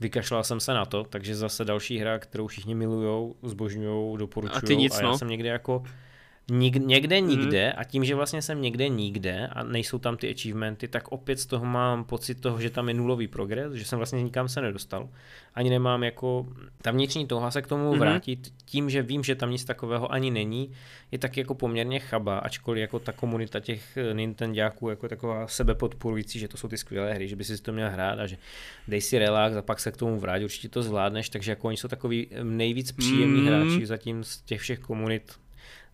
vykašlal 0.00 0.44
jsem 0.44 0.60
se 0.60 0.74
na 0.74 0.84
to, 0.84 1.04
takže 1.04 1.36
zase 1.36 1.64
další 1.64 1.98
hra, 1.98 2.18
kterou 2.18 2.46
všichni 2.46 2.74
milujou, 2.74 3.36
zbožňují, 3.42 4.18
doporučují 4.18 4.58
A 4.62 4.66
ty 4.66 4.76
nic, 4.76 4.98
a 4.98 5.02
já 5.02 5.06
no. 5.08 5.18
jsem 5.18 5.28
někde 5.28 5.48
jako 5.48 5.82
nik, 6.50 6.76
někde 6.76 7.20
nikde 7.20 7.72
a 7.72 7.84
tím, 7.84 8.04
že 8.04 8.14
vlastně 8.14 8.42
jsem 8.42 8.62
někde 8.62 8.88
nikde 8.88 9.46
a 9.46 9.62
nejsou 9.62 9.98
tam 9.98 10.16
ty 10.16 10.30
achievementy, 10.34 10.88
tak 10.88 11.08
opět 11.12 11.40
z 11.40 11.46
toho 11.46 11.64
mám 11.64 12.04
pocit 12.04 12.34
toho, 12.40 12.60
že 12.60 12.70
tam 12.70 12.88
je 12.88 12.94
nulový 12.94 13.28
progres, 13.28 13.72
že 13.72 13.84
jsem 13.84 13.96
vlastně 13.98 14.22
nikam 14.22 14.48
se 14.48 14.60
nedostal. 14.60 15.08
Ani 15.54 15.70
nemám 15.70 16.02
jako 16.02 16.46
ta 16.82 16.90
vnitřní 16.90 17.26
touha 17.26 17.50
se 17.50 17.62
k 17.62 17.66
tomu 17.66 17.90
Mhm. 17.90 17.98
vrátit 18.00 18.52
tím, 18.64 18.90
že 18.90 19.02
vím, 19.02 19.24
že 19.24 19.34
tam 19.34 19.50
nic 19.50 19.64
takového 19.64 20.12
ani 20.12 20.30
není, 20.30 20.70
je 21.12 21.18
tak 21.18 21.36
jako 21.36 21.54
poměrně 21.54 21.98
chaba, 22.00 22.38
ačkoliv 22.38 22.80
jako 22.80 22.98
ta 22.98 23.12
komunita 23.12 23.60
těch 23.60 23.96
eh, 23.96 24.14
Nintendáků 24.14 24.88
jako 24.88 25.08
taková 25.08 25.48
sebepodporující, 25.48 26.38
že 26.38 26.48
to 26.48 26.56
jsou 26.56 26.68
ty 26.68 26.78
skvělé 26.78 27.14
hry, 27.14 27.28
že 27.28 27.36
by 27.36 27.44
si 27.44 27.62
to 27.62 27.72
měl 27.72 27.90
hrát 27.90 28.18
a 28.18 28.26
že 28.26 28.36
dej 28.88 29.00
si 29.00 29.18
relax 29.18 29.56
a 29.56 29.62
pak 29.62 29.80
se 29.80 29.92
k 29.92 29.96
tomu 29.96 30.20
vrát, 30.20 30.42
určitě 30.42 30.68
to 30.68 30.82
zvládneš, 30.82 31.28
takže 31.28 31.52
jako 31.52 31.68
oni 31.68 31.76
jsou 31.76 31.88
takový 31.88 32.26
eh, 32.30 32.44
nejvíc 32.44 32.92
příjemní 32.92 33.40
Mm. 33.40 33.46
hráči 33.46 33.86
zatím 33.86 34.24
z 34.24 34.40
těch 34.40 34.60
všech 34.60 34.78
komunit 34.78 35.32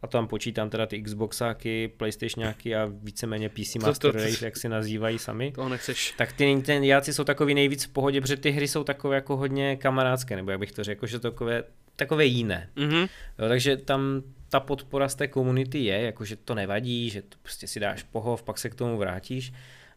a 0.03 0.07
tam 0.07 0.28
počítám 0.28 0.70
teda 0.70 0.86
ty 0.86 1.03
Xboxáky, 1.03 1.88
Playstationáky 1.88 2.76
a 2.76 2.88
víceméně 3.03 3.48
PC 3.48 3.72
To- 3.72 3.78
to- 3.80 3.86
Master 3.86 4.12
to- 4.12 4.18
Race, 4.18 4.44
jak 4.44 4.57
si 4.57 4.68
nazývají 4.68 5.18
sami. 5.18 5.53
Toho 5.53 5.68
nechceš. 5.68 6.14
Tak 6.18 6.32
ty 6.32 6.46
Nintendáci 6.46 7.12
jsou 7.14 7.24
takový 7.24 7.55
nejvíc 7.55 7.84
v 7.84 7.88
pohodě, 7.88 8.20
protože 8.20 8.36
ty 8.36 8.51
hry 8.51 8.68
jsou 8.68 8.84
takové 8.84 9.14
jako 9.14 9.36
hodně 9.36 9.76
kamarádské, 9.76 10.36
nebo 10.36 10.51
jak 10.51 10.61
bych 10.61 10.72
to 10.72 10.84
řekl, 10.84 11.07
že 11.07 11.18
takové, 11.18 11.64
takové 11.96 12.24
jiné. 12.24 12.70
Mhm. 12.76 13.07
Jo, 13.38 13.48
takže 13.48 13.76
tam 13.76 14.22
ta 14.48 14.61
podpora 14.61 15.09
z 15.09 15.14
té 15.14 15.28
komunity 15.28 15.78
je, 15.84 16.01
jakože 16.03 16.36
to 16.36 16.55
nevadí, 16.55 17.11
že 17.11 17.22
to 17.22 17.36
prostě 17.42 17.66
si 17.66 17.80
dáš 17.80 18.03
pohov, 18.03 18.42
pak 18.42 18.59
se 18.59 18.70
k 18.70 18.74
tomu 18.74 18.96
vrátíš. 18.98 19.53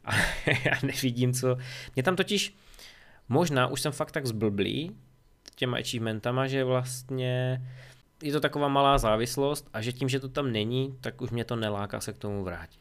A 0.06 0.16
já 0.66 0.74
nevidím, 0.84 1.34
co... 1.34 1.58
Mě 1.95 2.04
tam 2.04 2.16
totiž, 2.16 2.56
možná 3.30 3.68
už 3.68 3.82
jsem 3.82 3.91
fakt 3.91 4.12
tak 4.12 4.26
zblblý 4.26 4.91
těma 5.56 5.78
achievementama, 5.78 6.47
že 6.47 6.64
vlastně 6.64 7.62
je 8.22 8.32
to 8.32 8.39
taková 8.39 8.68
malá 8.68 8.97
závislost 8.97 9.70
a 9.74 9.82
že 9.82 9.91
tím, 9.93 10.09
že 10.09 10.20
to 10.20 10.30
tam 10.30 10.51
není, 10.51 10.97
tak 11.01 11.22
už 11.22 11.30
mě 11.30 11.45
to 11.45 11.55
neláká 11.55 11.99
se 11.99 12.14
k 12.14 12.18
tomu 12.18 12.43
vrátit. 12.43 12.80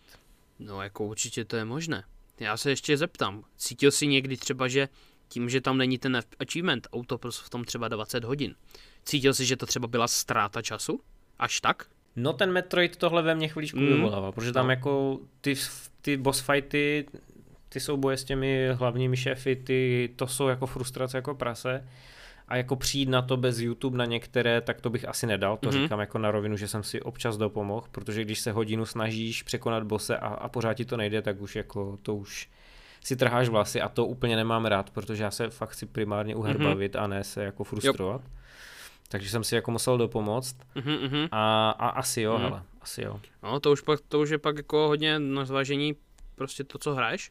No 0.58 0.82
jako 0.82 1.04
určitě 1.04 1.44
to 1.44 1.56
je 1.56 1.64
možné. 1.64 2.04
Já 2.40 2.56
se 2.56 2.70
ještě 2.70 2.96
zeptám, 2.96 3.44
cítil 3.56 3.90
jsi 3.90 4.06
někdy 4.06 4.36
třeba, 4.36 4.68
že 4.68 4.88
tím, 5.28 5.48
že 5.48 5.60
tam 5.60 5.78
není 5.78 5.98
ten 5.98 6.20
achievement, 6.40 6.88
auto 6.92 7.18
v 7.30 7.50
tom 7.50 7.64
třeba 7.64 7.88
20 7.88 8.24
hodin, 8.24 8.54
cítil 9.04 9.34
jsi, 9.34 9.44
že 9.46 9.56
to 9.56 9.66
třeba 9.66 9.88
byla 9.88 10.08
ztráta 10.08 10.62
času? 10.62 11.00
Až 11.38 11.60
tak? 11.60 11.86
No 12.16 12.32
ten 12.32 12.52
Metroid 12.52 12.96
tohle 12.96 13.22
ve 13.22 13.34
mně 13.34 13.48
chviličku 13.48 13.78
Mm. 13.78 13.86
mm. 13.86 13.92
vyvolává, 13.92 14.32
protože 14.32 14.52
tam 14.52 14.66
No. 14.66 14.70
jako 14.72 15.18
ty, 15.40 15.54
ty 16.02 16.16
boss 16.16 16.40
fighty, 16.40 17.06
ty 17.68 17.80
souboje 17.80 18.16
s 18.16 18.24
těmi 18.24 18.68
hlavními 18.72 19.16
šéfy, 19.16 19.56
ty, 19.56 20.10
to 20.16 20.26
jsou 20.26 20.48
jako 20.48 20.66
frustrace 20.66 21.18
jako 21.18 21.34
prase. 21.34 21.88
A 22.52 22.56
jako 22.56 22.76
přijít 22.76 23.08
na 23.08 23.22
to 23.22 23.36
bez 23.36 23.58
YouTube 23.58 23.98
na 23.98 24.04
některé, 24.04 24.60
tak 24.60 24.80
to 24.80 24.90
bych 24.90 25.08
asi 25.08 25.26
nedal. 25.26 25.56
To 25.56 25.68
Mhm. 25.68 25.76
mm-hmm. 25.78 25.82
říkám 25.82 26.00
jako 26.00 26.18
na 26.18 26.30
rovinu, 26.30 26.56
že 26.56 26.68
jsem 26.68 26.82
si 26.82 27.02
občas 27.02 27.36
dopomohl, 27.36 27.86
protože 27.92 28.24
když 28.24 28.40
se 28.40 28.52
hodinu 28.52 28.86
snažíš 28.86 29.42
překonat 29.42 29.82
bose 29.84 30.16
a, 30.16 30.26
a 30.28 30.48
pořád 30.48 30.74
ti 30.74 30.84
to 30.84 30.96
nejde, 30.96 31.22
tak 31.22 31.40
už 31.40 31.56
jako 31.56 31.98
to 32.02 32.14
už 32.14 32.50
si 33.04 33.16
trháš 33.16 33.48
vlasy 33.48 33.80
a 33.80 33.88
to 33.88 34.06
úplně 34.06 34.36
nemám 34.36 34.66
rád, 34.66 34.90
protože 34.90 35.22
já 35.22 35.30
se 35.30 35.50
fakt 35.50 35.68
chci 35.70 35.86
primárně 35.86 36.34
u 36.36 36.42
her 36.42 36.58
Mhm. 36.58 36.64
bavit 36.68 36.96
a 36.96 37.06
ne 37.06 37.24
se 37.24 37.44
jako 37.44 37.64
frustrovat. 37.64 38.20
Takže 39.08 39.28
jsem 39.30 39.44
si 39.44 39.54
jako 39.54 39.70
musel 39.70 39.98
dopomoct 39.98 40.56
Mhm, 40.74 40.92
mhm. 40.92 41.28
a, 41.30 41.70
a 41.70 41.88
asi 41.88 42.20
jo, 42.22 42.32
Mhm. 42.34 42.42
hele, 42.42 42.62
asi 42.80 43.02
jo. 43.02 43.20
No 43.42 43.60
to 43.60 43.72
už, 43.72 43.80
pak, 43.80 44.00
to 44.08 44.20
už 44.20 44.30
je 44.30 44.38
pak 44.38 44.56
jako 44.56 44.88
hodně 44.88 45.18
na 45.18 45.44
zvážení 45.44 45.94
prostě 46.34 46.64
to, 46.64 46.78
co 46.78 46.94
hraješ 46.94 47.30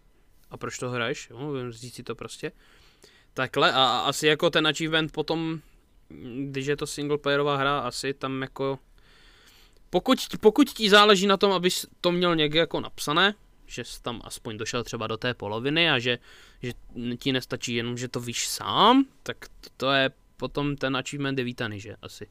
a 0.52 0.58
proč 0.58 0.78
to 0.78 0.90
hraješ, 0.90 1.30
jo, 1.30 1.54
říct 1.72 1.94
si 1.96 2.04
to 2.04 2.16
prostě. 2.16 2.52
Takhle 3.34 3.74
a 3.74 3.86
asi 3.86 4.28
jako 4.28 4.50
ten 4.50 4.68
achievement 4.68 5.12
potom, 5.12 5.60
když 6.50 6.66
je 6.66 6.78
to 6.78 6.88
singleplayerová 6.88 7.58
hra, 7.58 7.80
asi 7.80 8.14
tam 8.14 8.42
jako 8.42 8.80
pokud, 9.90 10.20
pokud 10.40 10.70
ti 10.70 10.90
záleží 10.90 11.28
na 11.28 11.38
tom, 11.38 11.52
abys 11.52 11.86
to 12.02 12.12
měl 12.12 12.36
někde 12.36 12.60
jako 12.60 12.80
napsané, 12.80 13.34
že 13.66 13.84
jsi 13.84 14.02
tam 14.02 14.22
aspoň 14.24 14.58
došel 14.58 14.84
třeba 14.84 15.08
do 15.08 15.18
té 15.18 15.34
poloviny 15.34 15.92
a 15.92 16.00
že, 16.00 16.20
že 16.64 16.74
ti 17.20 17.32
nestačí 17.32 17.76
jenom, 17.76 17.98
že 17.98 18.08
to 18.08 18.20
víš 18.20 18.48
sám, 18.48 19.06
tak 19.24 19.38
to 19.78 19.92
je 19.92 20.10
potom 20.42 20.74
ten 20.74 20.98
achievement 20.98 21.38
je 21.38 21.46
vítaný, 21.46 21.78
že 21.78 21.94
asi. 22.02 22.26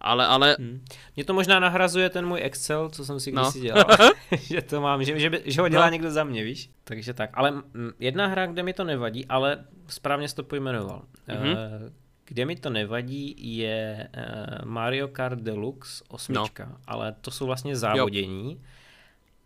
Ale, 0.00 0.26
ale... 0.26 0.56
Hmm. 0.58 0.86
Mě 1.16 1.24
to 1.24 1.34
možná 1.34 1.58
nahrazuje 1.58 2.10
ten 2.10 2.26
můj 2.26 2.40
Excel, 2.42 2.88
co 2.88 3.04
jsem 3.04 3.20
si 3.20 3.32
kdysi 3.34 3.58
no. 3.58 3.64
dělal, 3.64 3.84
že 4.40 4.62
to 4.62 4.80
mám, 4.80 5.04
že, 5.04 5.18
že, 5.18 5.30
že 5.44 5.60
ho 5.60 5.68
dělá 5.68 5.86
no. 5.86 5.92
někdo 5.92 6.10
za 6.10 6.24
mě, 6.24 6.44
víš? 6.44 6.70
Takže 6.84 7.14
tak, 7.14 7.30
ale 7.34 7.62
jedna 7.98 8.26
hra, 8.26 8.46
kde 8.46 8.62
mi 8.62 8.72
to 8.72 8.84
nevadí, 8.84 9.26
ale 9.26 9.66
správně 9.88 10.28
jsi 10.28 10.34
to 10.34 10.42
pojmenoval. 10.42 11.02
Mm-hmm. 11.28 11.56
Kde 12.24 12.44
mi 12.44 12.56
to 12.56 12.70
nevadí, 12.70 13.34
je 13.58 14.08
Mario 14.64 15.08
Kart 15.08 15.38
Deluxe 15.38 16.04
osmička, 16.08 16.66
no. 16.70 16.76
ale 16.86 17.14
to 17.20 17.30
jsou 17.30 17.46
vlastně 17.46 17.76
závodění. 17.76 18.52
Jo. 18.52 18.58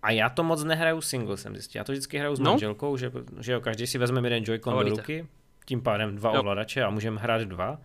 A 0.03 0.11
já 0.11 0.29
to 0.29 0.45
moc 0.45 0.65
nehraju 0.65 1.01
single, 1.01 1.37
jsem 1.37 1.53
zjistil. 1.55 1.81
Já 1.81 1.85
to 1.85 1.93
vždycky 1.93 2.19
hraju 2.19 2.37
s 2.37 2.41
no. 2.41 2.51
manželkou, 2.51 2.97
že, 2.97 3.13
že 3.41 3.53
jo, 3.53 3.61
každý 3.61 3.87
si 3.87 3.99
vezme 3.99 4.21
jeden 4.21 4.43
Joy-Con 4.43 4.85
do 4.85 4.91
ruky, 4.91 5.27
tím 5.65 5.81
pádem 5.83 6.17
dva 6.17 6.35
jo. 6.35 6.41
ovladače 6.41 6.83
a 6.83 6.91
můžeme 6.91 7.21
hrát 7.21 7.43
dva. 7.43 7.79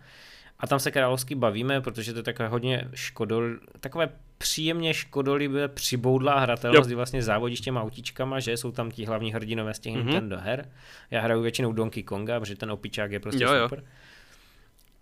A 0.58 0.66
tam 0.66 0.78
se 0.78 0.90
královsky 0.90 1.34
bavíme, 1.34 1.80
protože 1.80 2.12
to 2.12 2.18
je 2.18 2.22
takové 2.22 2.48
hodně 2.48 2.88
škodol, 2.94 3.50
takové 3.80 4.08
příjemně 4.38 4.94
škodolivé 4.94 5.68
přiboudlá 5.68 6.38
hratelnost, 6.38 6.86
kdy 6.86 6.94
vlastně 6.94 7.22
závodíš 7.22 7.60
těma 7.60 7.82
autíčkama, 7.82 8.40
že 8.40 8.56
jsou 8.56 8.72
tam 8.72 8.90
ti 8.90 9.04
hlavní 9.04 9.32
hrdinové 9.32 9.74
z 9.74 9.78
těch 9.78 9.94
mm-hmm. 9.94 10.04
Nintendo 10.04 10.36
her. 10.38 10.68
Já 11.10 11.20
hraju 11.20 11.42
většinou 11.42 11.72
Donkey 11.72 12.02
Konga, 12.02 12.40
protože 12.40 12.56
ten 12.56 12.70
opičák 12.70 13.12
je 13.12 13.20
prostě 13.20 13.44
jo, 13.44 13.50
super. 13.62 13.78
Jo. 13.78 13.84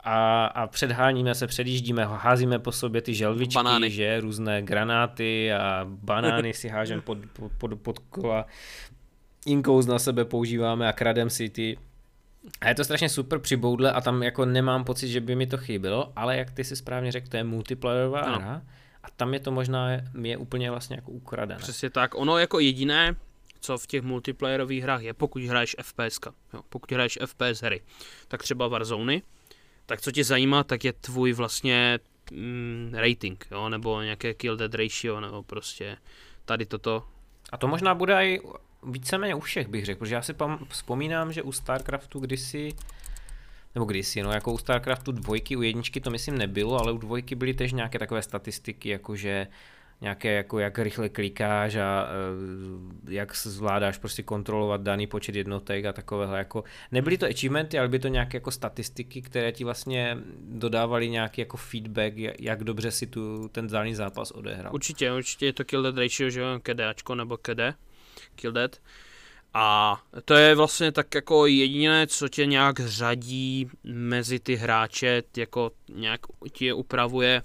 A, 0.01 0.47
a 0.47 0.67
předháníme 0.67 1.35
se, 1.35 1.47
předjíždíme, 1.47 2.05
házíme 2.05 2.59
po 2.59 2.73
sobě 2.73 3.03
ty 3.03 3.15
želvičky, 3.15 3.55
banány. 3.55 3.91
že 3.91 4.21
různé 4.21 4.63
granáty 4.63 5.53
a 5.53 5.87
banány 5.89 6.55
si 6.55 6.69
hážeme 6.69 7.03
pod, 7.03 7.19
pod, 7.33 7.53
pod, 7.59 7.81
pod 7.83 7.99
kola. 7.99 8.47
Inkous 9.47 9.87
na 9.87 9.99
sebe 9.99 10.25
používáme 10.25 10.89
a 10.89 10.93
kradem 10.93 11.31
si 11.31 11.49
ty 11.49 11.79
a 12.61 12.69
je 12.69 12.75
to 12.75 12.85
strašně 12.85 13.09
super 13.09 13.39
přiboudle 13.39 13.93
a 13.93 14.01
tam 14.01 14.23
jako 14.23 14.45
nemám 14.45 14.85
pocit, 14.85 15.09
že 15.09 15.21
by 15.21 15.35
mi 15.35 15.47
to 15.47 15.59
chybilo, 15.59 16.13
ale 16.17 16.37
jak 16.37 16.51
ty 16.51 16.65
si 16.65 16.77
správně 16.77 17.13
řekl, 17.13 17.29
to 17.29 17.37
je 17.37 17.45
multiplayerová 17.45 18.31
no. 18.31 18.39
hra 18.39 18.63
a 19.03 19.11
tam 19.11 19.35
je 19.35 19.41
to 19.41 19.53
možná 19.53 19.91
je 20.23 20.37
úplně 20.37 20.71
vlastně 20.71 20.97
jako 20.97 21.11
ukradené. 21.11 21.61
Přesně 21.61 21.91
tak, 21.91 22.15
ono 22.15 22.39
jako 22.39 22.61
jediné, 22.61 23.17
co 23.61 23.79
v 23.79 23.87
těch 23.87 24.03
multiplayerových 24.03 24.83
hrách 24.83 25.03
je, 25.03 25.15
pokud 25.15 25.43
hraješ 25.43 25.77
FPS, 25.83 26.19
jo, 26.55 26.61
pokud 26.69 26.93
hraješ 26.93 27.19
FPS 27.27 27.63
hry, 27.63 27.81
tak 28.29 28.43
třeba 28.43 28.69
Warzone, 28.69 29.21
tak 29.87 30.01
co 30.01 30.13
tě 30.13 30.25
zajímá, 30.25 30.65
tak 30.65 30.85
je 30.85 30.93
tvůj 30.93 31.33
vlastně 31.33 31.99
mm, 32.31 32.93
rating, 32.95 33.47
jo, 33.51 33.69
nebo 33.69 34.03
nějaké 34.03 34.35
kill 34.35 34.57
dead 34.57 34.75
ratio, 34.75 35.21
nebo 35.21 35.43
prostě 35.43 35.97
tady 36.45 36.67
toto. 36.67 37.05
A 37.53 37.57
to 37.57 37.69
možná 37.69 37.95
bude 37.95 38.27
i 38.27 38.41
víceméně 38.83 39.35
u 39.35 39.41
všech 39.41 39.69
bych 39.69 39.85
řekl, 39.85 39.99
protože 39.99 40.15
já 40.15 40.23
si 40.23 40.35
pam, 40.35 40.67
vzpomínám, 40.69 41.33
že 41.33 41.43
u 41.43 41.53
StarCraftu 41.53 42.21
kdysi, 42.21 42.75
nebo 43.75 43.85
kdysi, 43.85 44.23
no 44.23 44.33
jako 44.33 44.53
u 44.53 44.59
StarCraftu 44.59 45.13
dvojky, 45.13 45.57
u 45.57 45.63
jedničky 45.63 46.01
to 46.01 46.11
myslím 46.11 46.39
nebylo, 46.39 46.81
ale 46.81 46.93
u 46.93 46.99
dvojky 46.99 47.35
byly 47.35 47.55
tež 47.55 47.73
nějaké 47.73 47.99
takové 47.99 48.23
statistiky, 48.23 48.89
jakože 48.89 49.47
nějaké 50.01 50.33
jako 50.33 50.59
jak 50.59 50.79
rychle 50.79 51.09
klikáš 51.09 51.77
a 51.77 52.07
uh, 53.05 53.13
jak 53.13 53.37
zvládáš 53.37 53.99
prostě 53.99 54.23
kontrolovat 54.23 54.81
daný 54.81 55.07
počet 55.07 55.35
jednotek 55.35 55.85
a 55.85 55.93
takovéhle 55.93 56.39
jako 56.39 56.65
nebyly 56.93 57.19
to 57.19 57.27
achievementy, 57.27 57.79
ale 57.79 57.89
byly 57.89 57.99
to 57.99 58.09
nějaké 58.09 58.37
jako 58.37 58.51
statistiky, 58.51 59.23
které 59.23 59.53
ti 59.53 59.65
vlastně 59.65 60.19
dodávaly 60.41 61.09
nějaký 61.09 61.41
jako 61.41 61.57
feedback, 61.57 62.15
jak 62.41 62.65
dobře 62.65 62.91
si 62.91 63.07
tu 63.07 63.49
ten 63.49 63.67
daný 63.67 63.95
zápas 63.95 64.31
odehrál. 64.31 64.75
Určitě, 64.75 65.13
určitě 65.13 65.47
je 65.47 65.53
to 65.53 65.65
kill 65.65 65.83
dead 65.83 65.99
ratio, 65.99 66.31
že 66.31 66.41
jo, 66.41 66.47
KDAčko 66.63 67.15
nebo 67.15 67.37
KD. 67.37 67.61
Kill 68.39 68.53
Dead. 68.53 68.77
A 69.55 69.97
to 70.25 70.35
je 70.35 70.55
vlastně 70.55 70.93
tak 70.93 71.15
jako 71.15 71.47
jediné, 71.47 72.07
co 72.07 72.29
tě 72.29 72.47
nějak 72.47 72.81
řadí 72.81 73.71
mezi 73.85 74.39
ty 74.39 74.55
hráče, 74.57 75.23
jako 75.37 75.71
nějak 75.89 76.21
ti 76.53 76.73
upravuje 76.73 77.43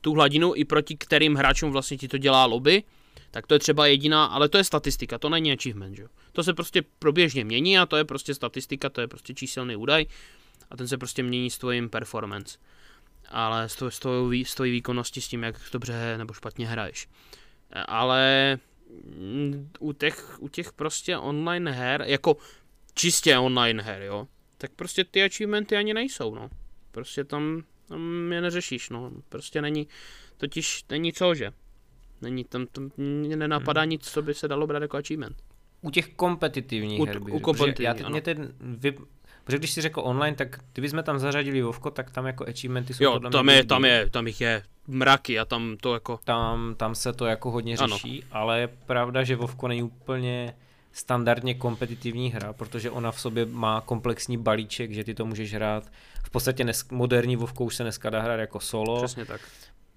tu 0.00 0.12
hladinu 0.12 0.52
i 0.54 0.64
proti 0.64 0.96
kterým 0.96 1.34
hráčům 1.34 1.70
vlastně 1.70 1.98
ti 1.98 2.08
to 2.08 2.18
dělá 2.18 2.44
lobby, 2.44 2.82
tak 3.30 3.46
to 3.46 3.54
je 3.54 3.58
třeba 3.58 3.86
jediná, 3.86 4.24
ale 4.24 4.48
to 4.48 4.58
je 4.58 4.64
statistika, 4.64 5.18
to 5.18 5.28
není 5.28 5.52
achievement, 5.52 5.96
že? 5.96 6.06
To 6.32 6.42
se 6.42 6.54
prostě 6.54 6.82
proběžně 6.98 7.44
mění 7.44 7.78
a 7.78 7.86
to 7.86 7.96
je 7.96 8.04
prostě 8.04 8.34
statistika, 8.34 8.88
to 8.88 9.00
je 9.00 9.08
prostě 9.08 9.34
číselný 9.34 9.76
údaj 9.76 10.06
a 10.70 10.76
ten 10.76 10.88
se 10.88 10.98
prostě 10.98 11.22
mění 11.22 11.50
s 11.50 11.58
tvojím 11.58 11.90
performance. 11.90 12.58
Ale 13.28 13.68
s, 13.68 13.74
tvoj, 13.76 13.90
s, 14.44 14.54
tvojí, 14.54 14.72
výkonností, 14.72 15.20
s 15.20 15.28
tím, 15.28 15.42
jak 15.42 15.56
dobře 15.72 16.18
nebo 16.18 16.34
špatně 16.34 16.66
hraješ. 16.66 17.08
Ale 17.88 18.58
u 19.78 19.92
těch, 19.92 20.42
u 20.42 20.48
těch 20.48 20.72
prostě 20.72 21.18
online 21.18 21.72
her, 21.72 22.04
jako 22.06 22.36
čistě 22.94 23.38
online 23.38 23.82
her, 23.82 24.02
jo, 24.02 24.28
tak 24.58 24.70
prostě 24.70 25.04
ty 25.04 25.24
achievementy 25.24 25.76
ani 25.76 25.94
nejsou, 25.94 26.34
no. 26.34 26.50
Prostě 26.90 27.24
tam, 27.24 27.62
tam 27.88 28.32
je 28.32 28.40
neřešíš, 28.40 28.90
no. 28.90 29.10
Prostě 29.28 29.62
není, 29.62 29.88
totiž 30.36 30.84
není 30.90 31.12
co, 31.12 31.34
že. 31.34 31.52
Není 32.20 32.44
tam, 32.44 32.66
tam 32.66 32.90
mě 32.96 33.36
nenapadá 33.36 33.80
hmm. 33.80 33.90
nic, 33.90 34.10
co 34.10 34.22
by 34.22 34.34
se 34.34 34.48
dalo 34.48 34.66
brát 34.66 34.82
jako 34.82 34.96
achievement. 34.96 35.36
U 35.80 35.90
těch 35.90 36.14
kompetitivních 36.14 37.00
u, 37.00 37.04
her, 37.04 37.22
u 37.22 37.40
kompetitivní, 37.40 37.84
já, 37.84 37.94
teď 37.94 38.08
mě 38.08 38.20
ten 38.20 38.54
vy, 38.60 38.94
Protože 39.48 39.58
když 39.58 39.70
si 39.70 39.80
řekl 39.80 40.00
online, 40.04 40.36
tak 40.36 40.60
kdybychom 40.72 41.02
tam 41.02 41.18
zařadili 41.18 41.62
Vovko, 41.62 41.90
tak 41.90 42.10
tam 42.10 42.26
jako 42.26 42.44
achievementy 42.48 42.94
jsou 42.94 43.04
jo, 43.04 43.12
podle 43.12 43.30
tam 43.30 43.48
je, 43.48 43.64
tam 43.64 43.84
je, 43.84 44.10
tam 44.10 44.26
jich 44.26 44.40
je 44.40 44.62
mraky 44.86 45.38
a 45.38 45.44
tam 45.44 45.76
to 45.80 45.94
jako... 45.94 46.20
Tam, 46.24 46.74
tam 46.74 46.94
se 46.94 47.12
to 47.12 47.26
jako 47.26 47.50
hodně 47.50 47.76
řeší, 47.76 48.24
ano. 48.30 48.42
ale 48.42 48.60
je 48.60 48.68
pravda, 48.68 49.24
že 49.24 49.36
Vovko 49.36 49.68
není 49.68 49.82
úplně 49.82 50.54
standardně 50.92 51.54
kompetitivní 51.54 52.30
hra, 52.30 52.52
protože 52.52 52.90
ona 52.90 53.12
v 53.12 53.20
sobě 53.20 53.46
má 53.46 53.80
komplexní 53.80 54.38
balíček, 54.38 54.92
že 54.92 55.04
ty 55.04 55.14
to 55.14 55.26
můžeš 55.26 55.54
hrát. 55.54 55.84
V 56.24 56.30
podstatě 56.30 56.64
dnes, 56.64 56.88
moderní 56.90 57.36
Vovko 57.36 57.64
už 57.64 57.76
se 57.76 57.82
dneska 57.82 58.10
dá 58.10 58.22
hrát 58.22 58.36
jako 58.36 58.60
solo. 58.60 58.96
Přesně 58.96 59.24
tak. 59.24 59.40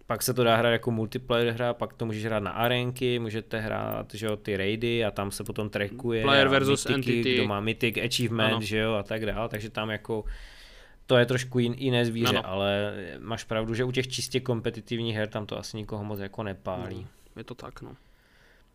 Pak 0.07 0.23
se 0.23 0.33
to 0.33 0.43
dá 0.43 0.55
hrát 0.55 0.69
jako 0.69 0.91
multiplayer 0.91 1.53
hra, 1.53 1.73
pak 1.73 1.93
to 1.93 2.05
můžeš 2.05 2.25
hrát 2.25 2.43
na 2.43 2.51
arenky, 2.51 3.19
můžete 3.19 3.59
hrát 3.59 4.13
že 4.13 4.25
jo, 4.25 4.37
ty 4.37 4.57
raidy 4.57 5.05
a 5.05 5.11
tam 5.11 5.31
se 5.31 5.43
potom 5.43 5.69
trackuje. 5.69 6.23
Player 6.23 6.47
versus 6.47 6.87
mythiky, 6.87 7.11
entity. 7.11 7.33
Kdo 7.33 7.47
má 7.47 7.59
mythic, 7.59 7.97
achievement, 7.97 8.53
ano. 8.53 8.61
že 8.61 8.77
jo, 8.77 8.93
a 8.93 9.03
tak 9.03 9.25
dále, 9.25 9.49
takže 9.49 9.69
tam 9.69 9.89
jako 9.89 10.23
to 11.05 11.17
je 11.17 11.25
trošku 11.25 11.59
jin, 11.59 11.73
jiné 11.77 12.05
zvíře, 12.05 12.37
ano. 12.37 12.47
ale 12.47 12.93
máš 13.19 13.43
pravdu, 13.43 13.73
že 13.73 13.83
u 13.83 13.91
těch 13.91 14.07
čistě 14.07 14.39
kompetitivních 14.39 15.15
her 15.15 15.27
tam 15.27 15.45
to 15.45 15.57
asi 15.57 15.77
nikoho 15.77 16.03
moc 16.03 16.19
jako 16.19 16.43
nepálí. 16.43 17.07
No, 17.35 17.39
je 17.39 17.43
to 17.43 17.55
tak, 17.55 17.81
no. 17.81 17.95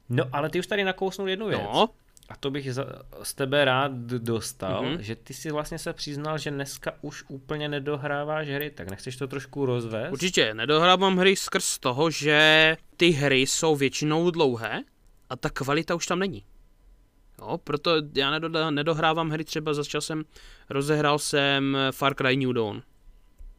No, 0.08 0.24
ale 0.32 0.50
ty 0.50 0.58
už 0.58 0.66
tady 0.66 0.84
nakousnul 0.84 1.28
jednu 1.28 1.46
věc. 1.46 1.60
No. 1.64 1.88
A 2.28 2.36
to 2.36 2.50
bych 2.50 2.74
za, 2.74 2.84
z 3.22 3.34
tebe 3.34 3.64
rád 3.64 3.92
dostal, 3.92 4.84
mm-hmm. 4.84 4.98
že 4.98 5.16
ty 5.16 5.34
si 5.34 5.50
vlastně 5.50 5.78
se 5.78 5.92
přiznal, 5.92 6.38
že 6.38 6.50
dneska 6.50 6.92
už 7.02 7.24
úplně 7.28 7.68
nedohráváš 7.68 8.48
hry, 8.48 8.70
tak 8.70 8.90
nechceš 8.90 9.16
to 9.16 9.28
trošku 9.28 9.66
rozvést? 9.66 10.12
Určitě, 10.12 10.54
nedohrávám 10.54 11.16
hry 11.16 11.36
skrz 11.36 11.78
toho, 11.78 12.10
že 12.10 12.76
ty 12.96 13.10
hry 13.10 13.40
jsou 13.40 13.76
většinou 13.76 14.30
dlouhé 14.30 14.82
a 15.30 15.36
ta 15.36 15.50
kvalita 15.50 15.94
už 15.94 16.06
tam 16.06 16.18
není. 16.18 16.44
Jo, 17.38 17.58
proto 17.64 17.90
já 18.14 18.38
nedohrávám 18.70 19.30
hry, 19.30 19.44
třeba 19.44 19.74
za 19.74 19.84
časem 19.84 20.24
rozehrál 20.70 21.18
jsem 21.18 21.76
Far 21.90 22.14
Cry 22.14 22.36
New 22.36 22.52
Dawn. 22.52 22.82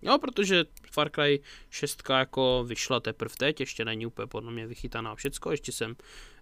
Jo, 0.01 0.17
protože 0.17 0.65
Far 0.91 1.09
Cry 1.09 1.41
6 1.69 2.03
jako 2.09 2.65
vyšla 2.67 2.99
teprve 2.99 3.35
teď, 3.37 3.59
ještě 3.59 3.85
není 3.85 4.05
úplně 4.05 4.27
podle 4.27 4.51
mě 4.51 4.67
vychytaná 4.67 5.15
všecko, 5.15 5.51
ještě 5.51 5.71
jsem 5.71 5.95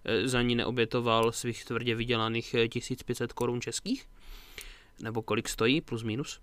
e, 0.04 0.28
za 0.28 0.42
ní 0.42 0.54
neobětoval 0.54 1.32
svých 1.32 1.64
tvrdě 1.64 1.94
vydělaných 1.94 2.54
1500 2.68 3.30
e, 3.30 3.34
korun 3.34 3.60
českých, 3.60 4.06
nebo 5.02 5.22
kolik 5.22 5.48
stojí, 5.48 5.80
plus 5.80 6.02
minus. 6.02 6.40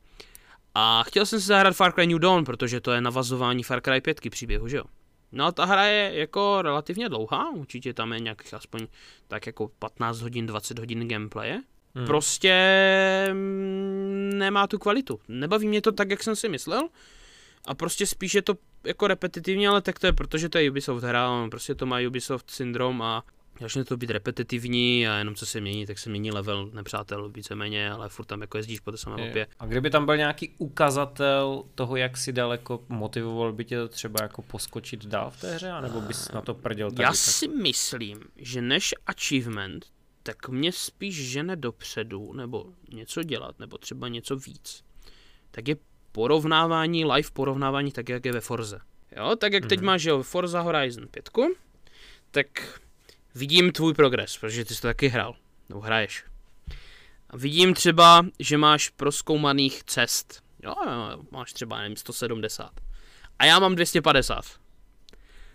A 0.75 1.03
chtěl 1.03 1.25
jsem 1.25 1.41
si 1.41 1.47
zahrát 1.47 1.75
Far 1.75 1.91
Cry 1.91 2.07
New 2.07 2.19
Dawn, 2.19 2.43
protože 2.43 2.81
to 2.81 2.91
je 2.91 3.01
navazování 3.01 3.63
Far 3.63 3.81
Cry 3.81 4.01
5 4.01 4.29
příběhu, 4.29 4.67
že 4.67 4.77
jo. 4.77 4.83
No 5.31 5.51
ta 5.51 5.65
hra 5.65 5.85
je 5.85 6.19
jako 6.19 6.61
relativně 6.61 7.09
dlouhá, 7.09 7.49
určitě 7.49 7.93
tam 7.93 8.13
je 8.13 8.19
nějakých 8.19 8.53
aspoň 8.53 8.87
tak 9.27 9.45
jako 9.47 9.67
15 9.79 10.21
hodin, 10.21 10.45
20 10.45 10.79
hodin 10.79 11.07
gameplaye. 11.07 11.61
Hmm. 11.95 12.05
Prostě 12.05 12.53
mm, 13.33 14.29
nemá 14.33 14.67
tu 14.67 14.79
kvalitu. 14.79 15.19
Nebaví 15.27 15.67
mě 15.67 15.81
to 15.81 15.91
tak, 15.91 16.09
jak 16.09 16.23
jsem 16.23 16.35
si 16.35 16.49
myslel. 16.49 16.87
A 17.65 17.75
prostě 17.75 18.05
spíš 18.05 18.33
je 18.33 18.41
to 18.41 18.53
jako 18.83 19.07
repetitivní, 19.07 19.67
ale 19.67 19.81
tak 19.81 19.99
to 19.99 20.07
je, 20.07 20.13
protože 20.13 20.49
to 20.49 20.57
je 20.57 20.69
Ubisoft 20.69 21.03
hra, 21.03 21.47
prostě 21.51 21.75
to 21.75 21.85
má 21.85 21.97
Ubisoft 22.07 22.51
syndrom 22.51 23.01
a 23.01 23.23
Začne 23.59 23.85
to 23.85 23.97
být 23.97 24.09
repetitivní 24.09 25.07
a 25.07 25.17
jenom 25.17 25.35
co 25.35 25.45
se 25.45 25.61
mění, 25.61 25.85
tak 25.85 25.99
se 25.99 26.09
mění 26.09 26.31
level 26.31 26.69
nepřátel 26.73 27.29
víceméně, 27.29 27.91
ale 27.91 28.09
furt 28.09 28.25
tam 28.25 28.41
jako 28.41 28.57
jezdíš 28.57 28.79
po 28.79 28.91
té 28.91 28.97
samé 28.97 29.27
mapě. 29.27 29.47
A 29.59 29.65
kdyby 29.65 29.89
tam 29.89 30.05
byl 30.05 30.17
nějaký 30.17 30.49
ukazatel 30.57 31.63
toho, 31.75 31.95
jak 31.95 32.17
si 32.17 32.33
daleko 32.33 32.83
motivoval 32.89 33.53
by 33.53 33.65
tě 33.65 33.77
to 33.77 33.87
třeba 33.87 34.23
jako 34.23 34.41
poskočit 34.41 35.05
dál 35.05 35.31
v 35.31 35.41
té 35.41 35.55
hře, 35.55 35.71
anebo 35.71 36.01
bys 36.01 36.31
na 36.31 36.41
to 36.41 36.53
prděl 36.53 36.91
tady? 36.91 37.03
Já 37.03 37.09
tak? 37.09 37.15
si 37.15 37.47
myslím, 37.47 38.19
že 38.35 38.61
než 38.61 38.95
achievement, 39.07 39.85
tak 40.23 40.49
mě 40.49 40.71
spíš 40.71 41.29
žene 41.31 41.55
dopředu, 41.55 42.33
nebo 42.33 42.65
něco 42.89 43.23
dělat, 43.23 43.59
nebo 43.59 43.77
třeba 43.77 44.07
něco 44.07 44.35
víc. 44.35 44.83
Tak 45.51 45.67
je 45.67 45.75
porovnávání, 46.11 47.05
live 47.05 47.29
porovnávání, 47.33 47.91
tak 47.91 48.09
jak 48.09 48.25
je 48.25 48.31
ve 48.31 48.41
Forze. 48.41 48.79
Jo, 49.17 49.35
tak 49.35 49.53
jak 49.53 49.63
mm-hmm. 49.63 49.67
teď 49.67 49.79
mhm. 49.79 49.85
máš 49.85 50.03
jo, 50.03 50.23
Forza 50.23 50.61
Horizon 50.61 51.07
5, 51.07 51.29
tak 52.31 52.79
vidím 53.35 53.71
tvůj 53.71 53.93
progres, 53.93 54.37
protože 54.37 54.65
ty 54.65 54.75
jsi 54.75 54.81
to 54.81 54.87
taky 54.87 55.07
hrál, 55.07 55.35
nebo 55.69 55.81
hraješ. 55.81 56.25
A 57.29 57.37
vidím 57.37 57.73
třeba, 57.73 58.25
že 58.39 58.57
máš 58.57 58.89
proskoumaných 58.89 59.83
cest, 59.83 60.43
Jo, 60.63 60.75
máš 61.31 61.53
třeba, 61.53 61.81
nevím, 61.81 61.97
170. 61.97 62.71
A 63.39 63.45
já 63.45 63.59
mám 63.59 63.75
250. 63.75 64.45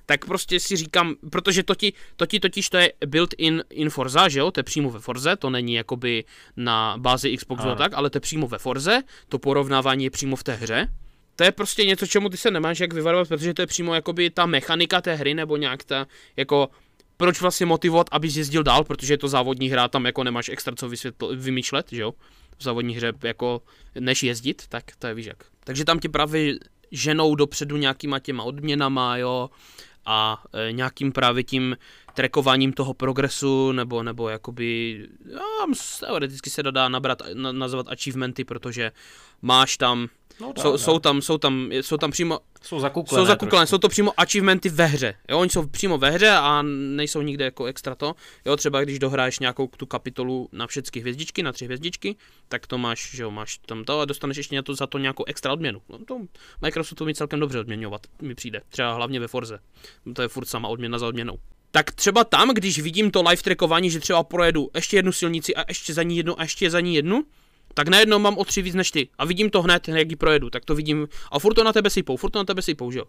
Tak 0.08 0.24
prostě 0.24 0.60
si 0.60 0.76
říkám, 0.76 1.14
protože 1.30 1.62
to 1.62 1.74
ti, 1.74 1.92
to 2.16 2.26
ti 2.26 2.40
totiž 2.40 2.68
to 2.68 2.76
je 2.76 2.92
built-in 3.06 3.64
in 3.70 3.90
Forza, 3.90 4.28
že 4.28 4.38
jo, 4.38 4.50
to 4.50 4.60
je 4.60 4.64
přímo 4.64 4.90
ve 4.90 5.00
Forze, 5.00 5.36
to 5.36 5.50
není 5.50 5.74
jakoby 5.74 6.24
na 6.56 6.94
bázi 6.98 7.36
Xboxu 7.36 7.68
a 7.68 7.74
tak, 7.74 7.92
ale 7.94 8.10
to 8.10 8.16
je 8.16 8.20
přímo 8.20 8.48
ve 8.48 8.58
Forze, 8.58 9.02
to 9.28 9.38
porovnávání 9.38 10.04
je 10.04 10.10
přímo 10.10 10.36
v 10.36 10.44
té 10.44 10.54
hře. 10.54 10.88
To 11.36 11.44
je 11.44 11.52
prostě 11.52 11.84
něco, 11.84 12.06
čemu 12.06 12.28
ty 12.28 12.36
se 12.36 12.50
nemáš 12.50 12.80
jak 12.80 12.92
vyvarovat, 12.92 13.28
protože 13.28 13.54
to 13.54 13.62
je 13.62 13.66
přímo 13.66 13.94
jakoby 13.94 14.30
ta 14.30 14.46
mechanika 14.46 15.00
té 15.00 15.14
hry, 15.14 15.34
nebo 15.34 15.56
nějak 15.56 15.84
ta, 15.84 16.06
jako 16.36 16.68
proč 17.16 17.40
vlastně 17.40 17.66
motivovat, 17.66 18.06
abys 18.10 18.36
jezdil 18.36 18.62
dál, 18.62 18.84
protože 18.84 19.14
je 19.14 19.18
to 19.18 19.28
závodní 19.28 19.68
hra, 19.68 19.88
tam 19.88 20.06
jako 20.06 20.24
nemáš 20.24 20.48
extra 20.48 20.74
co 20.76 20.88
vysvětl, 20.88 21.36
vymýšlet, 21.36 21.86
že 21.92 22.02
jo? 22.02 22.14
V 22.58 22.62
závodní 22.62 22.96
hře 22.96 23.12
jako 23.22 23.62
než 24.00 24.22
jezdit, 24.22 24.62
tak 24.68 24.84
to 24.98 25.06
je 25.06 25.14
víš 25.14 25.26
jak. 25.26 25.44
Takže 25.64 25.84
tam 25.84 25.98
ti 25.98 26.08
právě 26.08 26.58
ženou 26.90 27.34
dopředu 27.34 27.76
nějakýma 27.76 28.18
těma 28.18 28.42
odměnama, 28.42 29.16
jo, 29.16 29.50
a 30.08 30.42
e, 30.52 30.72
nějakým 30.72 31.12
právě 31.12 31.44
tím 31.44 31.76
trekováním 32.14 32.72
toho 32.72 32.94
progresu, 32.94 33.72
nebo, 33.72 34.02
nebo 34.02 34.28
jakoby, 34.28 34.98
já, 35.32 35.66
teoreticky 36.00 36.50
se 36.50 36.62
dá 36.62 36.88
nabrat, 36.88 37.22
na, 37.34 37.52
nazvat 37.52 37.88
achievementy, 37.88 38.44
protože 38.44 38.92
máš 39.42 39.76
tam 39.76 40.08
No, 40.40 40.52
jsou, 40.58 40.78
jsou, 40.78 40.98
tam, 40.98 41.22
jsou, 41.22 41.38
tam, 41.38 41.68
jsou 41.72 41.96
tam 41.96 42.10
přímo... 42.10 42.40
Jsou 42.62 42.80
zakuklené. 42.80 43.22
Jsou 43.22 43.26
zakuklené, 43.26 43.66
jsou 43.66 43.78
to 43.78 43.88
přímo 43.88 44.12
achievementy 44.16 44.68
ve 44.68 44.86
hře. 44.86 45.14
Jo, 45.28 45.38
oni 45.38 45.50
jsou 45.50 45.66
přímo 45.66 45.98
ve 45.98 46.10
hře 46.10 46.30
a 46.30 46.62
nejsou 46.62 47.22
nikde 47.22 47.44
jako 47.44 47.64
extra 47.64 47.94
to. 47.94 48.14
Jo, 48.44 48.56
třeba 48.56 48.80
když 48.80 48.98
dohráš 48.98 49.38
nějakou 49.38 49.66
tu 49.66 49.86
kapitolu 49.86 50.48
na 50.52 50.66
všechny 50.66 51.00
hvězdičky, 51.00 51.42
na 51.42 51.52
tři 51.52 51.64
hvězdičky, 51.64 52.16
tak 52.48 52.66
to 52.66 52.78
máš, 52.78 53.10
že 53.14 53.22
jo, 53.22 53.30
máš 53.30 53.58
tam 53.58 53.84
to 53.84 54.00
a 54.00 54.04
dostaneš 54.04 54.36
ještě 54.36 54.56
na 54.56 54.62
to, 54.62 54.74
za 54.74 54.86
to 54.86 54.98
nějakou 54.98 55.24
extra 55.24 55.52
odměnu. 55.52 55.82
No, 55.88 55.98
to 55.98 56.20
Microsoft 56.62 56.98
to 56.98 57.04
mi 57.04 57.14
celkem 57.14 57.40
dobře 57.40 57.60
odměňovat, 57.60 58.06
mi 58.22 58.34
přijde. 58.34 58.60
Třeba 58.68 58.94
hlavně 58.94 59.20
ve 59.20 59.28
Forze. 59.28 59.58
To 60.14 60.22
je 60.22 60.28
furt 60.28 60.46
sama 60.46 60.68
odměna 60.68 60.98
za 60.98 61.06
odměnou 61.06 61.38
tak 61.70 61.92
třeba 61.92 62.24
tam, 62.24 62.54
když 62.54 62.78
vidím 62.78 63.10
to 63.10 63.22
live 63.22 63.42
trackování, 63.42 63.90
že 63.90 64.00
třeba 64.00 64.22
projedu 64.22 64.70
ještě 64.74 64.96
jednu 64.96 65.12
silnici 65.12 65.54
a 65.54 65.64
ještě 65.68 65.94
za 65.94 66.02
ní 66.02 66.16
jednu 66.16 66.40
a 66.40 66.42
ještě 66.42 66.70
za 66.70 66.80
ní 66.80 66.94
jednu, 66.94 67.24
tak 67.78 67.88
najednou 67.88 68.18
mám 68.18 68.38
o 68.38 68.44
tři 68.44 68.62
víc 68.62 68.74
než 68.74 68.90
ty. 68.90 69.08
A 69.18 69.24
vidím 69.24 69.50
to 69.50 69.62
hned, 69.62 69.88
jak 69.88 70.10
ji 70.10 70.16
projedu, 70.16 70.50
tak 70.50 70.64
to 70.64 70.74
vidím. 70.74 71.08
A 71.32 71.38
furt 71.38 71.54
to 71.54 71.64
na 71.64 71.72
tebe 71.72 71.90
sypou, 71.90 72.16
furt 72.16 72.30
to 72.30 72.38
na 72.38 72.44
tebe 72.44 72.62
sypou, 72.62 72.90
že 72.90 72.98
jo. 72.98 73.04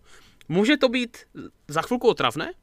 Může 0.49 0.77
to 0.77 0.89
být 0.89 1.17
za 1.67 1.81
chvilku 1.81 2.07
otravné, 2.07 2.53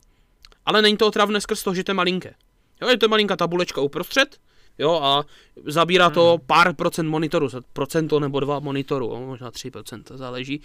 ale 0.66 0.82
není 0.82 0.96
to 0.96 1.06
otravné 1.06 1.40
skrz 1.40 1.62
to, 1.62 1.74
že 1.74 1.84
to 1.84 1.90
je 1.90 1.94
malinké. 1.94 2.34
Jo, 2.82 2.88
je 2.88 2.98
to 2.98 3.08
malinká 3.08 3.36
tabulečka 3.36 3.80
uprostřed, 3.80 4.38
jo, 4.78 5.00
a 5.02 5.24
zabírá 5.64 6.10
to 6.10 6.30
hmm. 6.30 6.46
pár 6.46 6.74
procent 6.74 7.08
monitoru, 7.08 7.48
procento 7.72 8.20
nebo 8.20 8.40
dva 8.40 8.60
monitoru, 8.60 9.06
jo, 9.06 9.20
možná 9.26 9.50
tři 9.50 9.70
procenta, 9.70 10.16
záleží, 10.16 10.60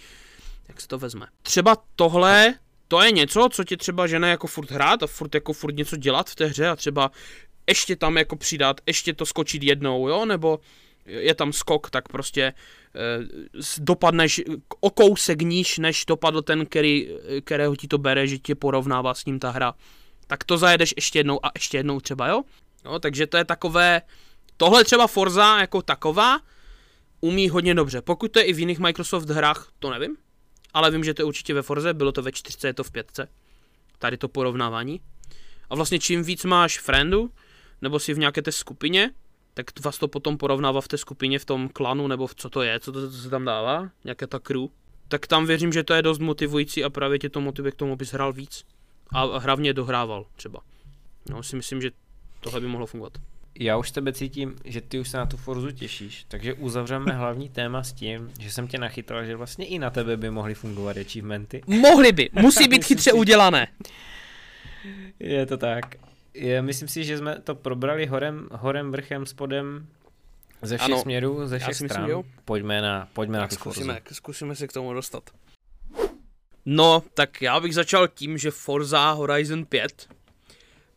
jak 0.68 0.80
se 0.80 0.88
to 0.88 0.98
vezme. 0.98 1.26
Třeba 1.42 1.76
tohle, 1.96 2.54
to 2.88 3.02
je 3.02 3.12
něco, 3.12 3.48
co 3.52 3.64
tě 3.64 3.76
třeba 3.76 4.06
žene 4.06 4.30
jako 4.30 4.46
furt 4.46 4.70
hrát 4.70 5.02
a 5.02 5.06
furt 5.06 5.34
jako 5.34 5.52
furt 5.52 5.76
něco 5.76 5.96
dělat 5.96 6.30
v 6.30 6.34
té 6.34 6.46
hře 6.46 6.68
a 6.68 6.76
třeba 6.76 7.10
ještě 7.68 7.96
tam 7.96 8.16
jako 8.16 8.36
přidat, 8.36 8.80
ještě 8.86 9.12
to 9.14 9.26
skočit 9.26 9.62
jednou, 9.62 10.08
jo, 10.08 10.24
nebo 10.24 10.60
je 11.06 11.34
tam 11.34 11.52
skok, 11.52 11.90
tak 11.90 12.08
prostě 12.08 12.42
e, 12.42 12.52
dopadneš 13.78 14.40
o 14.80 14.90
kousek 14.90 15.42
níž, 15.42 15.78
než 15.78 16.04
dopadl 16.04 16.42
ten, 16.42 16.66
který, 16.66 17.08
kterého 17.44 17.76
ti 17.76 17.88
to 17.88 17.98
bere, 17.98 18.26
že 18.26 18.38
tě 18.38 18.54
porovnává 18.54 19.14
s 19.14 19.24
ním 19.24 19.38
ta 19.38 19.50
hra. 19.50 19.74
Tak 20.26 20.44
to 20.44 20.58
zajedeš 20.58 20.94
ještě 20.96 21.18
jednou 21.18 21.46
a 21.46 21.50
ještě 21.54 21.76
jednou 21.76 22.00
třeba, 22.00 22.28
jo? 22.28 22.42
No, 22.84 22.98
takže 22.98 23.26
to 23.26 23.36
je 23.36 23.44
takové, 23.44 24.02
tohle 24.56 24.84
třeba 24.84 25.06
Forza 25.06 25.60
jako 25.60 25.82
taková 25.82 26.40
umí 27.20 27.48
hodně 27.48 27.74
dobře. 27.74 28.02
Pokud 28.02 28.32
to 28.32 28.38
je 28.38 28.44
i 28.44 28.52
v 28.52 28.58
jiných 28.58 28.78
Microsoft 28.78 29.28
hrách, 29.28 29.68
to 29.78 29.90
nevím, 29.90 30.16
ale 30.74 30.90
vím, 30.90 31.04
že 31.04 31.14
to 31.14 31.22
je 31.22 31.26
určitě 31.26 31.54
ve 31.54 31.62
Forze, 31.62 31.94
bylo 31.94 32.12
to 32.12 32.22
ve 32.22 32.32
čtyřce, 32.32 32.66
je 32.66 32.74
to 32.74 32.84
v 32.84 32.90
pětce. 32.90 33.28
Tady 33.98 34.16
to 34.16 34.28
porovnávání. 34.28 35.00
A 35.70 35.74
vlastně 35.74 35.98
čím 35.98 36.22
víc 36.22 36.44
máš 36.44 36.78
friendů, 36.78 37.30
nebo 37.82 37.98
si 37.98 38.14
v 38.14 38.18
nějaké 38.18 38.42
té 38.42 38.52
skupině, 38.52 39.10
tak 39.54 39.84
vás 39.84 39.98
to 39.98 40.08
potom 40.08 40.38
porovnává 40.38 40.80
v 40.80 40.88
té 40.88 40.98
skupině, 40.98 41.38
v 41.38 41.44
tom 41.44 41.68
klanu, 41.68 42.08
nebo 42.08 42.26
v 42.26 42.34
co 42.34 42.50
to 42.50 42.62
je, 42.62 42.80
co 42.80 42.92
to, 42.92 43.10
co 43.10 43.16
se 43.16 43.30
tam 43.30 43.44
dává, 43.44 43.90
nějaká 44.04 44.26
ta 44.26 44.38
crew, 44.38 44.62
tak 45.08 45.26
tam 45.26 45.46
věřím, 45.46 45.72
že 45.72 45.82
to 45.82 45.94
je 45.94 46.02
dost 46.02 46.18
motivující 46.18 46.84
a 46.84 46.90
právě 46.90 47.18
tě 47.18 47.28
to 47.28 47.40
motivuje 47.40 47.72
k 47.72 47.74
tomu, 47.74 47.92
abys 47.92 48.12
hrál 48.12 48.32
víc. 48.32 48.64
A 49.10 49.38
hlavně 49.38 49.72
dohrával 49.72 50.26
třeba. 50.36 50.60
No, 51.30 51.42
si 51.42 51.56
myslím, 51.56 51.82
že 51.82 51.90
tohle 52.40 52.60
by 52.60 52.66
mohlo 52.66 52.86
fungovat. 52.86 53.12
Já 53.58 53.76
už 53.76 53.90
tebe 53.90 54.12
cítím, 54.12 54.56
že 54.64 54.80
ty 54.80 55.00
už 55.00 55.08
se 55.08 55.16
na 55.16 55.26
tu 55.26 55.36
Forzu 55.36 55.70
těšíš, 55.70 56.24
takže 56.28 56.54
uzavřeme 56.54 57.12
hlavní 57.16 57.48
téma 57.48 57.82
s 57.82 57.92
tím, 57.92 58.30
že 58.40 58.50
jsem 58.50 58.68
tě 58.68 58.78
nachytal, 58.78 59.24
že 59.24 59.36
vlastně 59.36 59.66
i 59.66 59.78
na 59.78 59.90
tebe 59.90 60.16
by 60.16 60.30
mohly 60.30 60.54
fungovat 60.54 60.96
achievementy. 60.96 61.62
Mohly 61.66 62.12
by, 62.12 62.30
musí 62.32 62.68
být 62.68 62.84
chytře 62.88 63.12
udělané. 63.12 63.68
Je 65.20 65.46
to 65.46 65.56
tak 65.56 65.96
je, 66.34 66.62
myslím 66.62 66.88
si, 66.88 67.04
že 67.04 67.18
jsme 67.18 67.40
to 67.40 67.54
probrali 67.54 68.06
horem, 68.06 68.48
horem 68.52 68.92
vrchem, 68.92 69.26
spodem, 69.26 69.86
ze 70.62 70.76
všech 70.76 70.92
ano, 70.92 71.02
směrů, 71.02 71.46
ze 71.46 71.58
všech 71.58 71.76
stran. 71.76 72.06
Myslím, 72.06 72.24
pojďme 72.44 72.82
na, 72.82 73.08
pojďme 73.12 73.38
tak 73.38 73.50
na 73.50 73.54
zkusíme, 73.56 73.94
Forzu. 73.94 74.14
zkusíme 74.14 74.56
se 74.56 74.68
k 74.68 74.72
tomu 74.72 74.92
dostat. 74.92 75.30
No, 76.66 77.02
tak 77.14 77.42
já 77.42 77.60
bych 77.60 77.74
začal 77.74 78.08
tím, 78.08 78.38
že 78.38 78.50
Forza 78.50 79.10
Horizon 79.10 79.64
5 79.64 80.08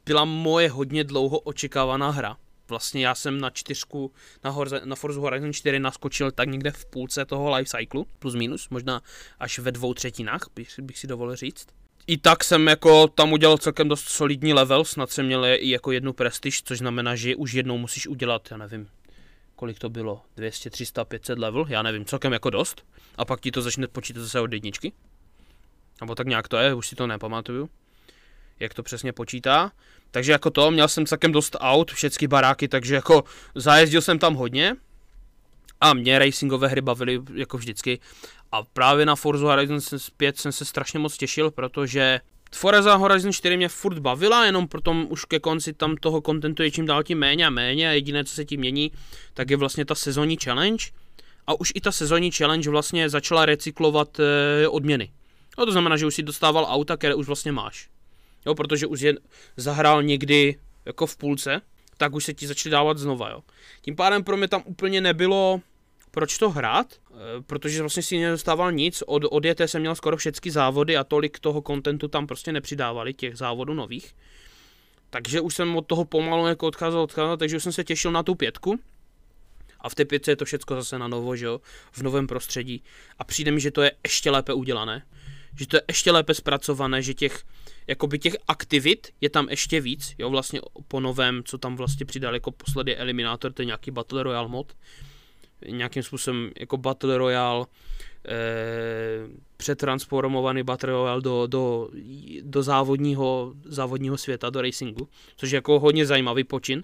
byla 0.06 0.26
moje 0.26 0.70
hodně 0.70 1.03
dlouho 1.03 1.40
očekávaná 1.40 2.10
hra. 2.10 2.38
Vlastně 2.70 3.06
já 3.06 3.16
jsem 3.16 3.41
na 3.41 3.49
čtyřku, 3.49 4.12
na, 4.44 4.49
Horze, 4.49 4.82
na 4.86 4.95
Forza 4.95 5.22
Horizon 5.22 5.53
4 5.53 5.80
naskočil 5.80 6.32
tak 6.32 6.49
někde 6.49 6.72
v 6.72 6.86
půlce 6.86 7.26
toho 7.26 7.56
life 7.56 7.78
cyclu, 7.78 8.07
plus 8.20 8.36
minus, 8.36 8.70
možná 8.70 9.02
až 9.40 9.60
ve 9.60 9.72
dvou 9.72 9.94
třetinách, 9.94 10.41
bych, 10.56 10.80
bych 10.80 10.99
si 10.99 11.07
dovolil 11.07 11.36
říct 11.36 11.68
i 12.07 12.18
tak 12.18 12.44
jsem 12.44 12.68
jako 12.68 13.07
tam 13.07 13.34
udělal 13.34 13.57
celkem 13.57 13.88
dost 13.88 14.10
solidní 14.10 14.53
level, 14.53 14.86
snad 14.86 15.11
jsem 15.11 15.26
měl 15.26 15.45
i 15.45 15.69
jako 15.69 15.91
jednu 15.91 16.14
prestiž, 16.14 16.64
což 16.64 16.77
znamená, 16.77 17.15
že 17.15 17.36
už 17.36 17.53
jednou 17.53 17.77
musíš 17.77 18.07
udělat, 18.07 18.48
já 18.52 18.57
nevím, 18.57 18.88
kolik 19.56 19.80
to 19.80 19.90
bylo, 19.90 20.22
200, 20.36 20.69
300, 20.69 21.06
500 21.06 21.40
level, 21.40 21.65
já 21.69 21.82
nevím, 21.82 22.06
celkem 22.06 22.34
jako 22.34 22.49
dost. 22.49 22.86
A 23.18 23.26
pak 23.26 23.41
ti 23.41 23.52
to 23.52 23.61
začne 23.61 23.88
počítat 23.88 24.22
zase 24.22 24.40
od 24.41 24.53
jedničky. 24.53 24.94
Nebo 26.02 26.15
tak 26.15 26.27
nějak 26.27 26.48
to 26.48 26.57
je, 26.57 26.73
už 26.73 26.88
si 26.88 26.95
to 26.95 27.07
nepamatuju, 27.07 27.69
jak 28.60 28.73
to 28.73 28.84
přesně 28.84 29.14
počítá. 29.14 29.72
Takže 30.11 30.32
jako 30.32 30.49
to, 30.49 30.72
měl 30.72 30.88
jsem 30.88 31.06
celkem 31.06 31.32
dost 31.32 31.56
aut, 31.60 31.91
všechny 31.91 32.27
baráky, 32.27 32.68
takže 32.68 32.95
jako 32.95 33.23
zajezdil 33.56 34.02
jsem 34.02 34.19
tam 34.19 34.36
hodně. 34.36 34.76
A 35.82 35.94
mě 35.94 36.19
racingové 36.19 36.68
hry 36.68 36.82
bavily 36.82 37.22
jako 37.34 37.57
vždycky. 37.57 37.99
A 38.51 38.63
právě 38.63 39.05
na 39.05 39.15
Forza 39.15 39.47
Horizon 39.47 39.80
5 40.17 40.38
jsem 40.38 40.51
se 40.51 40.65
strašně 40.65 40.99
moc 40.99 41.17
těšil, 41.17 41.51
protože 41.51 42.19
Forza 42.55 42.95
Horizon 42.95 43.31
4 43.31 43.57
mě 43.57 43.69
furt 43.69 43.99
bavila, 43.99 44.45
jenom 44.45 44.67
potom 44.67 45.07
už 45.09 45.26
ke 45.26 45.39
konci 45.39 45.73
tam 45.73 45.97
toho 45.97 46.22
kontentu 46.22 46.63
je 46.63 46.72
čím 46.72 46.85
dál 46.85 47.03
tím 47.03 47.17
méně 47.17 47.45
a 47.45 47.49
méně 47.49 47.89
a 47.89 47.91
jediné, 47.91 48.23
co 48.23 48.35
se 48.35 48.45
tím 48.45 48.59
mění, 48.59 48.91
tak 49.34 49.49
je 49.49 49.57
vlastně 49.57 49.85
ta 49.85 49.95
sezónní 49.95 50.38
challenge. 50.43 50.85
A 51.47 51.59
už 51.59 51.72
i 51.76 51.81
ta 51.81 51.91
sezónní 51.91 52.31
challenge 52.31 52.69
vlastně 52.69 53.09
začala 53.09 53.45
recyklovat 53.45 54.19
e, 54.19 54.67
odměny. 54.67 55.11
No 55.57 55.65
to 55.65 55.72
znamená, 55.72 55.97
že 55.97 56.05
už 56.05 56.15
si 56.15 56.23
dostával 56.23 56.67
auta, 56.69 56.97
které 56.97 57.15
už 57.15 57.27
vlastně 57.27 57.51
máš. 57.51 57.89
Jo, 58.45 58.55
protože 58.55 58.88
už 58.88 59.01
je 59.01 59.13
zahrál 59.57 60.03
někdy 60.03 60.55
jako 60.85 61.07
v 61.07 61.17
půlce, 61.17 61.61
tak 61.97 62.13
už 62.13 62.26
se 62.26 62.34
ti 62.34 62.47
začaly 62.47 62.72
dávat 62.72 62.97
znova, 62.97 63.30
jo. 63.30 63.41
Tím 63.81 63.95
pádem 63.95 64.23
pro 64.23 64.38
mě 64.38 64.47
tam 64.47 64.61
úplně 64.65 65.01
nebylo 65.01 65.61
proč 66.16 66.38
to 66.38 66.50
hrát, 66.50 66.88
eh, 66.94 67.14
protože 67.48 67.82
vlastně 67.82 68.04
si 68.04 68.20
nedostával 68.20 68.72
nic, 68.72 69.04
od, 69.08 69.24
od 69.32 69.46
JT 69.46 69.68
jsem 69.68 69.82
měl 69.82 69.96
skoro 69.96 70.18
všechny 70.18 70.52
závody 70.52 70.98
a 70.98 71.04
tolik 71.04 71.40
toho 71.40 71.62
kontentu 71.62 72.08
tam 72.08 72.28
prostě 72.28 72.52
nepřidávali, 72.52 73.14
těch 73.14 73.38
závodů 73.38 73.74
nových. 73.74 74.16
Takže 75.10 75.42
už 75.42 75.56
jsem 75.56 75.76
od 75.76 75.88
toho 75.88 76.06
pomalu 76.06 76.48
jako 76.48 76.68
odcházel, 76.68 77.02
odcházel, 77.02 77.38
takže 77.38 77.58
už 77.58 77.64
jsem 77.64 77.72
se 77.72 77.84
těšil 77.84 78.12
na 78.12 78.24
tu 78.24 78.36
pětku. 78.36 78.80
A 79.80 79.90
v 79.90 79.96
té 79.96 80.06
pětce 80.06 80.32
je 80.32 80.36
to 80.36 80.46
všechno 80.46 80.76
zase 80.76 81.00
na 81.00 81.08
novo, 81.08 81.36
že 81.36 81.46
jo, 81.46 81.62
v 81.92 82.02
novém 82.02 82.28
prostředí. 82.28 82.84
A 83.20 83.24
přijde 83.24 83.52
mi, 83.52 83.60
že 83.60 83.72
to 83.72 83.82
je 83.82 83.92
ještě 84.04 84.32
lépe 84.32 84.54
udělané. 84.54 85.06
Že 85.60 85.68
to 85.68 85.78
je 85.78 85.82
ještě 85.88 86.12
lépe 86.12 86.34
zpracované, 86.34 87.02
že 87.02 87.14
těch, 87.14 87.44
jakoby 87.88 88.20
těch 88.20 88.36
aktivit 88.48 89.08
je 89.22 89.30
tam 89.30 89.50
ještě 89.50 89.82
víc, 89.82 90.16
jo, 90.18 90.30
vlastně 90.30 90.62
po 90.88 91.00
novém, 91.00 91.44
co 91.46 91.58
tam 91.58 91.76
vlastně 91.76 92.06
přidali 92.06 92.36
jako 92.36 92.52
poslední 92.52 92.96
eliminátor, 92.96 93.54
to 93.54 93.62
je 93.62 93.66
nějaký 93.66 93.92
Battle 93.92 94.24
Royale 94.24 94.48
mod 94.48 94.74
nějakým 95.69 96.03
způsobem 96.03 96.52
jako 96.60 96.77
Battle 96.77 97.18
Royale, 97.18 97.65
eh, 98.27 99.27
přetransformovaný 99.57 100.64
Battle 100.64 100.91
Royale 100.91 101.22
do, 101.22 101.48
do, 101.48 101.90
do 102.41 102.64
závodního, 102.64 103.53
závodního 103.65 104.18
světa, 104.18 104.49
do 104.49 104.61
racingu, 104.61 105.10
což 105.36 105.52
je 105.52 105.57
jako 105.57 105.80
hodně 105.80 106.06
zajímavý 106.06 106.44
počin. 106.44 106.84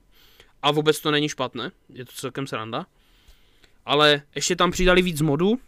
A 0.61 0.72
vůbec 0.72 0.99
to 0.99 1.11
není 1.11 1.30
špatné, 1.30 1.72
je 1.93 2.06
to 2.06 2.11
celkem 2.11 2.48
sranda. 2.48 2.85
Ale 3.85 4.22
ještě 4.35 4.56
tam 4.56 4.72
přidali 4.72 5.02
víc 5.02 5.22
modů 5.22 5.60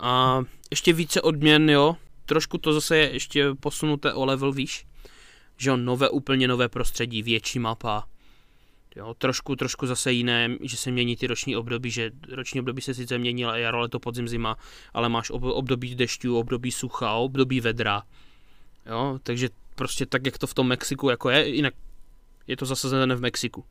a 0.00 0.42
ještě 0.70 0.92
více 0.92 1.20
odměn, 1.22 1.70
jo. 1.70 1.96
Trošku 2.26 2.58
to 2.58 2.72
zase 2.72 2.96
je 2.96 3.12
ještě 3.12 3.54
posunuté 3.60 4.12
o 4.12 4.24
level 4.24 4.52
výš. 4.52 4.86
Že 5.56 5.70
jo, 5.70 5.76
nové, 5.76 6.08
úplně 6.08 6.48
nové 6.48 6.68
prostředí, 6.68 7.22
větší 7.22 7.58
mapa, 7.58 8.08
Jo, 8.98 9.14
trošku, 9.18 9.56
trošku 9.56 9.86
zase 9.86 10.12
jiné, 10.12 10.50
že 10.60 10.76
se 10.76 10.90
mění 10.90 11.16
ty 11.16 11.26
roční 11.26 11.56
období, 11.56 11.90
že 11.90 12.10
roční 12.32 12.60
období 12.60 12.82
se 12.82 12.94
sice 12.94 13.18
mění, 13.18 13.44
ale 13.44 13.60
jaro, 13.60 13.80
leto, 13.80 14.00
podzim, 14.00 14.28
zima, 14.28 14.56
ale 14.94 15.08
máš 15.08 15.30
ob, 15.30 15.42
období 15.42 15.94
dešťů, 15.94 16.38
období 16.38 16.72
sucha, 16.72 17.12
období 17.12 17.60
vedra. 17.60 18.02
Jo, 18.86 19.18
takže 19.22 19.48
prostě 19.74 20.06
tak, 20.06 20.26
jak 20.26 20.38
to 20.38 20.46
v 20.46 20.54
tom 20.54 20.68
Mexiku 20.68 21.08
jako 21.08 21.30
je, 21.30 21.48
jinak 21.48 21.74
je 22.46 22.56
to 22.56 22.66
zasazené 22.66 23.14
v 23.14 23.20
Mexiku. 23.20 23.64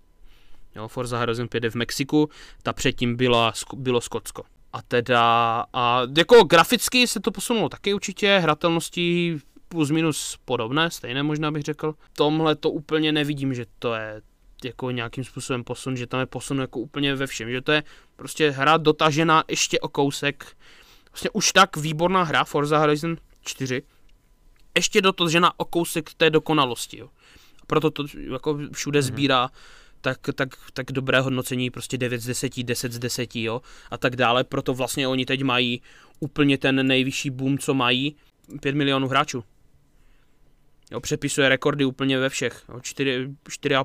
Jo, 0.76 0.88
Forza 0.88 1.20
Horizon 1.20 1.48
5 1.48 1.64
je 1.64 1.70
v 1.70 1.76
Mexiku, 1.76 2.30
ta 2.64 2.74
předtím 2.74 3.16
byla, 3.16 3.54
bylo 3.76 4.02
Skotsko. 4.02 4.44
A 4.74 4.82
teda, 4.82 5.66
a 5.74 6.02
jako 6.18 6.44
graficky 6.44 7.08
se 7.08 7.20
to 7.20 7.32
posunulo 7.32 7.70
taky 7.70 7.94
určitě, 7.94 8.40
hratelností 8.40 9.38
plus 9.68 9.92
minus 9.92 10.38
podobné, 10.46 10.92
stejné 10.92 11.24
možná 11.24 11.52
bych 11.52 11.64
řekl. 11.64 11.96
Tomhle 12.14 12.56
to 12.56 12.72
úplně 12.72 13.12
nevidím, 13.12 13.54
že 13.54 13.66
to 13.80 13.94
je 13.94 14.22
jako 14.64 14.92
nějakým 14.92 15.24
způsobem 15.24 15.64
posun, 15.64 15.98
že 15.98 16.08
tam 16.08 16.20
je 16.20 16.26
posun 16.26 16.60
jako 16.60 16.80
úplně 16.80 17.16
ve 17.16 17.28
všem, 17.28 17.52
že 17.52 17.62
to 17.62 17.72
je 17.72 17.84
prostě 18.16 18.50
hra 18.50 18.78
dotažená 18.78 19.44
ještě 19.48 19.80
o 19.80 19.88
kousek. 19.88 20.58
Vlastně 21.12 21.30
už 21.30 21.52
tak 21.52 21.78
výborná 21.78 22.24
hra 22.24 22.44
Forza 22.44 22.78
Horizon 22.78 23.18
4, 23.42 23.84
ještě 24.76 25.02
dotažená 25.02 25.60
o 25.60 25.66
kousek 25.66 26.14
té 26.14 26.30
dokonalosti. 26.30 26.98
Jo. 26.98 27.10
Proto 27.68 27.92
to 27.92 28.04
jako 28.16 28.60
všude 28.74 29.00
mhm. 29.00 29.08
sbírá 29.08 29.50
tak, 30.02 30.20
tak, 30.36 30.50
tak 30.74 30.92
dobré 30.92 31.22
hodnocení, 31.22 31.70
prostě 31.70 31.98
9 31.98 32.22
z 32.22 32.26
10, 32.26 32.64
10 32.64 32.92
z 32.92 33.00
10, 33.00 33.36
jo, 33.36 33.62
a 33.92 33.98
tak 33.98 34.16
dále, 34.16 34.44
proto 34.44 34.74
vlastně 34.74 35.08
oni 35.08 35.26
teď 35.26 35.44
mají 35.44 35.82
úplně 36.20 36.58
ten 36.58 36.88
nejvyšší 36.88 37.30
boom, 37.30 37.58
co 37.58 37.74
mají, 37.74 38.16
5 38.62 38.76
milionů 38.76 39.08
hráčů. 39.08 39.44
Jo, 40.92 41.00
přepisuje 41.00 41.50
rekordy 41.50 41.86
úplně 41.86 42.20
ve 42.20 42.30
všech. 42.30 42.64
Jo, 42.70 42.80
4, 42.80 43.30
4 43.50 43.76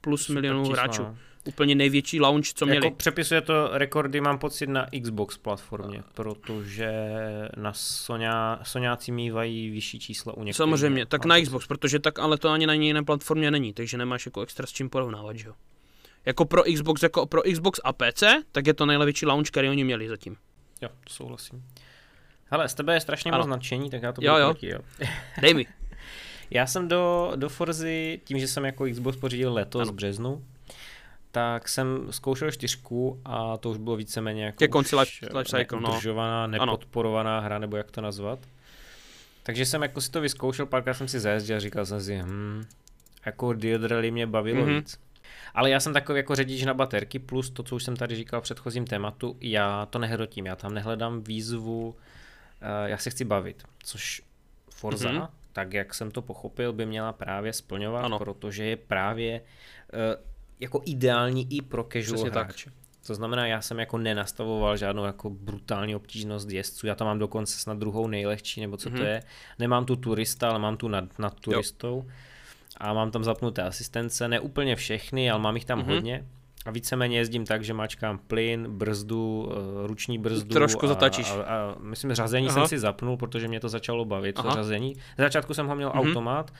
plus 0.00 0.28
milionů 0.28 0.64
hráčů. 0.64 1.02
No. 1.02 1.16
Úplně 1.44 1.74
největší 1.74 2.20
launch, 2.20 2.46
co 2.54 2.64
jako 2.64 2.80
měli. 2.80 2.94
Přepisuje 2.96 3.40
to 3.40 3.70
rekordy, 3.72 4.20
mám 4.20 4.38
pocit, 4.38 4.66
na 4.66 4.86
Xbox 5.02 5.38
platformě, 5.38 6.02
protože 6.14 6.92
na 7.56 7.72
Sonya, 7.72 8.60
Soňáci 8.62 9.12
mývají 9.12 9.70
vyšší 9.70 9.98
čísla 10.00 10.32
u 10.32 10.36
některých. 10.40 10.56
Samozřejmě, 10.56 11.06
tak 11.06 11.24
na 11.24 11.40
Xbox, 11.40 11.66
protože 11.66 11.98
tak 11.98 12.18
ale 12.18 12.38
to 12.38 12.48
ani 12.48 12.66
na 12.66 12.72
jiné 12.72 13.02
platformě 13.02 13.50
není, 13.50 13.72
takže 13.72 13.98
nemáš 13.98 14.26
jako 14.26 14.40
extra 14.40 14.66
s 14.66 14.70
čím 14.70 14.90
porovnávat, 14.90 15.36
že 15.36 15.48
jo. 15.48 15.54
Jako 16.24 16.44
pro 16.44 16.62
Xbox, 16.74 17.02
jako 17.02 17.26
pro 17.26 17.42
Xbox 17.52 17.80
a 17.84 17.92
PC, 17.92 18.22
tak 18.52 18.66
je 18.66 18.74
to 18.74 18.86
nejlepší 18.86 19.26
launch, 19.26 19.48
který 19.48 19.68
oni 19.68 19.84
měli 19.84 20.08
zatím. 20.08 20.36
Jo, 20.82 20.88
to 20.88 21.12
souhlasím. 21.12 21.64
Hele, 22.44 22.68
z 22.68 22.74
tebe 22.74 22.94
je 22.94 23.00
strašně 23.00 23.32
moc 23.32 23.46
nadšení, 23.46 23.90
tak 23.90 24.02
já 24.02 24.12
to 24.12 24.20
jo, 24.24 24.36
jo. 24.36 24.54
jo. 24.62 24.78
Dej 25.40 25.54
mi. 25.54 25.66
Já 26.54 26.66
jsem 26.66 26.88
do, 26.88 27.32
do 27.36 27.48
Forzy, 27.48 28.20
tím, 28.24 28.38
že 28.38 28.48
jsem 28.48 28.64
jako 28.64 28.84
Xbox 28.92 29.16
pořídil 29.16 29.52
letos 29.52 29.82
ano. 29.82 29.92
v 29.92 29.94
březnu, 29.94 30.44
tak 31.30 31.68
jsem 31.68 32.06
zkoušel 32.10 32.50
čtyřku 32.50 33.20
a 33.24 33.56
to 33.56 33.70
už 33.70 33.78
bylo 33.78 33.96
víceméně 33.96 34.44
jako 34.44 34.58
Ke 34.58 34.68
konci 34.68 34.96
life, 34.96 35.26
cycle, 35.44 35.80
no. 35.80 36.46
nepodporovaná 36.46 37.38
ano. 37.38 37.44
hra, 37.46 37.58
nebo 37.58 37.76
jak 37.76 37.90
to 37.90 38.00
nazvat. 38.00 38.38
Takže 39.42 39.66
jsem 39.66 39.82
jako 39.82 40.00
si 40.00 40.10
to 40.10 40.20
vyzkoušel, 40.20 40.66
párkrát 40.66 40.94
jsem 40.94 41.08
si 41.08 41.20
zajezdil 41.20 41.56
a 41.56 41.60
říkal 41.60 41.86
jsem 41.86 42.00
si, 42.00 42.22
hm, 42.22 42.64
jako 43.26 43.52
Dead 43.52 43.82
Rally 43.84 44.10
mě 44.10 44.26
bavilo 44.26 44.66
mm-hmm. 44.66 44.76
víc. 44.76 44.98
Ale 45.54 45.70
já 45.70 45.80
jsem 45.80 45.92
takový 45.92 46.16
jako 46.16 46.34
řidič 46.34 46.62
na 46.62 46.74
baterky, 46.74 47.18
plus 47.18 47.50
to, 47.50 47.62
co 47.62 47.76
už 47.76 47.84
jsem 47.84 47.96
tady 47.96 48.16
říkal 48.16 48.40
v 48.40 48.44
předchozím 48.44 48.84
tématu, 48.84 49.36
já 49.40 49.86
to 49.86 49.98
nehrotím, 49.98 50.46
já 50.46 50.56
tam 50.56 50.74
nehledám 50.74 51.22
výzvu, 51.22 51.88
uh, 51.88 51.94
já 52.86 52.98
se 52.98 53.10
chci 53.10 53.24
bavit, 53.24 53.62
což 53.82 54.22
Forza, 54.70 55.08
mm-hmm 55.08 55.28
tak 55.52 55.72
jak 55.72 55.94
jsem 55.94 56.10
to 56.10 56.22
pochopil, 56.22 56.72
by 56.72 56.86
měla 56.86 57.12
právě 57.12 57.52
splňovat, 57.52 58.04
ano. 58.04 58.18
protože 58.18 58.64
je 58.64 58.76
právě 58.76 59.40
uh, 59.40 59.98
jako 60.60 60.82
ideální 60.84 61.56
i 61.56 61.62
pro 61.62 61.86
casual 61.92 62.30
hráče. 62.30 62.70
Tak. 62.70 62.74
To 63.06 63.14
znamená, 63.14 63.46
já 63.46 63.60
jsem 63.60 63.78
jako 63.78 63.98
nenastavoval 63.98 64.76
žádnou 64.76 65.04
jako 65.04 65.30
brutální 65.30 65.96
obtížnost 65.96 66.50
jezdců, 66.50 66.86
já 66.86 66.94
tam 66.94 67.06
mám 67.06 67.18
dokonce 67.18 67.58
snad 67.58 67.78
druhou 67.78 68.06
nejlehčí, 68.06 68.60
nebo 68.60 68.76
co 68.76 68.88
mm-hmm. 68.88 68.92
to 68.92 68.98
mhm. 68.98 69.06
je. 69.06 69.22
Nemám 69.58 69.84
tu 69.84 69.96
turista, 69.96 70.48
ale 70.48 70.58
mám 70.58 70.76
tu 70.76 70.88
nad, 70.88 71.18
nad 71.18 71.40
turistou. 71.40 72.04
Jo. 72.06 72.12
A 72.76 72.92
mám 72.92 73.10
tam 73.10 73.24
zapnuté 73.24 73.62
asistence, 73.62 74.28
ne 74.28 74.40
úplně 74.40 74.76
všechny, 74.76 75.30
ale 75.30 75.40
mám 75.40 75.54
jich 75.54 75.64
tam 75.64 75.80
mm-hmm. 75.80 75.94
hodně. 75.94 76.26
A 76.66 76.70
víceméně 76.70 77.18
jezdím 77.18 77.46
tak, 77.46 77.64
že 77.64 77.74
mačkám 77.74 78.18
plyn, 78.18 78.66
brzdu, 78.70 79.52
eh, 79.52 79.86
ruční 79.86 80.18
brzdu. 80.18 80.54
Trošku 80.54 80.86
a, 80.86 80.88
zatačíš. 80.88 81.30
A, 81.30 81.34
a, 81.34 81.56
a 81.56 81.74
myslím, 81.80 82.14
řazení 82.14 82.48
Aha. 82.48 82.54
jsem 82.54 82.68
si 82.68 82.78
zapnul, 82.78 83.16
protože 83.16 83.48
mě 83.48 83.60
to 83.60 83.68
začalo 83.68 84.04
bavit, 84.04 84.38
Aha. 84.38 84.48
to 84.48 84.54
řazení. 84.54 84.94
Na 85.18 85.24
začátku 85.24 85.54
jsem 85.54 85.66
ho 85.66 85.76
měl 85.76 85.90
mm-hmm. 85.90 86.08
automat, 86.08 86.52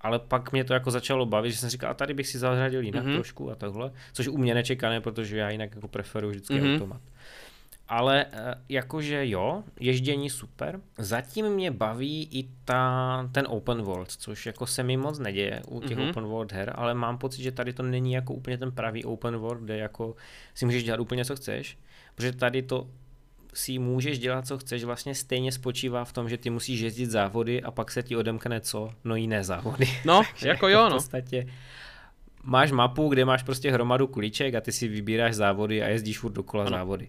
ale 0.00 0.18
pak 0.18 0.52
mě 0.52 0.64
to 0.64 0.74
jako 0.74 0.90
začalo 0.90 1.26
bavit, 1.26 1.50
že 1.50 1.58
jsem 1.58 1.70
říkal, 1.70 1.90
a 1.90 1.94
tady 1.94 2.14
bych 2.14 2.26
si 2.26 2.38
zařadil 2.38 2.82
jinak 2.82 3.04
mm-hmm. 3.04 3.14
trošku 3.14 3.50
a 3.50 3.54
takhle, 3.54 3.92
což 4.12 4.28
u 4.28 4.38
mě 4.38 4.54
nečekané, 4.54 5.00
protože 5.00 5.38
já 5.38 5.50
jinak 5.50 5.74
jako 5.74 5.88
preferuji 5.88 6.30
vždycky 6.30 6.54
mm-hmm. 6.54 6.74
automat 6.74 7.00
ale 7.90 8.26
eh, 8.32 8.54
jakože 8.68 9.28
jo, 9.28 9.64
ježdění 9.80 10.30
super. 10.30 10.80
Zatím 10.98 11.48
mě 11.48 11.70
baví 11.70 12.28
i 12.32 12.48
ta, 12.64 13.28
ten 13.32 13.46
open 13.48 13.82
world, 13.82 14.10
což 14.10 14.46
jako 14.46 14.66
se 14.66 14.82
mi 14.82 14.96
moc 14.96 15.18
neděje 15.18 15.62
u 15.68 15.80
těch 15.80 15.98
mm-hmm. 15.98 16.10
open 16.10 16.24
world 16.24 16.52
her, 16.52 16.72
ale 16.76 16.94
mám 16.94 17.18
pocit, 17.18 17.42
že 17.42 17.52
tady 17.52 17.72
to 17.72 17.82
není 17.82 18.12
jako 18.12 18.34
úplně 18.34 18.58
ten 18.58 18.72
pravý 18.72 19.04
open 19.04 19.36
world, 19.36 19.62
kde 19.62 19.76
jako 19.76 20.16
si 20.54 20.64
můžeš 20.64 20.84
dělat 20.84 21.00
úplně 21.00 21.24
co 21.24 21.36
chceš, 21.36 21.78
protože 22.14 22.32
tady 22.32 22.62
to 22.62 22.86
si 23.54 23.78
můžeš 23.78 24.18
dělat, 24.18 24.46
co 24.46 24.58
chceš, 24.58 24.84
vlastně 24.84 25.14
stejně 25.14 25.52
spočívá 25.52 26.04
v 26.04 26.12
tom, 26.12 26.28
že 26.28 26.36
ty 26.36 26.50
musíš 26.50 26.80
jezdit 26.80 27.10
závody 27.10 27.62
a 27.62 27.70
pak 27.70 27.90
se 27.90 28.02
ti 28.02 28.16
odemkne 28.16 28.60
co? 28.60 28.90
No 29.04 29.16
jiné 29.16 29.44
závody. 29.44 29.86
No, 30.04 30.22
jako, 30.22 30.46
jako 30.46 30.68
jo, 30.68 30.82
no. 30.82 30.90
V 30.90 30.92
podstatě 30.92 31.46
máš 32.42 32.72
mapu, 32.72 33.08
kde 33.08 33.24
máš 33.24 33.42
prostě 33.42 33.70
hromadu 33.70 34.06
kuliček 34.06 34.54
a 34.54 34.60
ty 34.60 34.72
si 34.72 34.88
vybíráš 34.88 35.34
závody 35.34 35.82
a 35.82 35.88
jezdíš 35.88 36.18
furt 36.18 36.32
dokola 36.32 36.64
ano. 36.64 36.76
závody 36.76 37.08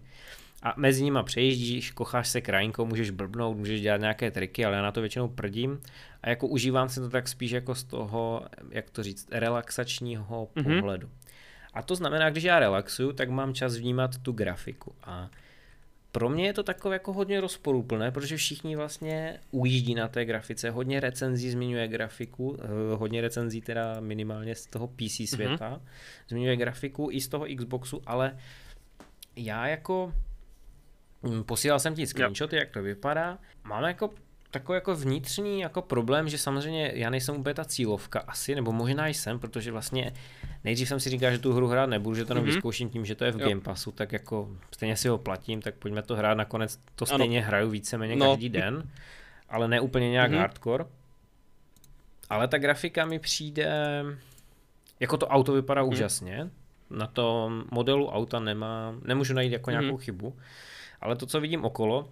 a 0.64 0.74
mezi 0.78 1.04
nimi 1.04 1.20
přejíždíš, 1.24 1.92
kocháš 1.92 2.30
se 2.30 2.42
krajinkou, 2.42 2.86
můžeš 2.86 3.10
blbnout, 3.10 3.58
můžeš 3.58 3.82
dělat 3.82 4.02
nějaké 4.02 4.32
triky, 4.32 4.66
ale 4.66 4.76
já 4.76 4.82
na 4.82 4.92
to 4.92 5.02
většinou 5.02 5.28
prdím 5.28 5.82
a 6.22 6.30
jako 6.30 6.48
užívám 6.48 6.90
si 6.90 7.00
to 7.00 7.10
tak 7.10 7.28
spíš 7.28 7.52
jako 7.52 7.76
z 7.76 7.84
toho, 7.84 8.46
jak 8.70 8.90
to 8.90 9.04
říct, 9.04 9.28
relaxačního 9.32 10.50
mm-hmm. 10.56 10.80
pohledu. 10.80 11.10
A 11.74 11.82
to 11.82 11.96
znamená, 11.96 12.30
když 12.30 12.44
já 12.44 12.60
relaxuju, 12.60 13.14
tak 13.14 13.30
mám 13.30 13.54
čas 13.54 13.76
vnímat 13.76 14.18
tu 14.18 14.32
grafiku 14.32 14.96
a 15.04 15.30
pro 16.12 16.30
mě 16.30 16.46
je 16.46 16.54
to 16.54 16.64
takové 16.64 16.96
jako 16.96 17.14
hodně 17.14 17.42
rozporuplné, 17.42 18.12
protože 18.12 18.38
všichni 18.38 18.76
vlastně 18.76 19.40
ujíždí 19.52 19.96
na 19.96 20.08
té 20.08 20.26
grafice, 20.26 20.70
hodně 20.70 21.00
recenzí 21.00 21.52
zmiňuje 21.52 21.88
grafiku, 21.88 22.58
eh, 22.60 22.68
hodně 22.96 23.22
recenzí 23.22 23.62
teda 23.62 24.00
minimálně 24.00 24.56
z 24.56 24.66
toho 24.66 24.88
PC 24.88 25.20
mhm. 25.20 25.28
světa, 25.28 25.70
mm-hmm. 25.76 25.82
zmiňuje 26.30 26.56
grafiku 26.56 27.10
i 27.12 27.22
z 27.22 27.28
toho 27.28 27.46
Xboxu, 27.58 28.02
ale 28.06 28.38
já 29.36 29.68
jako 29.68 30.14
posílal 31.46 31.80
jsem 31.80 31.96
ti 31.96 32.08
screenshoty, 32.08 32.56
jak 32.56 32.70
to 32.70 32.84
vypadá. 32.84 33.38
Mám 33.64 33.84
jako 33.84 34.10
takový 34.52 34.76
jako 34.76 34.96
vnitřní 34.96 35.60
jako 35.60 35.82
problém, 35.82 36.30
že 36.30 36.38
samozřejmě 36.38 36.92
já 36.96 37.10
nejsem 37.10 37.36
úplně 37.36 37.54
ta 37.54 37.66
cílovka 37.66 38.20
asi, 38.28 38.56
nebo 38.56 38.72
možná 38.72 39.08
jsem, 39.08 39.40
protože 39.40 39.72
vlastně 39.72 40.14
nejdřív 40.64 40.88
jsem 40.88 41.00
si 41.00 41.10
říkal, 41.10 41.32
že 41.32 41.40
tu 41.40 41.54
hru 41.54 41.68
hrát 41.68 41.86
nebudu, 41.86 42.16
že 42.16 42.26
to 42.26 42.32
jenom 42.32 42.46
mm-hmm. 42.46 42.54
vyzkouším 42.54 42.90
tím, 42.90 43.06
že 43.06 43.16
to 43.16 43.26
je 43.26 43.32
v 43.32 43.40
jo. 43.40 43.50
Game 43.50 43.62
Passu, 43.62 43.92
tak 43.92 44.12
jako 44.12 44.50
stejně 44.72 44.98
si 44.98 45.08
ho 45.08 45.18
platím, 45.18 45.62
tak 45.62 45.76
pojďme 45.76 46.02
to 46.02 46.16
hrát, 46.16 46.38
nakonec 46.38 46.80
to 46.96 47.06
stejně 47.06 47.40
ano. 47.40 47.48
hraju 47.48 47.70
víceméně 47.70 48.16
no. 48.16 48.30
každý 48.30 48.50
den, 48.50 48.90
ale 49.50 49.68
ne 49.68 49.82
úplně 49.82 50.10
nějak 50.10 50.32
mm-hmm. 50.32 50.40
hardcore. 50.40 50.86
Ale 52.30 52.48
ta 52.48 52.58
grafika 52.58 53.06
mi 53.06 53.20
přijde, 53.20 53.74
jako 55.00 55.18
to 55.18 55.28
auto 55.28 55.54
vypadá 55.54 55.82
mm-hmm. 55.82 55.92
úžasně, 55.92 56.50
na 56.90 57.08
tom 57.08 57.64
modelu 57.72 58.10
auta 58.10 58.40
nemá, 58.40 58.96
nemůžu 59.04 59.34
najít 59.34 59.54
jako 59.54 59.70
mm-hmm. 59.70 59.82
nějakou 59.82 59.98
chybu, 59.98 60.36
ale 61.02 61.16
to, 61.16 61.26
co 61.26 61.42
vidím 61.42 61.66
okolo, 61.66 62.10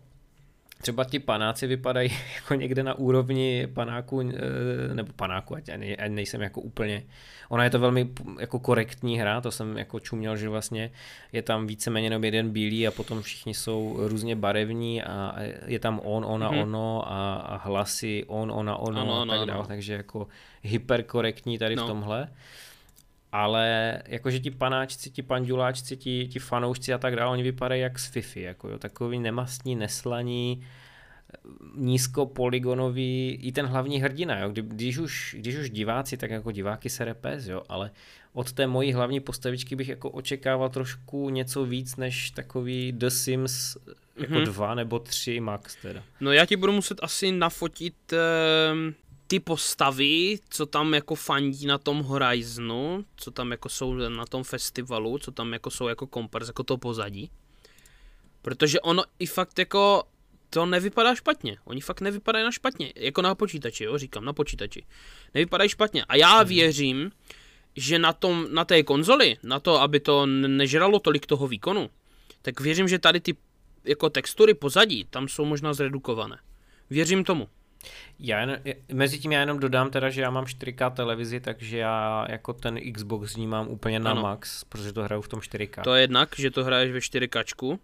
třeba 0.81 1.03
ti 1.03 1.19
panáci 1.19 1.67
vypadají 1.67 2.09
jako 2.35 2.53
někde 2.53 2.83
na 2.83 2.93
úrovni 2.93 3.67
panáku, 3.73 4.21
eh, 4.21 4.93
nebo 4.93 5.13
panáku, 5.15 5.55
ať 5.55 5.63
nejsem 6.07 6.41
jako 6.41 6.61
úplně, 6.61 7.03
ona 7.49 7.63
je 7.63 7.69
to 7.69 7.79
velmi 7.79 8.09
jako 8.39 8.59
korektní 8.59 9.19
hra, 9.19 9.41
to 9.41 9.51
jsem 9.51 9.77
jako 9.77 9.99
čuměl, 9.99 10.37
že 10.37 10.49
vlastně 10.49 10.91
je 11.33 11.41
tam 11.41 11.67
víceméně 11.67 12.05
jenom 12.05 12.23
jeden 12.23 12.49
bílý 12.49 12.87
a 12.87 12.91
potom 12.91 13.21
všichni 13.21 13.53
jsou 13.53 13.97
různě 13.99 14.35
barevní 14.35 15.03
a 15.03 15.35
je 15.65 15.79
tam 15.79 15.99
on, 16.03 16.25
ona, 16.25 16.51
mm-hmm. 16.51 16.61
ono 16.61 17.11
a, 17.11 17.35
a 17.35 17.57
hlasy 17.57 18.25
on, 18.27 18.51
ona, 18.51 18.75
ono 18.75 19.01
ano, 19.01 19.21
a 19.21 19.37
tak 19.37 19.47
dále, 19.47 19.67
takže 19.67 19.93
jako 19.93 20.27
hyperkorektní 20.63 21.57
tady 21.57 21.75
no. 21.75 21.83
v 21.83 21.87
tomhle 21.87 22.29
ale 23.31 24.01
jakože 24.07 24.39
ti 24.39 24.51
panáčci, 24.51 25.09
ti 25.09 25.21
panduláčci, 25.21 25.97
ti, 25.97 26.27
ti 26.27 26.39
fanoušci 26.39 26.93
a 26.93 26.97
tak 26.97 27.15
dále, 27.15 27.31
oni 27.31 27.43
vypadají 27.43 27.81
jak 27.81 27.99
z 27.99 28.07
Fifi, 28.07 28.41
jako 28.41 28.69
jo, 28.69 28.77
takový 28.77 29.19
nemastní, 29.19 29.75
neslaní, 29.75 30.65
nízkopolygonový, 31.75 33.39
i 33.41 33.51
ten 33.51 33.65
hlavní 33.65 34.01
hrdina, 34.01 34.39
jo, 34.39 34.49
Kdy, 34.49 34.61
když, 34.61 34.97
už, 34.97 35.35
když 35.39 35.55
už 35.55 35.69
diváci, 35.69 36.17
tak 36.17 36.31
jako 36.31 36.51
diváky 36.51 36.89
se 36.89 37.05
repes, 37.05 37.47
jo, 37.47 37.63
ale 37.69 37.91
od 38.33 38.51
té 38.51 38.67
mojí 38.67 38.93
hlavní 38.93 39.19
postavičky 39.19 39.75
bych 39.75 39.89
jako 39.89 40.09
očekával 40.09 40.69
trošku 40.69 41.29
něco 41.29 41.65
víc 41.65 41.95
než 41.95 42.31
takový 42.31 42.91
The 42.91 43.07
Sims 43.07 43.77
jako 44.17 44.33
mm-hmm. 44.33 44.45
dva 44.45 44.75
nebo 44.75 44.99
tři 44.99 45.39
max 45.39 45.75
teda. 45.75 46.03
No 46.19 46.31
já 46.31 46.45
ti 46.45 46.55
budu 46.55 46.71
muset 46.71 46.99
asi 47.01 47.31
nafotit 47.31 48.13
eh, 48.13 48.93
ty 49.29 49.39
postavy, 49.39 50.39
co 50.49 50.65
tam 50.65 50.93
jako 50.93 51.15
fandí 51.15 51.65
na 51.65 51.77
tom 51.77 51.99
Horizonu, 51.99 53.05
co 53.15 53.31
tam 53.31 53.51
jako 53.51 53.69
jsou 53.69 53.93
na 53.93 54.25
tom 54.25 54.43
festivalu, 54.43 55.17
co 55.17 55.31
tam 55.31 55.53
jako 55.53 55.71
jsou 55.71 55.87
jako 55.87 56.07
kompars, 56.07 56.47
jako 56.47 56.63
to 56.63 56.77
pozadí. 56.77 57.31
Protože 58.41 58.79
ono 58.79 59.03
i 59.19 59.25
fakt 59.25 59.59
jako 59.59 60.03
to 60.49 60.65
nevypadá 60.65 61.15
špatně. 61.15 61.57
Oni 61.65 61.81
fakt 61.81 62.01
nevypadají 62.01 62.45
na 62.45 62.51
špatně. 62.51 62.93
Jako 62.95 63.21
na 63.21 63.35
počítači, 63.35 63.83
jo, 63.83 63.97
říkám, 63.97 64.25
na 64.25 64.33
počítači. 64.33 64.85
Nevypadají 65.33 65.69
špatně. 65.69 66.05
A 66.05 66.15
já 66.15 66.43
věřím, 66.43 67.11
že 67.75 67.99
na, 67.99 68.13
tom, 68.13 68.47
na 68.51 68.65
té 68.65 68.83
konzoli, 68.83 69.37
na 69.43 69.59
to, 69.59 69.81
aby 69.81 69.99
to 69.99 70.25
nežralo 70.25 70.99
tolik 70.99 71.25
toho 71.25 71.47
výkonu, 71.47 71.89
tak 72.41 72.59
věřím, 72.59 72.87
že 72.87 72.99
tady 72.99 73.19
ty 73.19 73.37
jako 73.83 74.09
textury 74.09 74.53
pozadí, 74.53 75.05
tam 75.09 75.27
jsou 75.27 75.45
možná 75.45 75.73
zredukované. 75.73 76.39
Věřím 76.89 77.23
tomu. 77.23 77.47
Já 78.19 78.39
jen, 78.39 78.61
mezi 78.93 79.19
tím 79.19 79.31
já 79.31 79.39
jenom 79.39 79.59
dodám 79.59 79.89
teda, 79.89 80.09
že 80.09 80.21
já 80.21 80.29
mám 80.29 80.45
4K 80.45 80.91
televizi, 80.93 81.39
takže 81.39 81.77
já 81.77 82.25
jako 82.29 82.53
ten 82.53 82.93
Xbox 82.93 83.35
vnímám 83.35 83.67
úplně 83.67 83.99
na 83.99 84.11
ano. 84.11 84.21
max, 84.21 84.63
protože 84.63 84.93
to 84.93 85.03
hraju 85.03 85.21
v 85.21 85.27
tom 85.27 85.39
4K. 85.39 85.83
To 85.83 85.95
je 85.95 86.01
jednak, 86.01 86.35
že 86.37 86.51
to 86.51 86.63
hraješ 86.63 86.91
ve 86.91 86.99
4K, 86.99 87.79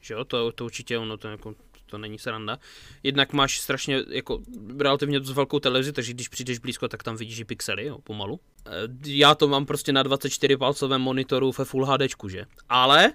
že 0.00 0.14
jo, 0.14 0.24
to, 0.24 0.52
to 0.52 0.64
určitě 0.64 0.98
ono, 0.98 1.16
to, 1.16 1.28
jako, 1.28 1.54
to 1.86 1.98
není 1.98 2.18
sranda. 2.18 2.58
Jednak 3.02 3.32
máš 3.32 3.60
strašně 3.60 4.02
jako 4.08 4.40
relativně 4.78 5.20
dost 5.20 5.32
velkou 5.32 5.58
televizi, 5.60 5.92
takže 5.92 6.12
když 6.12 6.28
přijdeš 6.28 6.58
blízko, 6.58 6.88
tak 6.88 7.02
tam 7.02 7.16
vidíš 7.16 7.40
i 7.40 7.44
pixely, 7.44 7.86
jo, 7.86 7.98
pomalu. 7.98 8.40
E, 8.66 8.70
já 9.04 9.34
to 9.34 9.48
mám 9.48 9.66
prostě 9.66 9.92
na 9.92 10.02
24 10.02 10.56
palcovém 10.56 11.00
monitoru 11.00 11.52
ve 11.58 11.64
Full 11.64 11.86
HD, 11.86 12.02
že? 12.28 12.44
Ale 12.68 13.12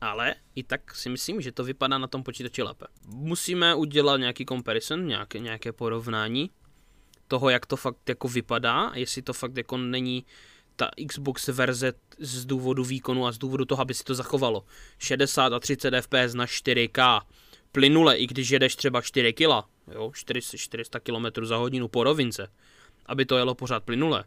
ale 0.00 0.34
i 0.54 0.62
tak 0.62 0.94
si 0.94 1.08
myslím, 1.08 1.40
že 1.40 1.52
to 1.52 1.64
vypadá 1.64 1.98
na 1.98 2.06
tom 2.06 2.22
počítači 2.22 2.62
lépe. 2.62 2.86
Musíme 3.06 3.74
udělat 3.74 4.16
nějaký 4.16 4.46
comparison, 4.46 5.06
nějaké, 5.06 5.38
nějaké 5.38 5.72
porovnání 5.72 6.50
toho, 7.28 7.50
jak 7.50 7.66
to 7.66 7.76
fakt 7.76 8.08
jako 8.08 8.28
vypadá, 8.28 8.92
jestli 8.94 9.22
to 9.22 9.32
fakt 9.32 9.56
jako 9.56 9.76
není 9.76 10.24
ta 10.76 10.90
Xbox 11.08 11.48
verze 11.48 11.92
z 12.18 12.44
důvodu 12.44 12.84
výkonu 12.84 13.26
a 13.26 13.32
z 13.32 13.38
důvodu 13.38 13.64
toho, 13.64 13.82
aby 13.82 13.94
si 13.94 14.04
to 14.04 14.14
zachovalo. 14.14 14.64
60 14.98 15.52
a 15.52 15.60
30 15.60 15.94
fps 16.00 16.34
na 16.34 16.46
4K, 16.46 17.20
plynule, 17.72 18.16
i 18.16 18.26
když 18.26 18.50
jedeš 18.50 18.76
třeba 18.76 19.02
4 19.02 19.32
kg, 19.32 19.68
jo, 19.94 20.10
400, 20.14 20.56
400 20.56 21.00
km 21.00 21.44
za 21.44 21.56
hodinu 21.56 21.88
po 21.88 22.04
rovince, 22.04 22.52
aby 23.06 23.26
to 23.26 23.36
jelo 23.36 23.54
pořád 23.54 23.84
plynule. 23.84 24.24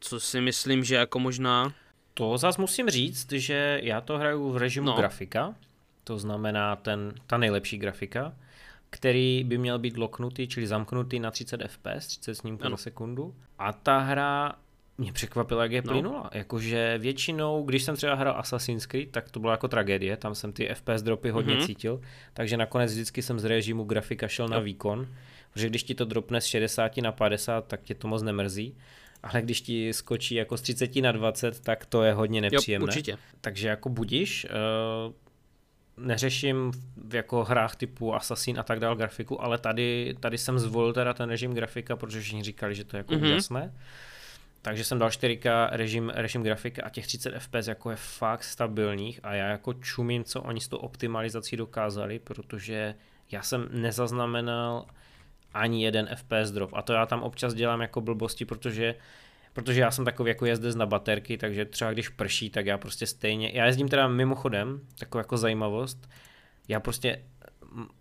Co 0.00 0.20
si 0.20 0.40
myslím, 0.40 0.84
že 0.84 0.94
jako 0.94 1.18
možná 1.18 1.74
to 2.14 2.38
zase 2.38 2.60
musím 2.60 2.90
říct, 2.90 3.32
že 3.32 3.80
já 3.82 4.00
to 4.00 4.18
hraju 4.18 4.52
v 4.52 4.56
režimu 4.56 4.86
no. 4.86 4.96
grafika, 4.96 5.54
to 6.04 6.18
znamená 6.18 6.76
ten, 6.76 7.14
ta 7.26 7.38
nejlepší 7.38 7.78
grafika, 7.78 8.34
který 8.90 9.44
by 9.44 9.58
měl 9.58 9.78
být 9.78 9.96
loknutý, 9.96 10.48
čili 10.48 10.66
zamknutý 10.66 11.18
na 11.18 11.30
30 11.30 11.60
fps, 11.66 12.06
30 12.06 12.34
snímků 12.34 12.70
za 12.70 12.76
sekundu. 12.76 13.34
A 13.58 13.72
ta 13.72 13.98
hra 13.98 14.54
mě 14.98 15.12
překvapila, 15.12 15.62
jak 15.62 15.72
je 15.72 15.82
no. 15.82 15.92
plynula. 15.92 16.30
Jakože 16.34 16.98
většinou, 16.98 17.62
když 17.62 17.82
jsem 17.82 17.96
třeba 17.96 18.14
hrál 18.14 18.34
Assassin's 18.38 18.86
Creed, 18.86 19.10
tak 19.10 19.30
to 19.30 19.40
bylo 19.40 19.52
jako 19.52 19.68
tragédie, 19.68 20.16
tam 20.16 20.34
jsem 20.34 20.52
ty 20.52 20.68
FPS 20.74 21.02
dropy 21.02 21.30
hodně 21.30 21.54
mm-hmm. 21.54 21.66
cítil, 21.66 22.00
takže 22.32 22.56
nakonec 22.56 22.92
vždycky 22.92 23.22
jsem 23.22 23.40
z 23.40 23.44
režimu 23.44 23.84
grafika 23.84 24.28
šel 24.28 24.48
no. 24.48 24.54
na 24.54 24.60
výkon, 24.60 25.08
protože 25.52 25.68
když 25.68 25.82
ti 25.82 25.94
to 25.94 26.04
dropne 26.04 26.40
z 26.40 26.44
60 26.44 26.96
na 26.96 27.12
50, 27.12 27.66
tak 27.66 27.82
tě 27.82 27.94
to 27.94 28.08
moc 28.08 28.22
nemrzí 28.22 28.76
ale 29.24 29.42
když 29.42 29.60
ti 29.60 29.92
skočí 29.92 30.34
jako 30.34 30.56
z 30.56 30.62
30 30.62 30.96
na 30.96 31.12
20, 31.12 31.60
tak 31.60 31.86
to 31.86 32.02
je 32.02 32.12
hodně 32.12 32.40
nepříjemné. 32.40 32.84
Jo, 32.84 32.86
určitě. 32.86 33.18
Takže 33.40 33.68
jako 33.68 33.88
budíš, 33.88 34.46
uh, 35.06 35.12
neřeším 36.06 36.72
v 36.96 37.14
jako 37.14 37.44
hrách 37.44 37.76
typu 37.76 38.14
Assassin 38.14 38.60
a 38.60 38.62
tak 38.62 38.80
dál 38.80 38.96
grafiku, 38.96 39.42
ale 39.42 39.58
tady, 39.58 40.16
tady 40.20 40.38
jsem 40.38 40.58
zvolil 40.58 40.92
teda 40.92 41.14
ten 41.14 41.28
režim 41.28 41.54
grafika, 41.54 41.96
protože 41.96 42.20
všichni 42.20 42.42
říkali, 42.42 42.74
že 42.74 42.84
to 42.84 42.96
je 42.96 42.98
jako 42.98 43.14
mm-hmm. 43.14 43.24
úžasné. 43.24 43.74
Takže 44.62 44.84
jsem 44.84 44.98
dal 44.98 45.08
4K 45.08 45.68
režim, 45.72 46.12
režim 46.14 46.42
grafika 46.42 46.82
a 46.84 46.88
těch 46.88 47.06
30 47.06 47.34
fps 47.38 47.66
jako 47.66 47.90
je 47.90 47.96
fakt 47.96 48.44
stabilních 48.44 49.20
a 49.22 49.34
já 49.34 49.48
jako 49.48 49.74
čumím, 49.74 50.24
co 50.24 50.42
oni 50.42 50.60
s 50.60 50.68
tou 50.68 50.76
optimalizací 50.76 51.56
dokázali, 51.56 52.18
protože 52.18 52.94
já 53.30 53.42
jsem 53.42 53.68
nezaznamenal 53.70 54.86
ani 55.54 55.84
jeden 55.84 56.08
FPS 56.14 56.50
drop. 56.50 56.70
A 56.74 56.82
to 56.82 56.92
já 56.92 57.06
tam 57.06 57.22
občas 57.22 57.54
dělám 57.54 57.80
jako 57.80 58.00
blbosti, 58.00 58.44
protože 58.44 58.94
protože 59.54 59.80
já 59.80 59.90
jsem 59.90 60.04
takový 60.04 60.28
jako 60.28 60.46
jezdec 60.46 60.74
na 60.74 60.86
baterky, 60.86 61.38
takže 61.38 61.64
třeba 61.64 61.92
když 61.92 62.08
prší, 62.08 62.50
tak 62.50 62.66
já 62.66 62.78
prostě 62.78 63.06
stejně, 63.06 63.50
já 63.54 63.66
jezdím 63.66 63.88
teda 63.88 64.08
mimochodem, 64.08 64.80
takovou 64.98 65.20
jako 65.20 65.36
zajímavost, 65.36 66.08
já 66.68 66.80
prostě 66.80 67.22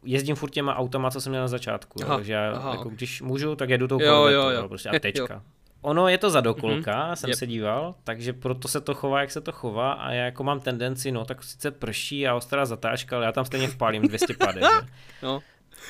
jezdím 0.03 0.35
furt 0.35 0.49
těma 0.49 0.75
autama, 0.75 1.11
co 1.11 1.21
jsem 1.21 1.31
měl 1.31 1.41
na 1.41 1.47
začátku, 1.47 1.99
aha, 2.03 2.15
takže 2.15 2.33
já 2.33 2.51
aha, 2.51 2.71
jako, 2.71 2.83
okay. 2.83 2.95
když 2.95 3.21
můžu, 3.21 3.55
tak 3.55 3.69
jedu 3.69 3.87
tou 3.87 4.01
jo, 4.01 4.25
jo, 4.25 4.49
jo. 4.49 4.67
prostě 4.67 4.89
a 4.89 4.99
tečka. 4.99 5.33
Jo. 5.33 5.41
Ono 5.81 6.07
je 6.07 6.17
to 6.17 6.29
za 6.29 6.41
dokolka, 6.41 6.91
mm-hmm. 6.91 7.13
jsem 7.15 7.29
yep. 7.29 7.39
se 7.39 7.47
díval, 7.47 7.95
takže 8.03 8.33
proto 8.33 8.67
se 8.67 8.81
to 8.81 8.93
chová, 8.93 9.21
jak 9.21 9.31
se 9.31 9.41
to 9.41 9.51
chová 9.51 9.93
a 9.93 10.11
já 10.11 10.25
jako 10.25 10.43
mám 10.43 10.59
tendenci, 10.59 11.11
no 11.11 11.25
tak 11.25 11.43
sice 11.43 11.71
prší 11.71 12.27
a 12.27 12.35
ostrá 12.35 12.65
zatáčka, 12.65 13.15
ale 13.15 13.25
já 13.25 13.31
tam 13.31 13.45
stejně 13.45 13.67
vpálím 13.67 14.01
250. 14.07 14.85
no. 15.23 15.43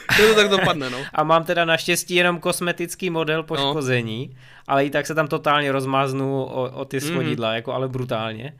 To, 0.18 0.28
to 0.28 0.36
tak 0.36 0.50
dopadne, 0.50 0.90
no. 0.90 0.98
A 1.14 1.24
mám 1.24 1.44
teda 1.44 1.66
naštěstí 1.66 2.16
jenom 2.16 2.40
kosmetický 2.40 3.10
model 3.10 3.38
no. 3.38 3.44
poškození, 3.44 4.30
no. 4.34 4.40
ale 4.68 4.86
i 4.86 4.90
tak 4.90 5.08
se 5.08 5.16
tam 5.16 5.28
totálně 5.28 5.72
rozmáznu 5.72 6.44
o, 6.44 6.72
o 6.72 6.86
ty 6.86 6.98
mhm. 6.98 7.08
svodidla, 7.08 7.50
mm. 7.50 7.56
jako 7.56 7.74
ale 7.74 7.88
brutálně. 7.88 8.58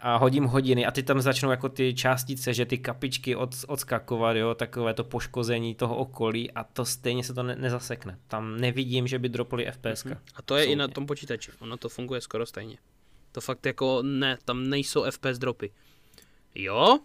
A 0.00 0.16
hodím 0.16 0.44
hodiny 0.44 0.86
a 0.86 0.90
ty 0.90 1.02
tam 1.02 1.20
začnou 1.20 1.50
jako 1.50 1.68
ty 1.68 1.94
částice, 1.94 2.54
že 2.54 2.66
ty 2.66 2.78
kapičky 2.78 3.36
od, 3.36 3.50
odskakovat, 3.66 4.36
jo, 4.36 4.54
takové 4.54 4.94
to 4.94 5.04
poškození 5.04 5.74
toho 5.74 5.96
okolí 5.96 6.50
a 6.50 6.64
to 6.64 6.84
stejně 6.84 7.24
se 7.24 7.34
to 7.34 7.42
ne, 7.42 7.56
nezasekne. 7.56 8.18
Tam 8.28 8.60
nevidím, 8.60 9.06
že 9.06 9.18
by 9.18 9.28
droply 9.28 9.66
FPS. 9.72 10.04
Mm. 10.04 10.16
A 10.34 10.42
to 10.42 10.56
je 10.56 10.62
Soudně. 10.62 10.72
i 10.72 10.76
na 10.76 10.88
tom 10.88 11.06
počítači, 11.06 11.50
ono 11.58 11.76
to 11.76 11.88
funguje 11.88 12.20
skoro 12.20 12.46
stejně. 12.46 12.76
To 13.32 13.40
fakt 13.40 13.66
jako 13.66 14.02
ne, 14.02 14.38
tam 14.44 14.68
nejsou 14.68 15.04
FPS 15.10 15.38
dropy. 15.38 15.70
Jo, 16.54 16.98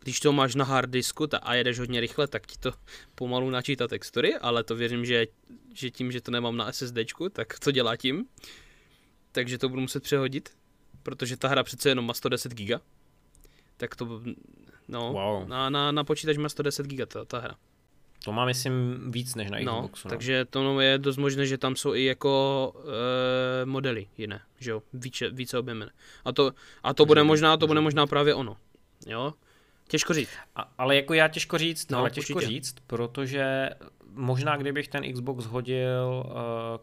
když 0.00 0.20
to 0.20 0.32
máš 0.32 0.54
na 0.54 0.64
hard 0.64 0.90
disku 0.90 1.26
ta, 1.26 1.38
a 1.38 1.54
jedeš 1.54 1.78
hodně 1.78 2.00
rychle, 2.00 2.26
tak 2.26 2.46
ti 2.46 2.58
to 2.58 2.72
pomalu 3.14 3.50
načítá 3.50 3.88
textury, 3.88 4.34
ale 4.34 4.64
to 4.64 4.76
věřím, 4.76 5.04
že, 5.04 5.26
že 5.74 5.90
tím, 5.90 6.12
že 6.12 6.20
to 6.20 6.30
nemám 6.30 6.56
na 6.56 6.72
SSDčku, 6.72 7.28
tak 7.28 7.58
to 7.58 7.70
dělá 7.70 7.96
tím. 7.96 8.26
Takže 9.32 9.58
to 9.58 9.68
budu 9.68 9.80
muset 9.80 10.02
přehodit, 10.02 10.50
protože 11.02 11.36
ta 11.36 11.48
hra 11.48 11.62
přece 11.62 11.88
jenom 11.88 12.06
má 12.06 12.14
110 12.14 12.54
giga. 12.54 12.80
Tak 13.76 13.96
to, 13.96 14.22
no, 14.88 15.12
wow. 15.12 15.48
na, 15.48 15.70
na, 15.70 15.92
na 15.92 16.04
počítač 16.04 16.36
má 16.36 16.48
110 16.48 16.86
giga 16.86 17.06
ta, 17.06 17.24
ta 17.24 17.38
hra. 17.38 17.54
To 18.24 18.32
má, 18.32 18.44
myslím, 18.44 19.04
víc 19.12 19.34
než 19.34 19.50
na 19.50 19.58
no, 19.60 19.82
Xboxu. 19.82 20.08
No, 20.08 20.10
takže 20.10 20.44
to 20.44 20.80
je 20.80 20.98
dost 20.98 21.16
možné, 21.16 21.46
že 21.46 21.58
tam 21.58 21.76
jsou 21.76 21.94
i 21.94 22.04
jako 22.04 22.72
e, 23.62 23.66
modely 23.66 24.06
jiné, 24.18 24.40
že 24.58 24.70
jo, 24.70 24.82
více, 24.92 25.30
více 25.30 25.58
objemené. 25.58 25.92
A 26.24 26.32
to, 26.32 26.52
a 26.82 26.94
to 26.94 27.06
bude 27.06 27.22
možná, 27.22 27.56
to 27.56 27.66
bude 27.66 27.80
možná 27.80 28.06
právě 28.06 28.34
ono, 28.34 28.56
jo. 29.06 29.34
Těžko 29.90 30.14
říct. 30.14 30.30
A, 30.56 30.72
ale 30.78 30.96
jako 30.96 31.14
já 31.14 31.28
těžko 31.28 31.58
říct, 31.58 31.90
no, 31.90 31.98
ale 31.98 32.10
těžko 32.10 32.34
určitě. 32.34 32.52
říct, 32.52 32.74
protože 32.86 33.70
možná 34.12 34.56
kdybych 34.56 34.88
ten 34.88 35.12
Xbox 35.12 35.44
hodil 35.44 36.24
uh, 36.26 36.32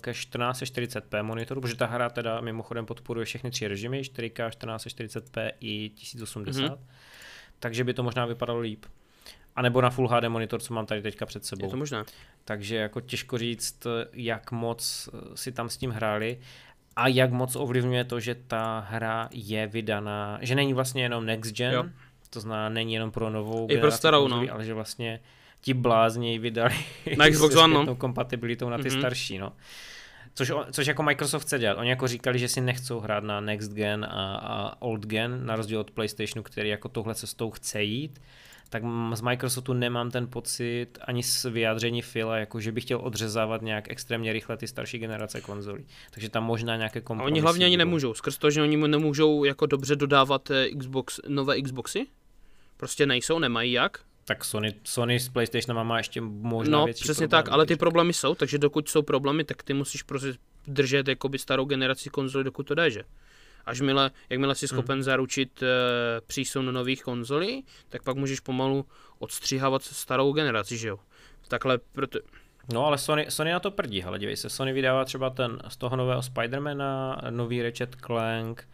ke 0.01 0.11
1440p 0.11 1.23
monitoru, 1.23 1.61
protože 1.61 1.75
ta 1.75 1.85
hra 1.85 2.09
teda 2.09 2.41
mimochodem 2.41 2.85
podporuje 2.85 3.25
všechny 3.25 3.51
tři 3.51 3.67
režimy, 3.67 4.01
4K, 4.01 4.49
1440p 4.49 5.51
i 5.59 5.89
1080, 5.89 6.61
mm-hmm. 6.61 6.77
takže 7.59 7.83
by 7.83 7.93
to 7.93 8.03
možná 8.03 8.25
vypadalo 8.25 8.59
líp. 8.59 8.85
A 9.55 9.61
nebo 9.61 9.81
na 9.81 9.89
Full 9.89 10.07
HD 10.07 10.23
monitor, 10.27 10.61
co 10.61 10.73
mám 10.73 10.85
tady 10.85 11.01
teďka 11.01 11.25
před 11.25 11.45
sebou. 11.45 11.65
Je 11.65 11.71
to 11.71 11.77
možná. 11.77 12.05
Takže 12.45 12.75
jako 12.75 13.01
těžko 13.01 13.37
říct, 13.37 13.87
jak 14.13 14.51
moc 14.51 15.09
eh, 15.13 15.37
si 15.37 15.51
tam 15.51 15.69
s 15.69 15.77
tím 15.77 15.91
hráli 15.91 16.39
a 16.95 17.07
jak 17.07 17.31
moc 17.31 17.55
ovlivňuje 17.55 18.03
to, 18.03 18.19
že 18.19 18.35
ta 18.35 18.87
hra 18.89 19.29
je 19.31 19.67
vydaná, 19.67 20.39
že 20.41 20.55
není 20.55 20.73
vlastně 20.73 21.03
jenom 21.03 21.25
next 21.25 21.55
gen, 21.55 21.73
jo 21.73 21.85
to 22.29 22.39
znamená, 22.39 22.69
není 22.69 22.93
jenom 22.93 23.11
pro 23.11 23.29
novou 23.29 23.67
I 23.69 23.77
pro 23.77 23.91
starou, 23.91 24.27
no. 24.27 24.43
ale 24.51 24.65
že 24.65 24.73
vlastně 24.73 25.19
ti 25.61 25.73
blázni 25.73 26.39
vydali 26.39 26.75
na 27.17 27.29
Xbox 27.31 27.55
One, 27.55 27.73
no. 27.73 27.95
kompatibilitou 27.95 28.69
na 28.69 28.77
ty 28.77 28.83
mm-hmm. 28.83 28.97
starší, 28.99 29.37
no. 29.37 29.53
Což, 30.33 30.51
což 30.71 30.87
jako 30.87 31.03
Microsoft 31.03 31.43
chce 31.43 31.59
dělat. 31.59 31.77
Oni 31.77 31.89
jako 31.89 32.07
říkali, 32.07 32.39
že 32.39 32.47
si 32.47 32.61
nechcou 32.61 32.99
hrát 32.99 33.23
na 33.23 33.39
next 33.39 33.71
gen 33.71 34.05
a, 34.05 34.35
a 34.35 34.81
old 34.81 35.05
gen, 35.05 35.45
na 35.45 35.55
rozdíl 35.55 35.79
od 35.79 35.91
PlayStationu, 35.91 36.43
který 36.43 36.69
jako 36.69 36.89
tohle 36.89 37.15
cestou 37.15 37.51
chce 37.51 37.83
jít 37.83 38.19
tak 38.69 38.83
z 39.13 39.21
Microsoftu 39.21 39.73
nemám 39.73 40.11
ten 40.11 40.27
pocit 40.27 40.87
ani 41.01 41.23
z 41.23 41.45
vyjádření 41.45 42.01
Fila, 42.01 42.37
jako 42.37 42.59
že 42.59 42.71
bych 42.71 42.83
chtěl 42.83 42.99
odřezávat 43.03 43.61
nějak 43.61 43.91
extrémně 43.91 44.33
rychle 44.33 44.57
ty 44.57 44.67
starší 44.67 44.99
generace 44.99 45.41
konzolí. 45.41 45.85
Takže 46.11 46.29
tam 46.29 46.43
možná 46.43 46.75
nějaké 46.75 47.01
kompromisy. 47.01 47.31
A 47.31 47.33
oni 47.33 47.41
hlavně 47.41 47.65
ani 47.65 47.77
nemůžou, 47.77 48.13
skrz 48.13 48.37
to, 48.37 48.49
že 48.49 48.61
oni 48.61 48.77
nemůžou 48.77 49.43
jako 49.43 49.65
dobře 49.65 49.95
dodávat 49.95 50.51
eh, 50.51 50.69
Xbox, 50.69 51.19
nové 51.27 51.61
Xboxy? 51.61 52.07
Prostě 52.77 53.05
nejsou, 53.05 53.39
nemají 53.39 53.71
jak. 53.71 53.99
Tak 54.25 54.45
Sony, 54.45 54.73
Sony 54.83 55.19
s 55.19 55.29
PlayStationem 55.29 55.87
má 55.87 55.97
ještě 55.97 56.21
možná 56.21 56.77
No, 56.77 56.85
větší 56.85 57.03
přesně 57.03 57.27
tak, 57.27 57.49
ale 57.49 57.65
ty 57.65 57.75
problémy 57.75 58.13
jsou, 58.13 58.35
takže 58.35 58.57
dokud 58.57 58.89
jsou 58.89 59.01
problémy, 59.01 59.43
tak 59.43 59.63
ty 59.63 59.73
musíš 59.73 60.03
prostě 60.03 60.33
držet 60.67 61.07
jakoby 61.07 61.39
starou 61.39 61.65
generaci 61.65 62.09
konzoli, 62.09 62.43
dokud 62.43 62.67
to 62.67 62.75
jde, 62.75 62.91
že? 62.91 63.03
Až 63.65 63.81
mile, 63.81 64.11
jakmile 64.29 64.55
jsi 64.55 64.67
schopen 64.67 64.95
hmm. 64.95 65.03
zaručit 65.03 65.61
uh, 65.61 65.67
přísun 66.27 66.73
nových 66.73 67.03
konzolí, 67.03 67.65
tak 67.89 68.03
pak 68.03 68.17
můžeš 68.17 68.39
pomalu 68.39 68.85
odstřihávat 69.19 69.83
starou 69.83 70.33
generaci, 70.33 70.77
že 70.77 70.87
jo? 70.87 70.99
Takhle, 71.47 71.77
proto, 71.77 72.19
No 72.73 72.85
ale 72.85 72.97
Sony, 72.97 73.25
Sony 73.29 73.51
na 73.51 73.59
to 73.59 73.71
prdí, 73.71 74.03
ale 74.03 74.19
dívej 74.19 74.37
se, 74.37 74.49
Sony 74.49 74.73
vydává 74.73 75.05
třeba 75.05 75.29
ten 75.29 75.59
z 75.67 75.77
toho 75.77 75.95
nového 75.95 76.21
Spidermana, 76.21 77.21
nový 77.29 77.61
Ratchet 77.61 77.95
Clank, 78.05 78.67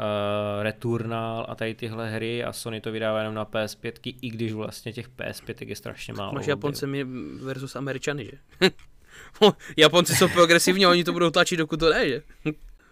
uh, 0.00 0.62
Returnal 0.62 1.46
a 1.48 1.54
tady 1.54 1.74
tyhle 1.74 2.10
hry 2.10 2.44
a 2.44 2.52
Sony 2.52 2.80
to 2.80 2.92
vydává 2.92 3.18
jenom 3.18 3.34
na 3.34 3.44
PS5, 3.44 4.14
i 4.22 4.30
když 4.30 4.52
vlastně 4.52 4.92
těch 4.92 5.08
PS5 5.08 5.68
je 5.68 5.76
strašně 5.76 6.14
málo. 6.14 6.32
Máš 6.32 6.46
Japonce 6.46 6.86
versus 7.42 7.76
Američany, 7.76 8.24
že? 8.24 8.70
Japonci 9.76 10.16
jsou 10.16 10.28
progresivní, 10.28 10.86
oni 10.86 11.04
to 11.04 11.12
budou 11.12 11.30
tlačit, 11.30 11.56
dokud 11.56 11.80
to 11.80 11.90
ne, 11.90 12.08
že? 12.08 12.22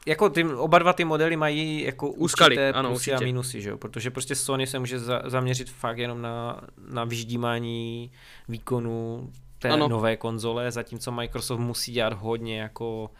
jako 0.06 0.30
ty, 0.30 0.44
oba 0.44 0.78
dva 0.78 0.92
ty 0.92 1.04
modely 1.04 1.36
mají 1.36 1.82
jako 1.82 2.10
Úskaly, 2.10 2.56
určité 2.56 2.72
ano, 2.72 2.88
plusy 2.88 3.10
určitě. 3.10 3.24
a 3.24 3.26
minusy, 3.26 3.60
že 3.60 3.70
jo? 3.70 3.78
protože 3.78 4.10
prostě 4.10 4.34
Sony 4.34 4.66
se 4.66 4.78
může 4.78 4.98
za, 4.98 5.22
zaměřit 5.26 5.70
fakt 5.70 5.98
jenom 5.98 6.22
na, 6.22 6.60
na 6.90 7.04
vyždímání 7.04 8.10
výkonu 8.48 9.30
té 9.58 9.68
Ano. 9.68 9.88
nové 9.88 10.16
konzole, 10.16 10.70
zatímco 10.70 11.12
Microsoft 11.12 11.60
musí 11.60 11.92
dělat 11.92 12.12
hodně 12.12 12.60
jako 12.60 13.10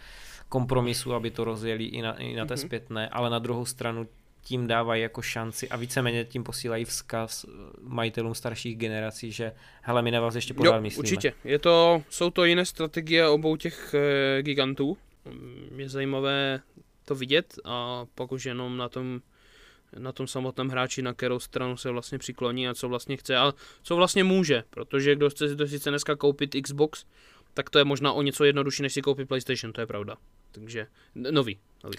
kompromisu, 0.48 1.14
aby 1.14 1.30
to 1.30 1.44
rozjeli 1.44 1.84
i 1.84 2.02
na, 2.02 2.16
i 2.18 2.34
na 2.36 2.46
té 2.46 2.54
Mhm. 2.54 2.58
zpětné, 2.66 3.08
ale 3.08 3.30
na 3.30 3.38
druhou 3.38 3.64
stranu 3.64 4.08
tím 4.42 4.66
dávají 4.66 5.02
jako 5.02 5.22
šanci 5.22 5.68
a 5.68 5.76
víceméně 5.76 6.24
tím 6.24 6.44
posílají 6.44 6.84
vzkaz 6.84 7.44
eh, 7.48 7.50
majitelům 7.80 8.34
starších 8.34 8.76
generací, 8.76 9.32
že 9.32 9.52
hele, 9.82 10.02
my 10.02 10.10
na 10.10 10.20
vás 10.20 10.34
ještě 10.34 10.54
pořád 10.54 10.74
Jo, 10.76 10.80
myslíme. 10.82 11.00
určitě. 11.02 11.32
Je 11.44 11.58
to, 11.58 12.02
jsou 12.10 12.30
to 12.30 12.44
jiné 12.44 12.64
strategie 12.64 13.28
obou 13.28 13.56
těch 13.56 13.94
e, 13.94 14.42
gigantů. 14.42 14.96
Mm, 15.24 15.80
Je 15.80 15.88
zajímavé 15.88 16.60
to 17.04 17.14
vidět 17.14 17.54
a 17.64 18.04
pak 18.14 18.32
už 18.32 18.44
jenom 18.46 18.76
na 18.76 18.88
tom, 18.88 19.20
na 19.98 20.12
tom 20.12 20.26
samotném 20.26 20.68
hráči, 20.68 21.02
na 21.02 21.12
kterou 21.14 21.38
stranu 21.38 21.76
se 21.76 21.90
vlastně 21.90 22.18
přikloní 22.18 22.68
a 22.68 22.74
co 22.74 22.88
vlastně 22.88 23.16
chce 23.16 23.36
a 23.36 23.52
co 23.82 23.96
vlastně 23.96 24.24
může, 24.24 24.64
protože 24.70 25.14
kdo 25.16 25.30
chce 25.30 25.48
si 25.48 25.56
to 25.56 25.66
sice 25.66 25.90
dneska 25.90 26.16
koupit 26.16 26.56
Xbox, 26.62 27.04
tak 27.54 27.70
to 27.70 27.78
je 27.78 27.84
možná 27.84 28.12
o 28.12 28.22
něco 28.22 28.44
jednodušší, 28.44 28.82
než 28.82 28.92
si 28.92 29.02
koupit 29.02 29.28
PlayStation, 29.28 29.72
to 29.72 29.80
je 29.80 29.86
pravda. 29.86 30.16
Takže 30.52 30.86
nový, 31.14 31.58
nový. 31.84 31.96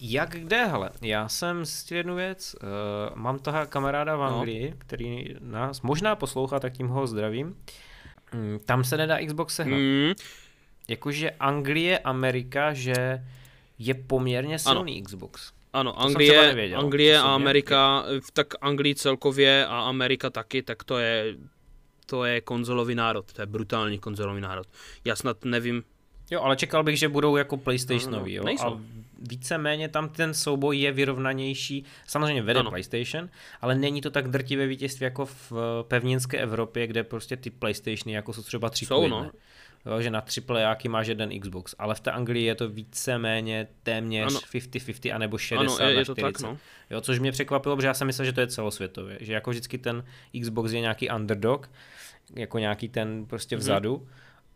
Jak 0.00 0.30
kde, 0.30 0.64
hele, 0.66 0.90
já 1.02 1.28
jsem 1.28 1.64
zjistil 1.64 1.96
jednu 1.96 2.14
věc, 2.16 2.56
uh, 2.62 3.16
mám 3.16 3.38
toho 3.38 3.66
kamaráda 3.66 4.16
v 4.16 4.18
No. 4.18 4.24
Anglii, 4.24 4.74
který 4.78 5.34
nás 5.40 5.80
možná 5.82 6.16
poslouchá, 6.16 6.60
tak 6.60 6.72
tím 6.72 6.88
ho 6.88 7.06
zdravím. 7.06 7.56
Mm, 8.34 8.58
tam 8.64 8.84
se 8.84 8.96
nedá 8.96 9.18
Xbox 9.26 9.54
sehnat. 9.54 9.78
Mm. 9.80 10.12
Jakože 10.88 11.30
Anglie, 11.30 11.98
Amerika, 11.98 12.72
že 12.72 13.24
je 13.78 13.94
poměrně 13.94 14.58
silný 14.58 14.92
ano. 14.96 15.04
Xbox. 15.04 15.52
ano, 15.72 15.92
třeba 15.92 16.04
Anglie, 16.04 16.46
nevěděl, 16.46 16.80
Anglie 16.80 17.18
a. 17.18 17.22
Amerika, 17.22 18.04
eh, 18.16 18.20
tak 18.32 18.46
Anglii 18.60 18.94
celkově 18.94 19.66
a 19.66 19.80
Amerika 19.80 20.30
taky, 20.30 20.62
tak 20.62 20.84
to 20.84 20.98
je 20.98 21.36
to 22.06 22.24
je 22.24 22.40
konzolový 22.40 22.94
národ, 22.94 23.32
to 23.32 23.42
je 23.42 23.46
brutální 23.46 23.98
konzolový 23.98 24.40
národ. 24.40 24.66
Já 25.04 25.16
snad 25.16 25.44
nevím, 25.44 25.82
Jo, 26.30 26.40
ale 26.40 26.56
čekal 26.56 26.82
bych, 26.82 26.98
že 26.98 27.08
budou 27.08 27.36
jako 27.36 27.56
PlayStationový, 27.56 28.32
No, 28.32 28.36
jo. 28.38 28.44
nejsou. 28.44 28.64
A 28.66 28.80
víceméně 29.28 29.88
tam 29.88 30.08
ten 30.08 30.34
souboj 30.34 30.78
je 30.78 30.92
vyrovnanější. 30.92 31.84
Samozřejmě 32.06 32.42
vede 32.42 32.60
Ano. 32.60 32.70
PlayStation, 32.70 33.28
ale 33.60 33.74
není 33.74 34.00
to 34.00 34.10
tak 34.10 34.28
drtivé 34.28 34.66
vítězství 34.66 35.04
jako 35.04 35.26
v 35.26 35.52
eh, 35.52 35.84
pevninské 35.84 36.38
Evropě, 36.38 36.86
kde 36.86 37.04
prostě 37.04 37.36
ty 37.36 37.50
PlayStationy 37.50 38.12
jako 38.12 38.32
jsou 38.32 38.42
třeba 38.42 38.70
tři 38.70 38.86
Jsou, 38.86 39.08
no. 39.08 39.30
Jo, 39.86 40.00
že 40.02 40.10
na 40.10 40.20
triplejáky 40.20 40.88
máš 40.88 41.06
jeden 41.06 41.40
Xbox, 41.40 41.74
ale 41.78 41.94
v 41.94 42.00
té 42.00 42.10
Anglii 42.10 42.44
je 42.44 42.54
to 42.54 42.68
víceméně 42.68 43.66
téměř 43.82 44.26
Ano. 44.32 44.40
50-50, 44.52 45.14
anebo 45.14 45.38
60 45.38 45.60
ano, 45.60 45.88
je, 45.90 45.94
na 45.94 46.00
je 46.00 46.06
to 46.06 46.14
40. 46.14 46.32
tak, 46.32 46.40
no. 46.40 46.58
Jo, 46.90 47.00
což 47.00 47.18
mě 47.18 47.32
překvapilo, 47.32 47.76
protože 47.76 47.86
já 47.88 47.94
jsem 47.94 48.06
myslel, 48.06 48.24
že 48.24 48.32
to 48.32 48.40
je 48.40 48.46
celosvětově, 48.46 49.18
že 49.20 49.32
jako 49.32 49.50
vždycky 49.50 49.78
ten 49.78 50.04
Xbox 50.40 50.72
je 50.72 50.80
nějaký 50.80 51.10
underdog, 51.10 51.70
jako 52.36 52.58
nějaký 52.58 52.88
ten 52.88 53.26
prostě 53.26 53.56
Mhm. 53.56 53.60
vzadu 53.60 54.08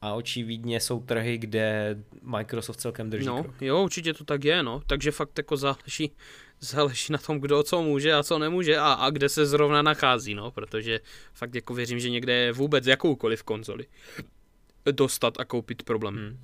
a 0.03 0.15
očividně 0.15 0.81
jsou 0.81 1.01
trhy, 1.01 1.39
kde 1.39 1.97
Microsoft 2.23 2.81
celkem 2.81 3.11
drží 3.11 3.27
No, 3.27 3.43
krok. 3.43 3.63
jo, 3.63 3.83
určitě 3.83 4.15
to 4.15 4.25
tak 4.25 4.45
je, 4.45 4.63
no. 4.63 4.83
Takže 4.87 5.11
fakt 5.11 5.39
jako 5.39 5.57
záleží, 5.57 6.13
záleží 6.61 7.13
na 7.13 7.19
tom, 7.19 7.41
kdo 7.41 7.63
co 7.63 7.83
může 7.83 8.15
a 8.15 8.23
co 8.23 8.39
nemůže 8.39 8.79
a, 8.79 8.93
a 8.93 9.11
kde 9.11 9.29
se 9.29 9.47
zrovna 9.47 9.83
nachází, 9.83 10.35
no. 10.35 10.51
Protože 10.51 11.01
fakt 11.35 11.55
jako 11.55 11.75
věřím, 11.75 12.01
že 12.01 12.11
někde 12.11 12.33
je 12.33 12.53
vůbec 12.53 12.87
jakoukoliv 12.87 13.43
konzoli 13.43 13.87
dostat 14.93 15.41
a 15.41 15.45
koupit 15.45 15.83
problém. 15.83 16.17
Hmm. 16.17 16.41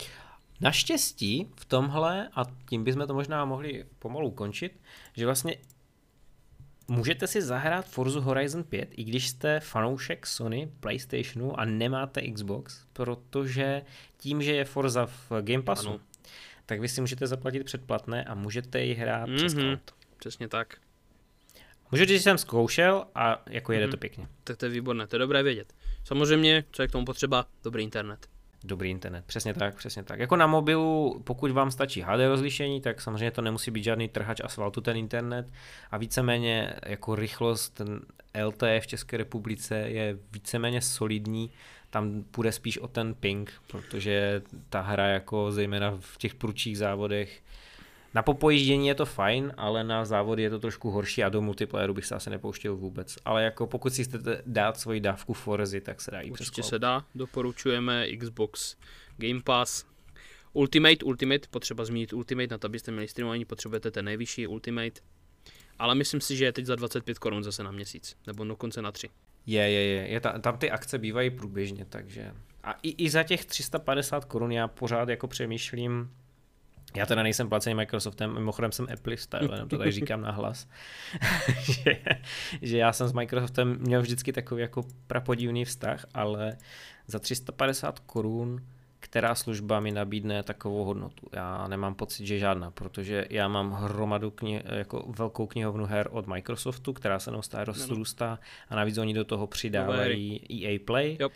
Naštěstí 0.60 1.48
v 1.56 1.64
tomhle, 1.64 2.28
a 2.34 2.44
tím 2.68 2.84
bychom 2.84 3.06
to 3.06 3.14
možná 3.14 3.44
mohli 3.44 3.84
pomalu 3.98 4.30
končit, 4.30 4.72
že 5.16 5.24
vlastně 5.26 5.56
můžete 6.88 7.26
si 7.26 7.42
zahrát 7.42 7.86
Forza 7.88 8.20
Horizon 8.20 8.64
5, 8.64 8.88
i 8.96 9.04
když 9.04 9.28
jste 9.28 9.60
fanoušek 9.60 10.26
Sony, 10.26 10.70
Playstationu 10.80 11.60
a 11.60 11.64
nemáte 11.64 12.22
Xbox, 12.32 12.84
protože 12.92 13.82
tím, 14.16 14.42
že 14.42 14.52
je 14.54 14.64
Forza 14.64 15.06
v 15.06 15.30
Game 15.40 15.62
Passu, 15.62 15.88
Ano. 15.88 16.00
tak 16.66 16.80
vy 16.80 16.88
si 16.88 17.00
můžete 17.00 17.26
zaplatit 17.26 17.64
předplatné 17.64 18.24
a 18.24 18.34
můžete 18.34 18.80
ji 18.82 18.94
hrát 18.94 19.28
mm-hmm. 19.28 19.36
přes 19.36 19.54
Mhm. 19.54 19.62
cloud. 19.62 19.94
Přesně 20.18 20.48
tak. 20.48 20.76
Můžu 21.92 22.04
říct, 22.04 22.16
že 22.18 22.22
jsem 22.22 22.38
zkoušel 22.38 23.06
a 23.14 23.42
jako 23.50 23.72
jede 23.72 23.84
Mhm. 23.86 23.90
to 23.90 23.96
pěkně. 23.96 24.28
Tak 24.44 24.56
to 24.56 24.64
je 24.66 24.70
výborné, 24.70 25.06
to 25.06 25.16
je 25.16 25.20
dobré 25.20 25.42
vědět. 25.42 25.74
Samozřejmě, 26.04 26.64
co 26.72 26.82
je 26.82 26.88
k 26.88 26.92
tomu 26.92 27.04
potřeba, 27.04 27.46
dobrý 27.64 27.82
internet. 27.82 28.26
Dobrý 28.66 28.90
internet, 28.90 29.24
přesně 29.26 29.54
tak, 29.54 29.76
přesně 29.76 30.02
tak. 30.02 30.20
Jako 30.20 30.36
na 30.36 30.46
mobilu, 30.46 31.20
pokud 31.24 31.50
vám 31.50 31.70
stačí 31.70 32.00
HD 32.00 32.20
rozlišení, 32.28 32.80
tak 32.80 33.00
samozřejmě 33.00 33.30
to 33.30 33.42
nemusí 33.42 33.70
být 33.70 33.84
žádný 33.84 34.08
trhač 34.08 34.40
asfaltu 34.44 34.80
ten 34.80 34.96
internet. 34.96 35.46
A 35.90 35.98
víceméně 35.98 36.74
jako 36.86 37.14
rychlost 37.14 37.80
LTE 38.44 38.80
v 38.80 38.86
České 38.86 39.16
republice 39.16 39.76
je 39.76 40.18
víceméně 40.32 40.80
solidní, 40.80 41.50
tam 41.90 42.22
půjde 42.30 42.52
spíš 42.52 42.78
o 42.78 42.88
ten 42.88 43.14
ping, 43.14 43.52
protože 43.66 44.42
ta 44.68 44.80
hra 44.80 45.06
jako 45.06 45.52
zejména 45.52 45.96
v 46.00 46.18
těch 46.18 46.34
prudších 46.34 46.78
závodech 46.78 47.42
na 48.14 48.22
popojíždění 48.22 48.88
je 48.88 48.94
to 48.94 49.06
fajn, 49.06 49.52
ale 49.56 49.84
na 49.84 50.04
závody 50.04 50.42
je 50.42 50.50
to 50.50 50.58
trošku 50.58 50.90
horší 50.90 51.24
a 51.24 51.28
do 51.28 51.40
multiplayeru 51.42 51.94
bych 51.94 52.06
se 52.06 52.14
asi 52.14 52.30
nepouštěl 52.30 52.76
vůbec. 52.76 53.16
Ale 53.24 53.44
jako 53.44 53.66
pokud 53.66 53.94
si 53.94 54.04
chcete 54.04 54.42
dát 54.46 54.80
svoji 54.80 55.00
dávku 55.00 55.32
Forzy, 55.32 55.80
tak 55.80 56.00
se 56.00 56.10
dá 56.10 56.20
i 56.20 56.30
Určitě 56.30 56.62
se 56.62 56.78
dá, 56.78 57.04
doporučujeme 57.14 58.16
Xbox 58.16 58.76
Game 59.16 59.40
Pass. 59.44 59.84
Ultimate, 60.52 61.04
Ultimate, 61.04 61.48
potřeba 61.50 61.84
zmínit 61.84 62.12
Ultimate, 62.12 62.46
na 62.54 62.58
to 62.58 62.66
abyste 62.66 62.90
měli 62.92 63.08
streamování, 63.08 63.44
potřebujete 63.44 63.90
ten 63.90 64.04
nejvyšší 64.04 64.46
Ultimate. 64.46 65.00
Ale 65.78 65.94
myslím 65.94 66.20
si, 66.20 66.36
že 66.36 66.44
je 66.44 66.52
teď 66.52 66.66
za 66.66 66.74
25 66.74 67.18
korun 67.18 67.44
zase 67.44 67.62
na 67.62 67.70
měsíc, 67.70 68.16
nebo 68.26 68.44
dokonce 68.44 68.82
na 68.82 68.92
3. 68.92 69.08
Je, 69.46 69.70
je, 69.70 69.86
je. 69.86 70.08
je 70.08 70.20
ta, 70.20 70.38
tam 70.38 70.58
ty 70.58 70.70
akce 70.70 70.98
bývají 70.98 71.30
průběžně, 71.30 71.84
takže... 71.84 72.32
A 72.62 72.72
i, 72.72 73.04
i 73.04 73.10
za 73.10 73.22
těch 73.22 73.44
350 73.44 74.24
korun 74.24 74.52
já 74.52 74.68
pořád 74.68 75.08
jako 75.08 75.28
přemýšlím, 75.28 76.10
já 76.96 77.06
teda 77.06 77.22
nejsem 77.22 77.48
placený 77.48 77.74
Microsoftem, 77.74 78.34
mimochodem 78.34 78.72
jsem 78.72 78.86
Appleista, 78.92 79.38
jo, 79.42 79.52
jenom 79.52 79.68
to 79.68 79.78
tady 79.78 79.92
říkám 79.92 80.20
na 80.20 80.30
hlas, 80.30 80.68
že, 81.60 81.98
že 82.62 82.78
já 82.78 82.92
jsem 82.92 83.08
s 83.08 83.12
Microsoftem 83.12 83.76
měl 83.80 84.02
vždycky 84.02 84.32
takový 84.32 84.62
jako 84.62 84.84
prapodivný 85.06 85.64
vztah, 85.64 86.06
ale 86.14 86.56
za 87.06 87.18
350 87.18 87.98
korun 87.98 88.60
která 89.04 89.34
služba 89.34 89.80
mi 89.80 89.90
nabídne 89.92 90.42
takovou 90.42 90.84
hodnotu. 90.84 91.26
Já 91.32 91.68
nemám 91.68 91.94
pocit, 91.94 92.26
že 92.26 92.38
žádná, 92.38 92.70
protože 92.70 93.26
já 93.30 93.48
mám 93.48 93.72
hromadu 93.72 94.30
knih, 94.30 94.62
jako 94.64 95.12
velkou 95.18 95.46
knihovnu 95.46 95.86
her 95.86 96.08
od 96.10 96.26
Microsoftu, 96.26 96.92
která 96.92 97.18
se 97.18 97.30
neustále 97.30 97.64
rozrůstá 97.64 98.38
a 98.68 98.76
navíc 98.76 98.98
oni 98.98 99.14
do 99.14 99.24
toho 99.24 99.46
přidávají 99.46 100.40
EA 100.50 100.78
Play. 100.84 101.16
Jo. 101.20 101.28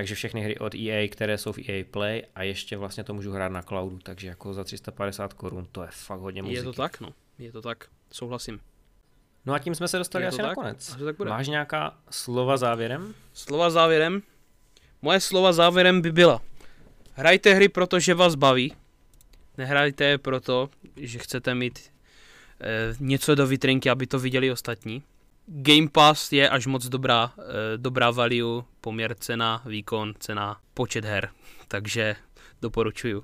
Takže 0.00 0.14
všechny 0.14 0.40
hry 0.40 0.58
od 0.58 0.74
EA, 0.74 1.08
které 1.08 1.38
jsou 1.38 1.52
v 1.52 1.58
EA 1.68 1.84
Play 1.90 2.22
a 2.34 2.42
ještě 2.42 2.76
vlastně 2.76 3.04
to 3.04 3.14
můžu 3.14 3.32
hrát 3.32 3.52
na 3.52 3.62
cloudu, 3.62 3.98
takže 4.02 4.28
jako 4.28 4.54
za 4.54 4.64
350 4.64 5.32
korun 5.32 5.66
to 5.72 5.82
je 5.82 5.88
fakt 5.92 6.20
hodně 6.20 6.42
muziky. 6.42 6.58
Je 6.58 6.62
to 6.62 6.72
tak, 6.72 7.00
no. 7.00 7.12
Je 7.38 7.52
to 7.52 7.62
tak. 7.62 7.84
Souhlasím. 8.12 8.60
No 9.46 9.54
a 9.54 9.58
tím 9.58 9.74
jsme 9.74 9.88
se 9.88 9.98
dostali 9.98 10.26
asi 10.26 10.36
to 10.36 10.42
na 10.42 10.48
tak? 10.48 10.54
konec. 10.54 10.88
Asi 10.92 11.04
tak 11.04 11.16
bude. 11.16 11.30
Máš 11.30 11.48
nějaká 11.48 11.98
slova 12.10 12.56
závěrem? 12.56 13.14
Slova 13.32 13.70
závěrem. 13.70 14.22
Moje 15.02 15.20
slova 15.20 15.52
závěrem 15.52 16.00
by 16.00 16.12
byla. 16.12 16.42
Hrajte 17.14 17.54
hry, 17.54 17.68
protože 17.68 18.14
vás 18.14 18.34
baví. 18.34 18.74
Nehrajte 19.58 20.04
je 20.04 20.18
proto, 20.18 20.70
že 20.96 21.18
chcete 21.18 21.54
mít 21.54 21.78
e, 21.78 22.94
něco 23.00 23.34
do 23.34 23.46
vitrinky, 23.46 23.90
aby 23.90 24.06
to 24.06 24.18
viděli 24.18 24.52
ostatní. 24.52 25.02
Game 25.52 25.88
Pass 25.92 26.32
je 26.32 26.48
až 26.48 26.66
moc 26.66 26.88
dobrá, 26.88 27.32
e, 27.38 27.78
dobrá 27.78 28.10
value, 28.10 28.62
poměr 28.80 29.14
cena, 29.14 29.62
výkon, 29.66 30.14
cena, 30.18 30.60
počet 30.74 31.04
her. 31.04 31.28
Takže 31.68 32.16
doporučuju. 32.62 33.22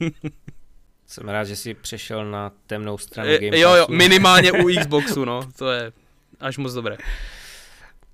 Jsem 1.06 1.28
rád, 1.28 1.44
že 1.44 1.56
jsi 1.56 1.74
přešel 1.74 2.30
na 2.30 2.52
temnou 2.66 2.98
stranu 2.98 3.30
E, 3.30 3.38
Game 3.38 3.58
jo, 3.58 3.74
jo, 3.74 3.82
Passu. 3.86 3.92
minimálně 3.92 4.52
u 4.52 4.68
Xboxu, 4.80 5.24
no. 5.24 5.40
To 5.58 5.70
je 5.70 5.92
až 6.40 6.58
moc 6.58 6.72
dobré. 6.74 6.96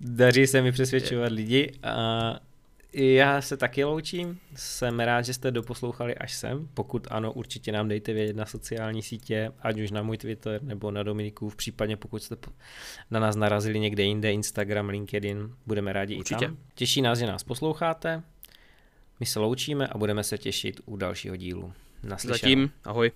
Daří 0.00 0.46
se 0.46 0.62
mi 0.62 0.72
přesvědčovat 0.72 1.32
lidi 1.32 1.72
a 1.82 1.92
já 2.92 3.42
se 3.42 3.56
taky 3.56 3.84
loučím. 3.84 4.40
Jsem 4.54 5.00
rád, 5.00 5.22
že 5.22 5.34
jste 5.34 5.50
doposlouchali 5.50 6.14
až 6.14 6.34
sem. 6.34 6.68
Pokud 6.74 7.06
ano, 7.10 7.32
určitě 7.32 7.72
nám 7.72 7.88
dejte 7.88 8.12
vědět 8.12 8.36
na 8.36 8.46
sociální 8.46 9.02
sítě, 9.02 9.52
ať 9.60 9.80
už 9.80 9.90
na 9.90 10.02
můj 10.02 10.18
Twitter 10.18 10.62
nebo 10.62 10.90
na 10.90 11.02
Dominikův, 11.02 11.56
případně 11.56 11.96
pokud 11.96 12.22
jste 12.22 12.36
na 13.10 13.20
nás 13.20 13.36
narazili 13.36 13.80
někde 13.80 14.02
jinde, 14.02 14.32
Instagram, 14.32 14.88
LinkedIn, 14.88 15.54
budeme 15.66 15.92
rádi 15.92 16.16
Určitě. 16.16 16.44
i 16.44 16.48
tam. 16.48 16.56
Těší 16.74 17.02
nás, 17.02 17.18
že 17.18 17.26
nás 17.26 17.42
posloucháte. 17.42 18.22
My 19.20 19.26
se 19.26 19.38
loučíme 19.40 19.86
a 19.86 19.98
budeme 19.98 20.24
se 20.24 20.38
těšit 20.38 20.80
u 20.86 20.96
dalšího 20.96 21.36
dílu. 21.36 21.72
Naslyšenou. 22.02 22.34
Zatím, 22.34 22.70
ahoj. 22.84 23.10